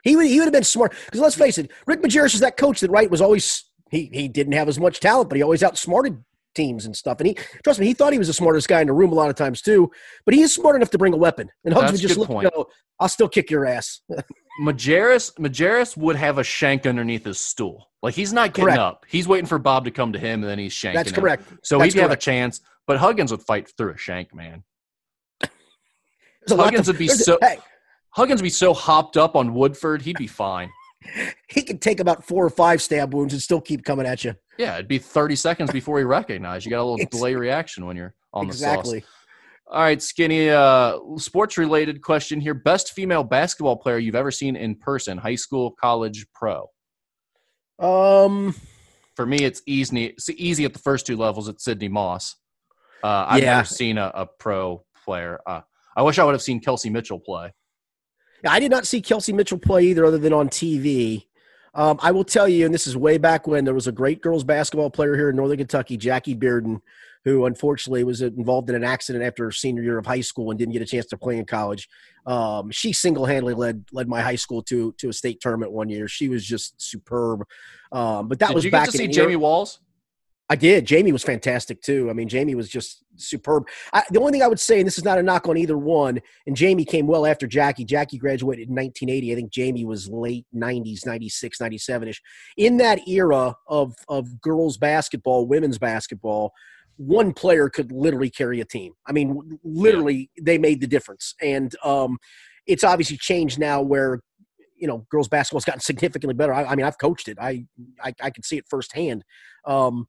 He 0.04 0.16
would, 0.16 0.26
he 0.26 0.38
would 0.38 0.46
have 0.46 0.52
been 0.52 0.64
smart. 0.64 0.94
Because 1.06 1.20
let's 1.20 1.34
face 1.34 1.58
it, 1.58 1.70
Rick 1.86 2.02
Majerus 2.02 2.34
is 2.34 2.40
that 2.40 2.56
coach 2.56 2.80
that, 2.80 2.90
right, 2.90 3.10
was 3.10 3.20
always, 3.20 3.64
he, 3.90 4.10
he 4.12 4.28
didn't 4.28 4.54
have 4.54 4.68
as 4.68 4.78
much 4.78 5.00
talent, 5.00 5.28
but 5.28 5.36
he 5.36 5.42
always 5.42 5.62
outsmarted 5.62 6.22
teams 6.54 6.86
and 6.86 6.96
stuff. 6.96 7.20
And 7.20 7.28
he, 7.28 7.34
trust 7.62 7.78
me, 7.78 7.86
he 7.86 7.94
thought 7.94 8.12
he 8.12 8.18
was 8.18 8.28
the 8.28 8.34
smartest 8.34 8.68
guy 8.68 8.80
in 8.80 8.86
the 8.86 8.92
room 8.92 9.12
a 9.12 9.14
lot 9.14 9.30
of 9.30 9.36
times 9.36 9.60
too, 9.60 9.90
but 10.24 10.34
he 10.34 10.40
is 10.40 10.54
smart 10.54 10.76
enough 10.76 10.90
to 10.90 10.98
bring 10.98 11.12
a 11.12 11.16
weapon. 11.16 11.48
And 11.64 11.74
Hugs 11.74 11.92
would 11.92 12.00
just 12.00 12.16
look 12.16 12.28
point. 12.28 12.46
and 12.46 12.54
go, 12.54 12.68
I'll 13.00 13.08
still 13.08 13.28
kick 13.28 13.50
your 13.50 13.66
ass. 13.66 14.00
Majerus, 14.62 15.32
Majerus 15.38 15.96
would 15.96 16.16
have 16.16 16.38
a 16.38 16.44
shank 16.44 16.86
underneath 16.86 17.24
his 17.24 17.38
stool. 17.38 17.90
Like 18.02 18.14
he's 18.14 18.32
not 18.32 18.54
getting 18.54 18.64
correct. 18.64 18.78
up. 18.78 19.06
He's 19.08 19.28
waiting 19.28 19.46
for 19.46 19.58
Bob 19.58 19.84
to 19.84 19.90
come 19.90 20.12
to 20.12 20.18
him 20.18 20.42
and 20.42 20.50
then 20.50 20.58
he's 20.58 20.72
shanking 20.72 20.94
That's 20.94 21.12
correct. 21.12 21.44
So 21.62 21.78
That's 21.78 21.94
he'd 21.94 22.00
correct. 22.00 22.10
have 22.10 22.18
a 22.18 22.20
chance. 22.20 22.60
But 22.88 22.96
Huggins 22.96 23.30
would 23.30 23.42
fight 23.42 23.70
through 23.76 23.92
a 23.92 23.98
shank, 23.98 24.34
man. 24.34 24.64
Huggins 26.48 26.86
would 26.88 26.96
be 26.96 27.06
so 27.06 27.38
hey. 27.42 27.58
Huggins 28.12 28.40
would 28.40 28.46
be 28.46 28.50
so 28.50 28.72
hopped 28.72 29.18
up 29.18 29.36
on 29.36 29.52
Woodford, 29.52 30.00
he'd 30.00 30.16
be 30.16 30.26
fine. 30.26 30.70
he 31.50 31.62
could 31.62 31.82
take 31.82 32.00
about 32.00 32.24
four 32.24 32.44
or 32.44 32.50
five 32.50 32.80
stab 32.80 33.12
wounds 33.12 33.34
and 33.34 33.42
still 33.42 33.60
keep 33.60 33.84
coming 33.84 34.06
at 34.06 34.24
you. 34.24 34.34
Yeah, 34.56 34.74
it'd 34.74 34.88
be 34.88 34.98
30 34.98 35.36
seconds 35.36 35.70
before 35.70 35.98
he 35.98 36.04
recognized. 36.04 36.64
You 36.64 36.70
got 36.70 36.80
a 36.80 36.84
little 36.84 37.06
delay 37.10 37.34
reaction 37.34 37.84
when 37.84 37.96
you're 37.96 38.14
on 38.32 38.46
exactly. 38.46 38.66
the 38.66 38.84
sauce. 38.86 38.94
Exactly. 38.94 39.14
All 39.70 39.82
right, 39.82 40.00
Skinny, 40.00 40.48
uh, 40.48 40.98
sports 41.18 41.58
related 41.58 42.00
question 42.00 42.40
here. 42.40 42.54
Best 42.54 42.92
female 42.94 43.22
basketball 43.22 43.76
player 43.76 43.98
you've 43.98 44.14
ever 44.14 44.30
seen 44.30 44.56
in 44.56 44.74
person, 44.74 45.18
high 45.18 45.34
school, 45.34 45.74
college, 45.78 46.26
pro? 46.34 46.70
Um, 47.78 48.54
For 49.14 49.26
me, 49.26 49.44
it's 49.44 49.60
easy, 49.66 50.06
it's 50.06 50.30
easy 50.30 50.64
at 50.64 50.72
the 50.72 50.78
first 50.78 51.04
two 51.04 51.18
levels. 51.18 51.48
It's 51.48 51.62
Sydney 51.62 51.88
Moss. 51.88 52.34
Uh, 53.02 53.26
I've 53.28 53.42
yeah. 53.42 53.56
never 53.56 53.66
seen 53.66 53.98
a, 53.98 54.10
a 54.14 54.26
pro 54.26 54.84
player. 55.04 55.40
Uh, 55.46 55.60
I 55.96 56.02
wish 56.02 56.18
I 56.18 56.24
would 56.24 56.32
have 56.32 56.42
seen 56.42 56.60
Kelsey 56.60 56.90
Mitchell 56.90 57.20
play. 57.20 57.52
I 58.46 58.60
did 58.60 58.70
not 58.70 58.86
see 58.86 59.00
Kelsey 59.00 59.32
Mitchell 59.32 59.58
play 59.58 59.84
either, 59.84 60.04
other 60.04 60.18
than 60.18 60.32
on 60.32 60.48
TV. 60.48 61.26
Um, 61.74 61.98
I 62.02 62.10
will 62.12 62.24
tell 62.24 62.48
you, 62.48 62.64
and 62.64 62.74
this 62.74 62.86
is 62.86 62.96
way 62.96 63.18
back 63.18 63.46
when 63.46 63.64
there 63.64 63.74
was 63.74 63.86
a 63.86 63.92
great 63.92 64.22
girls 64.22 64.44
basketball 64.44 64.90
player 64.90 65.16
here 65.16 65.30
in 65.30 65.36
Northern 65.36 65.58
Kentucky, 65.58 65.96
Jackie 65.96 66.34
Bearden, 66.34 66.80
who 67.24 67.44
unfortunately 67.44 68.04
was 68.04 68.22
involved 68.22 68.70
in 68.70 68.76
an 68.76 68.84
accident 68.84 69.24
after 69.24 69.44
her 69.44 69.52
senior 69.52 69.82
year 69.82 69.98
of 69.98 70.06
high 70.06 70.20
school 70.20 70.50
and 70.50 70.58
didn't 70.58 70.72
get 70.72 70.82
a 70.82 70.86
chance 70.86 71.06
to 71.06 71.16
play 71.16 71.36
in 71.36 71.44
college. 71.44 71.88
Um, 72.26 72.70
she 72.70 72.92
single-handedly 72.92 73.54
led 73.54 73.84
led 73.92 74.08
my 74.08 74.20
high 74.20 74.36
school 74.36 74.62
to 74.64 74.92
to 74.98 75.08
a 75.08 75.12
state 75.12 75.40
tournament 75.40 75.72
one 75.72 75.88
year. 75.88 76.08
She 76.08 76.28
was 76.28 76.44
just 76.44 76.80
superb. 76.80 77.44
Um, 77.92 78.28
but 78.28 78.38
that 78.38 78.48
Did 78.48 78.54
was 78.54 78.64
you 78.64 78.70
back 78.70 78.86
get 78.86 78.92
to 78.92 78.98
see 78.98 79.08
Jamie 79.08 79.36
Walls. 79.36 79.80
I 80.50 80.56
did. 80.56 80.86
Jamie 80.86 81.12
was 81.12 81.22
fantastic 81.22 81.82
too. 81.82 82.08
I 82.08 82.14
mean, 82.14 82.28
Jamie 82.28 82.54
was 82.54 82.70
just 82.70 83.04
superb. 83.16 83.68
I, 83.92 84.02
the 84.10 84.18
only 84.18 84.32
thing 84.32 84.42
I 84.42 84.48
would 84.48 84.60
say, 84.60 84.78
and 84.78 84.86
this 84.86 84.96
is 84.96 85.04
not 85.04 85.18
a 85.18 85.22
knock 85.22 85.46
on 85.46 85.58
either 85.58 85.76
one, 85.76 86.20
and 86.46 86.56
Jamie 86.56 86.86
came 86.86 87.06
well 87.06 87.26
after 87.26 87.46
Jackie. 87.46 87.84
Jackie 87.84 88.16
graduated 88.16 88.68
in 88.68 88.74
1980. 88.74 89.32
I 89.32 89.34
think 89.34 89.52
Jamie 89.52 89.84
was 89.84 90.08
late 90.08 90.46
90s, 90.54 91.04
96, 91.04 91.60
97 91.60 92.08
ish. 92.08 92.22
In 92.56 92.78
that 92.78 93.06
era 93.06 93.54
of 93.66 93.94
of 94.08 94.40
girls 94.40 94.78
basketball, 94.78 95.46
women's 95.46 95.78
basketball, 95.78 96.52
one 96.96 97.34
player 97.34 97.68
could 97.68 97.92
literally 97.92 98.30
carry 98.30 98.60
a 98.60 98.64
team. 98.64 98.94
I 99.06 99.12
mean, 99.12 99.58
literally, 99.62 100.30
yeah. 100.36 100.44
they 100.46 100.58
made 100.58 100.80
the 100.80 100.86
difference. 100.86 101.34
And 101.42 101.74
um, 101.84 102.16
it's 102.66 102.84
obviously 102.84 103.18
changed 103.18 103.58
now 103.58 103.82
where 103.82 104.20
you 104.78 104.86
know 104.86 105.04
girls 105.10 105.28
basketball's 105.28 105.66
gotten 105.66 105.80
significantly 105.82 106.34
better. 106.34 106.54
I, 106.54 106.64
I 106.64 106.74
mean, 106.74 106.86
I've 106.86 106.98
coached 106.98 107.28
it. 107.28 107.36
I 107.38 107.66
I, 108.02 108.14
I 108.22 108.30
can 108.30 108.42
see 108.42 108.56
it 108.56 108.64
firsthand. 108.70 109.24
Um, 109.66 110.06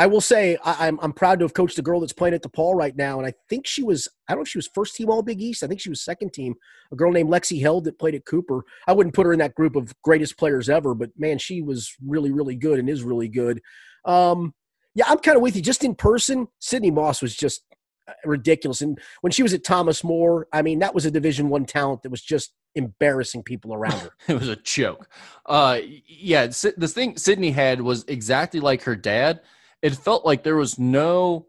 I 0.00 0.06
will 0.06 0.22
say 0.22 0.56
I, 0.64 0.88
am 0.88 0.98
I'm, 0.98 0.98
I'm 1.02 1.12
proud 1.12 1.40
to 1.40 1.44
have 1.44 1.52
coached 1.52 1.78
a 1.78 1.82
girl 1.82 2.00
that's 2.00 2.14
playing 2.14 2.32
at 2.32 2.42
DePaul 2.42 2.74
right 2.74 2.96
now, 2.96 3.18
and 3.18 3.26
I 3.26 3.34
think 3.50 3.66
she 3.66 3.82
was 3.82 4.08
I 4.26 4.32
don't 4.32 4.38
know 4.38 4.42
if 4.44 4.48
she 4.48 4.56
was 4.56 4.70
first 4.74 4.96
team 4.96 5.10
All 5.10 5.20
Big 5.20 5.42
East. 5.42 5.62
I 5.62 5.66
think 5.66 5.78
she 5.78 5.90
was 5.90 6.00
second 6.00 6.32
team. 6.32 6.54
A 6.90 6.96
girl 6.96 7.12
named 7.12 7.28
Lexi 7.28 7.60
Held 7.60 7.84
that 7.84 7.98
played 7.98 8.14
at 8.14 8.24
Cooper. 8.24 8.64
I 8.88 8.94
wouldn't 8.94 9.14
put 9.14 9.26
her 9.26 9.34
in 9.34 9.40
that 9.40 9.54
group 9.54 9.76
of 9.76 9.92
greatest 10.00 10.38
players 10.38 10.70
ever, 10.70 10.94
but 10.94 11.10
man, 11.18 11.36
she 11.36 11.60
was 11.60 11.94
really 12.02 12.32
really 12.32 12.56
good 12.56 12.78
and 12.78 12.88
is 12.88 13.02
really 13.02 13.28
good. 13.28 13.60
Um, 14.06 14.54
yeah, 14.94 15.04
I'm 15.06 15.18
kind 15.18 15.36
of 15.36 15.42
with 15.42 15.54
you. 15.54 15.60
Just 15.60 15.84
in 15.84 15.94
person, 15.94 16.48
Sydney 16.60 16.90
Moss 16.90 17.20
was 17.20 17.36
just 17.36 17.62
uh, 18.08 18.12
ridiculous, 18.24 18.80
and 18.80 18.98
when 19.20 19.32
she 19.32 19.42
was 19.42 19.52
at 19.52 19.64
Thomas 19.64 20.02
More, 20.02 20.48
I 20.50 20.62
mean 20.62 20.78
that 20.78 20.94
was 20.94 21.04
a 21.04 21.10
Division 21.10 21.50
One 21.50 21.66
talent 21.66 22.04
that 22.04 22.10
was 22.10 22.22
just 22.22 22.54
embarrassing 22.74 23.42
people 23.42 23.74
around 23.74 24.00
her. 24.00 24.12
it 24.28 24.40
was 24.40 24.48
a 24.48 24.56
joke. 24.56 25.10
Uh, 25.44 25.80
yeah, 26.06 26.46
the 26.46 26.88
thing 26.88 27.18
Sydney 27.18 27.50
had 27.50 27.82
was 27.82 28.06
exactly 28.08 28.60
like 28.60 28.84
her 28.84 28.96
dad 28.96 29.42
it 29.82 29.94
felt 29.94 30.24
like 30.24 30.42
there 30.42 30.56
was 30.56 30.78
no 30.78 31.46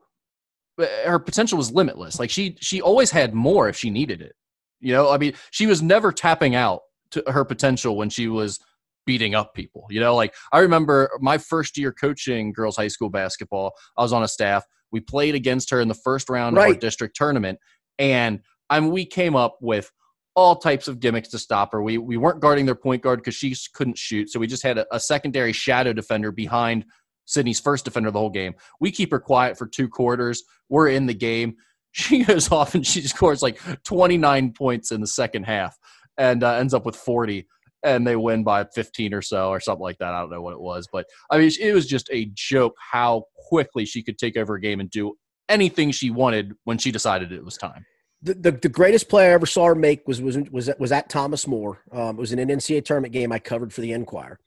her 0.78 1.20
potential 1.20 1.58
was 1.58 1.72
limitless. 1.72 2.20
Like 2.20 2.30
she 2.30 2.58
she 2.60 2.82
always 2.82 3.12
had 3.12 3.34
more 3.34 3.70
if 3.70 3.78
she 3.78 3.90
needed 3.90 4.22
it. 4.22 4.34
You 4.80 4.94
know, 4.94 5.12
I 5.12 5.18
mean, 5.18 5.34
she 5.52 5.68
was 5.68 5.82
never 5.82 6.12
tapping 6.12 6.56
out 6.56 6.82
to 7.12 7.24
her 7.28 7.46
potential 7.46 7.96
when 7.96 8.10
she 8.10 8.28
was 8.28 8.60
beating 9.06 9.36
up 9.36 9.54
people. 9.54 9.86
You 9.90 10.00
know, 10.00 10.16
like 10.16 10.34
I 10.52 10.60
remember 10.60 11.10
my 11.20 11.38
first 11.38 11.78
year 11.78 11.92
coaching 11.92 12.54
girls 12.54 12.78
high 12.78 12.88
school 12.88 13.10
basketball. 13.10 13.74
I 13.98 14.02
was 14.02 14.14
on 14.14 14.24
a 14.24 14.28
staff. 14.28 14.66
We 14.92 15.00
played 15.00 15.36
against 15.36 15.70
her 15.70 15.80
in 15.80 15.88
the 15.88 15.94
first 15.94 16.30
round 16.30 16.56
right. 16.56 16.70
of 16.70 16.76
our 16.76 16.80
district 16.80 17.16
tournament, 17.16 17.60
and 18.00 18.40
I 18.70 18.80
mean, 18.80 18.92
we 18.92 19.06
came 19.06 19.36
up 19.36 19.58
with 19.62 19.92
all 20.36 20.56
types 20.56 20.88
of 20.88 21.00
gimmicks 21.00 21.30
to 21.30 21.40
stop 21.40 21.72
her. 21.74 21.82
We 21.84 21.98
we 21.98 22.18
weren't 22.18 22.40
guarding 22.40 22.66
their 22.66 22.76
point 22.76 23.04
guard 23.04 23.20
because 23.20 23.36
she 23.36 23.56
couldn't 23.74 23.98
shoot, 23.98 24.30
so 24.30 24.40
we 24.40 24.48
just 24.48 24.64
had 24.64 24.78
a, 24.78 24.96
a 24.96 25.00
secondary 25.00 25.54
shadow 25.54 25.94
defender 25.94 26.32
behind 26.32 26.86
Sydney's 27.26 27.59
first 27.59 27.86
defender 27.86 28.11
the 28.11 28.19
whole 28.19 28.30
game. 28.30 28.53
We 28.80 28.91
keep 28.91 29.11
her 29.11 29.19
quiet 29.19 29.57
for 29.57 29.67
two 29.67 29.88
quarters. 29.88 30.43
We're 30.69 30.89
in 30.89 31.05
the 31.05 31.13
game. 31.13 31.55
She 31.93 32.24
goes 32.24 32.49
off 32.53 32.74
and 32.74 32.88
she 32.88 33.01
scores 33.01 33.41
like 33.41 33.59
29 33.84 34.53
points 34.53 34.93
in 34.93 35.01
the 35.01 35.07
second 35.07 35.43
half 35.43 35.78
and 36.17 36.41
uh, 36.41 36.53
ends 36.53 36.74
up 36.74 36.86
with 36.86 36.95
40 36.95 37.45
and 37.84 38.05
they 38.05 38.15
win 38.15 38.43
by 38.43 38.63
15 38.63 39.13
or 39.13 39.22
so 39.22 39.49
or 39.49 39.59
something 39.59 39.84
like 39.84 39.97
that. 39.97 40.13
I 40.13 40.22
don't 40.22 40.30
know 40.30 40.41
what 40.41 40.53
it 40.53 40.61
was, 40.61 40.88
but 40.91 41.05
I 41.30 41.38
mean, 41.38 41.51
it 41.59 41.74
was 41.74 41.88
just 41.88 42.09
a 42.11 42.32
joke 42.34 42.76
how 42.80 43.26
quickly 43.36 43.86
she 43.86 44.03
could 44.03 44.17
take 44.17 44.38
over 44.38 44.55
a 44.55 44.61
game 44.61 44.80
and 44.80 44.89
do 44.89 45.17
anything 45.49 45.91
she 45.91 46.09
wanted 46.09 46.53
when 46.63 46.78
she 46.78 46.91
decided 46.91 47.32
it 47.32 47.43
was 47.43 47.57
time. 47.57 47.86
The, 48.24 48.36
the, 48.36 48.51
the 48.51 48.69
greatest 48.69 49.09
play 49.09 49.26
I 49.26 49.34
ever 49.34 49.47
saw 49.47 49.65
her 49.65 49.76
make 49.76 50.07
was 50.07 50.22
was 50.22 50.38
was 50.51 50.69
was 50.78 50.91
at 50.91 51.09
Thomas 51.09 51.47
More. 51.47 51.82
Um, 51.91 52.17
it 52.17 52.19
was 52.19 52.32
an 52.32 52.39
NCAA 52.39 52.86
tournament 52.86 53.13
game 53.13 53.32
I 53.32 53.39
covered 53.39 53.74
for 53.74 53.82
the 53.82 53.93
Enquirer. 53.93 54.39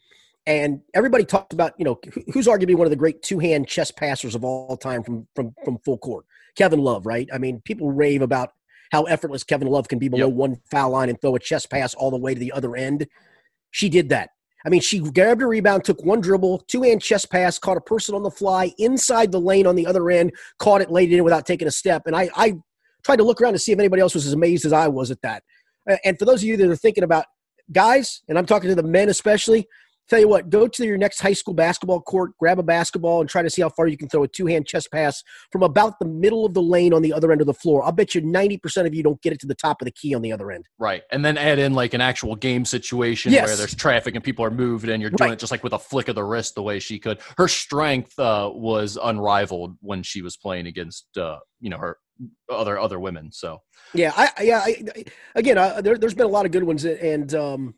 And 0.46 0.80
everybody 0.92 1.24
talked 1.24 1.52
about, 1.52 1.72
you 1.78 1.84
know, 1.84 1.98
who's 2.32 2.46
arguably 2.46 2.76
one 2.76 2.86
of 2.86 2.90
the 2.90 2.96
great 2.96 3.22
two-hand 3.22 3.66
chest 3.66 3.96
passers 3.96 4.34
of 4.34 4.44
all 4.44 4.76
time 4.76 5.02
from 5.02 5.26
from 5.34 5.54
from 5.64 5.78
full 5.78 5.98
court. 5.98 6.26
Kevin 6.56 6.80
Love, 6.80 7.06
right? 7.06 7.28
I 7.32 7.38
mean, 7.38 7.60
people 7.64 7.90
rave 7.90 8.22
about 8.22 8.50
how 8.92 9.04
effortless 9.04 9.42
Kevin 9.42 9.68
Love 9.68 9.88
can 9.88 9.98
be 9.98 10.08
below 10.08 10.28
yep. 10.28 10.36
one 10.36 10.60
foul 10.70 10.90
line 10.90 11.08
and 11.08 11.20
throw 11.20 11.34
a 11.34 11.40
chest 11.40 11.70
pass 11.70 11.94
all 11.94 12.10
the 12.10 12.18
way 12.18 12.34
to 12.34 12.40
the 12.40 12.52
other 12.52 12.76
end. 12.76 13.06
She 13.70 13.88
did 13.88 14.10
that. 14.10 14.30
I 14.66 14.70
mean, 14.70 14.80
she 14.80 15.00
grabbed 15.00 15.42
a 15.42 15.46
rebound, 15.46 15.84
took 15.84 16.02
one 16.04 16.20
dribble, 16.20 16.60
two 16.68 16.82
hand 16.82 17.02
chest 17.02 17.30
pass, 17.30 17.58
caught 17.58 17.76
a 17.76 17.82
person 17.82 18.14
on 18.14 18.22
the 18.22 18.30
fly 18.30 18.72
inside 18.78 19.32
the 19.32 19.40
lane 19.40 19.66
on 19.66 19.76
the 19.76 19.86
other 19.86 20.10
end, 20.10 20.32
caught 20.58 20.80
it, 20.80 20.90
laid 20.90 21.12
it 21.12 21.16
in 21.16 21.24
without 21.24 21.44
taking 21.44 21.68
a 21.68 21.72
step. 21.72 22.02
And 22.06 22.14
I, 22.14 22.30
I 22.34 22.54
tried 23.04 23.16
to 23.16 23.24
look 23.24 23.40
around 23.40 23.54
to 23.54 23.58
see 23.58 23.72
if 23.72 23.78
anybody 23.78 24.00
else 24.00 24.14
was 24.14 24.26
as 24.26 24.32
amazed 24.32 24.64
as 24.64 24.72
I 24.72 24.88
was 24.88 25.10
at 25.10 25.20
that. 25.22 25.42
And 26.04 26.18
for 26.18 26.24
those 26.24 26.42
of 26.42 26.48
you 26.48 26.56
that 26.56 26.70
are 26.70 26.76
thinking 26.76 27.04
about 27.04 27.26
guys, 27.72 28.22
and 28.28 28.38
I'm 28.38 28.46
talking 28.46 28.70
to 28.70 28.74
the 28.74 28.82
men 28.82 29.08
especially, 29.08 29.66
Tell 30.08 30.20
you 30.20 30.28
what, 30.28 30.50
go 30.50 30.68
to 30.68 30.84
your 30.84 30.98
next 30.98 31.20
high 31.20 31.32
school 31.32 31.54
basketball 31.54 32.00
court, 32.00 32.32
grab 32.38 32.58
a 32.58 32.62
basketball, 32.62 33.20
and 33.20 33.28
try 33.28 33.42
to 33.42 33.48
see 33.48 33.62
how 33.62 33.70
far 33.70 33.86
you 33.86 33.96
can 33.96 34.08
throw 34.08 34.22
a 34.22 34.28
two 34.28 34.46
hand 34.46 34.66
chest 34.66 34.88
pass 34.92 35.22
from 35.50 35.62
about 35.62 35.98
the 35.98 36.06
middle 36.06 36.44
of 36.44 36.52
the 36.52 36.62
lane 36.62 36.92
on 36.92 37.02
the 37.02 37.12
other 37.12 37.32
end 37.32 37.40
of 37.40 37.46
the 37.46 37.54
floor. 37.54 37.82
I'll 37.82 37.92
bet 37.92 38.14
you 38.14 38.20
90% 38.20 38.86
of 38.86 38.94
you 38.94 39.02
don't 39.02 39.20
get 39.22 39.32
it 39.32 39.40
to 39.40 39.46
the 39.46 39.54
top 39.54 39.80
of 39.80 39.86
the 39.86 39.92
key 39.92 40.14
on 40.14 40.22
the 40.22 40.32
other 40.32 40.50
end. 40.50 40.66
Right. 40.78 41.02
And 41.10 41.24
then 41.24 41.38
add 41.38 41.58
in 41.58 41.72
like 41.74 41.94
an 41.94 42.00
actual 42.00 42.36
game 42.36 42.64
situation 42.64 43.32
yes. 43.32 43.46
where 43.46 43.56
there's 43.56 43.74
traffic 43.74 44.14
and 44.14 44.22
people 44.22 44.44
are 44.44 44.50
moved 44.50 44.88
and 44.88 45.00
you're 45.00 45.10
doing 45.10 45.30
right. 45.30 45.32
it 45.34 45.38
just 45.38 45.50
like 45.50 45.64
with 45.64 45.72
a 45.72 45.78
flick 45.78 46.08
of 46.08 46.14
the 46.14 46.24
wrist 46.24 46.54
the 46.54 46.62
way 46.62 46.78
she 46.78 46.98
could. 46.98 47.18
Her 47.38 47.48
strength 47.48 48.18
uh, 48.18 48.50
was 48.52 48.98
unrivaled 49.02 49.76
when 49.80 50.02
she 50.02 50.20
was 50.20 50.36
playing 50.36 50.66
against, 50.66 51.16
uh, 51.16 51.38
you 51.60 51.70
know, 51.70 51.78
her 51.78 51.98
other 52.48 52.78
other 52.78 53.00
women. 53.00 53.32
So 53.32 53.60
yeah, 53.92 54.12
I 54.16 54.30
yeah, 54.42 54.60
I, 54.64 55.04
again, 55.34 55.58
uh, 55.58 55.80
there, 55.80 55.96
has 56.00 56.14
been 56.14 56.26
a 56.26 56.28
lot 56.28 56.46
of 56.46 56.52
good 56.52 56.62
ones, 56.62 56.84
and 56.84 57.34
um, 57.34 57.74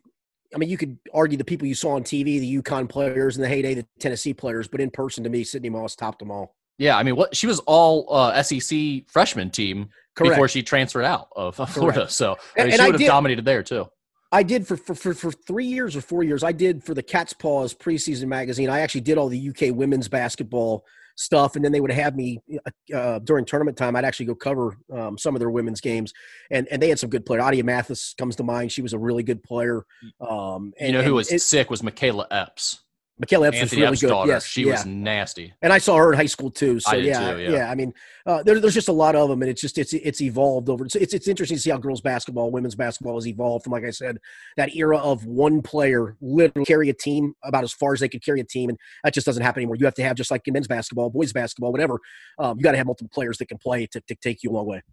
I 0.53 0.57
mean, 0.57 0.69
you 0.69 0.77
could 0.77 0.97
argue 1.13 1.37
the 1.37 1.43
people 1.43 1.67
you 1.67 1.75
saw 1.75 1.95
on 1.95 2.03
TV, 2.03 2.39
the 2.39 2.61
UConn 2.61 2.87
players 2.87 3.35
in 3.35 3.41
the 3.41 3.49
heyday, 3.49 3.73
the 3.73 3.85
Tennessee 3.99 4.33
players, 4.33 4.67
but 4.67 4.79
in 4.79 4.89
person, 4.89 5.23
to 5.23 5.29
me, 5.29 5.43
Sydney 5.43 5.69
Moss 5.69 5.95
topped 5.95 6.19
them 6.19 6.31
all. 6.31 6.55
Yeah, 6.77 6.97
I 6.97 7.03
mean, 7.03 7.15
what 7.15 7.35
she 7.35 7.47
was 7.47 7.59
all 7.61 8.13
uh, 8.13 8.41
SEC 8.43 9.07
freshman 9.07 9.49
team 9.49 9.89
Correct. 10.15 10.35
before 10.35 10.47
she 10.47 10.63
transferred 10.63 11.05
out 11.05 11.29
of 11.35 11.55
Florida, 11.69 11.99
Correct. 12.01 12.11
so 12.11 12.37
I 12.57 12.63
mean, 12.63 12.73
and, 12.73 12.73
she 12.73 12.85
would 12.85 12.93
have 12.93 12.99
did, 12.99 13.07
dominated 13.07 13.45
there 13.45 13.63
too. 13.63 13.87
I 14.31 14.43
did 14.43 14.67
for, 14.67 14.77
for, 14.77 14.93
for 14.93 15.13
for 15.13 15.31
three 15.31 15.65
years 15.65 15.95
or 15.95 16.01
four 16.01 16.23
years. 16.23 16.43
I 16.43 16.51
did 16.51 16.83
for 16.83 16.93
the 16.93 17.03
Cats' 17.03 17.33
Pause 17.33 17.73
preseason 17.75 18.27
magazine. 18.27 18.69
I 18.69 18.81
actually 18.81 19.01
did 19.01 19.17
all 19.17 19.29
the 19.29 19.49
UK 19.49 19.75
women's 19.75 20.07
basketball 20.07 20.85
stuff, 21.17 21.55
and 21.55 21.65
then 21.65 21.71
they 21.71 21.81
would 21.81 21.91
have 21.91 22.15
me 22.15 22.39
uh, 22.65 22.95
uh, 22.95 23.19
during 23.19 23.43
tournament 23.43 23.75
time. 23.75 23.95
I'd 23.95 24.05
actually 24.05 24.27
go 24.27 24.35
cover 24.35 24.77
um, 24.93 25.17
some 25.17 25.35
of 25.35 25.39
their 25.39 25.49
women's 25.49 25.81
games, 25.81 26.13
and 26.49 26.67
and 26.71 26.81
they 26.81 26.89
had 26.89 26.99
some 26.99 27.09
good 27.09 27.25
players. 27.25 27.43
A'dia 27.43 27.63
Mathies 27.63 28.15
comes 28.17 28.35
to 28.37 28.43
mind; 28.43 28.71
she 28.71 28.81
was 28.81 28.93
a 28.93 28.99
really 28.99 29.23
good 29.23 29.43
player. 29.43 29.85
Um, 30.21 30.73
and, 30.79 30.91
you 30.91 30.97
know 30.97 31.03
who 31.03 31.15
was 31.15 31.43
sick 31.43 31.69
was 31.69 31.81
Makayla 31.81 32.27
Epps. 32.31 32.79
Makayla 33.23 33.47
Epps 33.47 33.57
Anthony 33.57 33.89
was 33.89 34.03
really 34.03 34.13
Epps 34.13 34.25
good. 34.25 34.27
Yes, 34.27 34.45
she 34.45 34.63
yeah. 34.63 34.71
was 34.73 34.85
nasty. 34.85 35.53
And 35.63 35.73
I 35.73 35.79
saw 35.79 35.97
her 35.97 36.11
in 36.11 36.17
high 36.17 36.27
school 36.27 36.51
too. 36.51 36.79
So 36.79 36.95
yeah, 36.95 37.33
too, 37.33 37.41
yeah, 37.41 37.49
yeah, 37.49 37.71
I 37.71 37.75
mean, 37.75 37.93
uh, 38.27 38.43
there, 38.43 38.59
there's 38.59 38.75
just 38.75 38.89
a 38.89 38.93
lot 38.93 39.15
of 39.15 39.29
them, 39.29 39.41
and 39.41 39.49
it's 39.49 39.59
just 39.59 39.79
it's 39.79 39.93
it's 39.93 40.21
evolved 40.21 40.69
over. 40.69 40.85
It's, 40.85 40.95
it's 40.95 41.13
it's 41.15 41.27
interesting 41.27 41.57
to 41.57 41.61
see 41.61 41.71
how 41.71 41.77
girls 41.77 41.99
basketball, 41.99 42.51
women's 42.51 42.75
basketball 42.75 43.15
has 43.15 43.27
evolved 43.27 43.63
from, 43.63 43.73
like 43.73 43.85
I 43.85 43.89
said, 43.89 44.19
that 44.55 44.75
era 44.75 44.97
of 44.97 45.25
one 45.25 45.63
player 45.63 46.15
literally 46.21 46.65
carry 46.65 46.89
a 46.89 46.93
team 46.93 47.33
about 47.43 47.63
as 47.63 47.73
far 47.73 47.93
as 47.93 48.01
they 48.01 48.09
could 48.09 48.23
carry 48.23 48.39
a 48.39 48.43
team, 48.43 48.69
and 48.69 48.77
that 49.03 49.15
just 49.15 49.25
doesn't 49.25 49.41
happen 49.41 49.61
anymore. 49.61 49.77
You 49.77 49.85
have 49.85 49.95
to 49.95 50.03
have 50.03 50.15
just 50.15 50.29
like 50.29 50.47
in 50.47 50.53
men's 50.53 50.67
basketball, 50.67 51.09
boys 51.09 51.33
basketball, 51.33 51.71
whatever. 51.71 51.99
Um, 52.37 52.57
you 52.57 52.63
got 52.63 52.73
to 52.73 52.77
have 52.77 52.85
multiple 52.85 53.09
players 53.11 53.39
that 53.39 53.47
can 53.47 53.57
play 53.57 53.87
to, 53.87 54.01
to 54.01 54.15
take 54.15 54.43
you 54.43 54.51
a 54.51 54.53
long 54.53 54.67
way. 54.67 54.83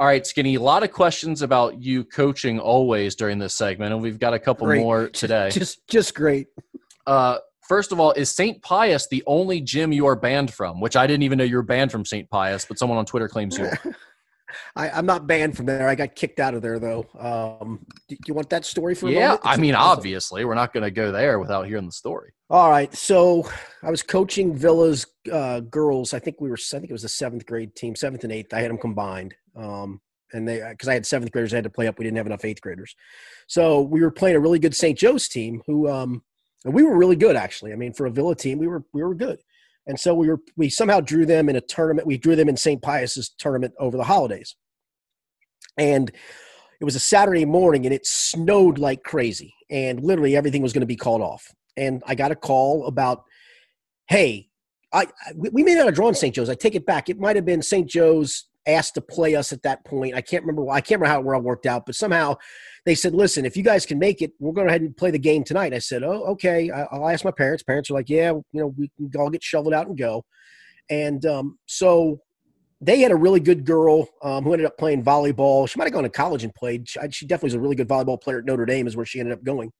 All 0.00 0.08
right, 0.08 0.26
Skinny, 0.26 0.56
a 0.56 0.60
lot 0.60 0.82
of 0.82 0.90
questions 0.90 1.42
about 1.42 1.80
you 1.80 2.02
coaching 2.02 2.58
always 2.58 3.14
during 3.14 3.38
this 3.38 3.54
segment, 3.54 3.92
and 3.92 4.02
we've 4.02 4.18
got 4.18 4.34
a 4.34 4.40
couple 4.40 4.66
great. 4.66 4.80
more 4.80 5.08
today. 5.08 5.50
Just, 5.52 5.86
just 5.86 6.16
great. 6.16 6.48
Uh, 7.06 7.38
First 7.66 7.92
of 7.92 8.00
all, 8.00 8.12
is 8.12 8.30
St. 8.30 8.60
Pius 8.60 9.06
the 9.08 9.22
only 9.26 9.60
gym 9.60 9.90
you 9.90 10.06
are 10.06 10.16
banned 10.16 10.52
from? 10.52 10.80
Which 10.80 10.96
I 10.96 11.06
didn't 11.06 11.22
even 11.22 11.38
know 11.38 11.44
you 11.44 11.56
were 11.56 11.62
banned 11.62 11.90
from 11.90 12.04
St. 12.04 12.28
Pius, 12.28 12.66
but 12.66 12.78
someone 12.78 12.98
on 12.98 13.06
Twitter 13.06 13.28
claims 13.28 13.56
you 13.56 13.64
are. 13.64 13.78
I, 14.76 14.98
am 14.98 15.06
not 15.06 15.26
banned 15.26 15.56
from 15.56 15.66
there. 15.66 15.88
I 15.88 15.94
got 15.94 16.14
kicked 16.14 16.38
out 16.38 16.54
of 16.54 16.62
there, 16.62 16.78
though. 16.78 17.06
Um, 17.18 17.84
do 18.08 18.16
you 18.26 18.34
want 18.34 18.50
that 18.50 18.64
story 18.64 18.94
for 18.94 19.08
yeah, 19.08 19.38
I 19.42 19.56
mean, 19.56 19.74
obviously, 19.74 20.44
we're 20.44 20.54
not 20.54 20.72
going 20.72 20.84
to 20.84 20.90
go 20.90 21.10
there 21.10 21.38
without 21.38 21.66
hearing 21.66 21.86
the 21.86 21.92
story. 21.92 22.32
All 22.50 22.70
right. 22.70 22.94
So 22.94 23.48
I 23.82 23.90
was 23.90 24.02
coaching 24.02 24.54
Villa's 24.54 25.06
uh, 25.32 25.60
girls. 25.60 26.12
I 26.14 26.18
think 26.18 26.40
we 26.40 26.50
were, 26.50 26.58
I 26.58 26.78
think 26.78 26.90
it 26.90 26.92
was 26.92 27.02
the 27.02 27.08
seventh 27.08 27.46
grade 27.46 27.74
team, 27.74 27.96
seventh 27.96 28.24
and 28.24 28.32
eighth. 28.32 28.52
I 28.52 28.60
had 28.60 28.70
them 28.70 28.78
combined. 28.78 29.34
Um, 29.56 30.00
and 30.32 30.46
they, 30.46 30.62
because 30.68 30.88
I 30.88 30.94
had 30.94 31.06
seventh 31.06 31.32
graders, 31.32 31.52
I 31.54 31.56
had 31.56 31.64
to 31.64 31.70
play 31.70 31.86
up. 31.86 31.98
We 31.98 32.04
didn't 32.04 32.18
have 32.18 32.26
enough 32.26 32.44
eighth 32.44 32.60
graders. 32.60 32.94
So 33.48 33.80
we 33.80 34.02
were 34.02 34.10
playing 34.10 34.36
a 34.36 34.40
really 34.40 34.58
good 34.58 34.76
St. 34.76 34.98
Joe's 34.98 35.28
team 35.28 35.62
who, 35.66 35.88
um, 35.88 36.22
and 36.64 36.74
we 36.74 36.82
were 36.82 36.96
really 36.96 37.16
good 37.16 37.36
actually. 37.36 37.72
I 37.72 37.76
mean, 37.76 37.92
for 37.92 38.06
a 38.06 38.10
Villa 38.10 38.34
team, 38.34 38.58
we 38.58 38.66
were 38.66 38.84
we 38.92 39.02
were 39.02 39.14
good, 39.14 39.38
and 39.86 39.98
so 39.98 40.14
we 40.14 40.28
were 40.28 40.40
we 40.56 40.68
somehow 40.68 41.00
drew 41.00 41.26
them 41.26 41.48
in 41.48 41.56
a 41.56 41.60
tournament. 41.60 42.06
We 42.06 42.18
drew 42.18 42.36
them 42.36 42.48
in 42.48 42.56
St. 42.56 42.82
Pius's 42.82 43.30
tournament 43.38 43.74
over 43.78 43.96
the 43.96 44.04
holidays, 44.04 44.56
and 45.78 46.10
it 46.80 46.84
was 46.84 46.96
a 46.96 47.00
Saturday 47.00 47.44
morning, 47.44 47.86
and 47.86 47.94
it 47.94 48.06
snowed 48.06 48.78
like 48.78 49.02
crazy, 49.02 49.54
and 49.70 50.02
literally 50.02 50.36
everything 50.36 50.62
was 50.62 50.72
going 50.72 50.80
to 50.80 50.86
be 50.86 50.96
called 50.96 51.22
off. 51.22 51.46
And 51.76 52.02
I 52.06 52.14
got 52.14 52.30
a 52.30 52.36
call 52.36 52.86
about, 52.86 53.24
hey, 54.08 54.48
I 54.92 55.06
we 55.36 55.62
may 55.62 55.74
not 55.74 55.86
have 55.86 55.94
drawn 55.94 56.14
St. 56.14 56.34
Joe's. 56.34 56.48
I 56.48 56.54
take 56.54 56.74
it 56.74 56.86
back. 56.86 57.08
It 57.08 57.18
might 57.18 57.36
have 57.36 57.44
been 57.44 57.62
St. 57.62 57.88
Joe's 57.88 58.48
asked 58.66 58.94
to 58.94 59.00
play 59.00 59.34
us 59.34 59.52
at 59.52 59.62
that 59.62 59.84
point. 59.84 60.14
I 60.14 60.20
can't 60.20 60.44
remember. 60.44 60.70
I 60.70 60.80
can't 60.80 61.00
remember 61.00 61.28
how 61.28 61.32
it 61.32 61.34
all 61.36 61.42
worked 61.42 61.66
out, 61.66 61.84
but 61.86 61.94
somehow 61.94 62.36
they 62.84 62.94
said, 62.94 63.14
"Listen, 63.14 63.44
if 63.44 63.56
you 63.56 63.62
guys 63.62 63.86
can 63.86 63.98
make 63.98 64.22
it, 64.22 64.32
we're 64.38 64.52
going 64.52 64.66
to 64.66 64.70
ahead 64.70 64.82
and 64.82 64.96
play 64.96 65.10
the 65.10 65.18
game 65.18 65.44
tonight." 65.44 65.74
I 65.74 65.78
said, 65.78 66.02
"Oh, 66.02 66.24
okay." 66.32 66.70
I'll 66.70 67.08
ask 67.08 67.24
my 67.24 67.30
parents. 67.30 67.62
Parents 67.62 67.90
are 67.90 67.94
like, 67.94 68.08
"Yeah, 68.08 68.32
you 68.32 68.60
know, 68.60 68.74
we 68.76 68.90
can 68.96 69.20
all 69.20 69.30
get 69.30 69.42
shoveled 69.42 69.74
out 69.74 69.86
and 69.86 69.96
go." 69.96 70.24
And 70.90 71.24
um, 71.24 71.58
so 71.66 72.20
they 72.80 73.00
had 73.00 73.12
a 73.12 73.16
really 73.16 73.40
good 73.40 73.64
girl 73.64 74.08
um, 74.22 74.44
who 74.44 74.52
ended 74.52 74.66
up 74.66 74.76
playing 74.76 75.02
volleyball. 75.02 75.68
She 75.68 75.78
might 75.78 75.86
have 75.86 75.92
gone 75.94 76.02
to 76.02 76.10
college 76.10 76.44
and 76.44 76.54
played. 76.54 76.88
She, 76.88 76.98
she 77.10 77.26
definitely 77.26 77.48
was 77.48 77.54
a 77.54 77.60
really 77.60 77.76
good 77.76 77.88
volleyball 77.88 78.20
player 78.20 78.38
at 78.38 78.44
Notre 78.44 78.66
Dame, 78.66 78.86
is 78.86 78.96
where 78.96 79.06
she 79.06 79.20
ended 79.20 79.32
up 79.32 79.42
going. 79.42 79.72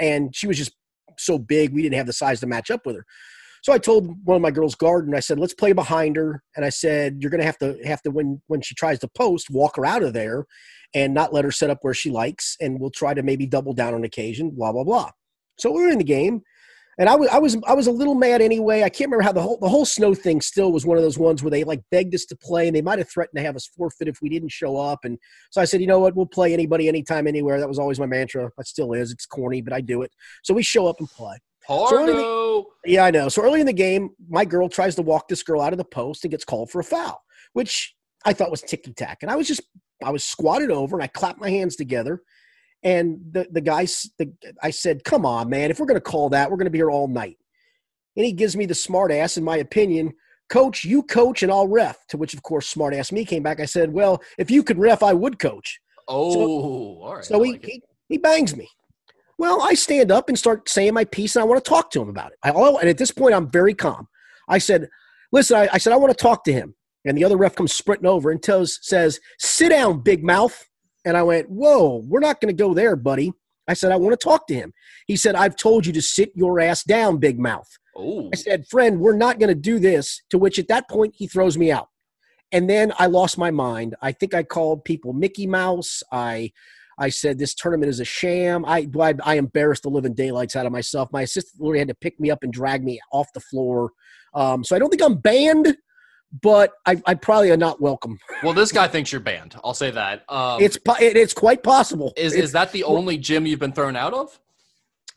And 0.00 0.34
she 0.34 0.46
was 0.46 0.56
just 0.56 0.72
so 1.18 1.38
big, 1.38 1.74
we 1.74 1.82
didn't 1.82 1.96
have 1.96 2.06
the 2.06 2.12
size 2.12 2.40
to 2.40 2.46
match 2.46 2.70
up 2.70 2.86
with 2.86 2.96
her. 2.96 3.04
So 3.62 3.72
I 3.72 3.78
told 3.78 4.24
one 4.24 4.36
of 4.36 4.42
my 4.42 4.52
girls, 4.52 4.74
Garden, 4.74 5.14
I 5.14 5.20
said, 5.20 5.38
let's 5.38 5.54
play 5.54 5.72
behind 5.72 6.16
her. 6.16 6.42
And 6.56 6.64
I 6.64 6.68
said, 6.68 7.18
you're 7.20 7.30
going 7.30 7.40
to 7.40 7.46
have 7.46 7.58
to 7.58 7.76
have 7.84 8.02
to 8.02 8.10
when 8.10 8.40
when 8.46 8.60
she 8.60 8.74
tries 8.74 8.98
to 9.00 9.08
post, 9.08 9.50
walk 9.50 9.76
her 9.76 9.84
out 9.84 10.02
of 10.02 10.12
there, 10.12 10.46
and 10.94 11.14
not 11.14 11.32
let 11.32 11.44
her 11.44 11.50
set 11.50 11.70
up 11.70 11.78
where 11.82 11.94
she 11.94 12.10
likes. 12.10 12.56
And 12.60 12.80
we'll 12.80 12.90
try 12.90 13.14
to 13.14 13.22
maybe 13.22 13.46
double 13.46 13.72
down 13.72 13.94
on 13.94 14.04
occasion. 14.04 14.50
Blah 14.50 14.72
blah 14.72 14.84
blah. 14.84 15.10
So 15.58 15.70
we 15.70 15.84
are 15.84 15.90
in 15.90 15.98
the 15.98 16.04
game, 16.04 16.42
and 16.98 17.08
I 17.08 17.16
was 17.16 17.28
I 17.30 17.38
was 17.38 17.56
I 17.66 17.74
was 17.74 17.86
a 17.86 17.92
little 17.92 18.14
mad 18.14 18.40
anyway. 18.40 18.82
I 18.82 18.88
can't 18.88 19.10
remember 19.10 19.24
how 19.24 19.32
the 19.32 19.42
whole 19.42 19.58
the 19.58 19.68
whole 19.68 19.84
snow 19.84 20.14
thing 20.14 20.40
still 20.40 20.72
was 20.72 20.86
one 20.86 20.96
of 20.96 21.02
those 21.02 21.18
ones 21.18 21.42
where 21.42 21.50
they 21.50 21.64
like 21.64 21.82
begged 21.90 22.14
us 22.14 22.24
to 22.26 22.36
play, 22.36 22.66
and 22.66 22.76
they 22.76 22.82
might 22.82 22.98
have 22.98 23.10
threatened 23.10 23.38
to 23.38 23.42
have 23.42 23.56
us 23.56 23.66
forfeit 23.66 24.08
if 24.08 24.22
we 24.22 24.28
didn't 24.28 24.50
show 24.50 24.76
up. 24.76 25.00
And 25.04 25.18
so 25.50 25.60
I 25.60 25.64
said, 25.64 25.80
you 25.80 25.86
know 25.86 25.98
what, 25.98 26.14
we'll 26.14 26.26
play 26.26 26.52
anybody, 26.52 26.88
anytime, 26.88 27.26
anywhere. 27.26 27.60
That 27.60 27.68
was 27.68 27.78
always 27.78 27.98
my 27.98 28.06
mantra. 28.06 28.50
That 28.56 28.66
still 28.66 28.92
is. 28.92 29.10
It's 29.10 29.26
corny, 29.26 29.60
but 29.62 29.72
I 29.72 29.80
do 29.80 30.02
it. 30.02 30.12
So 30.44 30.54
we 30.54 30.62
show 30.62 30.86
up 30.86 30.96
and 31.00 31.08
play. 31.08 31.36
So 31.68 32.66
yeah, 32.86 33.04
I 33.04 33.10
know. 33.10 33.28
So 33.28 33.42
early 33.42 33.60
in 33.60 33.66
the 33.66 33.72
game, 33.74 34.10
my 34.28 34.44
girl 34.44 34.68
tries 34.68 34.94
to 34.94 35.02
walk 35.02 35.28
this 35.28 35.42
girl 35.42 35.60
out 35.60 35.74
of 35.74 35.78
the 35.78 35.84
post 35.84 36.24
and 36.24 36.30
gets 36.30 36.44
called 36.44 36.70
for 36.70 36.80
a 36.80 36.84
foul, 36.84 37.20
which 37.52 37.94
I 38.24 38.32
thought 38.32 38.50
was 38.50 38.62
ticky 38.62 38.94
tack. 38.94 39.18
And 39.20 39.30
I 39.30 39.36
was 39.36 39.46
just, 39.46 39.60
I 40.02 40.10
was 40.10 40.24
squatted 40.24 40.70
over 40.70 40.96
and 40.96 41.02
I 41.02 41.08
clapped 41.08 41.40
my 41.40 41.50
hands 41.50 41.76
together. 41.76 42.22
And 42.82 43.18
the, 43.32 43.48
the 43.50 43.60
guy, 43.60 43.86
the, 44.18 44.32
I 44.62 44.70
said, 44.70 45.04
come 45.04 45.26
on, 45.26 45.50
man, 45.50 45.70
if 45.70 45.80
we're 45.80 45.86
going 45.86 45.96
to 45.96 46.00
call 46.00 46.28
that, 46.30 46.50
we're 46.50 46.56
going 46.56 46.66
to 46.66 46.70
be 46.70 46.78
here 46.78 46.90
all 46.90 47.08
night. 47.08 47.36
And 48.16 48.24
he 48.24 48.32
gives 48.32 48.56
me 48.56 48.66
the 48.66 48.74
smart 48.74 49.10
ass, 49.10 49.36
in 49.36 49.44
my 49.44 49.56
opinion, 49.56 50.14
coach, 50.48 50.84
you 50.84 51.02
coach 51.02 51.42
and 51.42 51.50
I'll 51.50 51.68
ref. 51.68 52.06
To 52.08 52.16
which, 52.16 52.34
of 52.34 52.42
course, 52.42 52.68
smart 52.68 52.94
ass 52.94 53.12
me 53.12 53.24
came 53.24 53.42
back. 53.42 53.60
I 53.60 53.64
said, 53.64 53.92
well, 53.92 54.22
if 54.38 54.50
you 54.50 54.62
could 54.62 54.78
ref, 54.78 55.02
I 55.02 55.12
would 55.12 55.38
coach. 55.38 55.80
Oh, 56.06 56.32
so, 56.32 56.40
all 57.02 57.14
right. 57.16 57.24
So 57.24 57.42
he, 57.42 57.52
like 57.52 57.64
he, 57.64 57.82
he 58.08 58.18
bangs 58.18 58.56
me. 58.56 58.68
Well, 59.38 59.62
I 59.62 59.74
stand 59.74 60.10
up 60.10 60.28
and 60.28 60.38
start 60.38 60.68
saying 60.68 60.94
my 60.94 61.04
piece, 61.04 61.36
and 61.36 61.42
I 61.42 61.46
want 61.46 61.62
to 61.62 61.68
talk 61.68 61.90
to 61.92 62.02
him 62.02 62.08
about 62.08 62.32
it. 62.32 62.38
I, 62.42 62.50
oh, 62.54 62.78
and 62.78 62.88
at 62.88 62.98
this 62.98 63.12
point, 63.12 63.34
I'm 63.34 63.48
very 63.48 63.72
calm. 63.72 64.08
I 64.48 64.58
said, 64.58 64.88
"Listen," 65.30 65.58
I, 65.58 65.68
I 65.74 65.78
said, 65.78 65.92
"I 65.92 65.96
want 65.96 66.10
to 66.16 66.20
talk 66.20 66.42
to 66.44 66.52
him." 66.52 66.74
And 67.04 67.16
the 67.16 67.24
other 67.24 67.36
ref 67.36 67.54
comes 67.54 67.72
sprinting 67.72 68.08
over 68.08 68.30
and 68.30 68.42
tells, 68.42 68.78
says, 68.82 69.20
"Sit 69.38 69.70
down, 69.70 70.00
big 70.00 70.24
mouth." 70.24 70.68
And 71.04 71.16
I 71.16 71.22
went, 71.22 71.48
"Whoa, 71.48 72.04
we're 72.06 72.20
not 72.20 72.40
going 72.40 72.54
to 72.54 72.62
go 72.62 72.74
there, 72.74 72.96
buddy." 72.96 73.32
I 73.66 73.74
said, 73.74 73.92
"I 73.92 73.96
want 73.96 74.18
to 74.18 74.24
talk 74.24 74.46
to 74.48 74.54
him." 74.54 74.72
He 75.06 75.16
said, 75.16 75.34
"I've 75.34 75.56
told 75.56 75.86
you 75.86 75.92
to 75.92 76.02
sit 76.02 76.32
your 76.34 76.60
ass 76.60 76.82
down, 76.84 77.18
big 77.18 77.38
mouth." 77.38 77.68
Ooh. 77.98 78.30
I 78.32 78.36
said, 78.36 78.66
"Friend, 78.68 79.00
we're 79.00 79.16
not 79.16 79.38
going 79.38 79.48
to 79.48 79.54
do 79.54 79.78
this." 79.78 80.22
To 80.30 80.38
which, 80.38 80.58
at 80.58 80.68
that 80.68 80.88
point, 80.88 81.14
he 81.16 81.26
throws 81.26 81.56
me 81.56 81.70
out. 81.70 81.88
And 82.50 82.68
then 82.68 82.92
I 82.98 83.06
lost 83.06 83.38
my 83.38 83.50
mind. 83.50 83.94
I 84.00 84.12
think 84.12 84.34
I 84.34 84.42
called 84.42 84.84
people 84.84 85.12
Mickey 85.12 85.46
Mouse. 85.46 86.02
I 86.12 86.52
I 86.98 87.10
said 87.10 87.38
this 87.38 87.54
tournament 87.54 87.90
is 87.90 88.00
a 88.00 88.04
sham. 88.04 88.64
I, 88.64 88.88
I, 88.98 89.14
I 89.22 89.34
embarrassed 89.36 89.84
the 89.84 89.88
living 89.88 90.14
daylights 90.14 90.56
out 90.56 90.66
of 90.66 90.72
myself. 90.72 91.12
My 91.12 91.22
assistant 91.22 91.62
literally 91.62 91.78
had 91.78 91.88
to 91.88 91.94
pick 91.94 92.18
me 92.18 92.30
up 92.30 92.42
and 92.42 92.52
drag 92.52 92.82
me 92.82 93.00
off 93.12 93.28
the 93.34 93.40
floor. 93.40 93.92
Um, 94.34 94.64
so 94.64 94.74
I 94.74 94.78
don't 94.78 94.90
think 94.90 95.02
I'm 95.02 95.18
banned, 95.18 95.76
but 96.42 96.72
I, 96.86 97.00
I 97.06 97.14
probably 97.14 97.50
am 97.52 97.58
not 97.58 97.80
welcome. 97.80 98.18
Well, 98.42 98.52
this 98.52 98.72
guy 98.72 98.88
thinks 98.88 99.10
you're 99.12 99.20
banned. 99.20 99.56
I'll 99.64 99.74
say 99.74 99.90
that. 99.90 100.24
Um, 100.28 100.60
it's 100.60 100.76
it, 100.76 101.16
it's 101.16 101.34
quite 101.34 101.62
possible. 101.62 102.12
Is 102.16 102.34
it's, 102.34 102.44
is 102.44 102.52
that 102.52 102.72
the 102.72 102.84
only 102.84 103.16
gym 103.18 103.46
you've 103.46 103.60
been 103.60 103.72
thrown 103.72 103.96
out 103.96 104.14
of? 104.14 104.38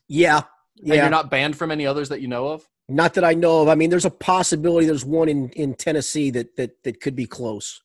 Yeah, 0.07 0.41
yeah. 0.75 0.93
And 0.93 1.01
you're 1.01 1.09
not 1.09 1.29
banned 1.29 1.57
from 1.57 1.71
any 1.71 1.85
others 1.85 2.09
that 2.09 2.21
you 2.21 2.27
know 2.27 2.47
of. 2.47 2.67
Not 2.87 3.13
that 3.13 3.23
I 3.23 3.33
know 3.33 3.61
of. 3.61 3.67
I 3.67 3.75
mean, 3.75 3.89
there's 3.89 4.05
a 4.05 4.11
possibility. 4.11 4.85
There's 4.85 5.05
one 5.05 5.29
in 5.29 5.49
in 5.49 5.73
Tennessee 5.73 6.29
that 6.31 6.55
that 6.57 6.83
that 6.83 7.01
could 7.01 7.15
be 7.15 7.25
close 7.25 7.81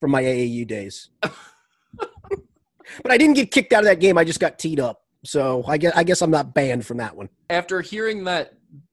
from 0.00 0.10
my 0.10 0.22
AAU 0.22 0.66
days. 0.66 1.08
but 1.20 3.10
I 3.10 3.18
didn't 3.18 3.34
get 3.34 3.50
kicked 3.50 3.72
out 3.72 3.80
of 3.80 3.86
that 3.86 4.00
game. 4.00 4.18
I 4.18 4.24
just 4.24 4.40
got 4.40 4.58
teed 4.58 4.80
up. 4.80 5.02
So 5.24 5.64
I 5.66 5.78
guess 5.78 5.92
I 5.96 6.04
guess 6.04 6.22
I'm 6.22 6.30
not 6.30 6.54
banned 6.54 6.86
from 6.86 6.98
that 6.98 7.16
one. 7.16 7.28
After 7.50 7.80
hearing 7.80 8.24
that 8.24 8.52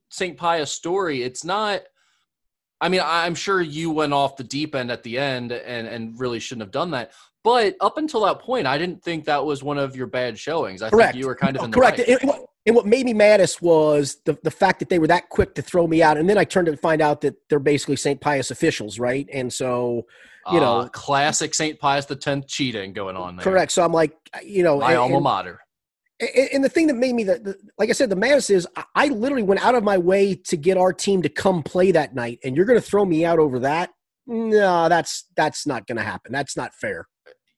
St. 0.10 0.38
Pius 0.38 0.72
story, 0.72 1.24
it's 1.24 1.44
not. 1.44 1.84
I 2.84 2.90
mean, 2.90 3.02
I'm 3.02 3.34
sure 3.34 3.62
you 3.62 3.92
went 3.92 4.12
off 4.12 4.36
the 4.36 4.44
deep 4.44 4.76
end 4.76 4.92
at 4.92 5.04
the 5.04 5.18
end 5.18 5.54
and 5.54 5.88
and 5.88 6.20
really 6.20 6.40
shouldn't 6.40 6.64
have 6.64 6.72
done 6.72 6.92
that. 6.92 7.14
But 7.42 7.78
up 7.80 7.98
until 7.98 8.26
that 8.26 8.40
point, 8.40 8.68
I 8.68 8.78
didn't 8.78 9.02
think 9.02 9.24
that 9.26 9.46
was 9.46 9.64
one 9.64 9.78
of 9.78 9.96
your 9.96 10.08
bad 10.08 10.38
showings. 10.38 10.82
I 10.82 10.90
correct. 10.90 11.14
think 11.14 11.22
you 11.22 11.28
were 11.28 11.36
kind 11.36 11.56
of 11.56 11.62
no, 11.62 11.66
in 11.66 11.72
the 11.72 11.78
correct. 11.78 12.00
Right. 12.00 12.22
And, 12.22 12.32
and 12.66 12.76
what 12.76 12.86
made 12.86 13.06
me 13.06 13.14
maddest 13.14 13.62
was 13.62 14.18
the, 14.26 14.38
the 14.44 14.52
fact 14.52 14.80
that 14.80 14.90
they 14.90 15.00
were 15.00 15.08
that 15.08 15.30
quick 15.30 15.56
to 15.56 15.62
throw 15.62 15.88
me 15.88 16.04
out. 16.04 16.18
And 16.18 16.30
then 16.30 16.38
I 16.38 16.44
turned 16.44 16.68
to 16.68 16.76
find 16.76 17.02
out 17.02 17.22
that 17.22 17.36
they're 17.50 17.60
basically 17.60 17.96
St. 17.96 18.20
Pius 18.20 18.52
officials, 18.52 19.00
right? 19.00 19.28
And 19.34 19.52
so, 19.52 20.06
you 20.52 20.60
know, 20.60 20.82
uh, 20.82 20.90
classic 20.90 21.54
St. 21.54 21.80
Pius 21.80 22.06
the 22.06 22.18
Tenth 22.18 22.48
cheating 22.48 22.92
going 22.92 23.16
on 23.16 23.38
there. 23.38 23.44
Correct. 23.44 23.72
So 23.72 23.84
I'm 23.84 23.94
like, 23.94 24.14
you 24.46 24.64
know, 24.64 24.80
my 24.80 24.92
and, 24.92 25.00
alma 25.00 25.22
mater. 25.22 25.63
And 26.54 26.64
the 26.64 26.70
thing 26.70 26.88
that 26.88 26.96
made 26.96 27.16
me 27.16 27.24
that, 27.26 27.58
like 27.78 27.90
I 27.90 27.94
said, 27.94 28.10
the 28.10 28.16
maddest 28.16 28.50
is 28.50 28.68
I 28.96 29.08
literally 29.08 29.44
went 29.44 29.66
out 29.66 29.76
of 29.76 29.84
my 29.84 29.98
way 29.98 30.36
to 30.36 30.56
get 30.56 30.78
our 30.78 30.94
team 30.94 31.22
to 31.24 31.30
come 31.30 31.64
play 31.64 31.92
that 31.92 32.14
night, 32.14 32.40
and 32.44 32.56
you're 32.56 32.66
going 32.66 32.80
to 32.80 32.86
throw 32.86 33.04
me 33.04 33.26
out 33.26 33.40
over 33.40 33.60
that? 33.60 33.90
No, 34.26 34.88
that's 34.90 35.26
that's 35.36 35.68
not 35.68 35.86
going 35.88 35.98
to 35.98 36.04
happen. 36.04 36.32
That's 36.32 36.56
not 36.56 36.74
fair. 36.76 37.08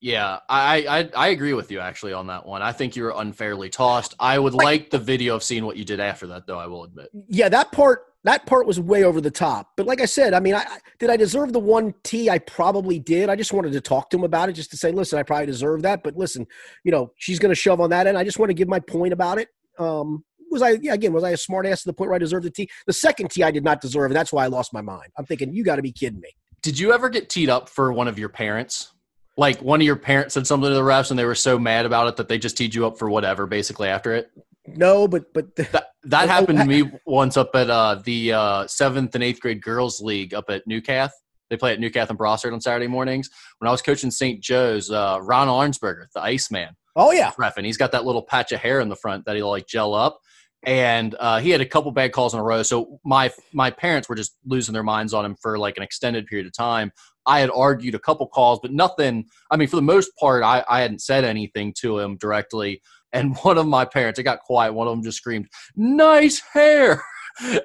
Yeah, 0.02 0.40
I, 0.50 0.86
I 0.88 1.10
I 1.16 1.28
agree 1.30 1.54
with 1.54 1.72
you 1.72 1.80
actually 1.80 2.14
on 2.14 2.28
that 2.28 2.46
one. 2.46 2.62
I 2.62 2.72
think 2.72 2.96
you 2.96 3.04
were 3.04 3.14
unfairly 3.16 3.70
tossed. 3.70 4.16
I 4.20 4.38
would 4.40 4.54
like 4.54 4.90
the 4.90 5.00
video 5.00 5.36
of 5.36 5.44
seeing 5.44 5.66
what 5.66 5.78
you 5.78 5.86
did 5.86 6.00
after 6.00 6.28
that, 6.28 6.48
though. 6.48 6.60
I 6.60 6.68
will 6.68 6.84
admit. 6.84 7.10
Yeah, 7.28 7.50
that 7.50 7.72
part 7.72 8.06
that 8.26 8.48
part 8.48 8.66
was 8.66 8.80
way 8.80 9.04
over 9.04 9.22
the 9.22 9.32
top. 9.32 9.72
But 9.78 9.86
like 9.86 10.02
I 10.02 10.06
said, 10.06 10.34
I 10.34 10.40
mean, 10.40 10.56
I 10.56 10.66
did 11.00 11.10
I 11.10 11.16
deserve 11.18 11.54
the 11.54 11.60
one 11.60 11.94
T? 12.04 12.30
I 12.30 12.40
probably 12.40 13.00
did. 13.00 13.30
I 13.30 13.36
just 13.36 13.54
wanted 13.54 13.72
to 13.74 13.82
talk 13.82 14.10
to 14.10 14.18
him 14.18 14.24
about 14.24 14.50
it, 14.50 14.54
just 14.54 14.72
to 14.72 14.78
say, 14.78 14.92
listen, 14.92 15.20
I 15.20 15.24
probably 15.24 15.46
deserve 15.46 15.84
that. 15.84 16.04
But 16.04 16.18
listen, 16.18 16.48
you 16.84 16.92
know, 16.92 17.12
she's 17.18 17.40
going 17.40 17.52
to 17.52 17.56
shove 17.56 17.80
on 17.80 17.92
that 17.92 18.08
end. 18.08 18.18
I 18.18 18.24
just 18.24 18.40
want 18.40 18.50
to 18.50 18.56
give 18.56 18.68
my 18.68 18.80
point 18.80 19.14
about 19.14 19.38
it. 19.38 19.50
Um, 19.78 20.24
was 20.52 20.62
I 20.62 20.72
yeah 20.82 20.94
again 20.94 21.14
was 21.14 21.24
I 21.24 21.32
a 21.32 21.38
smart 21.38 21.66
ass 21.66 21.84
to 21.84 21.90
the 21.90 21.94
point 21.94 22.10
where 22.10 22.16
I 22.16 22.20
deserved 22.20 22.46
the 22.46 22.52
T? 22.52 22.68
The 22.88 22.94
second 22.94 23.30
T 23.30 23.44
I 23.44 23.52
did 23.52 23.64
not 23.64 23.80
deserve, 23.80 24.12
and 24.12 24.16
that's 24.16 24.34
why 24.34 24.44
I 24.44 24.48
lost 24.48 24.74
my 24.74 24.82
mind. 24.82 25.12
I'm 25.18 25.26
thinking 25.26 25.54
you 25.54 25.64
got 25.64 25.76
to 25.78 25.82
be 25.82 25.92
kidding 25.92 26.20
me. 26.20 26.30
Did 26.64 26.80
you 26.80 26.94
ever 26.94 27.10
get 27.10 27.30
teed 27.30 27.50
up 27.50 27.70
for 27.70 27.94
one 27.94 28.08
of 28.08 28.18
your 28.18 28.30
parents? 28.30 28.92
like 29.38 29.62
one 29.62 29.82
of 29.82 29.86
your 29.86 29.96
parents 29.98 30.34
said 30.34 30.48
something 30.48 30.70
to 30.70 30.74
the 30.76 30.82
refs 30.82 31.10
and 31.10 31.20
they 31.20 31.26
were 31.26 31.36
so 31.36 31.60
mad 31.60 31.86
about 31.86 32.08
it 32.08 32.16
that 32.16 32.30
they 32.30 32.38
just 32.38 32.56
teed 32.58 32.74
you 32.74 32.88
up 32.88 32.98
for 32.98 33.10
whatever 33.10 33.46
basically 33.46 33.90
after 33.90 34.14
it 34.14 34.32
no 34.68 35.08
but 35.08 35.34
but 35.34 35.56
that, 35.56 35.88
that 36.04 36.30
happened 36.30 36.60
to 36.60 36.66
me 36.66 36.84
once 37.06 37.38
up 37.38 37.56
at 37.56 37.70
uh, 37.70 37.96
the 38.04 38.34
uh, 38.34 38.68
seventh 38.68 39.16
and 39.16 39.24
eighth 39.24 39.40
grade 39.40 39.62
girls 39.62 40.02
league 40.02 40.34
up 40.34 40.46
at 40.50 40.66
newcath 40.68 41.12
they 41.50 41.58
play 41.58 41.74
at 41.74 41.80
newcath 41.80 42.10
and 42.10 42.20
brossart 42.20 42.54
on 42.54 42.62
saturday 42.62 42.88
mornings 42.88 43.30
when 43.60 43.68
i 43.68 43.72
was 43.72 43.82
coaching 43.82 44.12
st 44.12 44.42
joe's 44.42 44.90
uh, 44.92 45.20
ron 45.22 45.48
arnsberger 45.48 46.06
the 46.14 46.22
iceman 46.22 46.76
oh 46.96 47.12
yeah 47.12 47.32
ref 47.38 47.58
and 47.58 47.66
he's 47.66 47.78
got 47.78 47.92
that 47.92 48.06
little 48.06 48.24
patch 48.24 48.52
of 48.52 48.60
hair 48.60 48.80
in 48.80 48.90
the 48.90 48.96
front 48.96 49.26
that 49.26 49.36
he'll 49.36 49.50
like 49.50 49.68
gel 49.68 49.94
up 49.94 50.20
and 50.66 51.16
uh, 51.20 51.40
he 51.40 51.52
had 51.52 51.62
a 51.62 51.66
couple 51.66 51.92
bad 51.92 52.12
calls 52.12 52.34
in 52.34 52.40
a 52.40 52.44
row. 52.44 52.64
So 52.64 53.00
my 53.06 53.32
my 53.54 53.70
parents 53.70 54.10
were 54.10 54.16
just 54.16 54.36
losing 54.46 54.74
their 54.74 54.84
minds 54.84 55.14
on 55.14 55.26
him 55.26 55.36
for 55.36 55.58
like 55.58 55.78
an 55.78 55.84
extended 55.84 56.26
period 56.26 56.48
of 56.48 56.54
time. 56.54 56.92
I 57.28 57.40
had 57.40 57.50
argued 57.50 57.96
a 57.96 58.00
couple 58.00 58.28
calls, 58.28 58.60
but 58.62 58.72
nothing. 58.72 59.26
I 59.50 59.58
mean, 59.58 59.68
for 59.68 59.76
the 59.76 59.82
most 59.82 60.12
part, 60.20 60.44
I, 60.44 60.64
I 60.70 60.82
hadn't 60.82 61.02
said 61.02 61.24
anything 61.24 61.74
to 61.80 62.00
him 62.00 62.18
directly. 62.18 62.82
And 63.14 63.36
one 63.44 63.58
of 63.58 63.68
my 63.68 63.86
parents, 63.86 64.20
it 64.20 64.24
got 64.24 64.40
quiet. 64.42 64.74
One 64.74 64.88
of 64.88 64.94
them 64.94 65.04
just 65.04 65.18
screamed, 65.18 65.48
"Nice 65.76 66.42
hair!" 66.54 67.04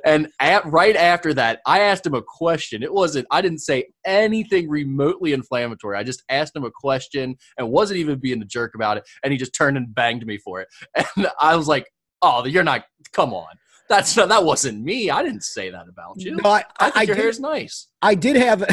And 0.05 0.27
at, 0.41 0.67
right 0.67 0.97
after 0.97 1.33
that, 1.35 1.61
I 1.65 1.79
asked 1.79 2.05
him 2.05 2.15
a 2.15 2.23
question. 2.23 2.83
It 2.83 2.93
wasn't. 2.93 3.29
I 3.31 3.41
didn't 3.41 3.61
say 3.61 3.85
anything 4.05 4.69
remotely 4.69 5.33
inflammatory. 5.33 5.97
I 5.97 6.03
just 6.03 6.25
asked 6.29 6.57
him 6.57 6.65
a 6.65 6.73
question 6.73 7.37
and 7.57 7.71
wasn't 7.71 8.01
even 8.01 8.19
being 8.19 8.43
a 8.43 8.45
jerk 8.45 8.75
about 8.75 8.97
it. 8.97 9.09
And 9.23 9.31
he 9.33 9.39
just 9.39 9.55
turned 9.55 9.77
and 9.77 9.95
banged 9.95 10.27
me 10.27 10.39
for 10.39 10.61
it. 10.61 10.67
And 11.17 11.29
I 11.41 11.55
was 11.55 11.69
like, 11.69 11.87
oh, 12.21 12.45
you're 12.47 12.65
not. 12.65 12.83
Come 13.13 13.33
on, 13.33 13.47
that's 13.91 14.17
not, 14.17 14.29
that 14.29 14.45
wasn't 14.45 14.83
me. 14.83 15.11
I 15.11 15.23
didn't 15.23 15.43
say 15.43 15.69
that 15.71 15.89
about 15.89 16.21
you. 16.21 16.37
No, 16.37 16.49
I, 16.49 16.65
I 16.79 16.85
think 16.85 16.97
I 16.97 17.03
your 17.03 17.17
did, 17.17 17.23
hair's 17.23 17.41
nice. 17.41 17.89
I 18.01 18.15
did 18.15 18.37
have. 18.37 18.65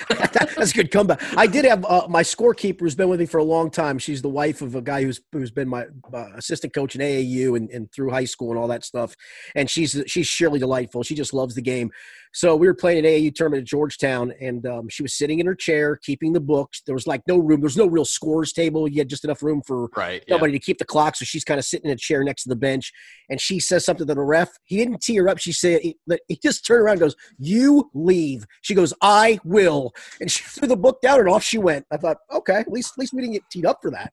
That's 0.08 0.72
a 0.72 0.74
good 0.74 0.90
comeback. 0.90 1.22
I 1.36 1.46
did 1.46 1.64
have 1.64 1.84
uh, 1.84 2.06
my 2.08 2.22
scorekeeper 2.22 2.80
who's 2.80 2.94
been 2.94 3.08
with 3.08 3.20
me 3.20 3.26
for 3.26 3.38
a 3.38 3.44
long 3.44 3.70
time. 3.70 3.98
She's 3.98 4.22
the 4.22 4.28
wife 4.28 4.62
of 4.62 4.74
a 4.74 4.82
guy 4.82 5.02
who's 5.02 5.20
who's 5.32 5.50
been 5.50 5.68
my 5.68 5.86
uh, 6.12 6.26
assistant 6.36 6.74
coach 6.74 6.94
in 6.94 7.00
AAU 7.00 7.56
and, 7.56 7.70
and 7.70 7.90
through 7.92 8.10
high 8.10 8.24
school 8.24 8.50
and 8.50 8.58
all 8.58 8.68
that 8.68 8.84
stuff. 8.84 9.14
And 9.54 9.68
she's 9.68 10.02
she's 10.06 10.26
surely 10.26 10.58
delightful. 10.58 11.02
She 11.02 11.14
just 11.14 11.32
loves 11.32 11.54
the 11.54 11.62
game. 11.62 11.90
So 12.34 12.56
we 12.56 12.66
were 12.66 12.74
playing 12.74 12.98
an 12.98 13.04
AAU 13.04 13.32
tournament 13.32 13.60
at 13.60 13.68
Georgetown, 13.68 14.32
and 14.40 14.66
um, 14.66 14.88
she 14.88 15.04
was 15.04 15.14
sitting 15.14 15.38
in 15.38 15.46
her 15.46 15.54
chair, 15.54 15.94
keeping 15.94 16.32
the 16.32 16.40
books. 16.40 16.82
There 16.84 16.94
was 16.94 17.06
like 17.06 17.22
no 17.28 17.38
room. 17.38 17.60
There 17.60 17.66
was 17.66 17.76
no 17.76 17.86
real 17.86 18.04
scores 18.04 18.52
table. 18.52 18.88
You 18.88 18.98
had 18.98 19.08
just 19.08 19.24
enough 19.24 19.40
room 19.40 19.62
for 19.64 19.88
right, 19.96 20.24
somebody 20.28 20.52
yeah. 20.52 20.58
to 20.58 20.64
keep 20.64 20.78
the 20.78 20.84
clock. 20.84 21.14
So 21.14 21.24
she's 21.24 21.44
kind 21.44 21.60
of 21.60 21.64
sitting 21.64 21.88
in 21.88 21.94
a 21.94 21.96
chair 21.96 22.24
next 22.24 22.42
to 22.42 22.48
the 22.48 22.56
bench, 22.56 22.92
and 23.30 23.40
she 23.40 23.60
says 23.60 23.84
something 23.84 24.04
to 24.04 24.14
the 24.14 24.20
ref. 24.20 24.50
He 24.64 24.76
didn't 24.76 25.00
tee 25.00 25.14
her 25.16 25.28
up. 25.28 25.38
She 25.38 25.52
said, 25.52 25.82
he, 25.82 25.96
he 26.26 26.36
just 26.42 26.66
turned 26.66 26.82
around 26.82 26.94
and 26.94 27.02
goes, 27.02 27.16
"You 27.38 27.88
leave." 27.94 28.46
She 28.62 28.74
goes, 28.74 28.92
"I 29.00 29.38
will," 29.44 29.83
and 30.20 30.30
she 30.30 30.44
threw 30.44 30.68
the 30.68 30.76
book 30.76 31.00
down, 31.00 31.20
and 31.20 31.28
off 31.28 31.42
she 31.42 31.58
went. 31.58 31.86
I 31.90 31.96
thought, 31.96 32.18
okay, 32.32 32.54
at 32.54 32.70
least 32.70 32.92
at 32.96 33.00
least 33.00 33.12
we 33.12 33.20
didn't 33.20 33.34
get 33.34 33.50
teed 33.50 33.66
up 33.66 33.78
for 33.82 33.90
that. 33.90 34.12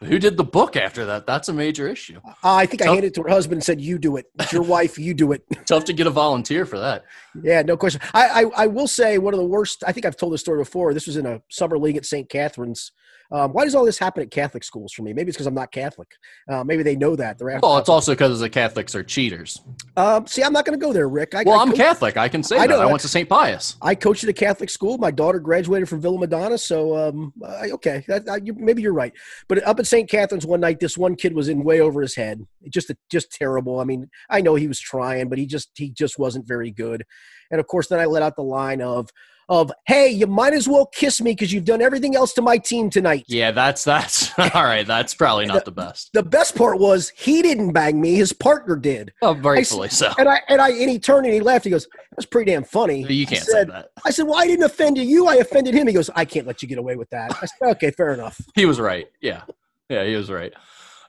Who 0.00 0.18
did 0.18 0.36
the 0.36 0.44
book 0.44 0.76
after 0.76 1.06
that? 1.06 1.26
That's 1.26 1.48
a 1.48 1.54
major 1.54 1.88
issue. 1.88 2.20
Uh, 2.26 2.32
I 2.44 2.66
think 2.66 2.80
Tough. 2.80 2.88
I 2.88 2.92
handed 2.92 3.08
it 3.08 3.14
to 3.14 3.22
her 3.22 3.30
husband 3.30 3.58
and 3.58 3.64
said, 3.64 3.80
"You 3.80 3.98
do 3.98 4.16
it. 4.16 4.26
It's 4.38 4.52
your 4.52 4.62
wife. 4.62 4.98
You 4.98 5.14
do 5.14 5.32
it." 5.32 5.42
Tough 5.66 5.84
to 5.84 5.94
get 5.94 6.06
a 6.06 6.10
volunteer 6.10 6.66
for 6.66 6.78
that. 6.78 7.04
Yeah, 7.42 7.62
no 7.62 7.78
question. 7.78 8.00
I, 8.12 8.44
I, 8.44 8.64
I 8.64 8.66
will 8.66 8.88
say 8.88 9.16
one 9.16 9.32
of 9.32 9.38
the 9.40 9.46
worst. 9.46 9.82
I 9.86 9.92
think 9.92 10.04
I've 10.04 10.16
told 10.16 10.34
this 10.34 10.42
story 10.42 10.58
before. 10.58 10.92
This 10.92 11.06
was 11.06 11.16
in 11.16 11.24
a 11.24 11.40
summer 11.48 11.78
league 11.78 11.96
at 11.96 12.04
St. 12.04 12.28
Catherine's. 12.28 12.92
Um, 13.32 13.52
why 13.52 13.64
does 13.64 13.74
all 13.74 13.84
this 13.84 13.98
happen 13.98 14.22
at 14.22 14.30
Catholic 14.30 14.64
schools 14.64 14.92
for 14.92 15.02
me? 15.02 15.12
Maybe 15.12 15.28
it's 15.28 15.36
because 15.36 15.46
I'm 15.46 15.54
not 15.54 15.70
Catholic. 15.70 16.08
Uh, 16.48 16.64
maybe 16.64 16.82
they 16.82 16.96
know 16.96 17.14
that. 17.16 17.38
They're 17.38 17.58
well, 17.62 17.78
it's 17.78 17.88
also 17.88 18.12
because 18.12 18.40
the 18.40 18.50
Catholics 18.50 18.94
are 18.94 19.04
cheaters. 19.04 19.60
Um, 19.96 20.26
see, 20.26 20.42
I'm 20.42 20.52
not 20.52 20.64
going 20.64 20.78
to 20.78 20.84
go 20.84 20.92
there, 20.92 21.08
Rick. 21.08 21.34
I, 21.34 21.44
well, 21.44 21.58
I 21.58 21.62
am 21.62 21.72
Catholic. 21.72 22.16
I 22.16 22.28
can 22.28 22.42
say 22.42 22.56
I 22.56 22.66
that. 22.66 22.74
Know. 22.74 22.80
I 22.80 22.86
went 22.86 23.00
to 23.00 23.08
St. 23.08 23.28
Pius. 23.28 23.76
I 23.82 23.94
coached 23.94 24.24
at 24.24 24.30
a 24.30 24.34
Catholic 24.34 24.70
school. 24.70 24.98
My 24.98 25.10
daughter 25.10 25.38
graduated 25.38 25.88
from 25.88 26.00
Villa 26.00 26.18
Madonna. 26.18 26.58
So, 26.58 26.96
um, 26.96 27.32
I, 27.46 27.70
okay, 27.70 28.04
that, 28.08 28.28
I, 28.28 28.36
you, 28.36 28.54
maybe 28.54 28.82
you're 28.82 28.92
right. 28.92 29.12
But 29.48 29.64
up 29.66 29.78
at 29.78 29.86
St. 29.86 30.10
Catherine's 30.10 30.46
one 30.46 30.60
night, 30.60 30.80
this 30.80 30.98
one 30.98 31.14
kid 31.14 31.34
was 31.34 31.48
in 31.48 31.62
way 31.62 31.80
over 31.80 32.02
his 32.02 32.16
head. 32.16 32.44
Just, 32.68 32.90
just 33.10 33.30
terrible. 33.30 33.78
I 33.78 33.84
mean, 33.84 34.08
I 34.28 34.40
know 34.40 34.56
he 34.56 34.68
was 34.68 34.80
trying, 34.80 35.28
but 35.28 35.38
he 35.38 35.46
just, 35.46 35.70
he 35.74 35.90
just 35.90 36.18
wasn't 36.18 36.48
very 36.48 36.70
good. 36.70 37.04
And 37.50 37.60
of 37.60 37.66
course, 37.66 37.88
then 37.88 38.00
I 38.00 38.06
let 38.06 38.22
out 38.22 38.36
the 38.36 38.42
line 38.42 38.80
of, 38.80 39.08
of 39.50 39.70
hey 39.86 40.08
you 40.08 40.28
might 40.28 40.54
as 40.54 40.68
well 40.68 40.86
kiss 40.86 41.20
me 41.20 41.32
because 41.32 41.52
you've 41.52 41.64
done 41.64 41.82
everything 41.82 42.14
else 42.14 42.32
to 42.32 42.40
my 42.40 42.56
team 42.56 42.88
tonight. 42.88 43.24
Yeah 43.26 43.50
that's 43.50 43.82
that's 43.84 44.30
all 44.38 44.64
right 44.64 44.86
that's 44.86 45.12
probably 45.14 45.46
not 45.46 45.64
the, 45.64 45.72
the, 45.72 45.82
best. 45.82 46.10
The 46.14 46.22
best 46.22 46.56
part 46.56 46.78
was 46.78 47.10
he 47.10 47.42
didn't 47.42 47.72
bang 47.72 48.00
me 48.00 48.14
his 48.14 48.32
partner 48.32 48.76
did. 48.76 49.12
Oh 49.20 49.34
rightfully 49.34 49.86
I, 49.86 49.90
so. 49.90 50.12
and 50.18 50.28
i 50.28 50.40
and 50.48 50.60
i 50.60 50.70
and 50.70 50.88
he 50.88 50.98
turned 50.98 51.26
and 51.26 51.34
he 51.34 51.40
laughed 51.40 51.64
he 51.64 51.70
goes 51.70 51.88
that's 52.12 52.26
pretty 52.26 52.52
damn 52.52 52.64
funny. 52.64 53.02
You 53.12 53.26
can't 53.26 53.42
said, 53.44 53.66
say 53.66 53.72
that. 53.72 53.90
I 54.04 54.10
said 54.10 54.26
well 54.26 54.38
i 54.38 54.46
didn't 54.46 54.64
offend 54.64 54.96
you 54.96 55.26
i 55.26 55.34
offended 55.36 55.74
him. 55.74 55.88
He 55.88 55.92
goes 55.92 56.08
i 56.14 56.24
can't 56.24 56.46
let 56.46 56.62
you 56.62 56.68
get 56.68 56.78
away 56.78 56.94
with 56.94 57.10
that. 57.10 57.32
I 57.42 57.46
said 57.46 57.70
okay 57.72 57.90
fair 57.90 58.14
enough. 58.14 58.40
He 58.54 58.66
was 58.66 58.78
right. 58.78 59.08
Yeah. 59.20 59.42
Yeah 59.88 60.04
he 60.04 60.14
was 60.14 60.30
right. 60.30 60.52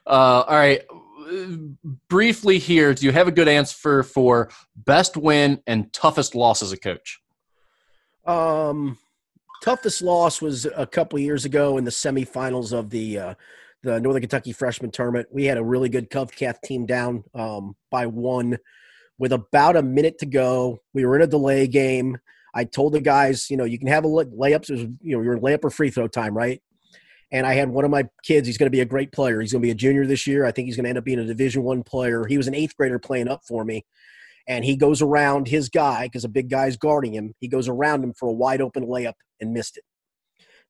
Uh, 0.06 0.42
all 0.48 0.56
right. 0.56 0.82
Briefly 2.08 2.58
here 2.58 2.92
do 2.92 3.06
you 3.06 3.12
have 3.12 3.28
a 3.28 3.32
good 3.32 3.46
answer 3.46 4.02
for 4.02 4.50
best 4.74 5.16
win 5.16 5.62
and 5.68 5.92
toughest 5.92 6.34
loss 6.34 6.62
as 6.62 6.72
a 6.72 6.76
coach 6.76 7.21
um, 8.26 8.98
toughest 9.62 10.02
loss 10.02 10.42
was 10.42 10.66
a 10.76 10.86
couple 10.86 11.18
years 11.18 11.44
ago 11.44 11.78
in 11.78 11.84
the 11.84 11.90
semifinals 11.90 12.72
of 12.72 12.90
the 12.90 13.18
uh, 13.18 13.34
the 13.82 14.00
Northern 14.00 14.22
Kentucky 14.22 14.52
freshman 14.52 14.90
tournament. 14.90 15.28
We 15.32 15.44
had 15.44 15.58
a 15.58 15.64
really 15.64 15.88
good 15.88 16.10
Covcath 16.10 16.60
team 16.62 16.86
down 16.86 17.24
um, 17.34 17.74
by 17.90 18.06
one 18.06 18.58
with 19.18 19.32
about 19.32 19.76
a 19.76 19.82
minute 19.82 20.18
to 20.18 20.26
go. 20.26 20.78
We 20.94 21.04
were 21.04 21.16
in 21.16 21.22
a 21.22 21.26
delay 21.26 21.66
game. 21.66 22.18
I 22.54 22.64
told 22.64 22.92
the 22.92 23.00
guys, 23.00 23.50
you 23.50 23.56
know, 23.56 23.64
you 23.64 23.78
can 23.78 23.88
have 23.88 24.04
a 24.04 24.08
layups. 24.08 24.70
Was, 24.70 24.80
you 25.00 25.16
know, 25.16 25.20
you're 25.20 25.38
layup 25.38 25.64
or 25.64 25.70
free 25.70 25.90
throw 25.90 26.06
time, 26.06 26.36
right? 26.36 26.62
And 27.32 27.46
I 27.46 27.54
had 27.54 27.70
one 27.70 27.84
of 27.84 27.90
my 27.90 28.04
kids. 28.22 28.46
He's 28.46 28.58
going 28.58 28.66
to 28.66 28.76
be 28.76 28.80
a 28.80 28.84
great 28.84 29.10
player. 29.10 29.40
He's 29.40 29.52
going 29.52 29.62
to 29.62 29.66
be 29.66 29.70
a 29.70 29.74
junior 29.74 30.06
this 30.06 30.26
year. 30.26 30.44
I 30.44 30.52
think 30.52 30.66
he's 30.66 30.76
going 30.76 30.84
to 30.84 30.90
end 30.90 30.98
up 30.98 31.04
being 31.04 31.18
a 31.18 31.24
Division 31.24 31.62
One 31.62 31.82
player. 31.82 32.26
He 32.26 32.36
was 32.36 32.46
an 32.46 32.54
eighth 32.54 32.76
grader 32.76 32.98
playing 32.98 33.28
up 33.28 33.40
for 33.48 33.64
me 33.64 33.84
and 34.48 34.64
he 34.64 34.76
goes 34.76 35.02
around 35.02 35.48
his 35.48 35.68
guy 35.68 36.04
because 36.04 36.24
a 36.24 36.28
big 36.28 36.50
guy's 36.50 36.76
guarding 36.76 37.14
him. 37.14 37.34
He 37.38 37.48
goes 37.48 37.68
around 37.68 38.02
him 38.02 38.12
for 38.18 38.28
a 38.28 38.32
wide 38.32 38.60
open 38.60 38.86
layup 38.86 39.14
and 39.40 39.52
missed 39.52 39.76
it. 39.76 39.84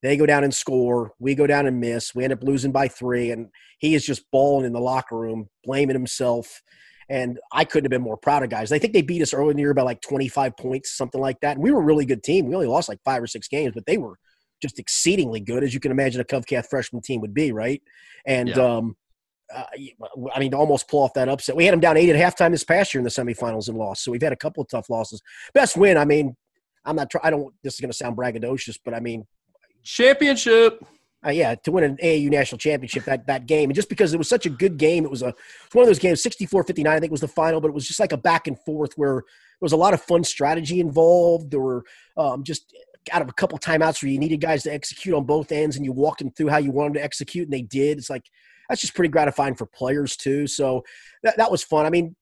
They 0.02 0.16
go 0.16 0.26
down 0.26 0.44
and 0.44 0.52
score. 0.52 1.12
We 1.20 1.34
go 1.34 1.46
down 1.46 1.66
and 1.66 1.80
miss. 1.80 2.14
We 2.14 2.24
end 2.24 2.32
up 2.32 2.42
losing 2.42 2.72
by 2.72 2.88
three, 2.88 3.30
and 3.30 3.48
he 3.78 3.94
is 3.94 4.04
just 4.04 4.24
bawling 4.32 4.66
in 4.66 4.72
the 4.72 4.80
locker 4.80 5.16
room, 5.16 5.48
blaming 5.64 5.94
himself. 5.94 6.60
And 7.08 7.38
I 7.52 7.64
couldn't 7.64 7.84
have 7.84 7.90
been 7.90 8.02
more 8.02 8.16
proud 8.16 8.42
of 8.42 8.50
guys. 8.50 8.72
I 8.72 8.78
think 8.78 8.94
they 8.94 9.02
beat 9.02 9.22
us 9.22 9.34
early 9.34 9.50
in 9.50 9.56
the 9.56 9.62
year 9.62 9.74
by 9.74 9.82
like 9.82 10.00
25 10.00 10.56
points, 10.56 10.96
something 10.96 11.20
like 11.20 11.38
that. 11.40 11.56
And 11.56 11.62
we 11.62 11.70
were 11.70 11.80
a 11.80 11.84
really 11.84 12.06
good 12.06 12.22
team. 12.22 12.46
We 12.46 12.54
only 12.54 12.66
lost 12.66 12.88
like 12.88 13.00
five 13.04 13.22
or 13.22 13.26
six 13.26 13.48
games, 13.48 13.74
but 13.74 13.86
they 13.86 13.98
were 13.98 14.18
just 14.60 14.78
exceedingly 14.78 15.40
good, 15.40 15.62
as 15.62 15.74
you 15.74 15.80
can 15.80 15.90
imagine 15.90 16.20
a 16.20 16.24
Covcath 16.24 16.68
freshman 16.70 17.02
team 17.02 17.20
would 17.20 17.34
be, 17.34 17.52
right? 17.52 17.82
And 18.26 18.48
yeah. 18.48 18.76
um, 18.76 18.96
uh, 19.54 19.64
I 20.34 20.38
mean, 20.38 20.50
to 20.52 20.56
almost 20.56 20.88
pull 20.88 21.02
off 21.02 21.14
that 21.14 21.28
upset. 21.28 21.56
We 21.56 21.64
had 21.64 21.72
them 21.72 21.80
down 21.80 21.96
eight 21.96 22.08
at 22.08 22.16
halftime 22.16 22.50
this 22.50 22.64
past 22.64 22.94
year 22.94 23.00
in 23.00 23.04
the 23.04 23.10
semifinals 23.10 23.68
and 23.68 23.76
lost. 23.76 24.04
So 24.04 24.12
we've 24.12 24.22
had 24.22 24.32
a 24.32 24.36
couple 24.36 24.62
of 24.62 24.68
tough 24.68 24.88
losses. 24.90 25.20
Best 25.52 25.76
win. 25.76 25.96
I 25.96 26.04
mean, 26.04 26.36
I'm 26.84 26.96
not. 26.96 27.12
I 27.22 27.30
don't. 27.30 27.52
This 27.62 27.74
is 27.74 27.80
going 27.80 27.90
to 27.90 27.96
sound 27.96 28.16
braggadocious, 28.16 28.78
but 28.84 28.94
I 28.94 29.00
mean, 29.00 29.26
championship. 29.82 30.84
uh, 31.24 31.30
yeah, 31.30 31.54
to 31.54 31.70
win 31.70 31.84
an 31.84 31.96
AAU 32.02 32.30
national 32.30 32.58
championship 32.58 33.04
that 33.04 33.26
that 33.26 33.46
game, 33.46 33.70
and 33.70 33.74
just 33.74 33.88
because 33.88 34.12
it 34.12 34.18
was 34.18 34.28
such 34.28 34.46
a 34.46 34.50
good 34.50 34.76
game, 34.76 35.04
it 35.04 35.10
was 35.10 35.22
a 35.22 35.28
it 35.28 35.34
was 35.34 35.74
one 35.74 35.82
of 35.84 35.88
those 35.88 35.98
games, 35.98 36.22
64-59, 36.22 36.86
I 36.86 36.98
think 36.98 37.12
was 37.12 37.20
the 37.20 37.28
final, 37.28 37.60
but 37.60 37.68
it 37.68 37.74
was 37.74 37.86
just 37.86 38.00
like 38.00 38.12
a 38.12 38.16
back 38.16 38.48
and 38.48 38.58
forth 38.60 38.92
where 38.96 39.14
there 39.16 39.24
was 39.60 39.72
a 39.72 39.76
lot 39.76 39.94
of 39.94 40.02
fun 40.02 40.24
strategy 40.24 40.80
involved. 40.80 41.50
There 41.50 41.60
were 41.60 41.84
um, 42.16 42.42
just 42.42 42.74
out 43.12 43.22
of 43.22 43.28
a 43.28 43.32
couple 43.32 43.58
timeouts 43.58 44.02
where 44.02 44.10
you 44.10 44.18
needed 44.18 44.40
guys 44.40 44.62
to 44.64 44.72
execute 44.72 45.14
on 45.14 45.24
both 45.24 45.52
ends, 45.52 45.76
and 45.76 45.84
you 45.84 45.92
walked 45.92 46.18
them 46.18 46.30
through 46.30 46.48
how 46.48 46.58
you 46.58 46.72
wanted 46.72 46.94
to 46.94 47.04
execute, 47.04 47.44
and 47.44 47.52
they 47.52 47.62
did. 47.62 47.98
It's 47.98 48.10
like 48.10 48.28
that's 48.72 48.80
just 48.80 48.94
pretty 48.94 49.10
gratifying 49.10 49.54
for 49.54 49.66
players 49.66 50.16
too. 50.16 50.46
So 50.46 50.82
that 51.22 51.36
that 51.36 51.50
was 51.50 51.62
fun. 51.62 51.84
I 51.84 51.90
mean, 51.90 52.16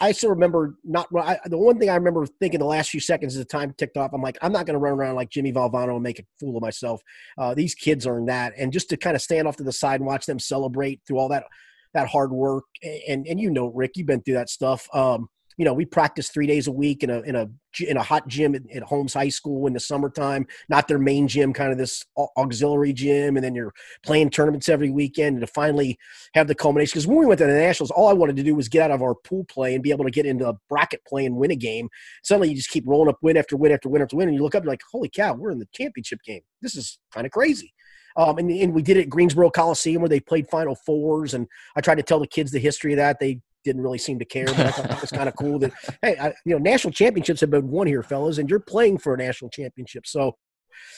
I 0.00 0.12
still 0.12 0.30
remember 0.30 0.76
not 0.84 1.08
I, 1.16 1.40
the 1.46 1.58
one 1.58 1.76
thing 1.80 1.90
I 1.90 1.96
remember 1.96 2.24
thinking 2.24 2.60
the 2.60 2.66
last 2.66 2.90
few 2.90 3.00
seconds 3.00 3.34
as 3.34 3.40
the 3.40 3.44
time 3.44 3.74
ticked 3.76 3.96
off. 3.96 4.12
I'm 4.12 4.22
like, 4.22 4.38
I'm 4.40 4.52
not 4.52 4.64
going 4.64 4.74
to 4.74 4.78
run 4.78 4.92
around 4.92 5.16
like 5.16 5.28
Jimmy 5.28 5.52
Valvano 5.52 5.94
and 5.94 6.02
make 6.04 6.20
a 6.20 6.24
fool 6.38 6.56
of 6.56 6.62
myself. 6.62 7.02
Uh, 7.36 7.52
these 7.52 7.74
kids 7.74 8.06
earn 8.06 8.26
that, 8.26 8.52
and 8.56 8.72
just 8.72 8.88
to 8.90 8.96
kind 8.96 9.16
of 9.16 9.22
stand 9.22 9.48
off 9.48 9.56
to 9.56 9.64
the 9.64 9.72
side 9.72 9.98
and 9.98 10.06
watch 10.06 10.24
them 10.24 10.38
celebrate 10.38 11.00
through 11.04 11.18
all 11.18 11.28
that 11.30 11.46
that 11.94 12.06
hard 12.06 12.30
work, 12.30 12.66
and 13.08 13.26
and 13.26 13.40
you 13.40 13.50
know, 13.50 13.72
Rick, 13.74 13.96
you've 13.96 14.06
been 14.06 14.22
through 14.22 14.34
that 14.34 14.50
stuff. 14.50 14.88
Um, 14.94 15.28
you 15.56 15.64
know, 15.64 15.74
we 15.74 15.84
practice 15.84 16.28
three 16.28 16.46
days 16.46 16.68
a 16.68 16.72
week 16.72 17.02
in 17.02 17.10
a 17.10 17.22
in 17.22 17.34
a 17.34 17.48
in 17.80 17.96
a 17.96 18.02
hot 18.02 18.26
gym 18.28 18.54
at, 18.54 18.62
at 18.74 18.82
Holmes 18.82 19.14
High 19.14 19.28
School 19.28 19.66
in 19.66 19.72
the 19.72 19.80
summertime, 19.80 20.46
not 20.68 20.88
their 20.88 20.98
main 20.98 21.28
gym, 21.28 21.52
kind 21.52 21.72
of 21.72 21.78
this 21.78 22.04
auxiliary 22.36 22.92
gym, 22.92 23.36
and 23.36 23.44
then 23.44 23.54
you're 23.54 23.72
playing 24.02 24.30
tournaments 24.30 24.68
every 24.68 24.90
weekend. 24.90 25.36
And 25.36 25.40
to 25.40 25.46
finally 25.46 25.98
have 26.34 26.48
the 26.48 26.54
culmination, 26.54 26.96
because 26.96 27.06
when 27.06 27.18
we 27.18 27.26
went 27.26 27.38
to 27.38 27.46
the 27.46 27.52
Nationals, 27.52 27.90
all 27.90 28.08
I 28.08 28.12
wanted 28.12 28.36
to 28.36 28.42
do 28.42 28.54
was 28.54 28.68
get 28.68 28.82
out 28.82 28.90
of 28.90 29.02
our 29.02 29.14
pool 29.14 29.44
play 29.44 29.74
and 29.74 29.82
be 29.82 29.90
able 29.90 30.04
to 30.04 30.10
get 30.10 30.26
into 30.26 30.48
a 30.48 30.54
bracket 30.68 31.04
play 31.06 31.26
and 31.26 31.36
win 31.36 31.50
a 31.50 31.56
game. 31.56 31.88
Suddenly, 32.22 32.50
you 32.50 32.56
just 32.56 32.70
keep 32.70 32.84
rolling 32.86 33.08
up 33.08 33.18
win 33.22 33.36
after 33.36 33.56
win 33.56 33.72
after 33.72 33.88
win 33.88 34.02
after 34.02 34.16
win, 34.16 34.28
and 34.28 34.36
you 34.36 34.42
look 34.42 34.54
up, 34.54 34.64
you're 34.64 34.72
like, 34.72 34.82
holy 34.90 35.08
cow, 35.08 35.34
we're 35.34 35.50
in 35.50 35.58
the 35.58 35.68
championship 35.72 36.20
game. 36.24 36.42
This 36.62 36.76
is 36.76 36.98
kind 37.12 37.26
of 37.26 37.32
crazy. 37.32 37.72
Um, 38.16 38.38
and, 38.38 38.50
and, 38.50 38.74
we 38.74 38.82
did 38.82 38.96
it 38.96 39.02
at 39.02 39.10
Greensboro 39.10 39.48
Coliseum 39.48 40.02
where 40.02 40.08
they 40.08 40.18
played 40.18 40.48
Final 40.48 40.74
Fours. 40.74 41.34
And 41.34 41.46
I 41.76 41.80
tried 41.80 41.96
to 41.96 42.02
tell 42.02 42.18
the 42.18 42.26
kids 42.26 42.50
the 42.50 42.58
history 42.58 42.92
of 42.92 42.96
that. 42.96 43.20
They 43.20 43.40
didn't 43.64 43.82
really 43.82 43.98
seem 43.98 44.18
to 44.18 44.24
care. 44.24 44.46
But 44.46 44.60
I 44.60 44.70
thought 44.70 44.88
that 44.88 45.00
was 45.00 45.10
kind 45.10 45.28
of 45.28 45.36
cool. 45.38 45.58
That 45.58 45.72
hey, 46.02 46.16
I, 46.18 46.28
you 46.44 46.54
know, 46.54 46.58
national 46.58 46.92
championships 46.92 47.40
have 47.40 47.50
been 47.50 47.68
won 47.68 47.86
here, 47.86 48.02
fellas, 48.02 48.38
and 48.38 48.48
you're 48.48 48.60
playing 48.60 48.98
for 48.98 49.14
a 49.14 49.16
national 49.16 49.50
championship. 49.50 50.06
So, 50.06 50.36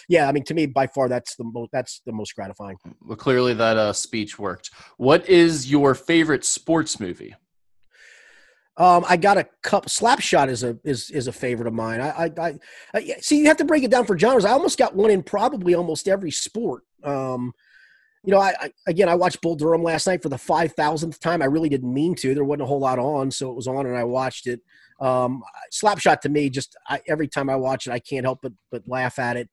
yeah, 0.08 0.28
I 0.28 0.32
mean, 0.32 0.44
to 0.44 0.54
me, 0.54 0.66
by 0.66 0.86
far, 0.86 1.08
that's 1.08 1.36
the 1.36 1.44
most 1.44 1.70
that's 1.72 2.02
the 2.06 2.12
most 2.12 2.34
gratifying. 2.34 2.76
Well, 3.02 3.16
clearly 3.16 3.54
that 3.54 3.76
uh, 3.76 3.92
speech 3.92 4.38
worked. 4.38 4.70
What 4.96 5.28
is 5.28 5.70
your 5.70 5.94
favorite 5.94 6.44
sports 6.44 7.00
movie? 7.00 7.34
Um, 8.76 9.04
I 9.08 9.18
got 9.18 9.36
a 9.36 9.46
cup. 9.62 9.86
Slapshot 9.86 10.48
is 10.48 10.62
a 10.62 10.78
is 10.84 11.10
is 11.10 11.26
a 11.26 11.32
favorite 11.32 11.66
of 11.66 11.74
mine. 11.74 12.00
I, 12.00 12.08
I, 12.08 12.30
I, 12.38 12.58
I 12.94 13.00
see. 13.20 13.38
You 13.38 13.46
have 13.46 13.58
to 13.58 13.64
break 13.64 13.82
it 13.82 13.90
down 13.90 14.06
for 14.06 14.18
genres. 14.18 14.44
I 14.44 14.52
almost 14.52 14.78
got 14.78 14.94
one 14.94 15.10
in 15.10 15.22
probably 15.22 15.74
almost 15.74 16.08
every 16.08 16.30
sport. 16.30 16.84
Um, 17.04 17.52
you 18.22 18.32
know, 18.32 18.38
I, 18.38 18.54
I, 18.60 18.70
again 18.86 19.08
I 19.08 19.14
watched 19.14 19.40
Bull 19.40 19.56
Durham 19.56 19.82
last 19.82 20.06
night 20.06 20.22
for 20.22 20.28
the 20.28 20.38
five 20.38 20.72
thousandth 20.72 21.20
time. 21.20 21.42
I 21.42 21.46
really 21.46 21.68
didn't 21.68 21.92
mean 21.92 22.14
to. 22.16 22.34
There 22.34 22.44
wasn't 22.44 22.62
a 22.62 22.66
whole 22.66 22.80
lot 22.80 22.98
on, 22.98 23.30
so 23.30 23.50
it 23.50 23.56
was 23.56 23.66
on, 23.66 23.86
and 23.86 23.96
I 23.96 24.04
watched 24.04 24.46
it. 24.46 24.60
Um, 25.00 25.42
Slapshot 25.72 26.20
to 26.20 26.28
me, 26.28 26.50
just 26.50 26.76
I, 26.88 27.00
every 27.08 27.28
time 27.28 27.48
I 27.48 27.56
watch 27.56 27.86
it, 27.86 27.92
I 27.92 27.98
can't 27.98 28.24
help 28.24 28.40
but 28.42 28.52
but 28.70 28.82
laugh 28.86 29.18
at 29.18 29.36
it. 29.36 29.48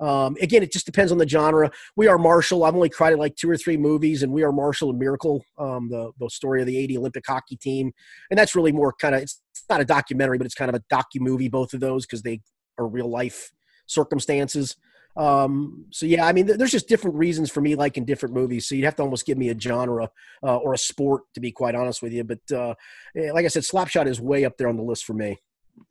Um, 0.00 0.36
again, 0.40 0.62
it 0.62 0.72
just 0.72 0.86
depends 0.86 1.12
on 1.12 1.18
the 1.18 1.28
genre. 1.28 1.70
We 1.94 2.08
Are 2.08 2.18
Marshall. 2.18 2.64
I've 2.64 2.74
only 2.74 2.88
cried 2.88 3.12
at 3.12 3.18
like 3.18 3.36
two 3.36 3.50
or 3.50 3.56
three 3.56 3.76
movies, 3.76 4.22
and 4.22 4.32
We 4.32 4.42
Are 4.42 4.52
Marshall 4.52 4.90
and 4.90 4.98
Miracle, 4.98 5.44
um, 5.58 5.88
the 5.90 6.12
the 6.18 6.28
story 6.28 6.60
of 6.60 6.66
the 6.66 6.76
'80 6.76 6.98
Olympic 6.98 7.24
hockey 7.26 7.56
team, 7.56 7.92
and 8.30 8.38
that's 8.38 8.54
really 8.54 8.72
more 8.72 8.92
kind 8.92 9.14
of 9.14 9.22
it's 9.22 9.40
not 9.68 9.80
a 9.80 9.84
documentary, 9.84 10.38
but 10.38 10.46
it's 10.46 10.54
kind 10.54 10.68
of 10.68 10.74
a 10.74 10.94
docu 10.94 11.20
movie. 11.20 11.48
Both 11.48 11.72
of 11.72 11.80
those 11.80 12.06
because 12.06 12.22
they 12.22 12.40
are 12.78 12.86
real 12.86 13.10
life 13.10 13.50
circumstances. 13.86 14.76
Um, 15.16 15.86
so 15.90 16.06
yeah, 16.06 16.26
I 16.26 16.32
mean, 16.32 16.46
there's 16.46 16.70
just 16.70 16.88
different 16.88 17.16
reasons 17.16 17.50
for 17.50 17.60
me 17.60 17.74
liking 17.74 18.04
different 18.04 18.34
movies. 18.34 18.68
So 18.68 18.74
you'd 18.74 18.84
have 18.84 18.96
to 18.96 19.02
almost 19.02 19.26
give 19.26 19.38
me 19.38 19.48
a 19.50 19.58
genre 19.58 20.10
uh, 20.42 20.56
or 20.56 20.72
a 20.72 20.78
sport 20.78 21.22
to 21.34 21.40
be 21.40 21.52
quite 21.52 21.74
honest 21.74 22.02
with 22.02 22.12
you. 22.12 22.24
But 22.24 22.40
uh, 22.52 22.74
eh, 23.16 23.32
like 23.32 23.44
I 23.44 23.48
said, 23.48 23.64
Slapshot 23.64 24.06
is 24.06 24.20
way 24.20 24.44
up 24.44 24.56
there 24.56 24.68
on 24.68 24.76
the 24.76 24.82
list 24.82 25.04
for 25.04 25.14
me. 25.14 25.38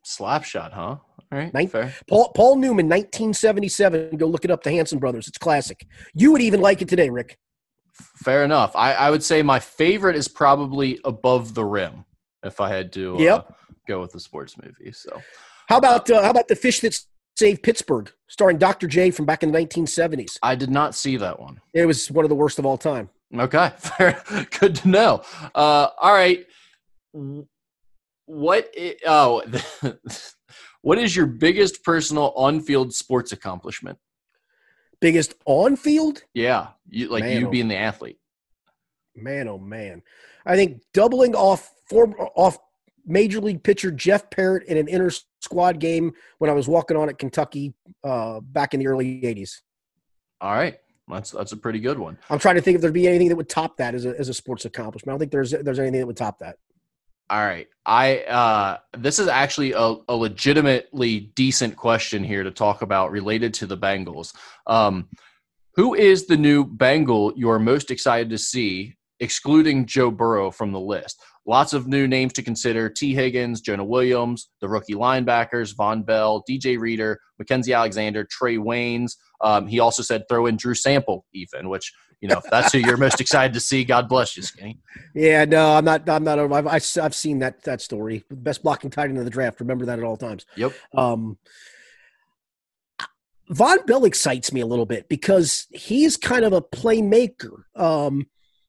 Slapshot, 0.06 0.72
huh? 0.72 0.98
All 1.32 1.38
right, 1.38 1.54
Nin- 1.54 1.68
fair. 1.68 1.94
Paul 2.08 2.32
Paul 2.36 2.56
Newman, 2.56 2.88
1977. 2.88 4.18
Go 4.18 4.26
look 4.28 4.46
it 4.46 4.52
up. 4.52 4.64
The 4.64 4.72
Hanson 4.72 5.00
Brothers. 5.00 5.28
It's 5.28 5.38
classic. 5.38 5.86
You 6.14 6.32
would 6.32 6.42
even 6.42 6.62
like 6.62 6.82
it 6.82 6.88
today, 6.88 7.10
Rick. 7.10 7.38
Fair 7.94 8.44
enough. 8.44 8.76
I, 8.76 8.94
I 8.94 9.10
would 9.12 9.24
say 9.24 9.44
my 9.44 9.60
favorite 9.60 10.16
is 10.16 10.28
probably 10.28 11.00
Above 11.04 11.54
the 11.54 11.66
Rim. 11.66 12.06
If 12.44 12.62
I 12.62 12.70
had 12.70 12.94
to 12.94 13.18
uh, 13.18 13.20
yep. 13.20 13.56
go 13.86 14.00
with 14.00 14.14
the 14.14 14.20
sports 14.20 14.56
movie, 14.58 14.94
so. 14.94 15.22
How 15.68 15.78
about 15.78 16.10
uh, 16.10 16.24
how 16.24 16.32
about 16.32 16.48
the 16.48 16.56
fish 16.56 16.80
that 16.80 17.00
Save 17.40 17.64
Pittsburgh, 17.64 18.12
starring 18.28 18.58
Dr. 18.58 18.86
J 18.86 19.12
from 19.12 19.26
back 19.26 19.44
in 19.44 19.52
the 19.54 19.58
1970s. 19.58 20.38
I 20.44 20.56
did 20.56 20.70
not 20.70 20.94
see 20.94 21.16
that 21.16 21.40
one. 21.40 21.62
It 21.74 21.86
was 21.86 22.12
one 22.12 22.26
of 22.26 22.30
the 22.30 22.36
worst 22.36 22.60
of 22.60 22.66
all 22.66 22.78
time. 22.78 23.10
Okay, 23.34 23.72
fair. 23.78 24.22
good 24.60 24.76
to 24.76 24.90
know. 24.90 25.22
Uh, 25.56 25.88
all 26.02 26.12
right, 26.12 26.46
what? 28.26 28.70
Is, 28.76 28.96
oh, 29.08 29.42
what 30.82 30.98
is 30.98 31.16
your 31.16 31.28
biggest 31.28 31.82
personal 31.86 32.34
on-field 32.36 32.94
sports 32.94 33.32
accomplishment? 33.32 33.98
Biggest 35.00 35.36
on-field? 35.46 36.24
Yeah, 36.34 36.72
you 36.90 37.08
like 37.08 37.24
man, 37.24 37.40
you 37.40 37.48
oh, 37.48 37.52
being 37.52 37.70
the 37.70 37.78
athlete. 37.78 38.18
Man, 39.16 39.48
oh 39.48 39.60
man, 39.60 40.02
I 40.46 40.58
think 40.58 40.82
doubling 40.94 41.36
off 41.36 41.72
four 41.88 42.14
off 42.36 42.58
major 43.06 43.40
league 43.40 43.64
pitcher 43.64 43.92
Jeff 43.92 44.30
Parrett 44.30 44.64
in 44.66 44.78
an 44.78 44.88
inner 44.88 45.12
squad 45.42 45.80
game 45.80 46.12
when 46.38 46.50
I 46.50 46.54
was 46.54 46.68
walking 46.68 46.98
on 46.98 47.10
at 47.10 47.18
Kentucky 47.18 47.74
uh, 48.04 48.40
back 48.42 48.74
in 48.74 48.80
the 48.80 48.88
early 48.88 49.22
'80s. 49.22 49.52
All 50.42 50.54
right, 50.54 50.78
that's 51.08 51.32
that's 51.32 51.52
a 51.52 51.58
pretty 51.58 51.80
good 51.80 52.00
one. 52.00 52.18
I'm 52.30 52.40
trying 52.40 52.56
to 52.56 52.62
think 52.62 52.76
if 52.76 52.82
there'd 52.82 52.94
be 52.94 53.08
anything 53.08 53.30
that 53.30 53.36
would 53.36 53.50
top 53.50 53.78
that 53.78 53.96
as 53.96 54.06
a 54.06 54.18
as 54.18 54.30
a 54.30 54.34
sports 54.34 54.66
accomplishment. 54.66 55.10
I 55.10 55.12
don't 55.14 55.20
think 55.20 55.32
there's 55.32 55.52
there's 55.52 55.80
anything 55.80 56.00
that 56.00 56.08
would 56.08 56.18
top 56.18 56.40
that. 56.40 56.58
All 57.30 57.46
right, 57.46 57.68
I 57.86 58.20
uh, 58.22 58.78
this 58.98 59.20
is 59.20 59.28
actually 59.28 59.74
a, 59.74 59.96
a 60.08 60.16
legitimately 60.16 61.32
decent 61.36 61.76
question 61.76 62.24
here 62.24 62.44
to 62.44 62.52
talk 62.52 62.82
about 62.82 63.12
related 63.12 63.54
to 63.56 63.68
the 63.68 63.78
Bengals. 63.78 64.34
Um, 64.66 65.10
who 65.76 65.94
is 65.94 66.26
the 66.26 66.38
new 66.38 66.66
Bengal 66.66 67.34
you're 67.36 67.60
most 67.60 67.92
excited 67.92 68.30
to 68.32 68.38
see, 68.38 68.96
excluding 69.20 69.86
Joe 69.86 70.10
Burrow 70.10 70.52
from 70.52 70.72
the 70.72 70.80
list? 70.80 71.22
Lots 71.50 71.74
of 71.74 71.88
new 71.88 72.08
names 72.08 72.34
to 72.34 72.44
consider 72.44 72.92
Tee 72.92 73.16
Higgins, 73.16 73.62
Jonah 73.62 73.84
Williams, 73.84 74.52
the 74.62 74.70
rookie 74.70 74.94
linebackers, 74.94 75.76
Vonn 75.76 76.06
Bell, 76.06 76.44
DJ 76.48 76.78
Reader, 76.78 77.20
Mackensie 77.42 77.76
Alexander, 77.76 78.24
Trae 78.24 78.60
Waynes. 78.60 79.14
Um, 79.42 79.66
he 79.66 79.80
also 79.80 80.04
said 80.04 80.26
throw 80.30 80.46
in 80.46 80.58
Drew 80.58 80.76
Sample, 80.76 81.26
even, 81.34 81.68
which, 81.68 81.92
you 82.22 82.30
know, 82.30 82.38
if 82.38 82.44
that's 82.52 82.72
who 82.72 82.78
you're 82.78 82.98
most 82.98 83.20
excited 83.20 83.56
to 83.56 83.60
see, 83.60 83.84
God 83.84 84.08
bless 84.08 84.38
you, 84.38 84.44
Skinny. 84.44 84.78
Yeah, 85.16 85.46
no, 85.46 85.72
I'm 85.72 85.84
not, 85.84 86.08
I'm 86.08 86.24
not, 86.24 86.38
I've, 86.38 86.68
I've 86.68 87.16
seen 87.16 87.40
that, 87.40 87.64
that 87.64 87.82
story. 87.82 88.24
Best 88.30 88.62
blocking 88.62 88.92
tight 88.92 89.10
end 89.10 89.18
of 89.18 89.26
the 89.26 89.32
draft. 89.32 89.60
Remember 89.60 89.86
that 89.86 89.98
at 89.98 90.06
all 90.06 90.18
times. 90.18 90.46
Yep. 90.56 90.74
Um, 90.96 91.40
Vonn 93.52 93.88
Bell 93.88 94.06
excites 94.06 94.54
me 94.54 94.62
a 94.62 94.68
little 94.68 94.86
bit 94.86 95.10
because 95.10 95.66
he's 95.72 96.16
kind 96.16 96.46
of 96.46 96.54
a 96.54 96.62
playmaker. 96.62 97.64
Um, 97.76 98.28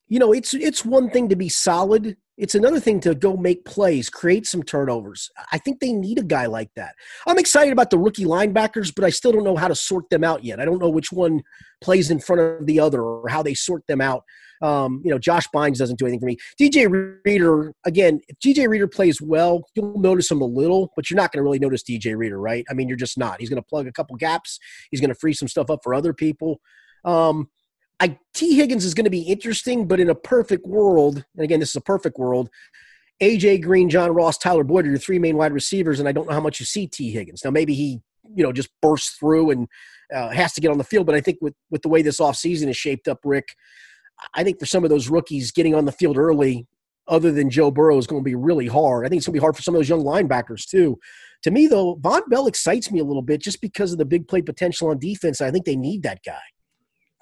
you 0.08 0.18
know, 0.18 0.32
it's 0.32 0.54
it's 0.54 0.82
one 0.82 1.10
thing 1.10 1.28
to 1.28 1.36
be 1.36 1.50
solid 1.50 2.16
it's 2.40 2.54
another 2.54 2.80
thing 2.80 3.00
to 3.00 3.14
go 3.14 3.36
make 3.36 3.66
plays, 3.66 4.08
create 4.08 4.46
some 4.46 4.62
turnovers. 4.62 5.30
I 5.52 5.58
think 5.58 5.78
they 5.78 5.92
need 5.92 6.18
a 6.18 6.24
guy 6.24 6.46
like 6.46 6.70
that. 6.74 6.94
I'm 7.26 7.38
excited 7.38 7.70
about 7.70 7.90
the 7.90 7.98
rookie 7.98 8.24
linebackers, 8.24 8.94
but 8.94 9.04
I 9.04 9.10
still 9.10 9.30
don't 9.30 9.44
know 9.44 9.56
how 9.56 9.68
to 9.68 9.74
sort 9.74 10.08
them 10.08 10.24
out 10.24 10.42
yet. 10.42 10.58
I 10.58 10.64
don't 10.64 10.80
know 10.80 10.88
which 10.88 11.12
one 11.12 11.42
plays 11.82 12.10
in 12.10 12.18
front 12.18 12.40
of 12.40 12.66
the 12.66 12.80
other 12.80 13.02
or 13.02 13.28
how 13.28 13.42
they 13.42 13.52
sort 13.52 13.86
them 13.86 14.00
out. 14.00 14.24
Um, 14.62 15.02
you 15.04 15.10
know, 15.10 15.18
Josh 15.18 15.44
Bynes 15.54 15.76
doesn't 15.76 15.98
do 15.98 16.06
anything 16.06 16.20
for 16.20 16.26
me. 16.26 16.38
DJ 16.58 17.20
Reader, 17.24 17.74
again, 17.84 18.20
if 18.28 18.38
DJ 18.38 18.68
Reader 18.68 18.88
plays 18.88 19.20
well, 19.20 19.62
you'll 19.74 20.00
notice 20.00 20.30
him 20.30 20.40
a 20.40 20.46
little, 20.46 20.92
but 20.96 21.10
you're 21.10 21.16
not 21.16 21.32
going 21.32 21.40
to 21.40 21.44
really 21.44 21.58
notice 21.58 21.82
DJ 21.82 22.16
Reader, 22.16 22.40
right? 22.40 22.64
I 22.70 22.74
mean, 22.74 22.88
you're 22.88 22.96
just 22.96 23.18
not. 23.18 23.40
He's 23.40 23.50
going 23.50 23.62
to 23.62 23.68
plug 23.68 23.86
a 23.86 23.92
couple 23.92 24.16
gaps. 24.16 24.58
He's 24.90 25.00
going 25.00 25.08
to 25.08 25.14
free 25.14 25.34
some 25.34 25.48
stuff 25.48 25.68
up 25.68 25.80
for 25.82 25.94
other 25.94 26.14
people. 26.14 26.60
Um, 27.04 27.50
I 28.00 28.18
Tee 28.32 28.56
Higgins 28.56 28.84
is 28.84 28.94
going 28.94 29.04
to 29.04 29.10
be 29.10 29.22
interesting, 29.22 29.86
but 29.86 30.00
in 30.00 30.08
a 30.08 30.14
perfect 30.14 30.66
world, 30.66 31.24
and 31.36 31.44
again, 31.44 31.60
this 31.60 31.70
is 31.70 31.76
a 31.76 31.82
perfect 31.82 32.18
world. 32.18 32.48
AJ 33.22 33.62
Green, 33.62 33.90
John 33.90 34.12
Ross, 34.12 34.38
Tyler 34.38 34.64
Boyd 34.64 34.86
are 34.86 34.88
your 34.88 34.98
three 34.98 35.18
main 35.18 35.36
wide 35.36 35.52
receivers, 35.52 36.00
and 36.00 36.08
I 36.08 36.12
don't 36.12 36.26
know 36.26 36.32
how 36.32 36.40
much 36.40 36.58
you 36.58 36.66
see 36.66 36.86
Tee 36.86 37.10
Higgins. 37.10 37.44
Now, 37.44 37.50
maybe 37.50 37.74
he, 37.74 38.00
you 38.34 38.42
know, 38.42 38.52
just 38.52 38.70
bursts 38.80 39.16
through 39.18 39.50
and 39.50 39.68
uh, 40.14 40.30
has 40.30 40.54
to 40.54 40.62
get 40.62 40.70
on 40.70 40.78
the 40.78 40.84
field. 40.84 41.04
But 41.04 41.14
I 41.14 41.20
think 41.20 41.38
with 41.42 41.54
with 41.70 41.82
the 41.82 41.90
way 41.90 42.00
this 42.00 42.18
offseason 42.18 42.68
is 42.68 42.76
shaped 42.76 43.06
up, 43.06 43.18
Rick, 43.24 43.54
I 44.34 44.42
think 44.42 44.58
for 44.58 44.66
some 44.66 44.82
of 44.84 44.90
those 44.90 45.10
rookies 45.10 45.52
getting 45.52 45.74
on 45.74 45.84
the 45.84 45.92
field 45.92 46.16
early, 46.16 46.66
other 47.06 47.30
than 47.30 47.50
Joe 47.50 47.70
Burrow, 47.70 47.98
is 47.98 48.06
going 48.06 48.22
to 48.22 48.28
be 48.28 48.34
really 48.34 48.66
hard. 48.66 49.04
I 49.04 49.10
think 49.10 49.18
it's 49.18 49.26
going 49.26 49.34
to 49.34 49.40
be 49.40 49.44
hard 49.44 49.56
for 49.56 49.62
some 49.62 49.74
of 49.74 49.78
those 49.78 49.90
young 49.90 50.02
linebackers 50.02 50.66
too. 50.66 50.98
To 51.42 51.50
me, 51.50 51.66
though, 51.66 51.96
Vonn 51.96 52.22
Bell 52.30 52.46
excites 52.46 52.90
me 52.90 53.00
a 53.00 53.04
little 53.04 53.22
bit 53.22 53.42
just 53.42 53.60
because 53.60 53.92
of 53.92 53.98
the 53.98 54.04
big 54.06 54.28
play 54.28 54.40
potential 54.40 54.88
on 54.88 54.98
defense. 54.98 55.42
I 55.42 55.50
think 55.50 55.66
they 55.66 55.76
need 55.76 56.02
that 56.04 56.20
guy 56.24 56.40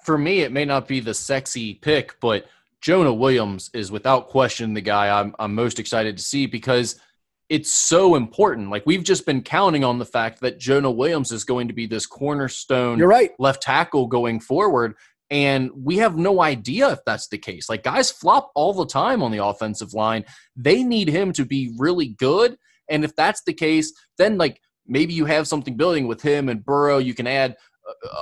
for 0.03 0.17
me, 0.17 0.41
it 0.41 0.51
may 0.51 0.65
not 0.65 0.87
be 0.87 0.99
the 0.99 1.13
sexy 1.13 1.75
pick, 1.75 2.19
but 2.19 2.45
Jonah 2.81 3.13
Williams 3.13 3.69
is 3.73 3.91
without 3.91 4.27
question 4.27 4.73
the 4.73 4.81
guy 4.81 5.19
I'm, 5.19 5.35
I'm 5.39 5.53
most 5.53 5.79
excited 5.79 6.17
to 6.17 6.23
see 6.23 6.45
because 6.45 6.99
it's 7.49 7.71
so 7.71 8.15
important. 8.15 8.69
Like 8.69 8.85
we've 8.85 9.03
just 9.03 9.25
been 9.25 9.41
counting 9.41 9.83
on 9.83 9.97
the 9.97 10.05
fact 10.05 10.39
that 10.41 10.59
Jonah 10.59 10.91
Williams 10.91 11.31
is 11.31 11.43
going 11.43 11.67
to 11.67 11.73
be 11.73 11.87
this 11.87 12.05
cornerstone 12.05 12.99
You're 12.99 13.07
right. 13.07 13.31
left 13.39 13.63
tackle 13.63 14.07
going 14.07 14.39
forward. 14.39 14.95
And 15.31 15.69
we 15.75 15.97
have 15.97 16.17
no 16.17 16.41
idea 16.41 16.89
if 16.89 16.99
that's 17.05 17.27
the 17.27 17.37
case. 17.37 17.69
Like 17.69 17.83
guys 17.83 18.11
flop 18.11 18.51
all 18.55 18.73
the 18.73 18.85
time 18.85 19.21
on 19.21 19.31
the 19.31 19.43
offensive 19.43 19.93
line. 19.93 20.25
They 20.55 20.83
need 20.83 21.09
him 21.09 21.33
to 21.33 21.45
be 21.45 21.73
really 21.77 22.09
good. 22.09 22.57
And 22.87 23.03
if 23.03 23.15
that's 23.15 23.43
the 23.43 23.53
case, 23.53 23.93
then 24.17 24.37
like 24.37 24.61
maybe 24.87 25.13
you 25.13 25.25
have 25.25 25.47
something 25.47 25.75
building 25.75 26.07
with 26.07 26.21
him 26.21 26.49
and 26.49 26.63
Burrow. 26.63 26.97
You 26.97 27.13
can 27.13 27.27
add 27.27 27.57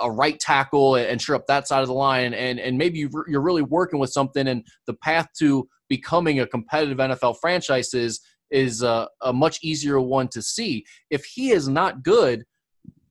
a 0.02 0.12
right 0.12 0.40
tackle 0.40 0.96
and 0.96 1.22
sure 1.22 1.36
up 1.36 1.48
that 1.48 1.68
side 1.68 1.82
of 1.82 1.88
the 1.88 1.94
line, 1.94 2.34
and 2.34 2.60
and 2.60 2.78
maybe 2.78 3.00
you're 3.00 3.42
really 3.42 3.62
working 3.62 4.00
with 4.00 4.12
something. 4.12 4.48
And 4.48 4.66
the 4.86 4.94
path 4.96 5.28
to 5.40 5.68
becoming 5.90 6.40
a 6.40 6.48
competitive 6.48 6.98
NFL 6.98 7.38
franchise 7.40 7.94
is 7.94 8.22
is 8.52 8.82
a, 8.82 9.08
a 9.22 9.34
much 9.34 9.60
easier 9.62 10.00
one 10.00 10.28
to 10.30 10.42
see. 10.42 10.86
If 11.10 11.26
he 11.26 11.52
is 11.52 11.68
not 11.68 12.04
good, 12.04 12.46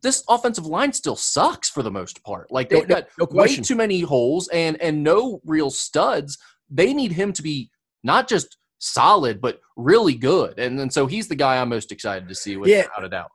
this 0.02 0.24
offensive 0.28 0.66
line 0.66 0.92
still 0.92 1.16
sucks 1.16 1.68
for 1.68 1.82
the 1.82 1.90
most 1.90 2.22
part. 2.24 2.50
Like 2.50 2.68
they've 2.68 2.86
got 2.86 3.09
no, 3.18 3.26
no 3.30 3.36
way 3.36 3.57
too 3.57 3.76
many 3.76 4.00
holes 4.00 4.48
and 4.48 4.80
and 4.80 5.02
no 5.02 5.40
real 5.44 5.70
studs. 5.70 6.38
They 6.70 6.94
need 6.94 7.12
him 7.12 7.32
to 7.34 7.42
be 7.42 7.70
not 8.02 8.28
just 8.28 8.57
solid, 8.78 9.40
but 9.40 9.61
really 9.76 10.14
good. 10.14 10.59
And 10.59 10.78
and 10.80 10.92
so 10.92 11.07
he's 11.07 11.28
the 11.28 11.34
guy 11.34 11.61
I'm 11.61 11.68
most 11.68 11.92
excited 11.92 12.28
to 12.28 12.34
see 12.34 12.57
without 12.57 12.88
yeah. 12.98 13.04
a 13.04 13.09
doubt. 13.09 13.30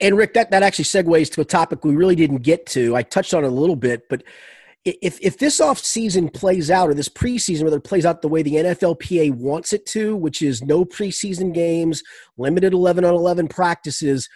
And 0.00 0.16
Rick, 0.16 0.34
that, 0.34 0.50
that 0.50 0.62
actually 0.62 0.84
segues 0.84 1.30
to 1.32 1.40
a 1.40 1.44
topic 1.44 1.84
we 1.84 1.96
really 1.96 2.14
didn't 2.14 2.42
get 2.42 2.66
to. 2.66 2.94
I 2.94 3.02
touched 3.02 3.34
on 3.34 3.44
it 3.44 3.48
a 3.48 3.50
little 3.50 3.76
bit, 3.76 4.08
but 4.08 4.22
if 4.84 5.18
if 5.20 5.38
this 5.38 5.60
off 5.60 5.78
season 5.78 6.28
plays 6.28 6.70
out 6.70 6.88
or 6.88 6.94
this 6.94 7.08
preseason 7.08 7.64
whether 7.64 7.76
it 7.76 7.84
plays 7.84 8.06
out 8.06 8.22
the 8.22 8.28
way 8.28 8.42
the 8.42 8.54
NFLPA 8.54 9.34
wants 9.34 9.72
it 9.72 9.84
to, 9.86 10.16
which 10.16 10.40
is 10.40 10.62
no 10.62 10.84
preseason 10.84 11.52
games, 11.52 12.02
limited 12.36 12.72
11 12.72 13.04
on 13.04 13.14
11 13.14 13.48
practices, 13.48 14.28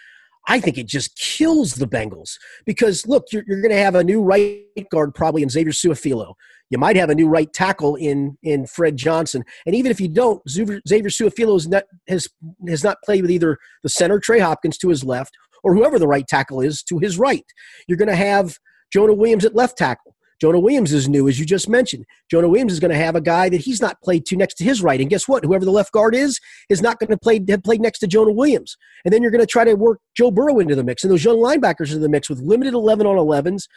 I 0.48 0.60
think 0.60 0.78
it 0.78 0.86
just 0.86 1.16
kills 1.16 1.74
the 1.74 1.86
Bengals 1.86 2.38
because 2.66 3.06
look, 3.06 3.26
you're, 3.32 3.44
you're 3.46 3.60
going 3.60 3.74
to 3.74 3.82
have 3.82 3.94
a 3.94 4.04
new 4.04 4.22
right 4.22 4.64
guard 4.90 5.14
probably 5.14 5.42
in 5.42 5.48
Xavier 5.48 5.72
Su'a-Filo. 5.72 6.34
You 6.72 6.78
might 6.78 6.96
have 6.96 7.10
a 7.10 7.14
new 7.14 7.28
right 7.28 7.52
tackle 7.52 7.96
in 7.96 8.38
in 8.42 8.66
Fred 8.66 8.96
Johnson, 8.96 9.44
and 9.66 9.76
even 9.76 9.90
if 9.90 10.00
you 10.00 10.08
don't, 10.08 10.42
Xavier, 10.48 10.80
Su'a-Filo 10.86 11.52
has 11.52 11.68
not 11.68 11.84
has 12.08 12.26
has 12.66 12.82
not 12.82 12.96
played 13.04 13.20
with 13.20 13.30
either 13.30 13.58
the 13.82 13.90
center 13.90 14.18
Trey 14.18 14.38
Hopkins 14.38 14.78
to 14.78 14.88
his 14.88 15.04
left 15.04 15.36
or 15.62 15.74
whoever 15.74 15.98
the 15.98 16.08
right 16.08 16.26
tackle 16.26 16.62
is 16.62 16.82
to 16.84 16.98
his 16.98 17.18
right. 17.18 17.44
You're 17.86 17.98
going 17.98 18.08
to 18.08 18.16
have 18.16 18.56
Jonah 18.92 19.14
Williams 19.14 19.44
at 19.44 19.54
left 19.54 19.76
tackle. 19.76 20.16
Jonah 20.40 20.58
Williams 20.58 20.92
is 20.92 21.08
new, 21.08 21.28
as 21.28 21.38
you 21.38 21.46
just 21.46 21.68
mentioned. 21.68 22.04
Jonah 22.28 22.48
Williams 22.48 22.72
is 22.72 22.80
going 22.80 22.90
to 22.90 22.96
have 22.96 23.14
a 23.14 23.20
guy 23.20 23.48
that 23.48 23.60
he's 23.60 23.80
not 23.80 24.00
played 24.02 24.26
to 24.26 24.36
next 24.36 24.54
to 24.54 24.64
his 24.64 24.82
right. 24.82 25.00
And 25.00 25.08
guess 25.08 25.28
what? 25.28 25.44
Whoever 25.44 25.64
the 25.64 25.70
left 25.70 25.92
guard 25.92 26.16
is, 26.16 26.40
is 26.68 26.82
not 26.82 26.98
going 26.98 27.10
to 27.10 27.16
play 27.16 27.40
have 27.48 27.62
played 27.62 27.80
next 27.80 28.00
to 28.00 28.08
Jonah 28.08 28.32
Williams. 28.32 28.76
And 29.04 29.14
then 29.14 29.22
you're 29.22 29.30
going 29.30 29.42
to 29.42 29.46
try 29.46 29.62
to 29.62 29.74
work 29.74 30.00
Joe 30.16 30.32
Burrow 30.32 30.58
into 30.58 30.74
the 30.74 30.82
mix 30.82 31.04
and 31.04 31.12
those 31.12 31.24
young 31.24 31.36
linebackers 31.36 31.88
into 31.88 32.00
the 32.00 32.08
mix 32.08 32.28
with 32.28 32.40
limited 32.40 32.74
11 32.74 33.06
on 33.06 33.16
11s, 33.16 33.68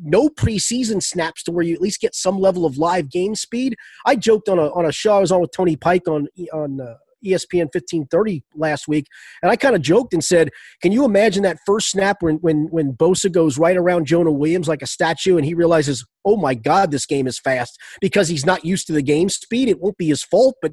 no 0.00 0.28
preseason 0.28 1.02
snaps 1.02 1.42
to 1.44 1.52
where 1.52 1.64
you 1.64 1.74
at 1.74 1.80
least 1.80 2.00
get 2.00 2.14
some 2.14 2.38
level 2.38 2.64
of 2.64 2.78
live 2.78 3.10
game 3.10 3.34
speed. 3.34 3.76
I 4.06 4.16
joked 4.16 4.48
on 4.48 4.58
a, 4.58 4.72
on 4.72 4.86
a 4.86 4.92
show 4.92 5.16
I 5.16 5.20
was 5.20 5.32
on 5.32 5.40
with 5.40 5.52
Tony 5.52 5.76
Pike 5.76 6.08
on, 6.08 6.28
on 6.52 6.80
uh, 6.80 6.94
ESPN 7.24 7.70
1530 7.72 8.42
last 8.56 8.88
week, 8.88 9.06
and 9.42 9.50
I 9.50 9.56
kind 9.56 9.76
of 9.76 9.82
joked 9.82 10.12
and 10.12 10.24
said, 10.24 10.50
"Can 10.80 10.92
you 10.92 11.04
imagine 11.04 11.42
that 11.44 11.58
first 11.64 11.90
snap 11.90 12.16
when 12.20 12.36
when 12.36 12.66
when 12.70 12.94
Bosa 12.94 13.30
goes 13.30 13.58
right 13.58 13.76
around 13.76 14.06
Jonah 14.06 14.32
Williams 14.32 14.68
like 14.68 14.82
a 14.82 14.86
statue, 14.86 15.36
and 15.36 15.46
he 15.46 15.54
realizes, 15.54 16.04
oh 16.24 16.36
my 16.36 16.54
God, 16.54 16.90
this 16.90 17.06
game 17.06 17.26
is 17.26 17.38
fast 17.38 17.78
because 18.00 18.28
he's 18.28 18.46
not 18.46 18.64
used 18.64 18.86
to 18.88 18.92
the 18.92 19.02
game 19.02 19.28
speed. 19.28 19.68
It 19.68 19.80
won't 19.80 19.98
be 19.98 20.08
his 20.08 20.22
fault, 20.22 20.56
but." 20.60 20.72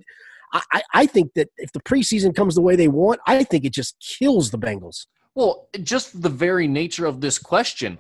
I, 0.52 0.82
I 0.96 1.06
think 1.06 1.36
that 1.36 1.50
if 1.58 1.72
the 1.74 1.80
preseason 1.80 2.36
comes 2.36 2.56
the 2.56 2.62
way 2.62 2.76
they 2.76 2.88
want, 2.88 3.20
I 3.28 3.44
think 3.44 3.66
it 3.66 3.72
just 3.72 3.96
kills 4.00 4.50
the 4.50 4.58
Bengals. 4.58 5.06
Well, 5.36 5.68
just 5.84 6.24
the 6.24 6.30
very 6.30 6.68
nature 6.68 7.06
of 7.06 7.22
this 7.22 7.38
question 7.38 8.00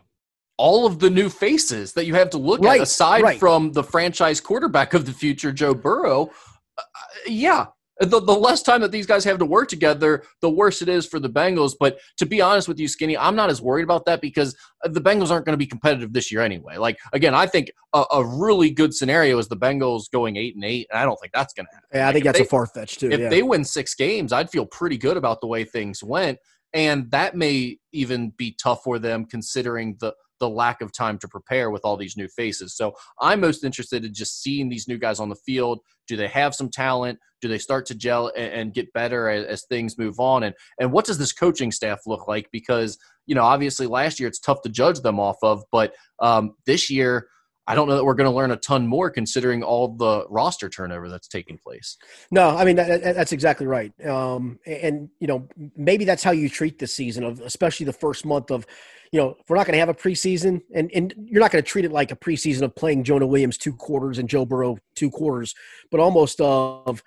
all 0.59 0.85
of 0.85 0.99
the 0.99 1.09
new 1.09 1.29
faces 1.29 1.93
that 1.93 2.05
you 2.05 2.13
have 2.13 2.29
to 2.29 2.37
look 2.37 2.61
right, 2.61 2.81
at 2.81 2.83
aside 2.83 3.23
right. 3.23 3.39
from 3.39 3.71
the 3.71 3.83
franchise 3.83 4.41
quarterback 4.41 4.93
of 4.93 5.05
the 5.05 5.13
future 5.13 5.51
joe 5.51 5.73
burrow 5.73 6.29
uh, 6.77 6.83
yeah 7.25 7.65
the, 7.99 8.21
the 8.21 8.33
less 8.33 8.63
time 8.63 8.81
that 8.81 8.91
these 8.91 9.05
guys 9.05 9.25
have 9.25 9.39
to 9.39 9.45
work 9.45 9.67
together, 9.67 10.23
the 10.41 10.49
worse 10.49 10.81
it 10.81 10.87
is 10.87 11.05
for 11.05 11.19
the 11.19 11.29
Bengals. 11.29 11.73
But 11.77 11.99
to 12.17 12.25
be 12.25 12.39
honest 12.39 12.67
with 12.67 12.79
you, 12.79 12.87
Skinny, 12.87 13.17
I'm 13.17 13.35
not 13.35 13.49
as 13.49 13.61
worried 13.61 13.83
about 13.83 14.05
that 14.05 14.21
because 14.21 14.55
the 14.83 15.01
Bengals 15.01 15.31
aren't 15.31 15.45
going 15.45 15.53
to 15.53 15.57
be 15.57 15.65
competitive 15.65 16.13
this 16.13 16.31
year 16.31 16.41
anyway. 16.41 16.77
Like 16.77 16.97
again, 17.11 17.35
I 17.35 17.45
think 17.45 17.71
a, 17.93 18.05
a, 18.11 18.25
really 18.25 18.69
good 18.69 18.93
scenario 18.93 19.37
is 19.37 19.49
the 19.49 19.57
Bengals 19.57 20.09
going 20.11 20.37
eight 20.37 20.55
and 20.55 20.63
eight, 20.63 20.87
and 20.89 20.99
I 20.99 21.03
don't 21.03 21.19
think 21.19 21.33
that's 21.33 21.53
going 21.53 21.65
to 21.65 21.75
happen. 21.75 21.89
Yeah, 21.93 22.07
I 22.07 22.13
think 22.13 22.23
that's 22.23 22.39
they, 22.39 22.45
a 22.45 22.47
far 22.47 22.65
fetch 22.67 22.97
too. 22.97 23.11
If 23.11 23.19
yeah. 23.19 23.29
they 23.29 23.43
win 23.43 23.65
six 23.65 23.95
games, 23.95 24.31
I'd 24.31 24.49
feel 24.49 24.65
pretty 24.65 24.97
good 24.97 25.17
about 25.17 25.41
the 25.41 25.47
way 25.47 25.65
things 25.65 26.01
went, 26.01 26.39
and 26.73 27.11
that 27.11 27.35
may 27.35 27.79
even 27.91 28.29
be 28.37 28.55
tough 28.61 28.83
for 28.83 28.97
them 28.97 29.25
considering 29.25 29.97
the 29.99 30.13
the 30.39 30.49
lack 30.49 30.81
of 30.81 30.91
time 30.91 31.17
to 31.19 31.27
prepare 31.27 31.69
with 31.69 31.81
all 31.83 31.97
these 31.97 32.17
new 32.17 32.27
faces. 32.27 32.75
So 32.75 32.93
I'm 33.19 33.39
most 33.39 33.63
interested 33.63 34.05
in 34.05 34.13
just 34.13 34.41
seeing 34.41 34.69
these 34.69 34.87
new 34.87 34.97
guys 34.97 35.19
on 35.19 35.29
the 35.29 35.35
field. 35.35 35.79
Do 36.07 36.15
they 36.15 36.27
have 36.27 36.55
some 36.55 36.69
talent? 36.69 37.19
Do 37.41 37.47
they 37.47 37.57
start 37.57 37.85
to 37.87 37.95
gel 37.95 38.31
and, 38.35 38.53
and 38.53 38.73
get 38.73 38.91
better 38.93 39.29
as, 39.29 39.45
as, 39.45 39.65
things 39.69 39.97
move 39.97 40.19
on? 40.19 40.43
And 40.43 40.55
and 40.79 40.91
what 40.91 41.05
does 41.05 41.17
this 41.17 41.33
coaching 41.33 41.71
staff 41.71 41.99
look 42.05 42.27
like? 42.27 42.49
Because 42.51 42.97
you 43.25 43.35
know, 43.35 43.43
obviously 43.43 43.87
last 43.87 44.19
year 44.19 44.27
it's 44.27 44.39
tough 44.39 44.61
to 44.63 44.69
judge 44.69 45.01
them 45.01 45.19
off 45.19 45.37
of, 45.43 45.63
but 45.71 45.93
um, 46.19 46.55
this 46.65 46.89
year. 46.89 47.27
I 47.69 47.75
don't 47.75 47.87
know 47.87 47.95
that 47.95 48.03
we're 48.03 48.15
going 48.15 48.29
to 48.29 48.35
learn 48.35 48.51
a 48.51 48.57
ton 48.57 48.87
more 48.87 49.09
considering 49.11 49.61
all 49.61 49.89
the 49.95 50.25
roster 50.27 50.69
turnover 50.69 51.07
that's 51.07 51.27
taking 51.27 51.57
place. 51.57 51.97
No, 52.31 52.49
I 52.49 52.65
mean 52.65 52.75
that, 52.77 53.03
that's 53.15 53.31
exactly 53.31 53.67
right. 53.67 53.93
Um, 54.05 54.59
and 54.65 55.09
you 55.19 55.27
know 55.27 55.47
maybe 55.77 56.03
that's 56.03 56.23
how 56.23 56.31
you 56.31 56.49
treat 56.49 56.79
this 56.79 56.95
season 56.95 57.23
of 57.23 57.39
especially 57.41 57.85
the 57.85 57.93
first 57.93 58.25
month 58.25 58.49
of 58.49 58.65
you 59.11 59.19
know, 59.19 59.35
we're 59.47 59.55
not 59.55 59.65
going 59.65 59.73
to 59.73 59.79
have 59.79 59.89
a 59.89 59.93
preseason, 59.93 60.61
and, 60.73 60.91
and 60.93 61.13
you're 61.17 61.41
not 61.41 61.51
going 61.51 61.63
to 61.63 61.67
treat 61.67 61.85
it 61.85 61.91
like 61.91 62.11
a 62.11 62.15
preseason 62.15 62.61
of 62.61 62.75
playing 62.75 63.03
Jonah 63.03 63.25
Williams 63.25 63.57
two 63.57 63.73
quarters 63.73 64.19
and 64.19 64.29
Joe 64.29 64.45
Burrow 64.45 64.77
two 64.95 65.09
quarters, 65.09 65.55
but 65.89 65.99
almost 65.99 66.39
of, 66.41 67.01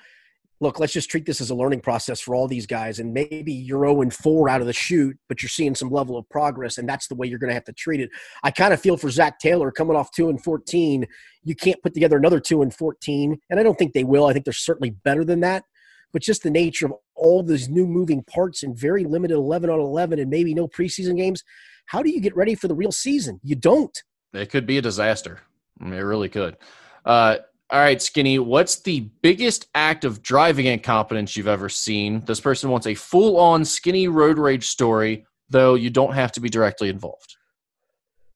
look, 0.63 0.81
let's 0.81 0.93
just 0.93 1.11
treat 1.11 1.27
this 1.27 1.41
as 1.41 1.51
a 1.51 1.55
learning 1.55 1.81
process 1.81 2.21
for 2.21 2.35
all 2.35 2.49
these 2.49 2.67
guys. 2.67 2.99
And 2.99 3.13
maybe 3.13 3.53
you're 3.53 3.85
0 3.85 4.03
and 4.03 4.15
4 4.15 4.49
out 4.49 4.61
of 4.61 4.67
the 4.67 4.73
chute, 4.73 5.19
but 5.29 5.43
you're 5.43 5.51
seeing 5.51 5.75
some 5.75 5.91
level 5.91 6.17
of 6.17 6.29
progress, 6.31 6.79
and 6.79 6.89
that's 6.89 7.09
the 7.09 7.15
way 7.15 7.27
you're 7.27 7.39
going 7.39 7.51
to 7.51 7.55
have 7.55 7.65
to 7.65 7.73
treat 7.73 8.01
it. 8.01 8.11
I 8.43 8.51
kind 8.51 8.73
of 8.73 8.81
feel 8.81 8.97
for 8.97 9.11
Zac 9.11 9.39
Taylor 9.39 9.71
coming 9.71 9.97
off 9.97 10.11
2 10.13 10.31
and 10.31 10.43
14. 10.43 11.07
You 11.45 11.55
can't 11.55 11.83
put 11.83 11.95
together 11.95 12.17
another 12.17 12.41
2 12.41 12.63
and 12.63 12.75
14, 12.75 13.39
and 13.51 13.61
I 13.61 13.63
don't 13.63 13.79
think 13.79 13.93
they 13.93 14.05
will. 14.05 14.27
I 14.27 14.33
think 14.33 14.45
they're 14.45 14.55
certainly 14.55 14.91
better 14.91 15.25
than 15.25 15.41
that. 15.41 15.65
But 16.13 16.23
just 16.23 16.43
the 16.43 16.51
nature 16.51 16.87
of 16.87 16.93
all 17.15 17.43
these 17.43 17.69
new 17.69 17.87
moving 17.87 18.23
parts 18.25 18.63
and 18.63 18.79
very 18.79 19.05
limited 19.05 19.35
11 19.35 19.71
on 19.71 19.81
11 19.81 20.19
and 20.19 20.31
maybe 20.31 20.55
no 20.55 20.69
preseason 20.69 21.17
games– 21.17 21.43
how 21.87 22.03
do 22.03 22.11
you 22.11 22.21
get 22.21 22.37
ready 22.37 22.55
for 22.55 22.69
the 22.69 22.75
real 22.75 22.93
season? 22.93 23.41
You 23.43 23.55
don't. 23.55 24.03
It 24.33 24.51
could 24.51 24.67
be 24.67 24.79
a 24.79 24.83
disaster. 24.83 25.41
I 25.81 25.85
mean, 25.85 25.95
it 25.95 26.03
really 26.03 26.29
could. 26.29 26.57
Uh, 27.05 27.39
all 27.73 27.79
right, 27.81 28.03
Skinny, 28.03 28.39
what's 28.39 28.81
the 28.81 29.09
biggest 29.23 29.67
act 29.75 30.05
of 30.05 30.23
driving 30.23 30.67
incompetence 30.67 31.39
you've 31.39 31.49
ever 31.49 31.71
seen? 31.71 32.21
This 32.27 32.39
person 32.39 32.69
wants 32.69 32.87
a 32.87 32.95
full 32.95 33.39
on 33.39 33.65
skinny 33.65 34.09
road 34.09 34.39
rage 34.39 34.67
story, 34.69 35.25
though 35.49 35.75
you 35.75 35.89
don't 35.89 36.13
have 36.13 36.33
to 36.33 36.41
be 36.41 36.51
directly 36.51 36.91
involved. 36.91 37.35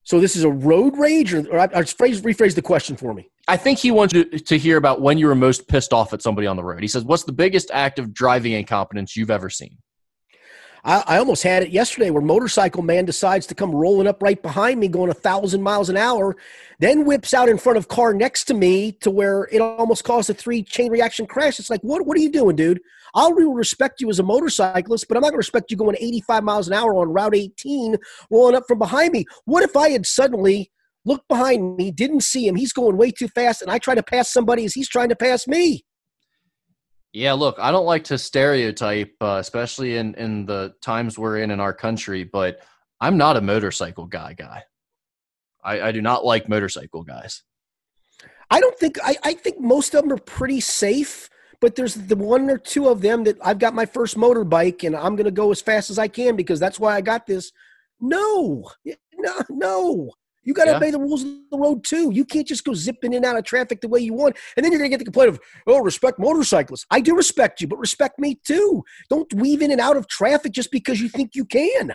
So 0.05 0.20
this 0.20 0.37
is 0.37 0.45
a 0.45 0.51
road 0.51 0.97
rage, 0.97 1.34
or, 1.34 1.47
or 1.51 1.59
I, 1.59 1.68
I 1.74 1.82
phrase, 1.82 2.22
rephrase 2.22 2.55
the 2.55 2.62
question 2.62 2.97
for 2.97 3.12
me. 3.12 3.28
I 3.47 3.59
think 3.59 3.78
he 3.78 3.91
wants 3.91 4.14
to, 4.14 4.24
to 4.24 4.57
hear 4.57 4.78
about 4.78 5.03
when 5.03 5.18
you 5.18 5.26
were 5.26 5.34
most 5.34 5.68
pissed 5.68 5.93
off 5.93 6.14
at 6.14 6.22
somebody 6.22 6.47
on 6.47 6.57
the 6.57 6.64
road. 6.64 6.80
He 6.80 6.89
says, 6.89 7.05
"What's 7.05 7.24
the 7.24 7.32
biggest 7.32 7.70
act 7.74 7.99
of 7.99 8.14
driving 8.14 8.53
incompetence 8.53 9.16
you've 9.16 9.30
ever 9.30 9.51
seen?" 9.51 9.76
I, 10.87 11.03
I, 11.07 11.18
almost 11.18 11.43
had 11.43 11.64
it 11.64 11.70
yesterday 11.70 12.11
where 12.11 12.22
motorcycle 12.22 12.82
man 12.82 13.05
decides 13.05 13.45
to 13.49 13.57
come 13.57 13.74
rolling 13.74 14.07
up 14.07 14.22
right 14.22 14.41
behind 14.41 14.78
me 14.78 14.87
going 14.87 15.11
a 15.11 15.14
thousand 15.14 15.62
miles 15.62 15.91
an 15.91 15.97
hour 15.97 16.37
then 16.78 17.05
whips 17.05 17.35
out 17.35 17.48
in 17.48 17.59
front 17.59 17.77
of 17.77 17.89
car 17.89 18.15
next 18.15 18.44
to 18.44 18.55
me 18.55 18.93
to 18.93 19.11
where 19.11 19.48
it 19.51 19.61
almost 19.61 20.05
caused 20.05 20.31
a 20.31 20.35
three 20.35 20.62
chain 20.62 20.93
reaction 20.93 21.27
crash. 21.27 21.59
It's 21.59 21.70
like 21.70 21.81
what, 21.82 22.06
what 22.06 22.16
are 22.16 22.20
you 22.20 22.31
doing 22.31 22.55
dude? 22.55 22.81
I'll 23.15 23.32
respect 23.32 24.01
you 24.01 24.09
as 24.11 24.20
a 24.20 24.23
motorcyclist 24.23 25.09
but 25.09 25.16
i'm 25.16 25.23
not 25.23 25.31
going 25.31 25.35
to 25.35 25.39
respect 25.39 25.70
you 25.70 25.77
going 25.77 25.97
85 25.98 26.44
miles 26.44 26.69
an 26.69 26.74
hour 26.74 26.94
on 26.94 27.09
route 27.09 27.35
18 27.35 27.97
rolling 28.31 28.55
up 28.55 28.65
from 28.69 28.78
behind 28.78 29.12
me. 29.12 29.24
What 29.44 29.65
if 29.65 29.77
i 29.77 29.90
had 29.90 30.06
suddenly 30.06 30.70
looked 31.05 31.27
behind 31.28 31.77
me 31.77 31.90
didn't 31.90 32.23
see 32.23 32.47
him? 32.47 32.55
He's 32.55 32.73
going 32.73 32.97
way 32.97 33.11
too 33.11 33.28
fast 33.28 33.61
and 33.61 33.73
i 33.73 33.78
try 33.78 33.97
to 33.97 34.05
pass 34.05 34.32
somebody 34.32 34.65
as 34.65 34.74
he's 34.74 34.89
trying 34.89 35.09
to 35.09 35.16
pass 35.16 35.48
me 35.48 35.85
yeah, 37.16 37.32
look, 37.32 37.56
I 37.59 37.72
don't 37.72 37.86
like 37.86 38.05
to 38.05 38.18
stereotype, 38.18 39.14
uh, 39.22 39.38
especially 39.40 39.97
in 39.97 40.14
in 40.16 40.44
the 40.44 40.74
times 40.82 41.18
we're 41.18 41.38
in 41.38 41.51
in 41.51 41.60
our 41.60 41.72
country, 41.72 42.24
but 42.24 42.60
I'm 43.01 43.16
not 43.16 43.38
a 43.38 43.40
motorcycle 43.40 44.05
guy. 44.05 44.34
Guy, 44.34 44.62
I, 45.64 45.80
I 45.80 45.93
do 45.93 46.02
not 46.02 46.26
like 46.26 46.47
motorcycle 46.47 47.05
guys. 47.05 47.43
I 48.51 48.60
don't 48.60 48.78
think 48.78 48.98
I, 49.02 49.16
I 49.24 49.32
think 49.32 49.59
most 49.59 49.94
of 49.94 50.02
them 50.02 50.12
are 50.12 50.20
pretty 50.20 50.60
safe, 50.60 51.30
but 51.59 51.74
there's 51.74 51.94
the 51.94 52.16
one 52.16 52.51
or 52.51 52.59
two 52.59 52.86
of 52.88 53.01
them 53.01 53.24
that 53.24 53.38
I've 53.43 53.59
got 53.59 53.74
my 53.74 53.86
first 53.86 54.18
motorbike 54.18 54.84
and 54.84 54.94
I'm 54.94 55.16
going 55.16 55.24
to 55.24 55.30
go 55.30 55.51
as 55.51 55.62
fast 55.62 55.88
as 55.88 55.98
I 55.98 56.09
can 56.09 56.36
because 56.36 56.60
that's 56.60 56.78
why 56.78 56.97
I 56.97 57.01
got 57.01 57.26
this. 57.26 57.51
No, 57.98 58.70
no, 59.14 59.43
no. 59.48 60.10
You 60.47 60.55
got 60.55 60.64
to 60.64 60.70
yeah. 60.70 60.77
obey 60.77 60.90
the 60.93 60.98
rules 61.01 61.24
of 61.24 61.28
the 61.51 61.59
road 61.59 61.85
too. 61.85 62.12
You 62.12 62.24
can't 62.24 62.47
just 62.47 62.64
go 62.64 62.73
zipping 62.73 63.12
in 63.12 63.18
and 63.18 63.27
out 63.27 63.36
of 63.36 63.44
traffic 63.44 63.81
the 63.81 63.89
way 63.89 64.01
you 64.01 64.14
want. 64.14 64.36
And 64.56 64.64
then 64.64 64.73
you're 64.73 64.78
going 64.78 64.90
to 64.90 64.97
get 64.97 65.01
the 65.01 65.05
complaint 65.05 65.31
of, 65.31 65.40
oh, 65.66 65.81
respect 65.81 66.18
motorcyclists. 66.18 66.86
I 66.90 67.01
do 67.01 67.16
respect 67.16 67.60
you, 67.60 67.66
but 67.66 67.78
respect 67.78 68.18
me 68.18 68.39
too. 68.47 68.85
Don't 69.10 69.32
weave 69.35 69.60
in 69.60 69.73
and 69.73 69.81
out 69.81 69.97
of 69.97 70.06
traffic 70.06 70.52
just 70.52 70.70
because 70.70 71.01
you 71.01 71.09
think 71.09 71.35
you 71.35 71.44
can. 71.44 71.94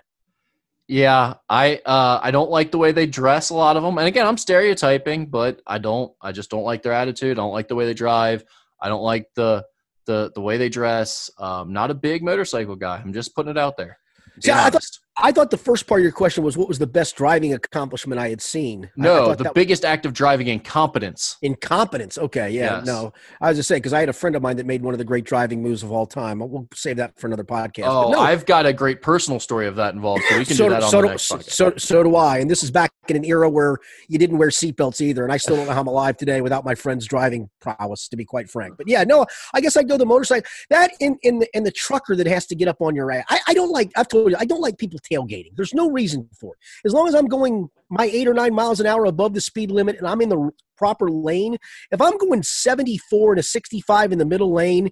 Yeah, 0.88 1.36
I 1.48 1.80
uh, 1.86 2.19
I 2.22 2.32
don't 2.32 2.52
like 2.52 2.72
the 2.72 2.78
way 2.78 2.91
they 2.91 3.07
dress. 3.07 3.49
A 3.49 3.53
lot 3.53 3.78
of 3.78 3.84
them, 3.84 3.98
and 3.98 4.07
again, 4.07 4.28
I'm 4.28 4.38
stereotyping, 4.38 5.28
but 5.28 5.61
I 5.65 5.78
don't. 5.78 6.11
I 6.22 6.34
just 6.34 6.49
don't 6.49 6.64
like 6.64 6.84
their 6.84 6.91
attitude. 6.91 7.40
I 7.40 7.41
don't 7.41 7.53
like 7.53 7.69
the 7.69 7.76
way 7.76 7.86
they 7.86 7.94
drive. 7.94 8.44
I 8.82 8.90
don't 8.90 9.03
like 9.03 9.28
the 9.36 9.64
the 10.06 10.34
the 10.36 10.41
way 10.41 10.57
they 10.57 10.68
dress. 10.68 11.30
Um, 11.38 11.72
not 11.72 11.91
a 11.91 11.94
big 11.94 12.23
motorcycle 12.23 12.76
guy. 12.76 12.98
I'm 12.98 13.14
just 13.14 13.34
putting 13.36 13.52
it 13.52 13.57
out 13.57 13.78
there. 13.78 13.99
See, 14.41 14.52
I 14.52 14.69
thought, 14.69 14.84
I 15.18 15.32
thought 15.32 15.52
the 15.52 15.58
first 15.58 15.88
part 15.88 16.00
of 16.00 16.04
your 16.04 16.12
question 16.12 16.44
was 16.44 16.58
what 16.58 16.68
was 16.68 16.80
the 16.80 16.88
best 16.88 17.18
driving 17.18 17.54
accomplishment 17.54 18.20
I 18.20 18.30
had 18.30 18.42
seen. 18.42 18.90
No, 18.96 19.36
the 19.36 19.52
biggest 19.54 19.84
act 19.84 20.06
of 20.06 20.14
driving 20.14 20.48
incompetence. 20.48 21.38
Incompetence. 21.42 22.18
Okay, 22.18 22.50
yeah, 22.50 22.78
yes. 22.78 22.86
no. 22.86 23.14
I 23.42 23.50
was 23.50 23.58
just 23.58 23.68
saying 23.68 23.80
because 23.80 23.94
I 23.94 24.00
had 24.00 24.10
a 24.10 24.14
friend 24.14 24.36
of 24.36 24.42
mine 24.42 24.58
that 24.58 24.66
made 24.66 24.82
one 24.82 24.94
of 24.94 24.98
the 24.98 25.04
great 25.04 25.26
driving 25.26 25.62
moves 25.62 25.84
of 25.84 25.92
all 25.92 26.06
time. 26.06 26.40
We'll 26.40 26.68
save 26.74 26.98
that 26.98 27.20
for 27.20 27.28
another 27.28 27.44
podcast. 27.44 27.88
Oh, 27.88 28.12
no. 28.12 28.20
I've 28.20 28.46
got 28.46 28.66
a 28.66 28.74
great 28.74 29.02
personal 29.02 29.40
story 29.40 29.68
of 29.68 29.76
that 29.76 29.94
involved. 29.94 30.24
So 30.30 30.38
we 30.38 30.46
can 30.46 30.56
so, 30.56 30.64
do 30.66 30.70
that 30.72 30.84
on 30.84 30.90
so 30.90 30.98
the 31.02 31.08
do, 31.08 31.10
next 31.10 31.30
podcast. 31.30 31.52
So, 31.52 31.74
so 31.78 32.04
do 32.04 32.16
I. 32.16 32.38
And 32.38 32.50
this 32.50 32.64
is 32.64 32.72
back 32.72 32.92
in 33.10 33.16
an 33.18 33.26
era 33.26 33.50
where 33.50 33.78
you 34.08 34.18
didn't 34.18 34.38
wear 34.38 34.50
seatbelts 34.50 35.02
either, 35.02 35.24
and 35.24 35.34
I 35.34 35.38
still 35.38 35.56
don't 35.56 35.68
know 35.68 35.74
how 35.74 35.82
I'm 35.82 35.88
alive 35.88 36.18
today 36.18 36.42
without 36.42 36.64
my 36.64 36.76
friend's 36.76 37.06
driving 37.06 37.50
prowess, 37.60 38.08
to 38.08 38.18
be 38.18 38.26
quite 38.26 38.50
frank. 38.50 38.78
But 38.78 38.88
yeah, 38.88 39.04
no, 39.04 39.26
I 39.54 39.62
guess 39.62 39.76
I'd 39.76 39.90
go 39.90 39.98
the 39.98 40.06
motorcycle. 40.06 40.50
That 40.70 40.92
in 41.00 41.18
in 41.24 41.40
the 41.40 41.48
in 41.54 41.64
the 41.64 41.72
trucker 41.72 42.16
that 42.16 42.28
has 42.28 42.46
to 42.48 42.56
get 42.56 42.68
up 42.68 42.82
on 42.82 42.96
your 42.96 43.12
ass. 43.12 43.26
I, 43.30 43.40
I 43.50 43.54
don't 43.54 43.72
like. 43.72 43.92
I've 43.96 44.08
told 44.08 44.32
you, 44.32 44.38
I 44.40 44.46
don't 44.46 44.62
like 44.62 44.78
people 44.78 45.00
tailgating. 45.02 45.56
There's 45.56 45.73
no 45.73 45.90
reason 45.90 46.30
for 46.40 46.53
it. 46.53 46.60
As 46.86 46.94
long 46.94 47.07
as 47.07 47.15
I'm 47.15 47.28
going 47.28 47.69
my 47.90 48.06
eight 48.06 48.28
or 48.28 48.34
nine 48.34 48.53
miles 48.53 48.80
an 48.80 48.86
hour 48.86 49.06
above 49.06 49.34
the 49.34 49.41
speed 49.41 49.72
limit 49.72 49.98
and 49.98 50.07
I'm 50.07 50.22
in 50.22 50.30
the 50.30 50.52
proper 50.78 51.10
lane, 51.10 51.57
if 51.91 52.02
I'm 52.02 52.18
going 52.18 52.44
74 52.44 53.34
and 53.34 53.40
a 53.40 53.44
65 53.44 54.11
in 54.11 54.19
the 54.19 54.26
middle 54.26 54.53
lane 54.53 54.91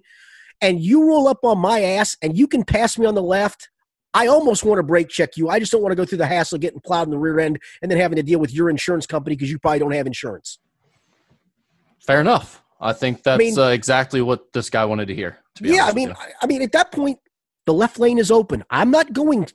and 0.60 0.80
you 0.80 1.06
roll 1.06 1.28
up 1.28 1.38
on 1.42 1.58
my 1.58 1.82
ass 1.82 2.16
and 2.22 2.36
you 2.36 2.46
can 2.46 2.64
pass 2.64 2.98
me 2.98 3.06
on 3.06 3.14
the 3.14 3.22
left, 3.22 3.68
I 4.12 4.26
almost 4.26 4.64
want 4.64 4.78
to 4.78 4.82
brake 4.82 5.08
check 5.08 5.36
you. 5.36 5.48
I 5.48 5.58
just 5.58 5.70
don't 5.70 5.82
want 5.82 5.92
to 5.92 5.96
go 5.96 6.04
through 6.04 6.18
the 6.18 6.26
hassle 6.26 6.56
of 6.56 6.62
getting 6.62 6.80
plowed 6.80 7.06
in 7.06 7.10
the 7.10 7.18
rear 7.18 7.38
end 7.38 7.58
and 7.80 7.90
then 7.90 7.98
having 7.98 8.16
to 8.16 8.22
deal 8.22 8.40
with 8.40 8.52
your 8.52 8.68
insurance 8.68 9.06
company 9.06 9.36
because 9.36 9.50
you 9.50 9.58
probably 9.58 9.78
don't 9.78 9.92
have 9.92 10.06
insurance. 10.06 10.58
Fair 12.00 12.20
enough. 12.20 12.62
I 12.80 12.92
think 12.92 13.22
that's 13.22 13.36
I 13.36 13.38
mean, 13.38 13.58
uh, 13.58 13.68
exactly 13.68 14.22
what 14.22 14.52
this 14.52 14.70
guy 14.70 14.84
wanted 14.84 15.08
to 15.08 15.14
hear. 15.14 15.38
To 15.56 15.68
yeah, 15.68 15.84
I 15.84 15.92
mean, 15.92 16.14
I 16.42 16.46
mean, 16.46 16.62
at 16.62 16.72
that 16.72 16.92
point, 16.92 17.18
the 17.66 17.74
left 17.74 17.98
lane 17.98 18.18
is 18.18 18.30
open. 18.30 18.64
I'm 18.70 18.90
not 18.90 19.12
going 19.12 19.46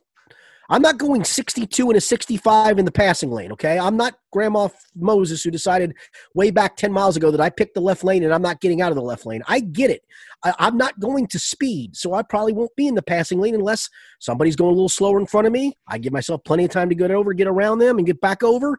I'm 0.68 0.82
not 0.82 0.98
going 0.98 1.24
62 1.24 1.88
and 1.88 1.96
a 1.96 2.00
65 2.00 2.78
in 2.78 2.84
the 2.84 2.90
passing 2.90 3.30
lane, 3.30 3.52
okay? 3.52 3.78
I'm 3.78 3.96
not 3.96 4.14
Grandma 4.32 4.68
Moses 4.94 5.42
who 5.42 5.50
decided 5.50 5.94
way 6.34 6.50
back 6.50 6.76
10 6.76 6.92
miles 6.92 7.16
ago 7.16 7.30
that 7.30 7.40
I 7.40 7.50
picked 7.50 7.74
the 7.74 7.80
left 7.80 8.04
lane 8.04 8.24
and 8.24 8.34
I'm 8.34 8.42
not 8.42 8.60
getting 8.60 8.80
out 8.80 8.90
of 8.90 8.96
the 8.96 9.02
left 9.02 9.26
lane. 9.26 9.42
I 9.46 9.60
get 9.60 9.90
it. 9.90 10.02
I, 10.44 10.54
am 10.58 10.76
not 10.76 10.98
going 11.00 11.26
to 11.28 11.38
speed, 11.38 11.96
so 11.96 12.14
I 12.14 12.22
probably 12.22 12.52
won't 12.52 12.74
be 12.76 12.88
in 12.88 12.94
the 12.94 13.02
passing 13.02 13.40
lane 13.40 13.54
unless 13.54 13.88
somebody's 14.18 14.56
going 14.56 14.70
a 14.70 14.74
little 14.74 14.88
slower 14.88 15.20
in 15.20 15.26
front 15.26 15.46
of 15.46 15.52
me. 15.52 15.76
I 15.88 15.98
give 15.98 16.12
myself 16.12 16.42
plenty 16.44 16.64
of 16.64 16.70
time 16.70 16.88
to 16.88 16.94
get 16.94 17.10
over, 17.10 17.32
get 17.32 17.48
around 17.48 17.78
them, 17.78 17.98
and 17.98 18.06
get 18.06 18.20
back 18.20 18.42
over. 18.42 18.78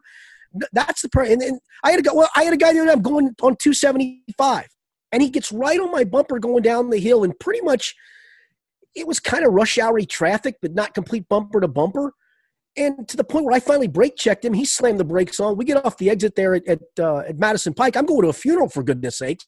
That's 0.72 1.02
the 1.02 1.08
part. 1.08 1.28
And, 1.28 1.42
and 1.42 1.60
I 1.84 1.90
had 1.90 2.00
a 2.00 2.02
guy. 2.02 2.12
Well, 2.14 2.30
I 2.34 2.44
had 2.44 2.54
a 2.54 2.56
guy 2.56 2.72
the 2.72 2.78
other 2.80 2.88
day. 2.88 2.92
I'm 2.92 3.02
going 3.02 3.34
on 3.42 3.56
275, 3.56 4.66
and 5.12 5.22
he 5.22 5.28
gets 5.28 5.52
right 5.52 5.78
on 5.78 5.90
my 5.90 6.04
bumper 6.04 6.38
going 6.38 6.62
down 6.62 6.90
the 6.90 6.98
hill, 6.98 7.24
and 7.24 7.38
pretty 7.38 7.60
much– 7.62 7.94
it 8.94 9.06
was 9.06 9.20
kind 9.20 9.44
of 9.44 9.52
rush 9.52 9.76
houry 9.76 10.06
traffic, 10.06 10.56
but 10.60 10.74
not 10.74 10.94
complete 10.94 11.28
bumper 11.28 11.60
to 11.60 11.68
bumper. 11.68 12.12
And 12.76 13.08
to 13.08 13.16
the 13.16 13.24
point 13.24 13.44
where 13.44 13.54
I 13.54 13.60
finally 13.60 13.88
brake 13.88 14.16
checked 14.16 14.44
him, 14.44 14.54
he 14.54 14.64
slammed 14.64 15.00
the 15.00 15.04
brakes 15.04 15.40
on. 15.40 15.56
We 15.56 15.64
get 15.64 15.84
off 15.84 15.98
the 15.98 16.10
exit 16.10 16.34
there 16.36 16.54
at 16.54 16.66
at, 16.66 16.80
uh, 16.98 17.18
at 17.18 17.38
Madison 17.38 17.74
Pike. 17.74 17.96
I'm 17.96 18.06
going 18.06 18.22
to 18.22 18.28
a 18.28 18.32
funeral 18.32 18.68
for 18.68 18.82
goodness 18.82 19.18
sakes, 19.18 19.46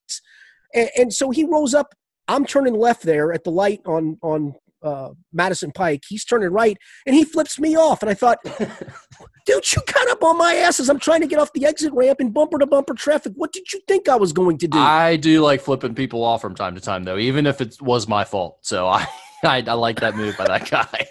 and, 0.75 0.91
and, 0.97 1.13
so 1.13 1.31
he 1.31 1.45
rolls 1.45 1.75
up. 1.75 1.95
I'm 2.29 2.45
turning 2.45 2.75
left 2.75 3.03
there 3.03 3.33
at 3.33 3.45
the 3.45 3.51
light 3.51 3.81
on 3.87 4.19
on 4.23 4.55
uh, 4.83 5.11
Madison 5.33 5.71
Pike. 5.73 6.03
He's 6.09 6.25
turning 6.25 6.51
right, 6.51 6.77
and 7.07 7.15
he 7.15 7.25
flips 7.25 7.59
me 7.59 7.77
off. 7.77 8.03
And 8.03 8.11
I 8.11 8.15
thought, 8.15 8.39
dude, 9.47 9.73
you 9.73 9.83
got 9.93 10.09
up 10.11 10.25
on 10.25 10.39
my 10.39 10.55
ass 10.55 10.81
as 10.81 10.89
I'm 10.89 10.99
trying 10.99 11.21
to 11.21 11.27
get 11.27 11.39
off 11.39 11.53
the 11.53 11.67
exit 11.67 11.93
ramp 11.93 12.21
in 12.21 12.31
bumper 12.31 12.59
to 12.59 12.67
bumper 12.67 12.95
traffic. 12.95 13.33
What 13.37 13.53
did 13.53 13.73
you 13.73 13.81
think 13.87 14.09
I 14.09 14.17
was 14.17 14.33
going 14.33 14.59
to 14.59 14.69
do? 14.69 14.79
I 14.79 15.17
do 15.17 15.41
like 15.41 15.61
flipping 15.61 15.95
people 15.95 16.25
off 16.25 16.41
from 16.41 16.55
time 16.55 16.75
to 16.75 16.81
time, 16.81 17.05
though, 17.05 17.19
even 17.19 17.47
if 17.47 17.61
it 17.61 17.81
was 17.81 18.09
my 18.09 18.25
fault. 18.25 18.59
So 18.63 18.89
I. 18.89 19.07
I, 19.45 19.65
I 19.67 19.73
like 19.75 20.01
that 20.01 20.17
move 20.17 20.37
by 20.37 20.47
that 20.47 20.71
guy. 20.71 21.07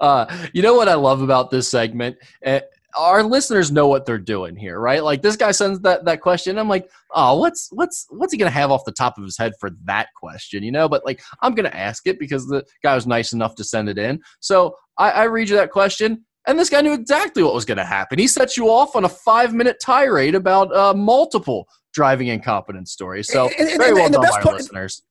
Uh, 0.00 0.26
you 0.52 0.62
know 0.62 0.74
what 0.74 0.88
I 0.88 0.94
love 0.94 1.22
about 1.22 1.50
this 1.50 1.68
segment? 1.68 2.16
Uh, 2.44 2.60
our 2.96 3.22
listeners 3.22 3.72
know 3.72 3.88
what 3.88 4.04
they're 4.04 4.18
doing 4.18 4.56
here, 4.56 4.78
right? 4.78 5.02
Like 5.02 5.22
this 5.22 5.36
guy 5.36 5.50
sends 5.52 5.80
that 5.80 6.04
that 6.04 6.20
question. 6.20 6.58
I'm 6.58 6.68
like, 6.68 6.90
oh, 7.14 7.38
what's 7.38 7.68
what's 7.72 8.06
what's 8.10 8.32
he 8.32 8.38
gonna 8.38 8.50
have 8.50 8.70
off 8.70 8.84
the 8.84 8.92
top 8.92 9.16
of 9.16 9.24
his 9.24 9.38
head 9.38 9.52
for 9.58 9.70
that 9.84 10.08
question, 10.14 10.62
you 10.62 10.72
know? 10.72 10.88
But 10.88 11.04
like, 11.04 11.22
I'm 11.40 11.54
gonna 11.54 11.70
ask 11.70 12.06
it 12.06 12.18
because 12.18 12.46
the 12.46 12.64
guy 12.82 12.94
was 12.94 13.06
nice 13.06 13.32
enough 13.32 13.54
to 13.56 13.64
send 13.64 13.88
it 13.88 13.98
in. 13.98 14.20
So 14.40 14.76
I, 14.98 15.10
I 15.10 15.22
read 15.24 15.48
you 15.48 15.56
that 15.56 15.70
question, 15.70 16.24
and 16.46 16.58
this 16.58 16.68
guy 16.68 16.82
knew 16.82 16.92
exactly 16.92 17.42
what 17.42 17.54
was 17.54 17.64
gonna 17.64 17.84
happen. 17.84 18.18
He 18.18 18.26
set 18.26 18.56
you 18.56 18.68
off 18.68 18.94
on 18.94 19.04
a 19.04 19.08
five 19.08 19.54
minute 19.54 19.78
tirade 19.80 20.34
about 20.34 20.74
uh, 20.74 20.92
multiple 20.94 21.68
driving 21.94 22.28
incompetence 22.28 22.92
stories. 22.92 23.28
So 23.28 23.48
and, 23.58 23.68
and, 23.68 23.78
very 23.78 23.94
well 23.94 24.06
and 24.06 24.14
done, 24.14 24.22
my 24.22 24.40
part, 24.40 24.56
listeners. 24.56 25.02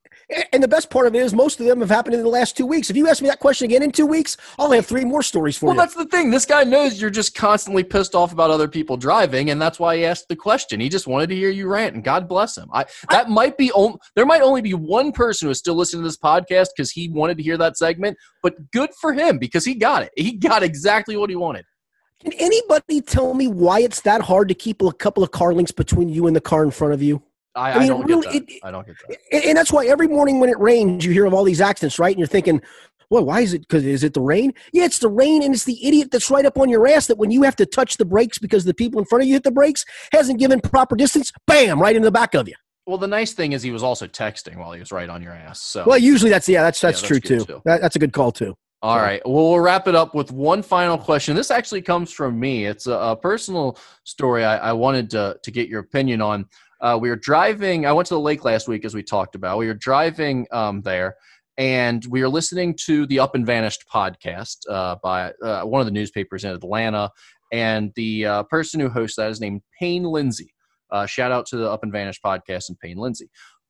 And 0.53 0.63
the 0.63 0.67
best 0.67 0.89
part 0.89 1.07
of 1.07 1.15
it 1.15 1.19
is 1.19 1.33
most 1.33 1.59
of 1.59 1.65
them 1.65 1.81
have 1.81 1.89
happened 1.89 2.15
in 2.15 2.23
the 2.23 2.29
last 2.29 2.55
two 2.55 2.65
weeks. 2.65 2.89
If 2.89 2.95
you 2.95 3.07
ask 3.09 3.21
me 3.21 3.27
that 3.27 3.39
question 3.39 3.65
again 3.65 3.83
in 3.83 3.91
two 3.91 4.05
weeks, 4.05 4.37
I'll 4.57 4.71
have 4.71 4.85
three 4.85 5.03
more 5.03 5.23
stories 5.23 5.57
for 5.57 5.65
well, 5.65 5.75
you. 5.75 5.77
Well, 5.77 5.85
that's 5.85 5.95
the 5.95 6.05
thing. 6.05 6.31
This 6.31 6.45
guy 6.45 6.63
knows 6.63 7.01
you're 7.01 7.09
just 7.09 7.35
constantly 7.35 7.83
pissed 7.83 8.15
off 8.15 8.31
about 8.31 8.49
other 8.49 8.67
people 8.67 8.95
driving, 8.95 9.49
and 9.49 9.61
that's 9.61 9.79
why 9.79 9.97
he 9.97 10.05
asked 10.05 10.29
the 10.29 10.35
question. 10.35 10.79
He 10.79 10.87
just 10.87 11.07
wanted 11.07 11.29
to 11.29 11.35
hear 11.35 11.49
you 11.49 11.67
rant, 11.67 11.95
and 11.95 12.03
God 12.03 12.29
bless 12.29 12.57
him. 12.57 12.69
I 12.73 12.85
that 13.09 13.29
might 13.29 13.57
be 13.57 13.71
on, 13.73 13.97
there 14.15 14.25
might 14.25 14.41
only 14.41 14.61
be 14.61 14.73
one 14.73 15.11
person 15.11 15.47
who 15.47 15.51
is 15.51 15.59
still 15.59 15.75
listening 15.75 16.03
to 16.03 16.07
this 16.07 16.17
podcast 16.17 16.69
because 16.75 16.91
he 16.91 17.09
wanted 17.09 17.37
to 17.37 17.43
hear 17.43 17.57
that 17.57 17.77
segment, 17.77 18.17
but 18.41 18.71
good 18.71 18.91
for 18.99 19.13
him 19.13 19.37
because 19.37 19.65
he 19.65 19.75
got 19.75 20.03
it. 20.03 20.11
He 20.15 20.33
got 20.33 20.63
exactly 20.63 21.17
what 21.17 21.29
he 21.29 21.35
wanted. 21.35 21.65
Can 22.21 22.33
anybody 22.33 23.01
tell 23.01 23.33
me 23.33 23.47
why 23.47 23.81
it's 23.81 24.01
that 24.01 24.21
hard 24.21 24.47
to 24.49 24.53
keep 24.53 24.81
a 24.81 24.93
couple 24.93 25.23
of 25.23 25.31
car 25.31 25.53
links 25.53 25.71
between 25.71 26.07
you 26.07 26.27
and 26.27 26.35
the 26.35 26.41
car 26.41 26.63
in 26.63 26.69
front 26.69 26.93
of 26.93 27.01
you? 27.01 27.23
I, 27.55 27.71
I, 27.71 27.73
mean, 27.73 27.83
I 27.83 27.87
don't 27.87 28.05
really, 28.05 28.21
get 28.21 28.47
that. 28.47 28.53
It, 28.53 28.59
I 28.63 28.71
don't 28.71 28.87
get 28.87 28.95
that. 29.09 29.45
And 29.45 29.57
that's 29.57 29.71
why 29.71 29.85
every 29.85 30.07
morning 30.07 30.39
when 30.39 30.49
it 30.49 30.59
rains, 30.59 31.05
you 31.05 31.11
hear 31.11 31.25
of 31.25 31.33
all 31.33 31.43
these 31.43 31.61
accidents, 31.61 31.99
right? 31.99 32.11
And 32.11 32.19
you're 32.19 32.27
thinking, 32.27 32.61
well, 33.09 33.25
why 33.25 33.41
is 33.41 33.53
it? 33.53 33.61
Because 33.61 33.83
is 33.83 34.03
it 34.03 34.13
the 34.13 34.21
rain? 34.21 34.53
Yeah, 34.71 34.85
it's 34.85 34.99
the 34.99 35.09
rain, 35.09 35.43
and 35.43 35.53
it's 35.53 35.65
the 35.65 35.85
idiot 35.85 36.09
that's 36.11 36.31
right 36.31 36.45
up 36.45 36.57
on 36.57 36.69
your 36.69 36.87
ass 36.87 37.07
that 37.07 37.17
when 37.17 37.29
you 37.29 37.43
have 37.43 37.57
to 37.57 37.65
touch 37.65 37.97
the 37.97 38.05
brakes 38.05 38.39
because 38.39 38.63
the 38.63 38.73
people 38.73 38.99
in 38.99 39.05
front 39.05 39.23
of 39.23 39.27
you 39.27 39.33
hit 39.33 39.43
the 39.43 39.51
brakes 39.51 39.83
hasn't 40.13 40.39
given 40.39 40.61
proper 40.61 40.95
distance, 40.95 41.31
bam, 41.45 41.79
right 41.79 41.95
in 41.95 42.03
the 42.03 42.11
back 42.11 42.33
of 42.33 42.47
you. 42.47 42.55
Well, 42.87 42.97
the 42.97 43.07
nice 43.07 43.33
thing 43.33 43.51
is 43.51 43.61
he 43.61 43.71
was 43.71 43.83
also 43.83 44.07
texting 44.07 44.57
while 44.57 44.71
he 44.71 44.79
was 44.79 44.91
right 44.91 45.09
on 45.09 45.21
your 45.21 45.33
ass. 45.33 45.61
So 45.61 45.83
well, 45.85 45.97
usually 45.97 46.31
that's 46.31 46.47
yeah, 46.47 46.63
that's 46.63 46.79
that's, 46.79 47.01
yeah, 47.01 47.09
that's 47.09 47.27
true 47.27 47.37
too. 47.37 47.45
too. 47.45 47.61
That, 47.65 47.81
that's 47.81 47.97
a 47.97 47.99
good 47.99 48.13
call 48.13 48.31
too. 48.31 48.55
All 48.81 48.97
so. 48.97 49.01
right. 49.01 49.21
Well, 49.25 49.49
we'll 49.49 49.59
wrap 49.59 49.87
it 49.87 49.95
up 49.95 50.15
with 50.15 50.31
one 50.31 50.63
final 50.63 50.97
question. 50.97 51.35
This 51.35 51.51
actually 51.51 51.83
comes 51.83 52.11
from 52.11 52.39
me. 52.39 52.65
It's 52.65 52.87
a, 52.87 52.93
a 52.93 53.15
personal 53.15 53.77
story 54.05 54.43
I, 54.43 54.69
I 54.69 54.73
wanted 54.73 55.09
to 55.11 55.37
to 55.43 55.51
get 55.51 55.67
your 55.67 55.81
opinion 55.81 56.21
on. 56.21 56.45
Uh, 56.81 56.97
we 56.99 57.09
were 57.09 57.15
driving. 57.15 57.85
I 57.85 57.93
went 57.93 58.07
to 58.07 58.15
the 58.15 58.19
lake 58.19 58.43
last 58.43 58.67
week, 58.67 58.85
as 58.85 58.95
we 58.95 59.03
talked 59.03 59.35
about. 59.35 59.57
We 59.59 59.67
were 59.67 59.73
driving 59.75 60.47
um, 60.51 60.81
there, 60.81 61.15
and 61.57 62.03
we 62.05 62.21
were 62.21 62.29
listening 62.29 62.75
to 62.85 63.05
the 63.05 63.19
Up 63.19 63.35
and 63.35 63.45
Vanished 63.45 63.85
podcast 63.93 64.57
uh, 64.69 64.95
by 65.03 65.31
uh, 65.43 65.61
one 65.61 65.79
of 65.79 65.85
the 65.85 65.91
newspapers 65.91 66.43
in 66.43 66.51
Atlanta. 66.51 67.11
And 67.53 67.91
the 67.95 68.25
uh, 68.25 68.43
person 68.43 68.79
who 68.79 68.89
hosts 68.89 69.17
that 69.17 69.29
is 69.29 69.41
named 69.41 69.61
Payne 69.77 70.03
Lindsay. 70.03 70.53
Uh, 70.89 71.05
shout 71.05 71.31
out 71.31 71.45
to 71.47 71.57
the 71.57 71.69
Up 71.69 71.83
and 71.83 71.91
Vanished 71.91 72.23
podcast 72.23 72.69
and 72.69 72.79
Payne 72.79 72.97
Lindsay. 72.97 73.29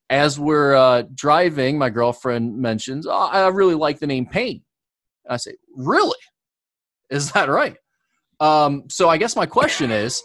As 0.10 0.40
we're 0.40 0.76
uh, 0.76 1.04
driving, 1.16 1.78
my 1.78 1.90
girlfriend 1.90 2.58
mentions, 2.58 3.08
oh, 3.08 3.12
I 3.12 3.48
really 3.48 3.76
like 3.76 4.00
the 4.00 4.08
name 4.08 4.26
Payne. 4.26 4.62
I 5.30 5.38
say, 5.38 5.56
Really? 5.76 6.18
Is 7.10 7.32
that 7.34 7.50
right? 7.50 7.76
Um, 8.40 8.84
so 8.90 9.10
I 9.10 9.18
guess 9.18 9.36
my 9.36 9.46
question 9.46 9.92
is 9.92 10.22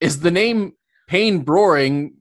Is 0.00 0.20
the 0.20 0.30
name 0.30 0.74
Payne 1.06 1.40
Broering 1.40 2.14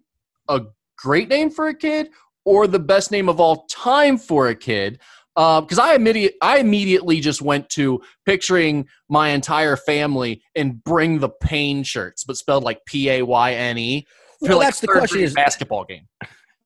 a 0.47 0.61
great 0.97 1.29
name 1.29 1.49
for 1.49 1.67
a 1.67 1.73
kid 1.73 2.09
or 2.45 2.67
the 2.67 2.79
best 2.79 3.11
name 3.11 3.29
of 3.29 3.39
all 3.39 3.65
time 3.65 4.17
for 4.17 4.47
a 4.47 4.55
kid? 4.55 4.99
Because 5.35 5.79
uh, 5.79 5.83
I, 5.83 5.95
immediate, 5.95 6.35
I 6.43 6.59
immediately 6.59 7.19
just 7.19 7.41
went 7.41 7.67
to 7.71 8.01
picturing 8.23 8.87
my 9.09 9.29
entire 9.29 9.75
family 9.75 10.43
and 10.55 10.83
Bring 10.83 11.19
the 11.19 11.29
Pain 11.29 11.81
shirts, 11.83 12.23
but 12.23 12.37
spelled 12.37 12.63
like 12.63 12.85
P 12.85 13.09
A 13.09 13.23
Y 13.23 13.53
N 13.53 13.77
E. 13.79 14.05
Well, 14.41 14.57
like 14.57 14.67
that's 14.67 14.79
the 14.79 14.87
question. 14.87 15.21
Is 15.21 15.33
basketball 15.33 15.85
game. 15.85 16.07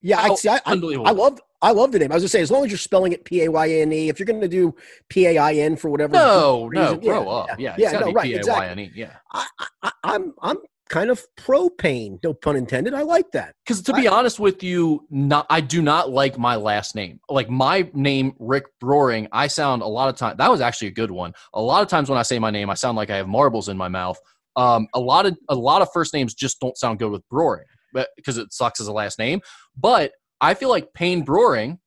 Yeah, 0.02 0.20
I 0.20 0.36
see. 0.36 0.50
I, 0.50 0.60
I, 0.66 0.74
I 0.74 1.12
love 1.12 1.40
I 1.62 1.72
love 1.72 1.92
the 1.92 2.00
name. 2.00 2.12
I 2.12 2.16
was 2.16 2.24
gonna 2.24 2.30
say, 2.30 2.42
as 2.42 2.52
long 2.52 2.66
as 2.66 2.72
you're 2.72 2.78
spelling 2.78 3.14
it 3.14 3.24
P 3.24 3.44
A 3.44 3.50
Y 3.50 3.70
N 3.70 3.92
E, 3.94 4.10
if 4.10 4.20
you're 4.20 4.26
gonna 4.26 4.48
do 4.48 4.76
P 5.10 5.28
A 5.28 5.38
I 5.38 5.54
N 5.54 5.76
for 5.76 5.90
whatever 5.90 6.14
no, 6.14 6.66
reason, 6.66 7.00
no, 7.00 7.02
grow 7.02 7.30
up. 7.30 7.60
Yeah, 7.60 7.76
yeah, 7.78 7.92
yeah 7.92 8.00
no, 8.00 8.12
right, 8.12 8.34
exactly. 8.34 8.92
Yeah, 8.94 9.14
I, 9.32 9.48
I, 9.82 9.92
I'm 10.04 10.34
I'm 10.42 10.58
kind 10.90 11.10
of 11.10 11.26
propane. 11.38 12.20
No 12.24 12.34
pun 12.34 12.56
intended. 12.56 12.94
I 12.94 13.02
like 13.02 13.32
that. 13.32 13.56
Because 13.66 13.82
to 13.84 13.94
be 13.94 14.08
I, 14.08 14.14
honest 14.14 14.40
with 14.40 14.64
you, 14.64 15.06
not 15.10 15.46
I 15.50 15.62
do 15.62 15.82
not 15.82 16.10
like 16.10 16.38
my 16.38 16.56
last 16.56 16.96
name. 16.96 17.20
Like 17.30 17.50
my 17.50 17.90
name, 17.94 18.34
Rick 18.40 18.66
Broering, 18.80 19.28
I 19.32 19.48
sound 19.48 19.82
a 19.82 19.88
lot 19.88 20.10
of 20.10 20.16
times. 20.16 20.38
That 20.38 20.52
was 20.52 20.62
actually 20.62 20.90
a 20.90 20.92
good 20.92 21.12
one. 21.12 21.34
A 21.54 21.62
lot 21.62 21.82
of 21.82 21.88
times 21.88 22.10
when 22.10 22.18
I 22.18 22.24
say 22.24 22.40
my 22.40 22.52
name, 22.52 22.70
I 22.70 22.74
sound 22.74 22.98
like 22.98 23.10
I 23.10 23.18
have 23.18 23.28
marbles 23.28 23.70
in 23.70 23.78
my 23.78 23.88
mouth. 23.88 24.18
Um, 24.56 24.88
a 24.94 25.00
lot 25.00 25.26
of 25.26 25.38
a 25.50 25.56
lot 25.56 25.82
of 25.82 25.90
first 25.94 26.14
names 26.14 26.34
just 26.34 26.60
don't 26.60 26.78
sound 26.78 27.00
good 27.00 27.12
with 27.12 27.28
Broering, 27.30 27.66
but 27.94 28.10
because 28.16 28.38
it 28.38 28.52
sucks 28.52 28.80
as 28.80 28.88
a 28.88 28.94
last 28.94 29.20
name. 29.20 29.42
But 29.76 30.14
I 30.42 30.54
feel 30.54 30.70
like 30.70 30.94
Payne 30.94 31.24
Broering, 31.24 31.80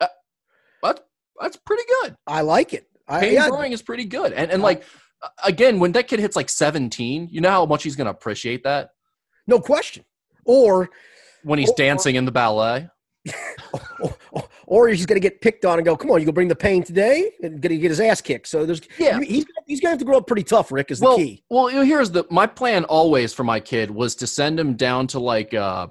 uh, 0.00 0.08
that's 0.82 1.00
that's 1.40 1.56
pretty 1.56 1.84
good. 2.02 2.16
I 2.26 2.40
like 2.40 2.74
it. 2.74 2.86
Payne 3.08 3.34
yeah. 3.34 3.48
Broering 3.48 3.72
is 3.72 3.82
pretty 3.82 4.04
good, 4.04 4.32
and 4.32 4.50
and 4.50 4.62
like 4.62 4.82
again, 5.44 5.78
when 5.78 5.92
that 5.92 6.08
kid 6.08 6.18
hits 6.20 6.36
like 6.36 6.48
17, 6.48 7.28
you 7.30 7.40
know 7.40 7.50
how 7.50 7.66
much 7.66 7.82
he's 7.82 7.96
going 7.96 8.06
to 8.06 8.10
appreciate 8.10 8.64
that 8.64 8.90
No 9.46 9.58
question. 9.60 10.04
Or 10.44 10.88
when 11.42 11.58
he's 11.58 11.70
Or- 11.70 11.74
dancing 11.76 12.16
in 12.16 12.24
the 12.24 12.32
ballet. 12.32 12.88
or, 14.00 14.14
or 14.66 14.88
he's 14.88 15.04
going 15.06 15.20
to 15.20 15.28
get 15.28 15.40
picked 15.40 15.64
on 15.64 15.78
and 15.78 15.84
go, 15.84 15.96
"Come 15.96 16.10
on, 16.12 16.20
you 16.20 16.26
gonna 16.26 16.32
bring 16.34 16.46
the 16.48 16.54
pain 16.54 16.82
today?" 16.84 17.32
and 17.42 17.60
going 17.60 17.70
to 17.74 17.78
get 17.78 17.90
his 17.90 17.98
ass 18.00 18.20
kicked. 18.20 18.46
So 18.46 18.64
there's 18.64 18.80
Yeah. 18.98 19.18
he's 19.20 19.44
he's 19.66 19.80
going 19.80 19.88
to 19.88 19.94
have 19.94 19.98
to 19.98 20.04
grow 20.04 20.18
up 20.18 20.26
pretty 20.28 20.44
tough. 20.44 20.70
Rick 20.70 20.92
is 20.92 21.00
the 21.00 21.12
key. 21.16 21.42
well, 21.50 21.66
here's 21.68 22.10
the 22.12 22.24
my 22.30 22.46
plan 22.46 22.84
always 22.84 23.32
for 23.32 23.42
my 23.42 23.58
kid 23.58 23.90
was 23.90 24.14
to 24.16 24.26
send 24.28 24.60
him 24.60 24.74
down 24.74 25.08
to 25.08 25.18
like 25.18 25.52
uh 25.54 25.88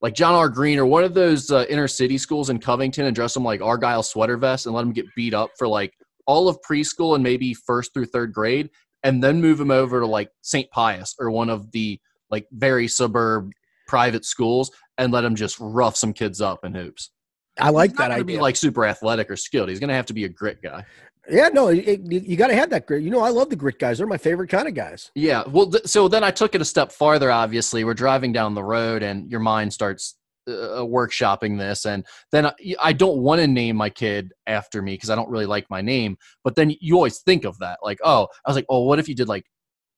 like 0.00 0.14
John 0.14 0.34
R. 0.34 0.48
Green 0.48 0.78
or 0.78 0.86
one 0.86 1.02
of 1.02 1.14
those 1.14 1.50
uh, 1.50 1.64
inner 1.68 1.88
city 1.88 2.16
schools 2.18 2.50
in 2.50 2.60
Covington 2.60 3.06
and 3.06 3.16
dress 3.16 3.34
him 3.34 3.42
like 3.42 3.60
Argyle 3.60 4.04
sweater 4.04 4.36
vest 4.36 4.66
and 4.66 4.74
let 4.74 4.82
him 4.84 4.92
get 4.92 5.06
beat 5.16 5.34
up 5.34 5.50
for 5.58 5.66
like 5.66 5.92
all 6.28 6.48
of 6.48 6.58
preschool 6.60 7.16
and 7.16 7.24
maybe 7.24 7.54
first 7.54 7.92
through 7.92 8.04
third 8.06 8.32
grade, 8.32 8.70
and 9.02 9.24
then 9.24 9.40
move 9.40 9.60
him 9.60 9.72
over 9.72 9.98
to 9.98 10.06
like 10.06 10.30
St. 10.42 10.70
Pius 10.70 11.16
or 11.18 11.30
one 11.32 11.50
of 11.50 11.72
the 11.72 11.98
like 12.30 12.46
very 12.52 12.86
suburb 12.86 13.50
private 13.88 14.24
schools 14.24 14.70
and 14.98 15.12
let 15.12 15.24
him 15.24 15.34
just 15.34 15.56
rough 15.58 15.96
some 15.96 16.12
kids 16.12 16.40
up 16.40 16.64
in 16.64 16.74
hoops. 16.74 17.10
I 17.58 17.70
like 17.70 17.90
He's 17.92 17.98
not 17.98 18.08
that 18.10 18.14
idea. 18.20 18.24
be 18.36 18.38
like 18.38 18.54
super 18.56 18.84
athletic 18.86 19.30
or 19.30 19.36
skilled. 19.36 19.68
He's 19.70 19.80
gonna 19.80 19.94
have 19.94 20.06
to 20.06 20.14
be 20.14 20.24
a 20.24 20.28
grit 20.28 20.60
guy. 20.62 20.84
yeah, 21.30 21.48
no, 21.48 21.68
it- 21.68 22.00
you 22.10 22.36
got 22.36 22.48
to 22.48 22.54
have 22.54 22.70
that 22.70 22.86
grit. 22.86 23.02
You 23.02 23.10
know, 23.10 23.20
I 23.20 23.30
love 23.30 23.48
the 23.50 23.56
grit 23.56 23.78
guys. 23.78 23.98
They're 23.98 24.06
my 24.06 24.16
favorite 24.18 24.48
kind 24.48 24.68
of 24.68 24.74
guys. 24.74 25.10
Yeah. 25.14 25.42
Well, 25.46 25.70
th- 25.70 25.86
so 25.86 26.08
then 26.08 26.22
I 26.24 26.30
took 26.30 26.54
it 26.54 26.60
a 26.60 26.64
step 26.64 26.92
farther. 26.92 27.30
Obviously, 27.30 27.84
we're 27.84 27.94
driving 27.94 28.32
down 28.32 28.54
the 28.54 28.62
road, 28.64 29.02
and 29.02 29.30
your 29.30 29.40
mind 29.40 29.72
starts 29.72 30.16
uh, 30.48 30.84
workshopping 30.84 31.58
this, 31.58 31.84
and 31.84 32.04
then 32.32 32.46
I, 32.46 32.52
I 32.80 32.92
don't 32.92 33.18
want 33.18 33.40
to 33.40 33.46
name 33.46 33.76
my 33.76 33.90
kid 33.90 34.32
after 34.46 34.82
me 34.82 34.94
because 34.94 35.10
I 35.10 35.14
don't 35.14 35.30
really 35.30 35.46
like 35.46 35.66
my 35.70 35.80
name. 35.80 36.16
But 36.44 36.56
then 36.56 36.74
you 36.80 36.96
always 36.96 37.18
think 37.20 37.44
of 37.44 37.58
that, 37.58 37.78
like, 37.82 37.98
oh, 38.02 38.28
I 38.44 38.50
was 38.50 38.56
like, 38.56 38.66
oh, 38.68 38.84
what 38.84 38.98
if 38.98 39.08
you 39.08 39.14
did 39.14 39.28
like 39.28 39.44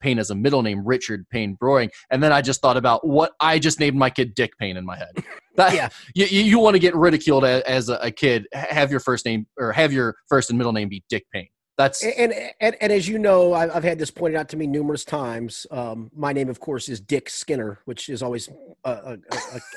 Payne 0.01 0.19
as 0.19 0.31
a 0.31 0.35
middle 0.35 0.63
name, 0.63 0.85
Richard 0.85 1.29
Payne 1.31 1.55
Broering, 1.55 1.91
and 2.11 2.23
then 2.23 2.33
I 2.33 2.41
just 2.43 2.61
thought 2.61 2.77
about 2.77 3.07
what 3.07 3.33
I 3.41 3.59
just 3.59 3.79
named 3.79 3.97
my 3.97 4.11
kid 4.11 4.35
Dick 4.35 4.57
Payne 4.59 4.77
in 4.77 4.85
my 4.85 4.97
head. 4.97 5.13
That, 5.57 5.75
Yeah. 5.75 5.89
You, 6.15 6.27
you, 6.27 6.43
you 6.43 6.59
want 6.61 6.75
to 6.75 6.79
get 6.79 6.95
ridiculed 6.95 7.45
as, 7.45 7.63
as 7.63 7.89
a, 7.89 7.97
a 7.97 8.11
kid, 8.13 8.47
have 8.53 8.91
your 8.91 9.01
first 9.01 9.27
name 9.27 9.47
or 9.59 9.73
have 9.73 9.93
your 9.93 10.15
first 10.29 10.49
and 10.49 10.57
middle 10.57 10.73
name 10.73 10.89
be 10.89 11.03
Dick 11.09 11.25
Payne. 11.35 11.49
That's 11.81 12.05
And 12.05 12.35
and, 12.61 12.77
and 12.79 12.93
as 12.93 13.09
you 13.09 13.19
know, 13.19 13.55
I've, 13.55 13.75
I've 13.75 13.85
had 13.85 13.99
this 13.99 14.11
pointed 14.11 14.37
out 14.39 14.51
to 14.51 14.57
me 14.59 14.67
numerous 14.67 15.03
times. 15.03 15.67
Um, 15.71 16.11
my 16.15 16.33
name, 16.35 16.51
of 16.51 16.61
course, 16.61 16.91
is 16.91 17.01
Dick 17.01 17.31
Skinner, 17.31 17.79
which 17.87 18.11
is 18.11 18.23
always 18.23 18.51
a, 18.85 18.91
a, 18.91 19.19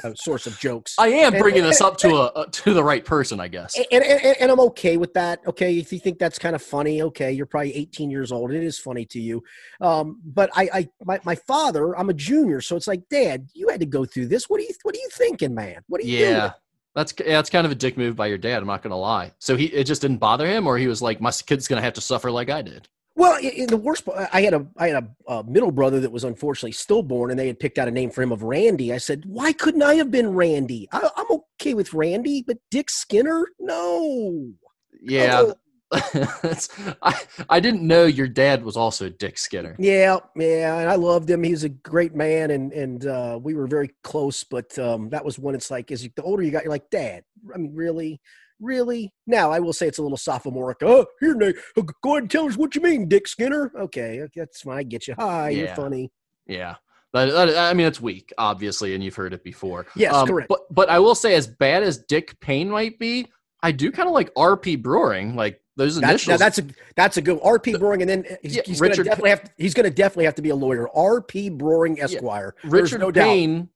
a, 0.04 0.10
a 0.10 0.16
source 0.18 0.46
of 0.46 0.60
jokes. 0.60 0.96
I 1.00 1.08
am 1.08 1.34
And- 1.34 1.42
bringing 1.42 1.64
this 1.64 1.80
up 1.80 1.96
to 2.00 2.10
a, 2.38 2.46
to 2.50 2.74
the 2.74 2.84
right 2.84 3.06
person, 3.06 3.40
I 3.40 3.48
guess. 3.48 3.74
and, 3.78 4.04
and, 4.04 4.36
and 4.42 4.52
I'm 4.52 4.60
okay 4.72 4.98
with 4.98 5.14
that. 5.14 5.40
Okay, 5.48 5.78
if 5.78 5.94
you 5.94 6.00
think 6.00 6.20
that's 6.20 6.38
kind 6.38 6.56
of 6.56 6.62
funny, 6.62 7.02
okay, 7.04 7.32
you're 7.32 7.46
probably 7.46 7.74
18 7.76 8.12
years 8.12 8.34
old. 8.34 8.52
It 8.52 8.64
is 8.64 8.78
funny 8.78 9.06
to 9.06 9.22
you, 9.22 9.42
um, 9.80 10.20
but 10.26 10.50
I, 10.56 10.70
I, 10.74 10.88
my, 11.06 11.20
my 11.24 11.36
father, 11.36 11.98
I'm 11.98 12.10
a 12.10 12.14
junior, 12.14 12.60
so 12.60 12.76
it's 12.76 12.88
like, 12.88 13.08
Dad, 13.10 13.48
you 13.54 13.70
had 13.70 13.80
to 13.80 13.86
go 13.86 14.04
through 14.04 14.28
this. 14.28 14.50
What 14.50 14.60
are 14.60 14.64
you, 14.64 14.74
what 14.84 14.94
are 14.96 15.00
you 15.00 15.10
thinking, 15.14 15.54
man? 15.56 15.82
What 15.88 16.02
are 16.02 16.06
you 16.06 16.18
doing? 16.20 16.52
That's 16.96 17.14
yeah, 17.20 17.34
that's 17.34 17.50
kind 17.50 17.66
of 17.66 17.72
a 17.72 17.76
dick 17.76 17.98
move 17.98 18.16
by 18.16 18.28
your 18.28 18.38
dad. 18.38 18.58
I'm 18.62 18.68
not 18.68 18.84
gonna 18.84 18.98
lie. 18.98 19.32
So 19.40 19.56
he 19.58 19.66
it 19.66 19.86
just 19.86 20.02
didn't 20.02 20.18
bother 20.18 20.48
him, 20.48 20.68
or 20.68 20.78
he 20.78 20.88
was 20.88 21.02
like, 21.02 21.20
my 21.22 21.32
kid's 21.32 21.68
gonna 21.68 21.82
have 21.82 21.94
to 21.94 22.02
suffer 22.02 22.30
like 22.32 22.50
I 22.50 22.62
did. 22.62 22.88
Well, 23.16 23.34
i 23.34 23.54
i- 23.62 23.66
the 23.68 23.78
worst, 23.78 24.06
part- 24.06 24.28
I 24.34 24.42
had 24.42 24.54
a, 24.56 24.66
I 24.76 24.88
had 24.90 25.04
a, 25.28 25.32
a 25.32 25.44
middle 25.44 25.72
brother 25.72 26.00
that 26.00 26.12
was 26.12 26.24
unfortunately 26.24 26.72
stillborn, 26.72 27.30
and 27.30 27.40
they 27.40 27.46
had 27.48 27.60
picked 27.60 27.78
out 27.78 27.88
a 27.88 27.92
name 27.92 28.10
for 28.10 28.24
him 28.24 28.32
of 28.32 28.42
Randy. 28.42 28.92
I 28.92 28.98
said, 28.98 29.24
why 29.26 29.54
couldn't 29.54 29.84
I 29.84 29.94
have 29.96 30.10
been 30.10 30.34
Randy? 30.34 30.88
I, 30.92 31.10
I'm 31.16 31.28
okay 31.30 31.76
with 31.76 31.94
Randy, 31.94 32.44
but 32.46 32.58
Dick 32.72 32.90
Skinner, 32.90 33.46
no. 33.60 34.54
Yeah, 35.00 35.44
that's, 35.44 35.54
I 35.94 37.22
I 37.50 37.60
didn't 37.60 37.86
know 37.86 38.06
your 38.06 38.28
dad 38.28 38.64
was 38.64 38.76
also 38.78 39.10
Dick 39.10 39.38
Skinner. 39.38 39.76
Yeah, 39.80 40.18
yeah, 40.36 40.80
and 40.80 40.90
I 40.90 40.96
loved 40.96 41.30
him. 41.30 41.44
He 41.44 41.52
was 41.52 41.64
a 41.64 41.70
great 41.70 42.16
man, 42.16 42.52
and 42.52 42.72
and 42.74 43.06
uh, 43.06 43.40
we 43.42 43.54
were 43.54 43.68
very 43.68 43.92
close. 44.04 44.44
But 44.44 44.78
um, 44.80 45.10
that 45.10 45.24
was 45.24 45.38
when 45.40 45.56
it's 45.56 45.70
like, 45.72 45.92
as 45.92 46.04
you, 46.04 46.10
the 46.16 46.24
older 46.24 46.44
you 46.44 46.52
got, 46.52 46.64
you're 46.64 46.72
like, 46.72 46.90
Dad. 46.90 47.24
I 47.54 47.58
mean, 47.58 47.74
really, 47.76 48.20
really. 48.60 49.14
Now 49.28 49.52
I 49.52 49.60
will 49.60 49.74
say 49.74 49.88
it's 49.88 49.98
a 50.00 50.04
little 50.04 50.18
sophomoric. 50.18 50.78
Oh, 50.82 51.06
here, 51.20 51.36
Nate, 51.36 51.56
go 51.76 52.12
ahead 52.12 52.24
and 52.24 52.32
tell 52.32 52.46
us 52.48 52.58
what 52.58 52.76
you 52.76 52.82
mean, 52.82 53.08
Dick 53.08 53.28
Skinner. 53.28 53.72
Okay, 53.78 54.22
okay, 54.22 54.42
that's 54.42 54.62
fine. 54.62 54.78
I 54.78 54.84
get 54.84 55.08
you. 55.08 55.16
Hi, 55.18 55.50
you're 55.50 55.68
funny. 55.76 56.12
Yeah. 56.48 56.76
That- 57.14 57.56
I 57.58 57.74
mean, 57.76 57.86
it's 57.86 58.02
weak, 58.02 58.34
obviously, 58.40 58.96
and 58.96 59.04
you've 59.04 59.16
heard 59.16 59.34
it 59.34 59.44
before. 59.44 59.86
Yes, 59.96 60.14
Um, 60.16 60.28
correct. 60.28 60.50
But 60.50 60.62
but 60.72 60.90
I 60.90 60.98
will 61.00 61.14
say, 61.16 61.36
as 61.36 61.46
bad 61.48 61.84
as 61.84 62.00
Dick 62.00 62.40
Payne 62.40 62.70
might 62.70 62.98
be, 62.98 63.28
I 63.62 63.72
do 63.72 63.92
kind 63.92 64.08
of 64.10 64.14
like 64.14 64.32
R.P. 64.36 64.78
Broering. 64.78 65.36
Like 65.36 65.62
those 65.76 66.00
That, 66.00 66.10
initials. 66.12 66.28
now 66.30 66.38
that's 66.38 66.60
a 66.60 66.66
that's 66.96 67.18
a 67.18 67.22
good 67.22 67.40
RP 67.42 67.78
Broering, 67.80 68.02
and 68.02 68.10
then 68.10 68.26
he's, 68.42 68.56
Yeah, 68.56 68.62
he's 68.66 68.80
going 68.80 68.92
to 68.94 68.98
Richard 69.02 69.06
definitely 69.10 69.30
have 69.32 69.44
to, 69.44 69.52
he's 69.58 69.74
going 69.74 69.86
to 69.86 69.90
definitely 69.96 70.26
have 70.26 70.36
to 70.36 70.42
be 70.42 70.50
a 70.50 70.56
lawyer. 70.56 70.88
RP 70.96 71.58
Broering 71.58 72.00
Esquire. 72.02 72.56
There's 72.64 72.92
Richard 72.92 73.02
no 73.02 73.12
doubt. 73.12 73.24
Payne, 73.26 73.70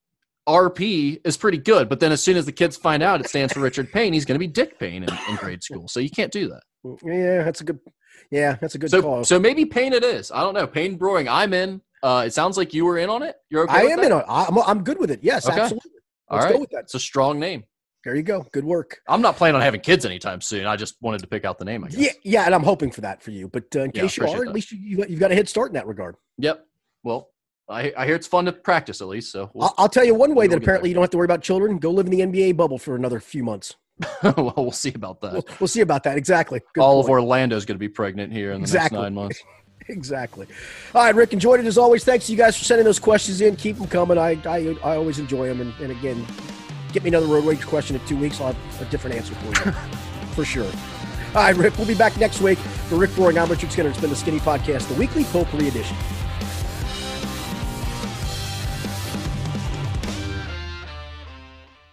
RP 0.48 1.20
is 1.26 1.36
pretty 1.38 1.58
good, 1.58 1.90
but 1.90 2.00
then 2.00 2.12
as 2.12 2.22
soon 2.24 2.38
as 2.38 2.46
the 2.46 2.52
kids 2.52 2.78
find 2.78 3.04
out 3.04 3.20
it 3.20 3.28
stands 3.28 3.54
for 3.54 3.60
Richard 3.60 3.92
Payne, 3.92 4.14
he's 4.14 4.26
going 4.26 4.36
to 4.36 4.40
be 4.40 4.48
Dick 4.48 4.80
Payne 4.80 5.04
in, 5.04 5.10
in 5.30 5.36
grade 5.36 5.62
school. 5.64 5.88
So 5.88 6.00
you 6.00 6.10
can't 6.10 6.32
do 6.32 6.50
that. 6.50 6.62
Yeah, 7.04 7.44
that's 7.44 7.62
a 7.62 7.64
good. 7.66 7.80
Yeah, 8.32 8.56
that's 8.62 8.76
a 8.76 8.78
good 8.78 8.90
So 8.90 9.02
call. 9.02 9.24
so 9.24 9.40
maybe 9.40 9.66
Payne 9.66 9.94
it 9.94 10.04
is. 10.04 10.32
I 10.32 10.42
don't 10.42 10.54
know. 10.54 10.68
Payne 10.68 10.96
Broering, 10.98 11.28
I'm 11.28 11.54
in. 11.54 11.82
Uh, 12.04 12.24
it 12.28 12.34
sounds 12.34 12.58
like 12.58 12.74
you 12.74 12.86
were 12.86 12.98
in 12.98 13.10
on 13.10 13.24
it. 13.24 13.36
You're 13.50 13.64
okay. 13.64 13.74
I 13.74 13.84
with 13.84 13.92
am 13.94 13.98
that? 14.02 14.06
in. 14.06 14.12
On, 14.14 14.24
I'm 14.28 14.58
I'm 14.60 14.84
good 14.84 15.00
with 15.00 15.12
it. 15.12 15.20
Yes, 15.24 15.48
Okay. 15.50 15.60
absolutely. 15.60 15.92
All 16.30 16.38
Let's 16.38 16.46
right. 16.46 16.54
go 16.54 16.60
with 16.60 16.70
that. 16.72 16.82
It's 16.84 16.94
a 16.94 17.00
strong 17.00 17.40
name. 17.40 17.64
There 18.08 18.16
you 18.16 18.24
go. 18.24 18.48
Good 18.54 18.64
work. 18.64 19.02
I'm 19.10 19.22
not 19.22 19.36
planning 19.36 19.58
on 19.58 19.62
having 19.62 19.82
kids 19.82 20.06
anytime 20.06 20.40
soon. 20.40 20.66
I 20.66 20.78
just 20.78 20.96
wanted 21.02 21.20
to 21.20 21.28
pick 21.28 21.44
out 21.44 21.60
the 21.60 21.66
name. 21.66 21.84
I 21.84 21.90
guess. 21.90 22.00
Yeah, 22.00 22.12
yeah, 22.24 22.46
and 22.46 22.56
I'm 22.56 22.64
hoping 22.64 22.90
for 22.90 23.02
that 23.02 23.22
for 23.22 23.32
you. 23.32 23.50
But 23.50 23.66
uh, 23.76 23.82
in 23.82 23.92
Yeah, 23.94 24.04
case 24.04 24.16
you 24.16 24.24
are, 24.26 24.40
that. 24.40 24.48
at 24.48 24.54
least 24.54 24.72
you, 24.72 25.04
you've 25.10 25.20
got 25.20 25.34
a 25.34 25.36
head 25.36 25.50
start 25.50 25.72
in 25.72 25.74
that 25.74 25.88
regard. 25.88 26.16
Yep. 26.38 26.66
Well, 27.04 27.32
I, 27.68 27.92
I 27.98 28.06
hear 28.06 28.16
it's 28.16 28.26
fun 28.26 28.46
to 28.46 28.54
practice 28.54 29.02
at 29.02 29.10
least. 29.10 29.34
So 29.34 29.52
we'll, 29.54 29.66
I'll, 29.66 29.74
I'll 29.80 29.90
tell 29.90 30.06
you 30.06 30.16
one 30.16 30.36
way 30.36 30.48
we'll 30.48 30.52
that 30.58 30.64
apparently 30.64 30.88
you 30.88 30.94
don't 30.96 31.04
have 31.04 31.10
to 31.10 31.18
worry 31.18 31.26
about 31.26 31.42
children. 31.42 31.80
Go 31.80 31.92
live 31.92 32.06
in 32.06 32.14
the 32.14 32.22
NBA 32.22 32.56
bubble 32.56 32.78
for 32.78 32.96
another 32.96 33.20
few 33.20 33.44
months. 33.44 33.76
well, 34.24 34.54
we'll 34.56 34.72
see 34.72 34.94
about 34.94 35.20
that. 35.20 35.34
We'll, 35.34 35.46
we'll 35.60 35.68
see 35.68 35.82
about 35.82 36.04
that. 36.04 36.18
Exactly. 36.18 36.62
Good 36.76 36.82
All 36.82 37.02
of 37.02 37.08
point. 37.08 37.20
Orlando's 37.20 37.66
going 37.66 37.76
to 37.76 37.80
be 37.80 37.90
pregnant 37.90 38.32
here 38.32 38.54
in 38.54 38.62
the 38.62 38.64
Exactly. 38.68 39.00
next 39.00 39.04
nine 39.04 39.14
months. 39.16 39.44
Exactly. 39.90 40.48
All 40.94 41.06
right, 41.06 41.16
Rick, 41.16 41.32
enjoyed 41.32 41.62
it 41.62 41.66
as 41.66 41.78
always. 41.78 42.04
Thanks 42.04 42.26
to 42.26 42.34
you 42.34 42.38
guys 42.38 42.58
for 42.58 42.66
sending 42.66 42.84
those 42.84 43.00
questions 43.00 43.40
in. 43.40 43.56
Keep 43.56 43.78
them 43.78 43.88
coming. 43.88 44.18
I 44.18 44.32
I, 44.46 44.76
I 44.84 44.96
always 44.98 45.18
enjoy 45.18 45.48
them. 45.48 45.62
And, 45.62 45.74
and 45.80 45.92
again, 45.92 46.26
get 46.94 47.04
me 47.04 47.10
another 47.10 47.28
road 47.28 47.46
rage 47.46 47.66
question 47.66 47.96
in 47.96 48.06
two 48.06 48.18
weeks. 48.18 48.40
I'll 48.40 48.54
have 48.54 48.82
a 48.82 48.86
different 48.86 49.16
answer 49.16 49.36
for 49.36 49.46
you, 49.48 49.72
for 50.34 50.46
sure. 50.46 50.70
All 51.36 51.44
right, 51.44 51.56
Rick, 51.56 51.78
we'll 51.78 51.88
be 51.88 51.96
back 51.96 52.18
next 52.18 52.42
week 52.42 52.58
for 52.58 52.96
Rick 52.96 53.12
Broering. 53.12 53.38
I'm 53.38 53.50
Richard 53.50 53.72
Skinner. 53.72 53.90
It's 53.90 54.00
been 54.00 54.10
the 54.10 54.16
Skinny 54.16 54.40
Podcast, 54.40 54.88
the 54.88 54.96
weekly 54.96 55.24
potpourri 55.26 55.68
edition. 55.68 55.96